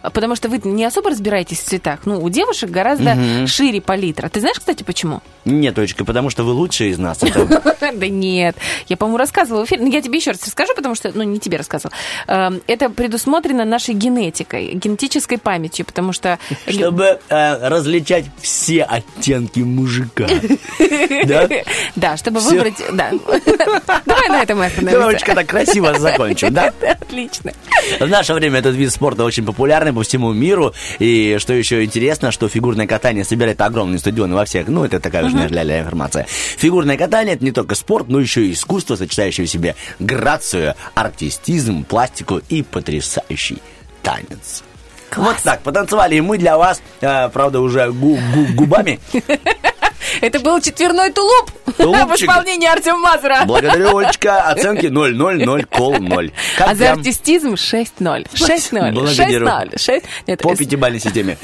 А 0.06 0.10
Потому 0.12 0.36
что 0.36 0.50
вы 0.50 0.62
не 0.64 0.86
особо 0.86 1.10
разбираетесь 1.10 1.60
в 1.60 1.64
цветах. 1.66 2.02
Ну, 2.06 2.22
у 2.22 2.30
девушек 2.30 2.70
гораздо 2.70 3.16
Мгм. 3.16 3.48
шире 3.48 3.82
палитра. 3.82 4.30
Ты 4.30 4.40
знаешь, 4.40 4.58
кстати, 4.60 4.84
почему? 4.84 5.22
Нет, 5.46 5.76
точка, 5.76 6.06
потому 6.06 6.30
что 6.30 6.44
вы 6.44 6.52
лучшие 6.52 6.92
из 6.92 6.98
нас. 6.98 7.20
Да 7.96 8.08
нет. 8.08 8.56
Я, 8.88 8.98
по-моему, 8.98 9.18
рассказывала 9.18 9.64
в 9.64 9.68
эфире. 9.68 9.84
Ну, 9.84 9.92
я 9.92 10.02
тебе 10.02 10.18
еще 10.18 10.32
раз 10.32 10.44
расскажу, 10.44 10.74
потому 10.76 10.96
что, 10.96 11.12
ну, 11.14 11.24
не 11.24 11.40
тебе 11.40 11.58
рассказывала. 11.58 11.96
Эм, 12.28 12.62
Это 12.68 12.90
предусмотрено 12.90 13.64
нашей 13.64 13.94
генетикой, 13.94 14.74
генетической 14.74 15.38
памятью, 15.38 15.86
потому 15.86 16.12
что... 16.14 16.40
чтобы 16.68 17.20
э, 17.30 17.68
различать 17.68 18.26
все 18.42 18.84
оттенки 18.84 19.60
мужика. 19.60 20.28
Да? 21.26 21.48
Да, 21.96 22.18
чтобы 22.18 22.40
выбрать... 22.40 22.76
Да. 22.94 23.12
Давай 24.06 24.30
на 24.30 24.42
этом 24.44 24.62
остановимся. 24.62 25.00
Девочка 25.00 25.36
так 25.36 25.48
красиво 25.48 25.98
закончим, 26.00 26.54
да? 26.54 26.74
Отлично. 27.02 27.52
В 28.00 28.08
наше 28.08 28.34
время 28.34 28.60
этот 28.60 28.76
вид 28.76 28.92
спорта 28.92 29.24
очень 29.24 29.46
популярный 29.46 29.92
по 29.96 30.04
всему 30.04 30.32
миру. 30.34 30.74
И 31.00 31.38
что 31.40 31.54
еще 31.54 31.84
интересно, 31.84 32.32
что 32.32 32.48
фигурное 32.48 32.86
катание 32.88 33.26
собирает 33.26 33.60
огромные 33.62 34.00
стадионы 34.00 34.36
во 34.36 34.46
всех. 34.46 34.68
Ну, 34.68 34.84
это 34.86 35.00
такая 35.00 35.26
уже 35.26 35.48
ля 35.48 35.80
информация. 35.80 36.26
Фигурное 36.30 36.98
катание 36.98 37.36
это 37.36 37.44
не 37.44 37.52
только 37.52 37.76
спорт, 37.76 38.08
но 38.10 38.20
еще 38.20 38.46
и 38.46 38.54
искусство, 38.54 38.96
сочетающее 38.96 39.48
в 39.48 39.50
себе 39.50 39.76
грацию, 40.00 40.76
артистизм, 40.94 41.84
пластику 41.84 42.42
и 42.50 42.62
потрясающий 42.62 43.58
танец. 44.04 44.64
Вот 45.16 45.38
так, 45.44 45.62
потанцевали 45.62 46.16
и 46.16 46.22
мы 46.22 46.38
для 46.38 46.58
вас, 46.58 46.82
э, 47.00 47.30
правда, 47.30 47.62
уже 47.62 47.90
гу- 47.92 48.20
гу- 48.34 48.54
губами. 48.54 49.00
Это 50.22 50.40
был 50.40 50.60
четверной 50.62 51.12
тулуп 51.12 51.52
в 51.66 51.74
Тулупчик. 51.74 52.30
исполнении 52.30 52.68
Артема 52.68 53.00
Мазура. 53.00 53.44
Благодарю, 53.46 53.98
Олечка. 53.98 54.50
Оценки 54.50 54.86
0-0-0, 54.88 55.66
кол 55.66 55.98
0. 56.00 56.32
Как 56.58 56.68
А 56.70 56.76
за 56.76 56.84
прям 56.86 57.00
артистизм 57.00 57.54
6-0. 57.54 58.28
6-0. 58.34 58.92
Благодарю. 58.94 59.48
6-0. 59.48 59.80
6 59.80 60.06
Нет, 60.28 60.42
по 60.42 60.56
пятибалльной 60.56 61.00
системе. 61.00 61.38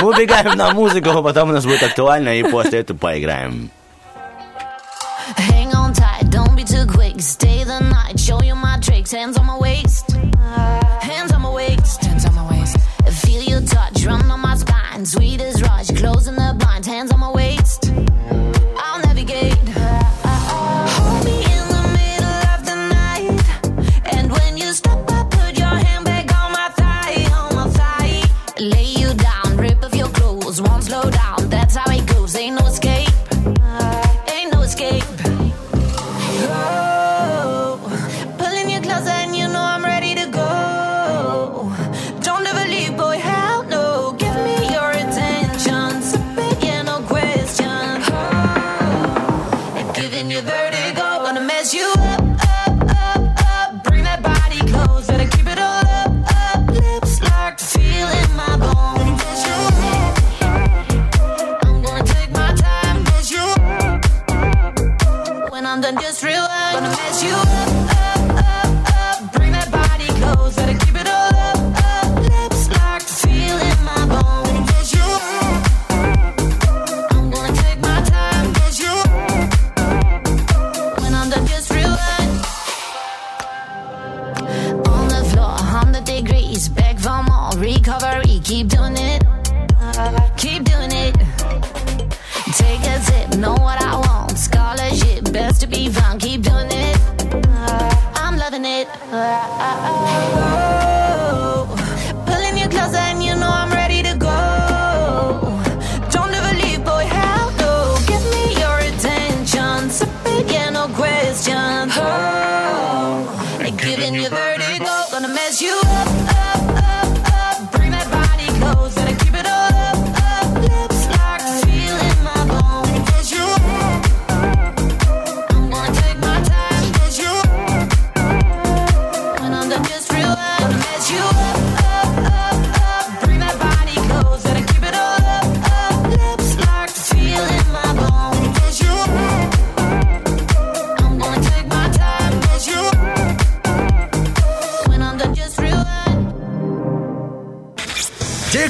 Мы 0.00 0.08
убегаем 0.12 0.56
на 0.56 0.72
музыку, 0.72 1.10
а 1.10 1.22
потом 1.22 1.50
у 1.50 1.52
нас 1.52 1.64
будет 1.64 1.82
актуально, 1.82 2.38
и 2.38 2.42
после 2.42 2.80
этого 2.80 2.96
поиграем. 2.96 3.70
Hang 5.38 5.72
on 5.72 5.92
tight, 5.94 6.28
don't 6.30 6.54
be 6.54 6.64
too 6.64 6.86
quick. 6.86 7.16
Stay 7.20 7.64
the 7.64 7.80
night, 7.80 8.18
show 8.18 8.42
you 8.42 8.54
my 8.54 8.78
tricks. 8.80 9.10
Hands 9.12 9.36
on 9.38 9.46
my 9.46 9.56
waist, 9.58 10.12
hands 11.00 11.32
on 11.32 11.40
my 11.40 11.50
waist, 11.50 12.04
hands 12.04 12.26
on 12.26 12.34
my 12.34 12.44
waist. 12.50 12.76
Feel 13.24 13.42
your 13.42 13.62
touch, 13.62 14.04
run 14.04 14.30
on 14.30 14.40
my 14.40 14.54
spine. 14.54 15.06
Sweet 15.06 15.40
as 15.40 15.62
rush, 15.62 15.88
closing 15.92 16.34
the 16.34 16.54
blinds. 16.58 16.86
Hands 16.86 17.10
on 17.10 17.20
my 17.20 17.30
waist, 17.30 17.63
gate. 19.24 19.63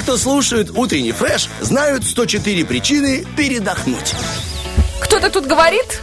Кто 0.04 0.18
слушают 0.18 0.70
утренний 0.74 1.12
фреш, 1.12 1.48
знают 1.62 2.04
104 2.04 2.66
причины 2.66 3.24
передохнуть. 3.38 4.14
Кто-то 5.00 5.30
тут 5.30 5.46
говорит, 5.46 5.93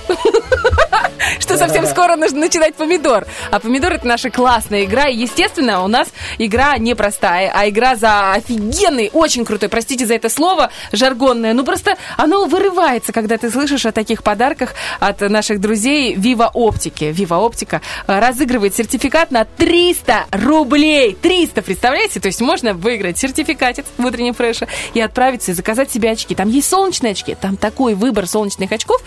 совсем 1.61 1.85
скоро 1.85 2.15
нужно 2.15 2.39
начинать 2.39 2.75
помидор. 2.75 3.27
А 3.51 3.59
помидор 3.59 3.93
это 3.93 4.07
наша 4.07 4.29
классная 4.29 4.85
игра. 4.85 5.07
И, 5.07 5.17
естественно, 5.17 5.83
у 5.83 5.87
нас 5.87 6.09
игра 6.39 6.77
непростая, 6.77 7.51
а 7.53 7.69
игра 7.69 7.95
за 7.95 8.33
офигенный, 8.33 9.11
очень 9.13 9.45
крутой, 9.45 9.69
простите 9.69 10.05
за 10.07 10.15
это 10.15 10.29
слово, 10.29 10.71
жаргонное. 10.91 11.53
Ну 11.53 11.63
просто 11.63 11.97
оно 12.17 12.45
вырывается, 12.45 13.11
когда 13.11 13.37
ты 13.37 13.51
слышишь 13.51 13.85
о 13.85 13.91
таких 13.91 14.23
подарках 14.23 14.73
от 14.99 15.21
наших 15.21 15.61
друзей 15.61 16.15
Viva 16.15 16.49
Оптики. 16.51 17.05
Viva 17.05 17.37
Оптика 17.37 17.81
э, 18.07 18.19
разыгрывает 18.19 18.75
сертификат 18.75 19.29
на 19.29 19.45
300 19.45 20.25
рублей. 20.31 21.15
300, 21.21 21.61
представляете? 21.61 22.19
То 22.19 22.27
есть 22.27 22.41
можно 22.41 22.73
выиграть 22.73 23.19
сертификатец 23.19 23.85
в 23.97 24.05
утреннем 24.05 24.33
фреше 24.33 24.67
и 24.95 25.01
отправиться 25.01 25.51
и 25.51 25.53
заказать 25.53 25.91
себе 25.91 26.09
очки. 26.09 26.33
Там 26.33 26.49
есть 26.49 26.69
солнечные 26.69 27.11
очки, 27.11 27.35
там 27.35 27.55
такой 27.55 27.93
выбор 27.93 28.25
солнечных 28.27 28.71
очков, 28.71 29.01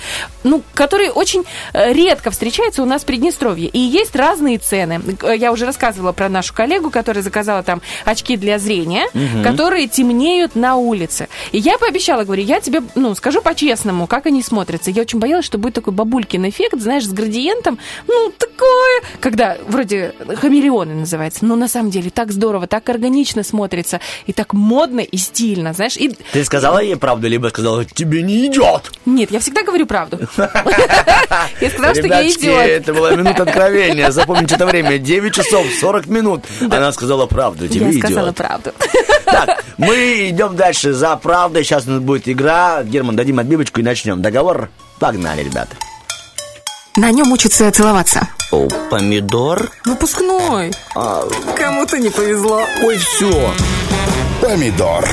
ну, 0.45 0.63
которые 0.75 1.11
очень 1.11 1.45
э, 1.73 1.93
редко 1.93 2.15
редко 2.15 2.31
встречается 2.45 2.83
у 2.83 2.85
нас 2.85 3.03
в 3.03 3.07
Приднестровье. 3.07 3.69
И 3.69 3.79
есть 3.79 4.15
разные 4.15 4.59
цены. 4.59 5.01
Э, 5.23 5.35
Я 5.35 5.51
уже 5.51 5.65
рассказывала 5.65 6.13
про 6.13 6.29
нашу 6.29 6.53
коллегу, 6.53 6.91
которая 6.91 7.23
заказала 7.23 7.63
там 7.63 7.81
очки 8.05 8.37
для 8.37 8.59
зрения, 8.59 9.07
Мгм. 9.15 9.43
которые 9.43 9.89
темнеют 9.89 10.55
на 10.55 10.77
улице. 10.77 11.29
И 11.53 11.59
я 11.59 11.79
пообещала, 11.79 12.25
говорю, 12.25 12.43
я 12.43 12.61
тебе, 12.61 12.83
ну, 12.97 13.15
скажу 13.15 13.41
по-честному, 13.41 14.07
как 14.07 14.27
они 14.27 14.43
смотрятся. 14.43 14.91
Я 14.91 15.03
очень 15.03 15.19
боялась, 15.21 15.47
что 15.47 15.57
будет 15.57 15.73
такой 15.75 15.95
бабулькин 15.95 16.47
эффект, 16.49 16.79
знаешь, 16.81 17.07
с 17.07 17.13
градиентом, 17.13 17.79
ну, 18.09 18.31
такое, 18.37 19.01
когда 19.21 19.57
вроде 19.67 20.13
хамелеоны 20.37 20.95
называется, 20.95 21.47
но 21.47 21.57
на 21.57 21.67
самом 21.69 21.91
деле 21.91 22.11
так 22.11 22.31
здорово, 22.31 22.67
так 22.67 22.87
органично 22.91 23.43
смотрится, 23.43 24.01
и 24.27 24.35
так 24.35 24.53
модно 24.53 25.01
и 25.01 25.17
стильно, 25.17 25.73
знаешь, 25.73 25.97
и 25.97 26.11
Ты 26.33 26.45
сказала 26.45 26.79
ей 26.83 26.97
правду, 26.97 27.27
либо 27.27 27.49
сказала, 27.49 27.87
тебе 27.87 28.21
не 28.23 28.47
идет. 28.47 28.93
нет, 29.07 29.31
я 29.31 29.41
всегда 29.41 29.63
говорю 29.63 29.87
правду. 29.87 30.19
Я 31.61 31.71
сказала, 31.71 31.95
что 31.95 32.07
я 32.07 32.21
Идиот. 32.43 32.67
это 32.67 32.95
была 32.95 33.11
минута 33.13 33.43
откровения. 33.45 34.11
Запомните 34.11 34.55
это 34.57 34.67
время. 34.67 34.99
9 34.99 35.35
часов 35.35 35.67
40 35.81 36.07
минут. 36.07 36.45
Она 36.61 36.93
сказала 36.93 37.27
правду. 37.27 37.69
Тебе 37.69 37.91
Я 37.91 37.99
сказала 38.01 38.27
идет. 38.29 38.37
правду. 38.37 38.73
Так, 39.25 39.65
мы 39.79 40.29
идем 40.31 40.55
дальше 40.57 40.93
за 40.93 41.17
правдой. 41.17 41.65
Сейчас 41.65 41.87
у 41.87 41.91
нас 41.93 42.01
будет 42.01 42.29
игра. 42.29 42.83
Герман, 42.85 43.17
дадим 43.17 43.39
отбивочку 43.39 43.81
и 43.81 43.83
начнем. 43.83 44.23
Договор? 44.23 44.69
Погнали, 45.01 45.43
ребята. 45.43 45.77
На 46.97 47.11
нем 47.11 47.33
учатся 47.33 47.71
целоваться. 47.73 48.29
О, 48.53 48.69
помидор? 48.91 49.69
Выпускной. 49.85 50.71
А, 50.95 51.25
Кому-то 51.57 51.99
не 51.99 52.11
повезло. 52.11 52.63
Ой, 52.83 52.99
все. 52.99 53.53
Помидор. 54.41 55.05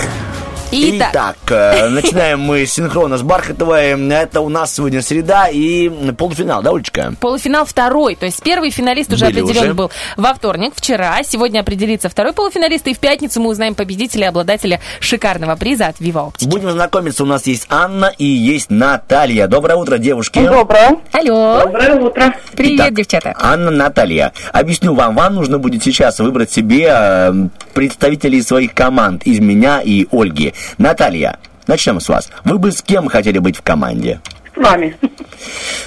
Итак. 0.72 1.36
э, 1.50 1.90
начинаем 1.90 2.40
мы 2.40 2.66
синхронно 2.66 3.18
с 3.18 3.22
Бархатовой. 3.24 3.90
Это 4.12 4.40
у 4.42 4.50
нас 4.50 4.74
сегодня 4.74 5.02
среда 5.02 5.48
и 5.48 5.90
полуфинал, 6.14 6.62
да, 6.62 6.72
Олечка? 6.72 7.14
Полуфинал 7.20 7.66
второй, 7.66 8.16
то 8.16 8.26
есть 8.26 8.42
первый 8.42 8.72
финалист 8.72 9.12
уже 9.12 9.26
Были 9.26 9.42
определен 9.42 9.64
уже. 9.64 9.74
был 9.74 9.92
во 10.16 10.34
вторник, 10.34 10.74
вчера. 10.76 11.22
Сегодня 11.24 11.60
определится 11.60 12.08
второй 12.10 12.32
полуфиналист, 12.34 12.88
и 12.88 12.94
в 12.94 13.00
пятницу 13.00 13.42
мы 13.42 13.50
узнаем 13.50 13.76
победителя 13.76 14.26
и 14.26 14.30
обладателя 14.30 14.80
шикарного 15.02 15.56
приза 15.58 15.88
от 15.88 16.00
Viva 16.00 16.32
Optic. 16.32 16.48
Будем 16.48 16.72
знакомиться. 16.72 17.24
У 17.24 17.28
нас 17.28 17.46
есть 17.48 17.68
Анна 17.70 18.12
и 18.18 18.26
есть 18.26 18.70
Наталья. 18.70 19.48
Доброе 19.48 19.76
утро, 19.76 19.98
девушки. 19.98 20.40
Доброе. 20.40 20.98
Алло. 21.12 21.62
Доброе 21.66 21.96
утро. 21.96 22.36
Привет, 22.56 22.94
девчата. 22.94 23.34
Анна, 23.38 23.72
Наталья, 23.72 24.32
объясню 24.54 24.94
вам, 24.94 25.16
вам 25.16 25.36
нужно 25.36 25.60
будет 25.60 25.84
сейчас 25.84 26.20
выбрать 26.20 26.52
себе 26.52 26.88
э, 26.90 27.34
представителей 27.74 28.42
своих 28.42 28.74
команд 28.74 29.24
из 29.24 29.40
меня 29.40 29.82
и 29.82 30.08
Ольги. 30.12 30.54
Наталья, 30.78 31.38
начнем 31.68 32.00
с 32.00 32.10
вас. 32.10 32.30
Вы 32.44 32.58
бы 32.58 32.72
с 32.72 32.82
кем 32.82 33.08
хотели 33.08 33.40
быть 33.40 33.58
в 33.58 33.62
команде? 33.62 34.20
С 34.54 34.58
вами. 34.58 34.96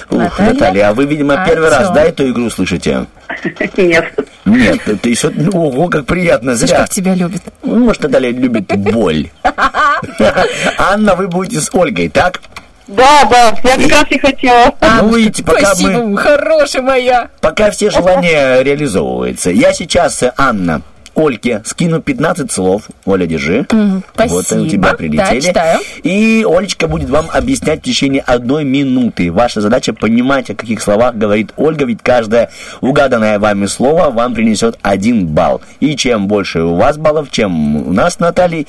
Ух, 0.09 0.39
Наталья, 0.39 0.89
а 0.89 0.93
вы, 0.93 1.05
видимо, 1.05 1.41
А 1.41 1.47
первый 1.47 1.69
раз, 1.69 1.91
да, 1.91 2.03
эту 2.03 2.29
игру 2.29 2.49
слышите? 2.49 3.05
Нет. 3.77 4.13
Нет, 4.45 4.87
это 4.87 5.09
еще, 5.09 5.31
ого, 5.53 5.87
как 5.87 6.05
приятно, 6.05 6.55
зря. 6.55 6.79
как 6.79 6.89
тебя 6.89 7.15
любит. 7.15 7.41
Ну, 7.63 7.79
может, 7.85 8.03
Наталья 8.03 8.31
любит 8.31 8.67
боль. 8.77 9.29
Анна, 10.77 11.15
вы 11.15 11.27
будете 11.27 11.61
с 11.61 11.69
Ольгой, 11.73 12.09
так? 12.09 12.41
Да, 12.87 13.23
да, 13.31 13.57
я 13.63 13.77
как 13.77 13.91
раз 13.91 14.05
и 14.09 14.19
хотела. 14.19 14.75
Ну, 15.01 15.15
видите, 15.15 15.43
пока 15.43 15.73
мы... 15.79 16.17
хорошая 16.17 16.83
моя. 16.83 17.29
Пока 17.41 17.71
все 17.71 17.89
желания 17.89 18.61
реализовываются. 18.61 19.49
Я 19.49 19.73
сейчас, 19.73 20.23
Анна, 20.37 20.81
Ольке 21.15 21.61
скину 21.65 22.01
15 22.01 22.51
слов. 22.51 22.83
Оля, 23.05 23.25
держи. 23.25 23.65
Мгм, 23.71 24.03
Вот 24.27 24.51
они 24.51 24.65
у 24.65 24.69
тебя 24.69 24.89
спасибо. 24.89 24.97
прилетели. 24.97 25.39
Да, 25.41 25.47
читаю. 25.47 25.79
И 26.03 26.45
Олечка 26.47 26.87
будет 26.87 27.09
вам 27.09 27.27
объяснять 27.33 27.79
в 27.79 27.83
течение 27.83 28.21
одной 28.21 28.63
минуты. 28.63 29.31
Ваша 29.31 29.61
задача 29.61 29.93
понимать, 29.93 30.49
о 30.49 30.55
каких 30.55 30.81
словах 30.81 31.15
говорит 31.15 31.51
Ольга, 31.57 31.85
ведь 31.85 32.01
каждое 32.03 32.49
угаданное 32.81 33.39
вами 33.39 33.65
слово 33.65 34.09
вам 34.11 34.33
принесет 34.35 34.77
один 34.81 35.27
балл. 35.27 35.61
И 35.79 35.95
чем 35.95 36.27
больше 36.27 36.61
у 36.61 36.75
вас 36.75 36.97
баллов, 36.97 37.31
чем 37.31 37.87
у 37.87 37.93
нас 37.93 38.15
с 38.15 38.19
Натальей, 38.19 38.67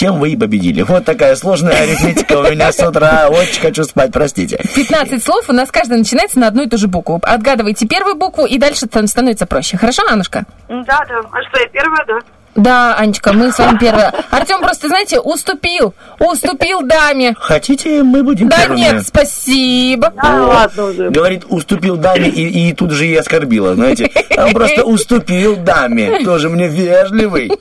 тем 0.00 0.18
вы 0.18 0.30
и 0.30 0.36
победили. 0.36 0.80
Вот 0.80 1.04
такая 1.04 1.36
сложная 1.36 1.82
арифметика 1.82 2.38
у 2.38 2.50
меня 2.50 2.72
с 2.72 2.80
утра. 2.80 3.28
Очень 3.28 3.60
хочу 3.60 3.84
спать, 3.84 4.10
простите. 4.10 4.58
15 4.74 5.22
слов, 5.22 5.44
у 5.50 5.52
нас 5.52 5.70
каждый 5.70 5.98
начинается 5.98 6.38
на 6.38 6.46
одну 6.46 6.62
и 6.62 6.68
ту 6.70 6.78
же 6.78 6.88
букву. 6.88 7.20
Отгадывайте 7.22 7.86
первую 7.86 8.14
букву, 8.14 8.46
и 8.46 8.56
дальше 8.56 8.86
там 8.86 9.06
становится 9.06 9.44
проще. 9.44 9.76
Хорошо, 9.76 10.02
Анушка? 10.08 10.46
Да, 10.68 11.04
да. 11.06 11.20
А 11.30 11.42
что, 11.42 11.60
я 11.60 11.68
первая, 11.68 12.02
да? 12.06 12.18
Да, 12.56 12.96
Анечка, 12.96 13.32
мы 13.32 13.52
с 13.52 13.58
вами 13.58 13.78
первая. 13.78 14.12
Артем 14.30 14.60
просто, 14.60 14.88
знаете, 14.88 15.20
уступил. 15.20 15.94
Уступил 16.18 16.82
даме. 16.82 17.34
Хотите, 17.38 18.02
мы 18.02 18.22
будем 18.24 18.48
Да 18.48 18.58
первыми? 18.58 18.80
нет, 18.80 19.06
спасибо. 19.06 20.12
Вот. 20.20 20.74
Говорит, 21.10 21.44
уступил 21.48 21.96
даме 21.96 22.28
и, 22.28 22.70
и 22.70 22.72
тут 22.74 22.90
же 22.90 23.06
и 23.06 23.14
оскорбила, 23.14 23.74
знаете. 23.74 24.10
Он 24.36 24.52
просто 24.52 24.84
уступил 24.84 25.56
даме. 25.56 26.24
Тоже 26.24 26.48
мне 26.48 26.68
вежливый. 26.68 27.52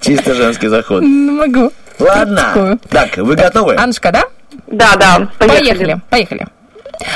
Чисто 0.00 0.34
женский 0.34 0.68
заход. 0.68 1.02
Не 1.02 1.30
могу. 1.30 1.72
Ладно. 1.98 2.78
Так, 2.90 3.16
вы 3.16 3.34
готовы? 3.34 3.76
Анушка, 3.76 4.12
да? 4.12 4.22
Да, 4.66 4.94
да. 4.96 5.28
Поехали. 5.38 6.00
Поехали. 6.10 6.46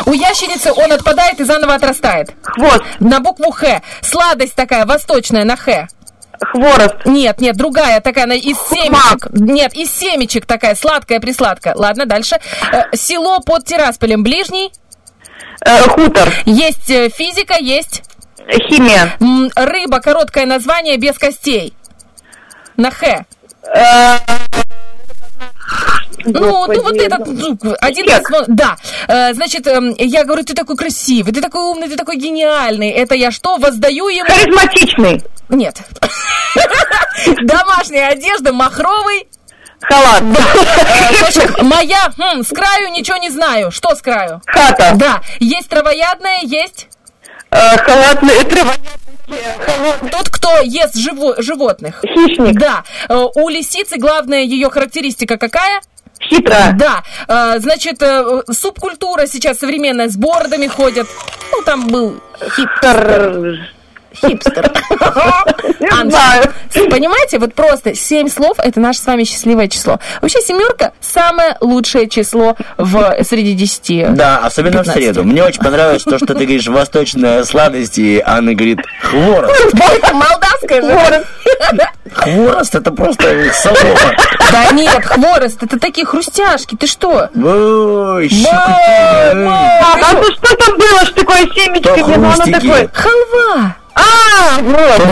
У 0.07 0.13
ящерицы 0.13 0.73
он 0.73 0.93
отпадает 0.93 1.39
и 1.41 1.45
заново 1.45 1.75
отрастает. 1.75 2.35
Хвост. 2.43 2.83
На 2.99 3.21
букву 3.21 3.51
Х. 3.53 3.81
Сладость 4.03 4.55
такая, 4.57 4.85
восточная, 4.87 5.45
на 5.45 5.57
Х. 5.57 5.87
Хворост. 6.41 7.05
Нет, 7.05 7.41
нет, 7.41 7.57
другая 7.57 8.01
такая, 8.01 8.25
она 8.25 8.35
из 8.35 8.57
семечек. 8.57 9.29
Нет, 9.33 9.75
из 9.75 9.91
семечек 9.91 10.47
такая, 10.47 10.75
сладкая, 10.75 11.21
присладкая. 11.21 11.75
Ладно, 11.75 12.07
дальше. 12.07 12.39
Э, 12.73 12.85
село 12.97 13.41
под 13.41 13.65
Тирасполем, 13.65 14.23
ближний. 14.23 14.73
хутор. 15.89 16.33
Есть 16.45 16.91
э, 16.91 17.09
физика, 17.11 17.55
есть. 17.59 18.03
Химия. 18.69 19.17
Рыба, 19.57 20.01
короткое 20.01 20.47
название, 20.47 20.97
без 20.97 21.19
костей. 21.19 21.75
На 22.77 22.91
Х. 22.91 23.27
Ну, 26.33 26.67
ну 26.67 26.83
вот 26.83 26.97
этот, 26.97 27.27
ну, 27.27 27.59
один 27.81 28.09
раз, 28.09 28.23
ну, 28.31 28.45
да. 28.49 28.77
Э, 29.07 29.35
значит, 29.35 29.67
эм, 29.67 29.95
я 29.99 30.25
говорю, 30.25 30.45
ты 30.45 30.55
такой 30.55 30.77
красивый, 30.77 31.33
ты 31.33 31.41
такой 31.41 31.63
умный, 31.63 31.89
ты 31.89 31.97
такой 31.97 32.17
гениальный. 32.17 32.91
Это 32.91 33.15
я 33.15 33.31
что, 33.31 33.57
воздаю 33.57 34.09
ему? 34.09 34.29
Харизматичный. 34.29 35.23
Нет. 35.49 35.79
Домашняя 37.43 38.09
одежда, 38.09 38.53
махровый. 38.53 39.29
Халат. 39.81 40.23
Да. 40.33 40.41
Э. 40.41 41.63
Моя, 41.63 42.11
хм, 42.17 42.43
с 42.43 42.49
краю 42.49 42.91
ничего 42.91 43.17
не 43.19 43.31
знаю. 43.31 43.71
Что 43.71 43.95
с 43.95 44.03
краю? 44.03 44.43
Хата. 44.47 44.93
Да. 44.97 45.23
Есть 45.41 45.69
травоядная, 45.69 46.41
есть... 46.43 46.89
Халатная, 47.51 48.45
Тот, 50.11 50.29
кто 50.29 50.61
ест 50.61 50.97
живо- 50.97 51.41
животных. 51.41 52.03
Хищник. 52.03 52.59
Да. 52.59 52.83
Э, 53.09 53.25
У 53.35 53.49
лисицы 53.49 53.97
главная 53.99 54.43
ее 54.43 54.69
характеристика 54.71 55.37
какая? 55.39 55.81
Хитрая. 56.21 56.73
Да. 56.73 57.03
Э, 57.29 57.59
Значит, 57.59 58.03
э, 58.03 58.43
субкультура 58.51 59.27
сейчас 59.27 59.59
современная, 59.59 60.09
с 60.09 60.17
бородами 60.17 60.67
ходят. 60.67 61.07
Ну, 61.53 61.63
там 61.63 61.87
был 61.89 62.21
хипстер. 62.57 63.69
Хипстер. 64.15 64.71
Анна, 65.93 66.43
Понимаете, 66.91 67.39
вот 67.39 67.55
просто 67.55 67.95
семь 67.95 68.29
слов– 68.29 68.59
это 68.59 68.81
наше 68.81 69.01
с 69.01 69.07
вами 69.07 69.25
счастливое 69.25 69.69
число. 69.69 69.99
Вообще 70.21 70.41
семерка– 70.41 70.93
самое 71.01 71.57
лучшее 71.61 72.09
число 72.09 72.57
в, 72.77 73.17
среди 73.25 73.55
десяти. 73.55 74.07
Да, 74.11 74.39
особенно 74.39 74.83
в 74.83 74.87
15. 74.87 74.95
среду. 74.95 75.25
Мне 75.25 75.43
очень 75.45 75.63
понравилось 75.63 76.03
то, 76.03 76.17
что 76.19 76.29
ты 76.29 76.45
говоришь 76.45 76.67
восточная 76.69 77.45
сладость, 77.45 77.99
и 77.99 78.23
Анна 78.25 78.55
говорит 78.55 78.81
хворост. 79.03 79.75
Молдавская 80.13 80.83
же. 80.83 81.25
Хворост 82.13 82.75
это 82.75 82.91
просто 82.93 83.53
солома. 83.53 84.15
Да 84.51 84.73
нет, 84.73 85.05
хворост– 85.05 85.63
это 85.63 85.79
такие 85.79 86.07
хрустяшки. 86.07 86.77
Ты 86.77 86.87
что? 86.87 87.29
Ой, 87.35 88.31
А 88.51 89.99
там 90.01 90.23
что 90.25 90.57
там 90.57 90.79
было, 90.79 91.05
что 91.05 91.15
такое 91.15 91.43
оно 92.15 92.31
хрустики. 92.33 92.53
такое. 92.61 92.91
Халва. 92.93 93.77
А, 93.99 94.61
вот. 94.61 95.07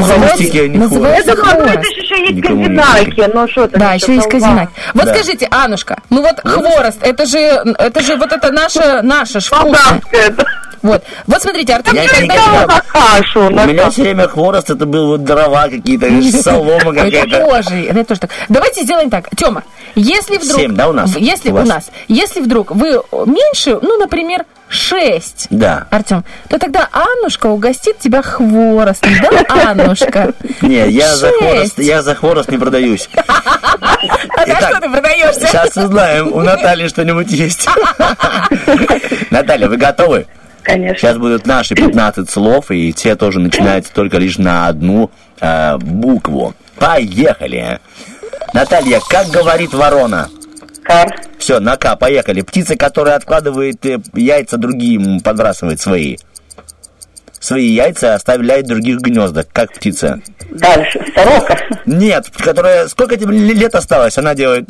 Не 0.68 0.78
Называется 0.78 1.30
Я 1.30 1.36
ну, 1.36 1.44
хворост. 1.44 1.74
это 1.74 1.82
же 1.82 2.00
еще 2.00 2.34
есть 2.34 2.42
казинаки. 2.46 3.30
Ну 3.34 3.48
что? 3.48 3.68
Да, 3.68 3.92
еще 3.94 4.14
есть 4.14 4.30
халва? 4.30 4.46
казинак. 4.46 4.70
Вот 4.94 5.08
скажите, 5.08 5.48
Анушка, 5.50 5.98
ну 6.10 6.22
вот 6.22 6.40
хворост, 6.44 6.98
это 7.02 7.26
же, 7.26 7.38
это 7.38 8.00
же 8.02 8.16
вот 8.16 8.32
это 8.32 8.50
наша, 8.52 9.02
наша 9.02 9.40
ж 9.40 9.44
вкусная. 9.46 10.00
Вот, 10.82 11.02
вот 11.26 11.42
смотрите, 11.42 11.74
Артем 11.74 11.94
Я 11.94 12.04
никогда. 12.04 12.66
На 12.66 12.80
кашу, 12.80 13.46
У 13.46 13.50
на 13.50 13.66
меня 13.66 13.90
все 13.90 14.02
время 14.02 14.28
хворост, 14.28 14.70
это 14.70 14.86
был 14.86 15.08
вот 15.08 15.24
дрова 15.24 15.68
какие-то, 15.68 16.06
солома 16.42 16.92
Это 16.94 17.04
какая-то. 17.26 17.46
тоже, 17.46 17.84
это 17.86 18.04
тоже 18.04 18.20
так. 18.20 18.30
Давайте 18.48 18.82
сделаем 18.82 19.10
так. 19.10 19.28
Тёма, 19.36 19.62
если 19.94 20.36
вдруг... 20.38 20.60
Семь, 20.60 20.74
да, 20.74 20.88
у 20.88 20.92
нас? 20.92 21.16
Если 21.16 21.50
У 21.50 21.56
у, 21.56 21.62
нас. 21.64 21.90
Если 22.08 22.40
вдруг 22.40 22.70
вы 22.70 23.02
меньше, 23.26 23.78
ну, 23.82 23.98
например, 23.98 24.44
6, 24.68 25.46
Да. 25.50 25.86
Артем, 25.90 26.24
то 26.48 26.58
тогда 26.58 26.88
Аннушка 26.90 27.46
угостит 27.46 27.98
тебя 28.00 28.20
хворостом, 28.22 29.12
да, 29.22 29.70
Аннушка? 29.70 30.34
Не, 30.60 30.88
я 30.90 31.14
за 31.14 31.28
Шесть. 31.28 31.38
хворост, 31.38 31.78
я 31.78 32.02
за 32.02 32.14
хворост 32.16 32.50
не 32.50 32.58
продаюсь. 32.58 33.08
А 34.36 34.46
за 34.46 34.56
что 34.56 34.80
ты 34.80 34.90
продаешься? 34.90 35.46
Сейчас 35.46 35.76
узнаем, 35.76 36.32
у 36.32 36.40
Натальи 36.40 36.88
что-нибудь 36.88 37.30
есть. 37.30 37.66
Наталья, 39.30 39.68
вы 39.68 39.76
готовы? 39.76 40.26
Конечно. 40.66 40.98
Сейчас 40.98 41.16
будут 41.16 41.46
наши 41.46 41.76
15 41.76 42.28
слов, 42.28 42.72
и 42.72 42.92
те 42.92 43.14
тоже 43.14 43.38
начинаются 43.38 43.92
только 43.94 44.18
лишь 44.18 44.36
на 44.36 44.66
одну 44.66 45.12
э, 45.40 45.76
букву. 45.78 46.54
Поехали. 46.76 47.78
Наталья, 48.52 49.00
как 49.08 49.28
говорит 49.28 49.72
ворона? 49.72 50.28
Кар. 50.82 51.14
Все, 51.38 51.60
на 51.60 51.76
К, 51.76 51.94
поехали. 51.94 52.40
Птица, 52.40 52.74
которая 52.76 53.14
откладывает 53.14 53.86
э, 53.86 54.00
яйца 54.14 54.56
другим, 54.56 55.20
подбрасывает 55.20 55.80
свои. 55.80 56.16
Свои 57.38 57.68
яйца 57.68 58.14
оставляет 58.14 58.66
других 58.66 58.98
гнездах. 58.98 59.46
Как 59.52 59.72
птица? 59.72 60.20
Дальше. 60.50 61.00
Сорока. 61.14 61.56
Нет, 61.86 62.28
которая... 62.36 62.88
Сколько 62.88 63.16
тебе 63.16 63.36
лет 63.36 63.76
осталось? 63.76 64.18
Она 64.18 64.34
делает... 64.34 64.68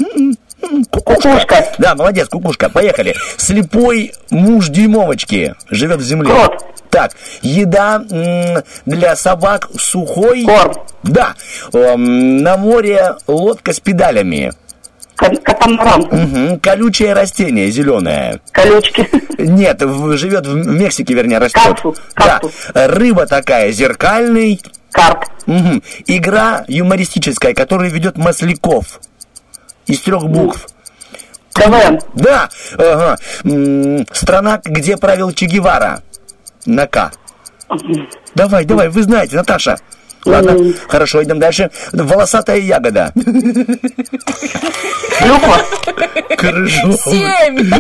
Кукушка. 0.91 1.67
Да, 1.79 1.95
молодец, 1.95 2.29
кукушка. 2.29 2.69
Поехали. 2.69 3.15
Слепой 3.37 4.13
муж 4.31 4.69
дюймовочки 4.69 5.55
живет 5.71 6.01
в 6.01 6.05
земле. 6.05 6.31
Так, 6.91 7.13
еда 7.43 8.03
для 8.87 9.17
собак 9.17 9.69
сухой. 9.79 10.45
Корм. 10.45 10.75
Да. 11.03 11.35
Эм, 11.73 12.39
на 12.39 12.57
море 12.57 13.17
лодка 13.27 13.73
с 13.73 13.81
педалями. 13.81 14.53
Катамаран. 15.17 16.03
Угу. 16.03 16.61
Колючее 16.61 17.15
растение, 17.15 17.71
зеленое. 17.71 18.41
Колючки. 18.53 19.09
Нет, 19.39 19.81
живет 19.81 20.47
в 20.47 20.55
Мексике, 20.67 21.15
вернее, 21.15 21.39
растет. 21.39 21.63
Капсул, 21.63 21.97
Да. 22.17 22.41
Рыба 22.75 23.27
такая, 23.27 23.73
зеркальный. 23.73 24.61
Карп. 24.91 25.25
Угу. 25.47 25.83
Игра 26.07 26.65
юмористическая, 26.69 27.55
которую 27.55 27.91
ведет 27.91 28.17
Масляков. 28.17 29.01
Из 29.87 30.01
трех 30.01 30.25
букв. 30.25 30.67
КВН. 31.53 32.01
Да. 32.15 32.49
Ага. 32.77 33.17
Страна, 34.13 34.61
где 34.65 34.97
правил 34.97 35.33
Че 35.33 35.47
Гевара. 35.47 36.03
На 36.67 36.87
К. 36.87 37.13
Давай, 38.35 38.65
давай, 38.65 38.89
вы 38.89 39.03
знаете, 39.03 39.37
Наташа. 39.37 39.79
Ладно, 40.27 40.73
хорошо, 40.89 41.23
идем 41.23 41.39
дальше. 41.39 41.71
Волосатая 41.93 42.59
ягода. 42.59 43.13
Клюква. 45.19 45.57
Хорошо. 46.37 46.93
Семь. 47.05 47.71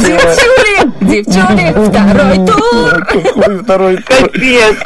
Девчули, 0.00 0.76
девчули, 1.00 1.66
второй 1.88 2.46
тур. 2.46 3.04
Какой 3.06 3.58
второй 3.62 3.96
тур? 3.98 4.30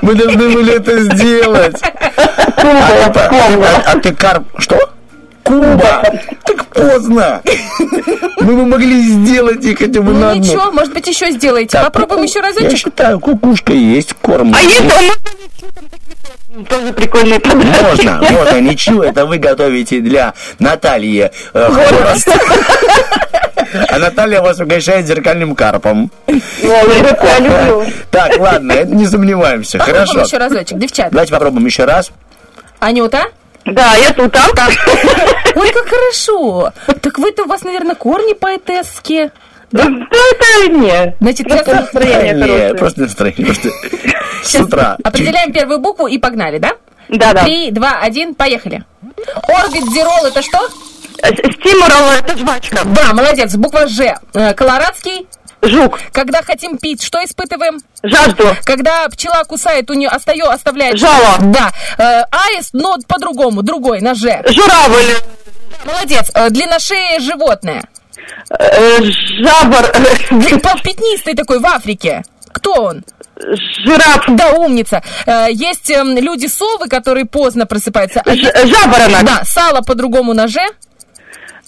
Мы 0.02 0.14
должны 0.14 0.48
были 0.50 0.74
это 0.76 0.98
сделать. 1.00 1.80
А, 2.56 3.10
ты- 3.10 3.20
а- 3.20 3.82
а 3.92 3.98
ты 3.98 4.12
карп... 4.14 4.44
Что? 4.58 4.76
Куба. 5.48 6.02
Так 6.44 6.66
поздно. 6.66 7.42
Мы 8.40 8.54
бы 8.54 8.66
могли 8.66 9.00
сделать 9.02 9.64
их 9.64 9.78
хотя 9.78 10.00
бы 10.02 10.12
на 10.12 10.18
Ну 10.20 10.28
одну. 10.30 10.42
ничего, 10.42 10.70
может 10.72 10.92
быть, 10.92 11.06
еще 11.06 11.30
сделаете. 11.30 11.78
Попробуем 11.82 12.22
еще 12.22 12.38
Я 12.40 12.46
разочек. 12.46 12.76
считаю, 12.78 13.18
кукушка 13.18 13.72
есть, 13.72 14.14
корм. 14.20 14.52
А 14.54 14.60
есть. 14.60 14.80
если 14.80 15.10
он 16.56 16.64
тоже 16.64 16.92
прикольный 16.92 17.38
подарок. 17.40 17.82
Можно, 17.82 18.20
можно, 18.30 18.60
ничего, 18.60 19.04
это 19.04 19.26
вы 19.26 19.38
готовите 19.38 20.00
для 20.00 20.34
Натальи 20.58 21.30
э, 21.52 21.68
хворост. 21.70 22.28
А 23.90 23.98
Наталья 23.98 24.40
вас 24.40 24.58
угощает 24.60 25.06
зеркальным 25.06 25.54
карпом. 25.54 26.10
Я 26.26 26.82
люблю. 26.84 27.84
Так, 28.10 28.38
ладно, 28.38 28.84
не 28.84 29.06
сомневаемся. 29.06 29.78
Попробуем 29.78 30.06
Хорошо. 30.06 30.26
еще 30.26 30.38
разочек, 30.38 30.78
девчата. 30.78 31.10
Давайте 31.10 31.32
попробуем 31.32 31.66
еще 31.66 31.84
раз. 31.84 32.10
Анюта? 32.80 33.24
Да, 33.64 33.94
я 33.96 34.12
тут, 34.12 34.34
а? 34.36 34.46
Ой, 35.54 35.70
как 35.72 35.86
хорошо. 35.88 36.72
Так 37.00 37.18
вы-то 37.18 37.44
у 37.44 37.46
вас, 37.46 37.62
наверное, 37.62 37.94
корни 37.94 38.32
поэтесские. 38.32 39.30
Да 39.70 39.82
это 39.84 40.72
не. 40.72 41.14
Значит, 41.20 41.46
Просто 41.46 41.64
сейчас 41.64 41.80
настроение 41.80 42.32
Не, 42.34 42.40
хорошее. 42.40 42.74
просто 42.74 43.00
настроение. 43.02 43.46
Просто 43.46 43.68
с 44.42 44.54
утра. 44.54 44.96
определяем 45.04 45.52
первую 45.52 45.78
букву 45.80 46.06
и 46.06 46.16
погнали, 46.18 46.58
да? 46.58 46.72
Да, 47.10 47.34
да. 47.34 47.44
Три, 47.44 47.70
два, 47.70 47.98
один, 48.00 48.34
поехали. 48.34 48.84
Орбит 49.46 49.84
это 50.24 50.42
что? 50.42 50.58
Стимурал 51.18 52.12
это 52.12 52.38
жвачка. 52.38 52.78
Да, 52.84 53.12
молодец. 53.12 53.54
Буква 53.56 53.86
Ж. 53.88 54.14
Э, 54.34 54.54
Колорадский. 54.54 55.26
Жук. 55.62 55.98
Когда 56.12 56.42
хотим 56.42 56.78
пить, 56.78 57.02
что 57.02 57.22
испытываем? 57.24 57.80
Жажду. 58.02 58.56
Когда 58.64 59.08
пчела 59.08 59.42
кусает, 59.44 59.90
у 59.90 59.94
нее 59.94 60.08
остаю, 60.08 60.46
оставляет... 60.48 60.98
Жало. 60.98 61.36
Да. 61.40 61.70
Э, 61.98 62.22
аист, 62.30 62.70
но 62.72 62.96
по-другому, 63.06 63.62
другой, 63.62 64.00
на 64.00 64.14
Ж. 64.14 64.42
Журавль. 64.48 65.14
Молодец. 65.84 66.30
Э, 66.34 66.48
длинношеее 66.50 67.18
животное. 67.20 67.82
Э, 68.50 69.02
Жабр. 69.02 69.92
Пятнистый 70.84 71.34
такой 71.34 71.58
в 71.58 71.66
Африке. 71.66 72.22
Кто 72.52 72.72
он? 72.74 73.04
Жираф. 73.84 74.24
Да, 74.28 74.52
умница. 74.52 75.02
Э, 75.26 75.46
Есть 75.50 75.90
эм, 75.90 76.16
люди-совы, 76.16 76.88
которые 76.88 77.24
поздно 77.24 77.66
просыпаются. 77.66 78.22
Ж- 78.26 78.66
жаворонок. 78.66 79.24
Да, 79.24 79.42
сало 79.44 79.80
по-другому 79.82 80.34
на 80.34 80.48
Ж. 80.48 80.58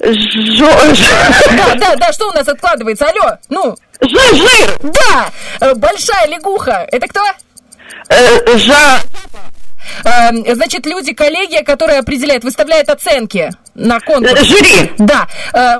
Жо- 0.02 0.94
ж- 0.94 1.56
Да, 1.56 1.74
да, 1.74 1.96
да, 1.96 2.12
что 2.12 2.28
у 2.28 2.32
нас 2.32 2.48
откладывается? 2.48 3.06
Алло, 3.06 3.36
ну. 3.48 3.76
Жир, 4.00 4.34
жир. 4.34 4.78
Да, 4.82 5.30
э, 5.60 5.74
большая 5.74 6.26
лягуха. 6.26 6.86
Это 6.90 7.06
кто? 7.06 7.20
Э, 8.08 8.56
Жа... 8.56 9.00
Э, 10.04 10.54
Значит, 10.54 10.86
люди, 10.86 11.12
коллегия, 11.12 11.62
которая 11.62 12.00
определяет, 12.00 12.44
выставляет 12.44 12.88
оценки 12.88 13.50
на 13.74 14.00
конкурс. 14.00 14.40
Жюри. 14.42 14.92
Да. 14.98 15.28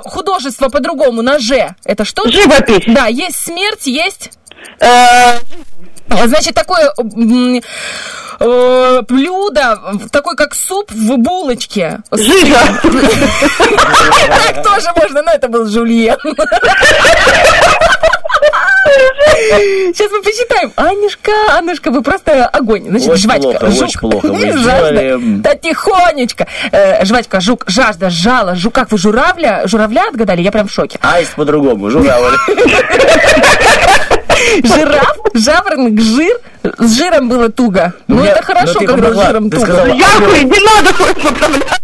Художество 0.05 0.69
по-другому 0.69 1.21
на 1.23 1.39
Ж. 1.39 1.75
Это 1.83 2.05
что? 2.05 2.29
Живопись. 2.29 2.83
Да, 2.87 3.07
есть 3.07 3.37
смерть, 3.43 3.87
есть... 3.87 4.31
Э, 4.79 5.37
Значит, 6.25 6.53
такое 6.55 6.91
э, 8.39 9.01
блюдо, 9.07 9.79
такой 10.11 10.35
как 10.35 10.53
суп 10.53 10.91
в 10.91 11.17
булочке. 11.17 11.99
Жижа. 12.11 12.59
Так 14.45 14.63
тоже 14.63 14.87
можно, 14.95 15.21
но 15.21 15.31
это 15.31 15.47
был 15.47 15.67
жульен. 15.69 16.17
Сейчас 19.93 20.11
мы 20.11 20.21
посчитаем. 20.21 20.71
Анюшка, 20.75 21.31
Анюшка, 21.57 21.91
вы 21.91 22.01
просто 22.01 22.45
огонь. 22.47 22.85
Значит, 22.89 23.09
Очень 23.09 23.23
жвачка, 23.23 23.41
плохо, 23.41 23.71
жук. 23.71 23.83
очень 23.83 23.99
плохо 23.99 24.25
вы 24.27 24.57
Жажда. 24.57 25.17
Да 25.19 25.55
тихонечко. 25.55 26.47
Э, 26.71 27.05
жвачка, 27.05 27.41
жук, 27.41 27.63
жажда, 27.67 28.09
жало, 28.09 28.55
жук. 28.55 28.73
Как 28.73 28.91
вы 28.91 28.97
журавля? 28.97 29.63
Журавля 29.65 30.07
отгадали? 30.09 30.41
Я 30.41 30.51
прям 30.51 30.67
в 30.67 30.71
шоке. 30.71 30.99
Аист 31.01 31.35
по-другому, 31.35 31.89
журавль. 31.89 32.35
Жираф, 34.63 35.17
жаворонок, 35.33 35.99
жир. 35.99 36.37
С 36.77 36.95
жиром 36.97 37.27
было 37.29 37.49
туго. 37.49 37.93
Ну, 38.07 38.17
Ну, 38.17 38.23
это 38.23 38.43
хорошо, 38.43 38.73
ну, 38.75 38.79
ты 38.81 38.87
когда 38.87 39.11
с 39.11 39.25
жиром 39.25 39.49
туго. 39.49 39.85
Яхуй, 39.87 40.43
не 40.43 40.59
надо 40.59 40.93
хоть 40.93 41.21
поправлять. 41.21 41.81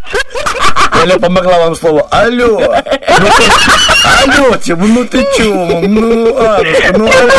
Оля 1.02 1.20
помогла 1.20 1.58
вам 1.60 1.76
слово. 1.76 2.08
Алло. 2.12 2.60
Ну 2.60 4.44
Алло, 4.44 4.56
Тим, 4.58 4.94
ну 4.94 5.06
ты 5.06 5.26
чё? 5.36 5.54
Ну, 5.82 6.38
Анушка, 6.38 6.94
ну 6.98 7.06
алло. 7.06 7.32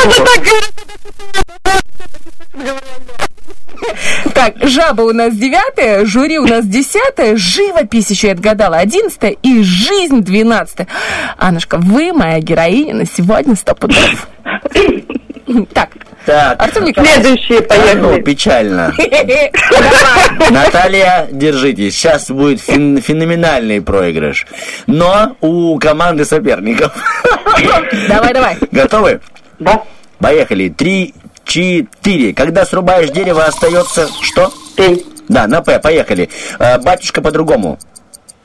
Так, 4.34 4.54
жаба 4.62 5.02
у 5.02 5.12
нас 5.12 5.34
девятая, 5.34 6.04
жюри 6.04 6.38
у 6.38 6.46
нас 6.46 6.64
десятая, 6.66 7.36
живопись 7.36 8.10
еще 8.10 8.28
я 8.28 8.32
отгадала 8.34 8.76
одиннадцатая 8.76 9.30
и 9.42 9.62
жизнь 9.62 10.20
двенадцатая. 10.22 10.86
Аннушка, 11.36 11.78
вы 11.78 12.12
моя 12.12 12.40
героиня 12.40 12.94
на 12.94 13.06
сегодня 13.06 13.54
сто 13.56 13.74
пудов. 13.74 14.28
Так, 15.72 15.88
Так, 16.26 16.60
Артем 16.62 16.84
Николаевич. 16.84 17.22
Следующие, 17.22 17.60
ну, 17.60 17.66
поехали. 17.68 18.20
печально. 18.20 18.92
Давай. 18.98 20.50
Наталья, 20.50 21.26
держитесь, 21.32 21.94
сейчас 21.96 22.30
будет 22.30 22.60
фен- 22.60 23.00
феноменальный 23.00 23.80
проигрыш. 23.80 24.46
Но 24.86 25.36
у 25.40 25.78
команды 25.78 26.26
соперников. 26.26 26.92
Давай, 28.08 28.34
давай. 28.34 28.58
Готовы? 28.70 29.20
Да. 29.58 29.82
Поехали. 30.18 30.68
Три, 30.68 31.14
четыре. 31.48 32.32
Когда 32.32 32.64
срубаешь 32.64 33.10
дерево, 33.10 33.44
остается 33.44 34.08
что? 34.20 34.52
Пень. 34.76 35.04
Да, 35.28 35.46
на 35.46 35.60
П, 35.62 35.78
поехали. 35.80 36.30
А, 36.58 36.78
батюшка 36.78 37.20
по-другому. 37.20 37.78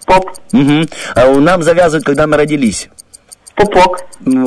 Поп. 0.05 0.31
Угу. 0.51 0.85
А 1.15 1.27
у 1.27 1.39
нам 1.39 1.61
завязывают, 1.63 2.05
когда 2.05 2.25
мы 2.27 2.38
родились. 2.38 2.89
Пупок. 3.55 3.99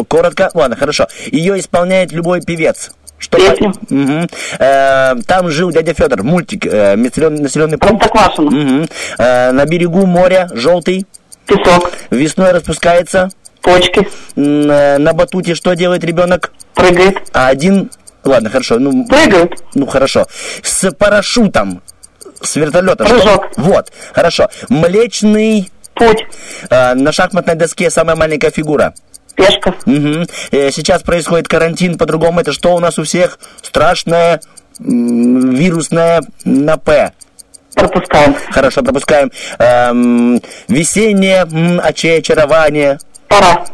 Коротко? 0.09 0.51
Ладно, 0.55 0.77
хорошо. 0.77 1.07
Ее 1.27 1.59
исполняет 1.59 2.13
любой 2.13 2.41
певец. 2.41 2.91
Что 3.19 3.39
Песню. 3.39 3.73
Мгм. 3.89 4.29
Э, 4.59 5.15
там 5.27 5.49
жил 5.51 5.71
дядя 5.71 5.95
Федор, 5.95 6.23
мультик, 6.23 6.67
э, 6.67 6.97
населенный, 6.97 7.41
населенный 7.41 7.79
пункт. 7.79 8.11
Простоквашино. 8.11 8.51
Мгм. 8.51 8.89
Э, 9.19 9.53
на 9.53 9.65
берегу 9.65 10.05
моря 10.05 10.51
желтый, 10.53 11.07
Песок. 11.47 11.91
весной 12.11 12.53
распускается. 12.53 13.31
Почки. 13.63 14.07
Э, 14.37 14.99
на 14.99 15.13
батуте 15.15 15.55
что 15.55 15.73
делает 15.75 16.05
ребенок? 16.05 16.53
Прыгает. 16.75 17.19
А 17.33 17.49
один... 17.49 17.91
Ладно, 18.27 18.51
хорошо. 18.51 18.79
Ну, 18.79 19.07
Прыгает. 19.07 19.53
ну 19.75 19.87
хорошо. 19.87 20.27
С 20.63 20.91
парашютом. 20.93 21.83
С 22.43 22.57
вертолета. 22.57 23.05
Прыжок. 23.05 23.47
Вот, 23.57 23.93
хорошо. 24.13 24.49
Млечный... 24.69 25.71
Путь. 25.95 26.27
э, 26.69 26.93
на 26.93 27.11
шахматной 27.11 27.55
доске 27.55 27.89
самая 27.89 28.17
маленькая 28.17 28.51
фигура. 28.51 28.93
Пешка. 29.35 29.75
Мгм. 29.87 30.27
Э, 30.51 30.71
Сейчас 30.71 31.03
происходит 31.03 31.49
карантин, 31.49 31.97
по-другому 31.97 32.41
это 32.41 32.53
что 32.53 32.75
у 32.75 32.81
нас 32.81 32.99
у 32.99 33.05
всех? 33.05 33.39
Страшное, 33.63 34.43
вирусное 34.79 36.23
на 36.45 36.77
П. 36.77 37.13
Пропускаем. 37.75 38.35
Хорошо, 38.51 38.83
пропускаем. 38.83 39.31
Эм, 39.59 40.41
весеннее 40.69 41.43
очарование. 41.81 42.99
Пора. 43.29 43.65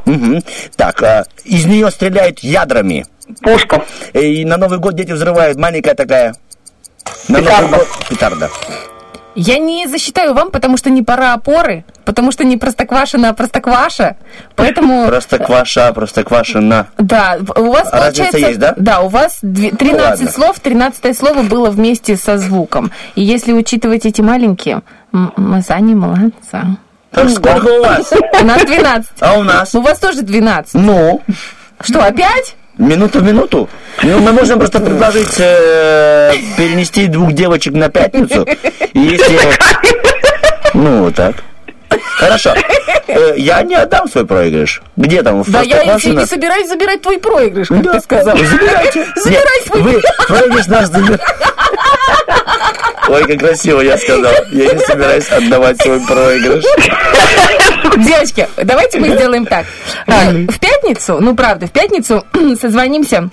Так, 0.77 1.03
э, 1.03 1.25
из 1.45 1.65
нее 1.67 1.91
стреляют 1.91 2.41
ядрами. 2.41 3.07
Пушка. 3.41 3.83
И 4.13 4.45
на 4.45 4.57
Новый 4.57 4.79
год 4.79 4.95
дети 4.95 5.13
взрывают. 5.13 5.59
Маленькая 5.59 5.95
такая. 5.95 6.35
На 7.29 7.41
Новый 7.41 7.69
год. 7.71 7.89
Петарда. 8.09 8.51
Я 9.35 9.59
не 9.59 9.87
засчитаю 9.87 10.35
вам, 10.35 10.51
потому 10.51 10.77
что 10.77 10.91
не 10.91 11.03
пора 11.03 11.33
опоры, 11.33 11.85
потому 12.05 12.33
что 12.33 12.45
не 12.45 12.59
простоквашина, 12.59 13.31
а 13.31 13.33
простокваша. 13.33 14.17
Поэтому... 14.57 15.07
Просто 15.07 15.39
кваша, 15.39 15.91
просто 15.95 16.23
квашена. 16.23 16.89
Да, 16.99 17.39
у 17.57 17.71
вас 17.73 17.91
Разница 17.91 18.25
получается... 18.25 18.39
есть, 18.39 18.59
да? 18.59 18.75
Да, 18.77 19.01
у 19.01 19.09
вас 19.09 19.39
две- 19.41 19.71
13 19.71 20.03
Ладно. 20.03 20.31
слов, 20.31 20.61
13 20.61 21.17
слово 21.19 21.43
было 21.45 21.71
вместе 21.71 22.17
со 22.17 22.37
звуком. 22.37 22.93
И 23.15 23.23
если 23.23 23.55
учитывать 23.55 24.05
эти 24.05 24.21
маленькие, 24.21 24.83
мы 25.13 25.63
за 25.63 25.79
не 25.79 25.95
молодца. 25.95 26.77
Так 27.11 27.31
сколько 27.31 27.67
у 27.69 27.83
вас? 27.83 28.13
У 28.39 28.45
нас 28.45 28.63
12. 28.65 29.11
А 29.21 29.39
у 29.39 29.43
нас? 29.43 29.75
У 29.75 29.81
вас 29.81 29.99
тоже 29.99 30.23
12. 30.23 30.75
Ну? 30.75 31.23
Что, 31.81 32.05
опять? 32.05 32.57
Минуту 32.83 33.21
в 33.21 33.23
минуту. 33.23 33.69
Ну, 34.03 34.19
мы 34.19 34.33
можем 34.33 34.59
просто 34.59 34.81
предложить 34.81 35.39
э, 35.39 36.33
перенести 36.57 37.07
двух 37.07 37.33
девочек 37.33 37.75
на 37.75 37.89
пятницу. 37.89 38.45
И 38.93 38.99
если... 38.99 39.39
Ну, 40.75 41.05
вот 41.05 41.15
так. 41.15 41.37
Хорошо. 42.17 42.55
Э, 43.07 43.35
я 43.37 43.63
не 43.63 43.77
отдам 43.77 44.09
свой 44.09 44.27
проигрыш. 44.27 44.83
Где 44.97 45.23
там? 45.23 45.43
В 45.45 45.51
Да 45.51 45.61
я 45.61 45.77
Простоквашино? 45.77 46.21
не 46.21 46.27
собираюсь 46.27 46.69
забирать 46.69 47.03
твой 47.03 47.19
проигрыш, 47.19 47.69
как 47.69 47.83
Да, 47.83 47.93
ты 47.93 48.01
сказал. 48.01 48.37
Забирайте. 48.37 49.07
Забирай 49.17 49.63
свой 49.67 49.83
Вы 49.83 50.03
проигрыш 50.27 50.67
наш 50.67 50.87
забираете. 50.87 51.25
Ой, 53.09 53.25
как 53.27 53.39
красиво 53.39 53.81
я 53.81 53.99
сказал. 53.99 54.33
Я 54.51 54.73
не 54.73 54.79
собираюсь 54.81 55.29
отдавать 55.29 55.81
свой 55.83 56.01
проигрыш. 56.01 56.65
Девочки, 57.97 58.49
давайте 58.63 58.99
мы 59.01 59.09
сделаем 59.09 59.45
так. 59.47 59.67
Э, 60.07 60.31
В 60.47 60.59
пятницу, 60.59 61.19
ну 61.21 61.35
правда, 61.35 61.67
в 61.67 61.71
пятницу 61.73 62.25
созвонимся 62.61 63.29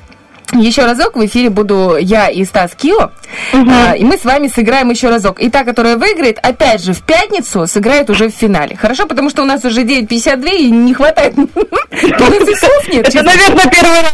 еще 0.53 0.85
разок 0.85 1.15
в 1.15 1.25
эфире 1.25 1.49
буду 1.49 1.97
я 1.99 2.29
и 2.29 2.43
Стас 2.45 2.71
Кио, 2.75 3.11
А, 3.53 3.95
и 3.95 4.03
мы 4.03 4.17
с 4.17 4.23
вами 4.23 4.47
сыграем 4.47 4.89
еще 4.89 5.09
разок. 5.09 5.39
И 5.39 5.49
та, 5.49 5.63
которая 5.63 5.97
выиграет, 5.97 6.39
опять 6.41 6.83
же 6.83 6.93
в 6.93 7.01
пятницу 7.03 7.67
сыграет 7.67 8.09
уже 8.09 8.29
в 8.29 8.33
финале. 8.33 8.75
Хорошо, 8.75 9.05
потому 9.05 9.29
что 9.29 9.43
у 9.43 9.45
нас 9.45 9.63
уже 9.65 9.83
9.52 9.83 10.49
и 10.55 10.71
не 10.71 10.93
хватает 10.93 11.35
15 11.35 12.57
слов 12.57 12.87
нет. 12.89 13.07
Это, 13.07 13.23
наверное, 13.23 13.65
первый 13.65 14.01
раз. 14.01 14.13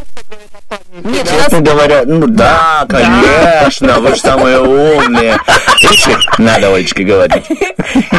Нет, 1.03 1.28
у 1.32 1.44
Честно 1.44 1.62
говоря, 1.62 2.03
ну 2.06 2.28
да, 2.28 2.86
конечно, 2.90 3.99
вы 3.99 4.16
же 4.16 4.22
самые 4.22 4.60
умные. 4.62 5.38
Надо 6.38 6.74
Олечке 6.74 7.03
говорить. 7.03 7.44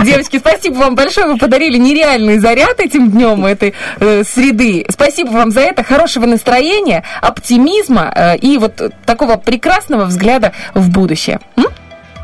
Девочки, 0.05 0.39
спасибо 0.39 0.75
вам 0.77 0.95
большое. 0.95 1.27
Вы 1.27 1.39
подарили 1.39 1.79
нереальный 1.79 2.39
заряд 2.39 2.79
этим 2.79 3.11
днем 3.11 3.45
этой 3.47 3.75
э, 3.99 4.23
среды. 4.25 4.87
Спасибо 4.91 5.31
вам 5.31 5.51
за 5.51 5.61
это. 5.61 5.83
Хорошего 5.83 6.27
настроения, 6.27 7.03
оптимизма 7.21 8.06
э, 8.15 8.37
и 8.37 8.59
вот 8.59 8.81
такого 9.05 9.37
прекрасного 9.37 10.05
взгляда 10.05 10.53
в 10.75 10.91
будущее. 10.91 11.41
М? 11.57 11.67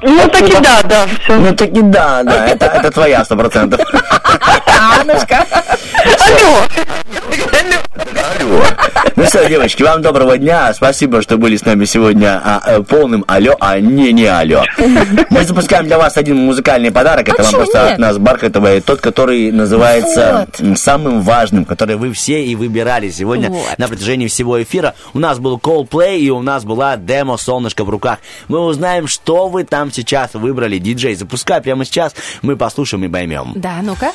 Ну, 0.03 0.29
таки 0.29 0.53
да, 0.61 0.83
да, 0.83 1.07
все. 1.23 1.37
Ну 1.39 1.55
таки 1.55 1.81
да, 1.81 2.23
да, 2.25 2.47
это, 2.49 2.67
это 2.67 2.91
твоя 2.91 3.25
сто 3.25 3.37
процентов. 3.37 3.81
Аннушка. 5.01 5.47
Алло. 6.05 6.67
Ну 9.17 9.25
что, 9.27 9.47
девочки, 9.49 9.83
вам 9.83 10.03
доброго 10.03 10.39
дня. 10.39 10.73
Спасибо, 10.75 11.23
что 11.23 11.37
были 11.37 11.57
с 11.57 11.65
нами 11.65 11.85
сегодня 11.85 12.41
а, 12.43 12.61
э, 12.67 12.83
полным 12.83 13.25
алло, 13.29 13.55
а 13.61 13.79
не 13.79 14.13
не 14.13 14.25
алло. 14.27 14.63
Мы 15.31 15.45
запускаем 15.45 15.87
для 15.87 15.99
вас 15.99 16.17
один 16.17 16.37
музыкальный 16.39 16.91
подарок. 16.91 17.29
Это 17.29 17.43
А 17.43 17.45
вам 17.45 17.51
чё 17.53 17.57
просто 17.59 17.83
нет? 17.83 17.93
от 17.93 17.99
нас 17.99 18.19
Бархатова. 18.19 18.81
Тот, 18.81 19.01
который 19.01 19.53
называется 19.53 20.49
м, 20.59 20.77
самым 20.77 21.21
важным, 21.23 21.65
который 21.65 21.97
вы 21.97 22.13
все 22.13 22.43
и 22.45 22.55
выбирали 22.57 23.11
сегодня 23.11 23.51
Вот. 23.51 23.79
на 23.79 23.87
протяжении 23.89 24.27
всего 24.29 24.63
эфира. 24.63 24.95
У 25.15 25.19
нас 25.19 25.39
был 25.39 25.59
Coldplay 25.59 26.19
и 26.19 26.31
у 26.31 26.41
нас 26.43 26.65
была 26.65 26.97
демо 26.97 27.37
«Солнышко 27.37 27.85
в 27.85 27.91
руках». 27.91 28.19
Мы 28.49 28.59
узнаем, 28.61 29.07
что 29.09 29.49
вы 29.49 29.65
там 29.65 29.93
сейчас 29.93 30.31
выбрали. 30.35 30.79
Диджей, 30.79 31.15
запускай 31.15 31.61
прямо 31.61 31.85
сейчас. 31.85 32.15
Мы 32.41 32.57
послушаем 32.57 33.05
и 33.05 33.09
поймем. 33.09 33.53
Да, 33.55 33.75
ну-ка. 33.83 34.11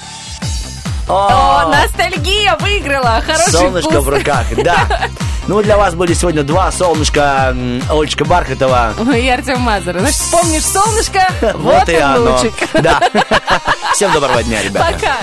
О, 1.08 1.68
ностальгия 1.70 2.56
выиграла. 2.60 3.22
Хороший 3.26 3.52
Солнышко 3.52 3.92
вкус. 3.92 4.06
в 4.06 4.10
руках, 4.10 4.46
да. 4.64 4.76
Ну, 5.48 5.62
для 5.64 5.78
вас 5.78 5.96
были 5.96 6.14
сегодня 6.14 6.44
два 6.44 6.70
солнышка. 6.74 7.56
Олечка 7.90 8.26
Бархатова. 8.26 8.92
И 9.16 9.30
Артем 9.30 9.62
Мазур. 9.62 9.98
Значит, 9.98 10.18
вспомнишь 10.20 10.66
солнышко, 10.66 11.26
вот, 11.56 11.88
и 11.88 11.96
он 11.96 12.04
оно. 12.04 12.32
лучик. 12.34 12.54
Да. 12.74 13.00
Всем 13.94 14.12
доброго 14.12 14.44
дня, 14.44 14.62
ребята. 14.62 14.92
Пока. 14.92 15.14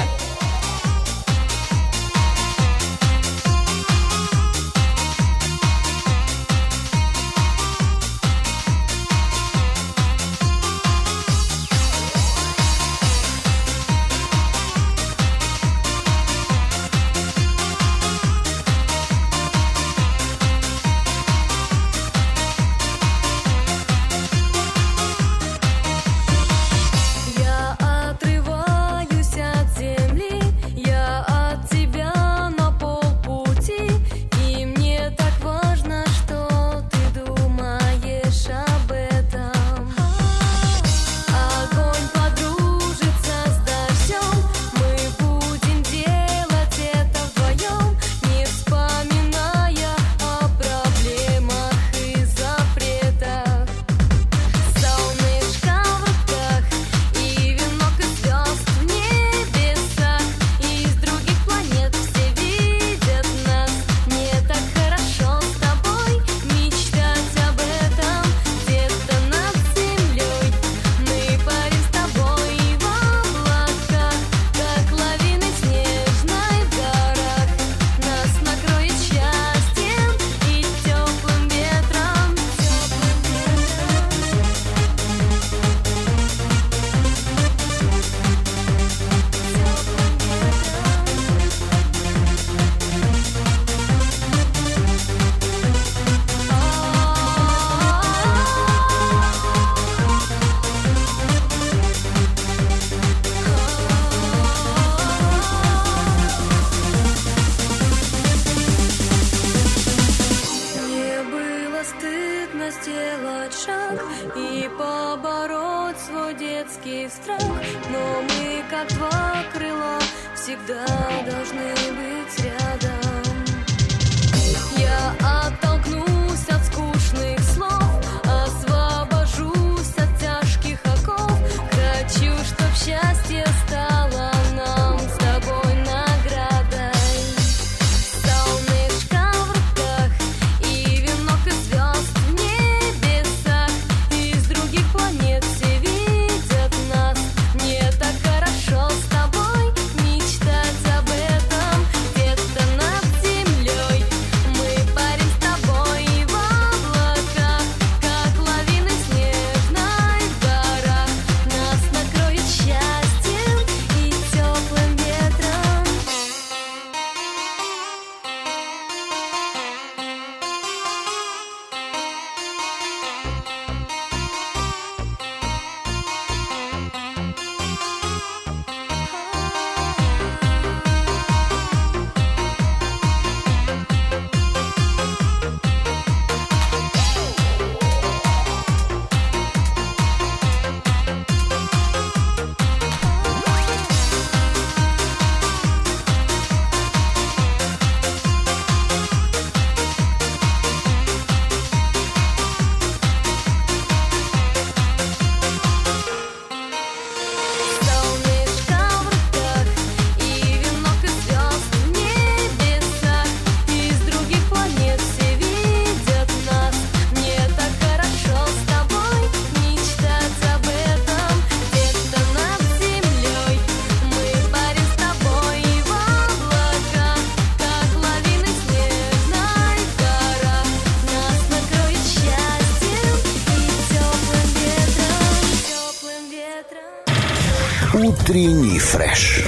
Фреш. 238.94 239.44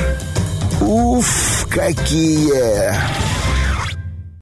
Уф, 0.81 1.66
какие! 1.70 3.16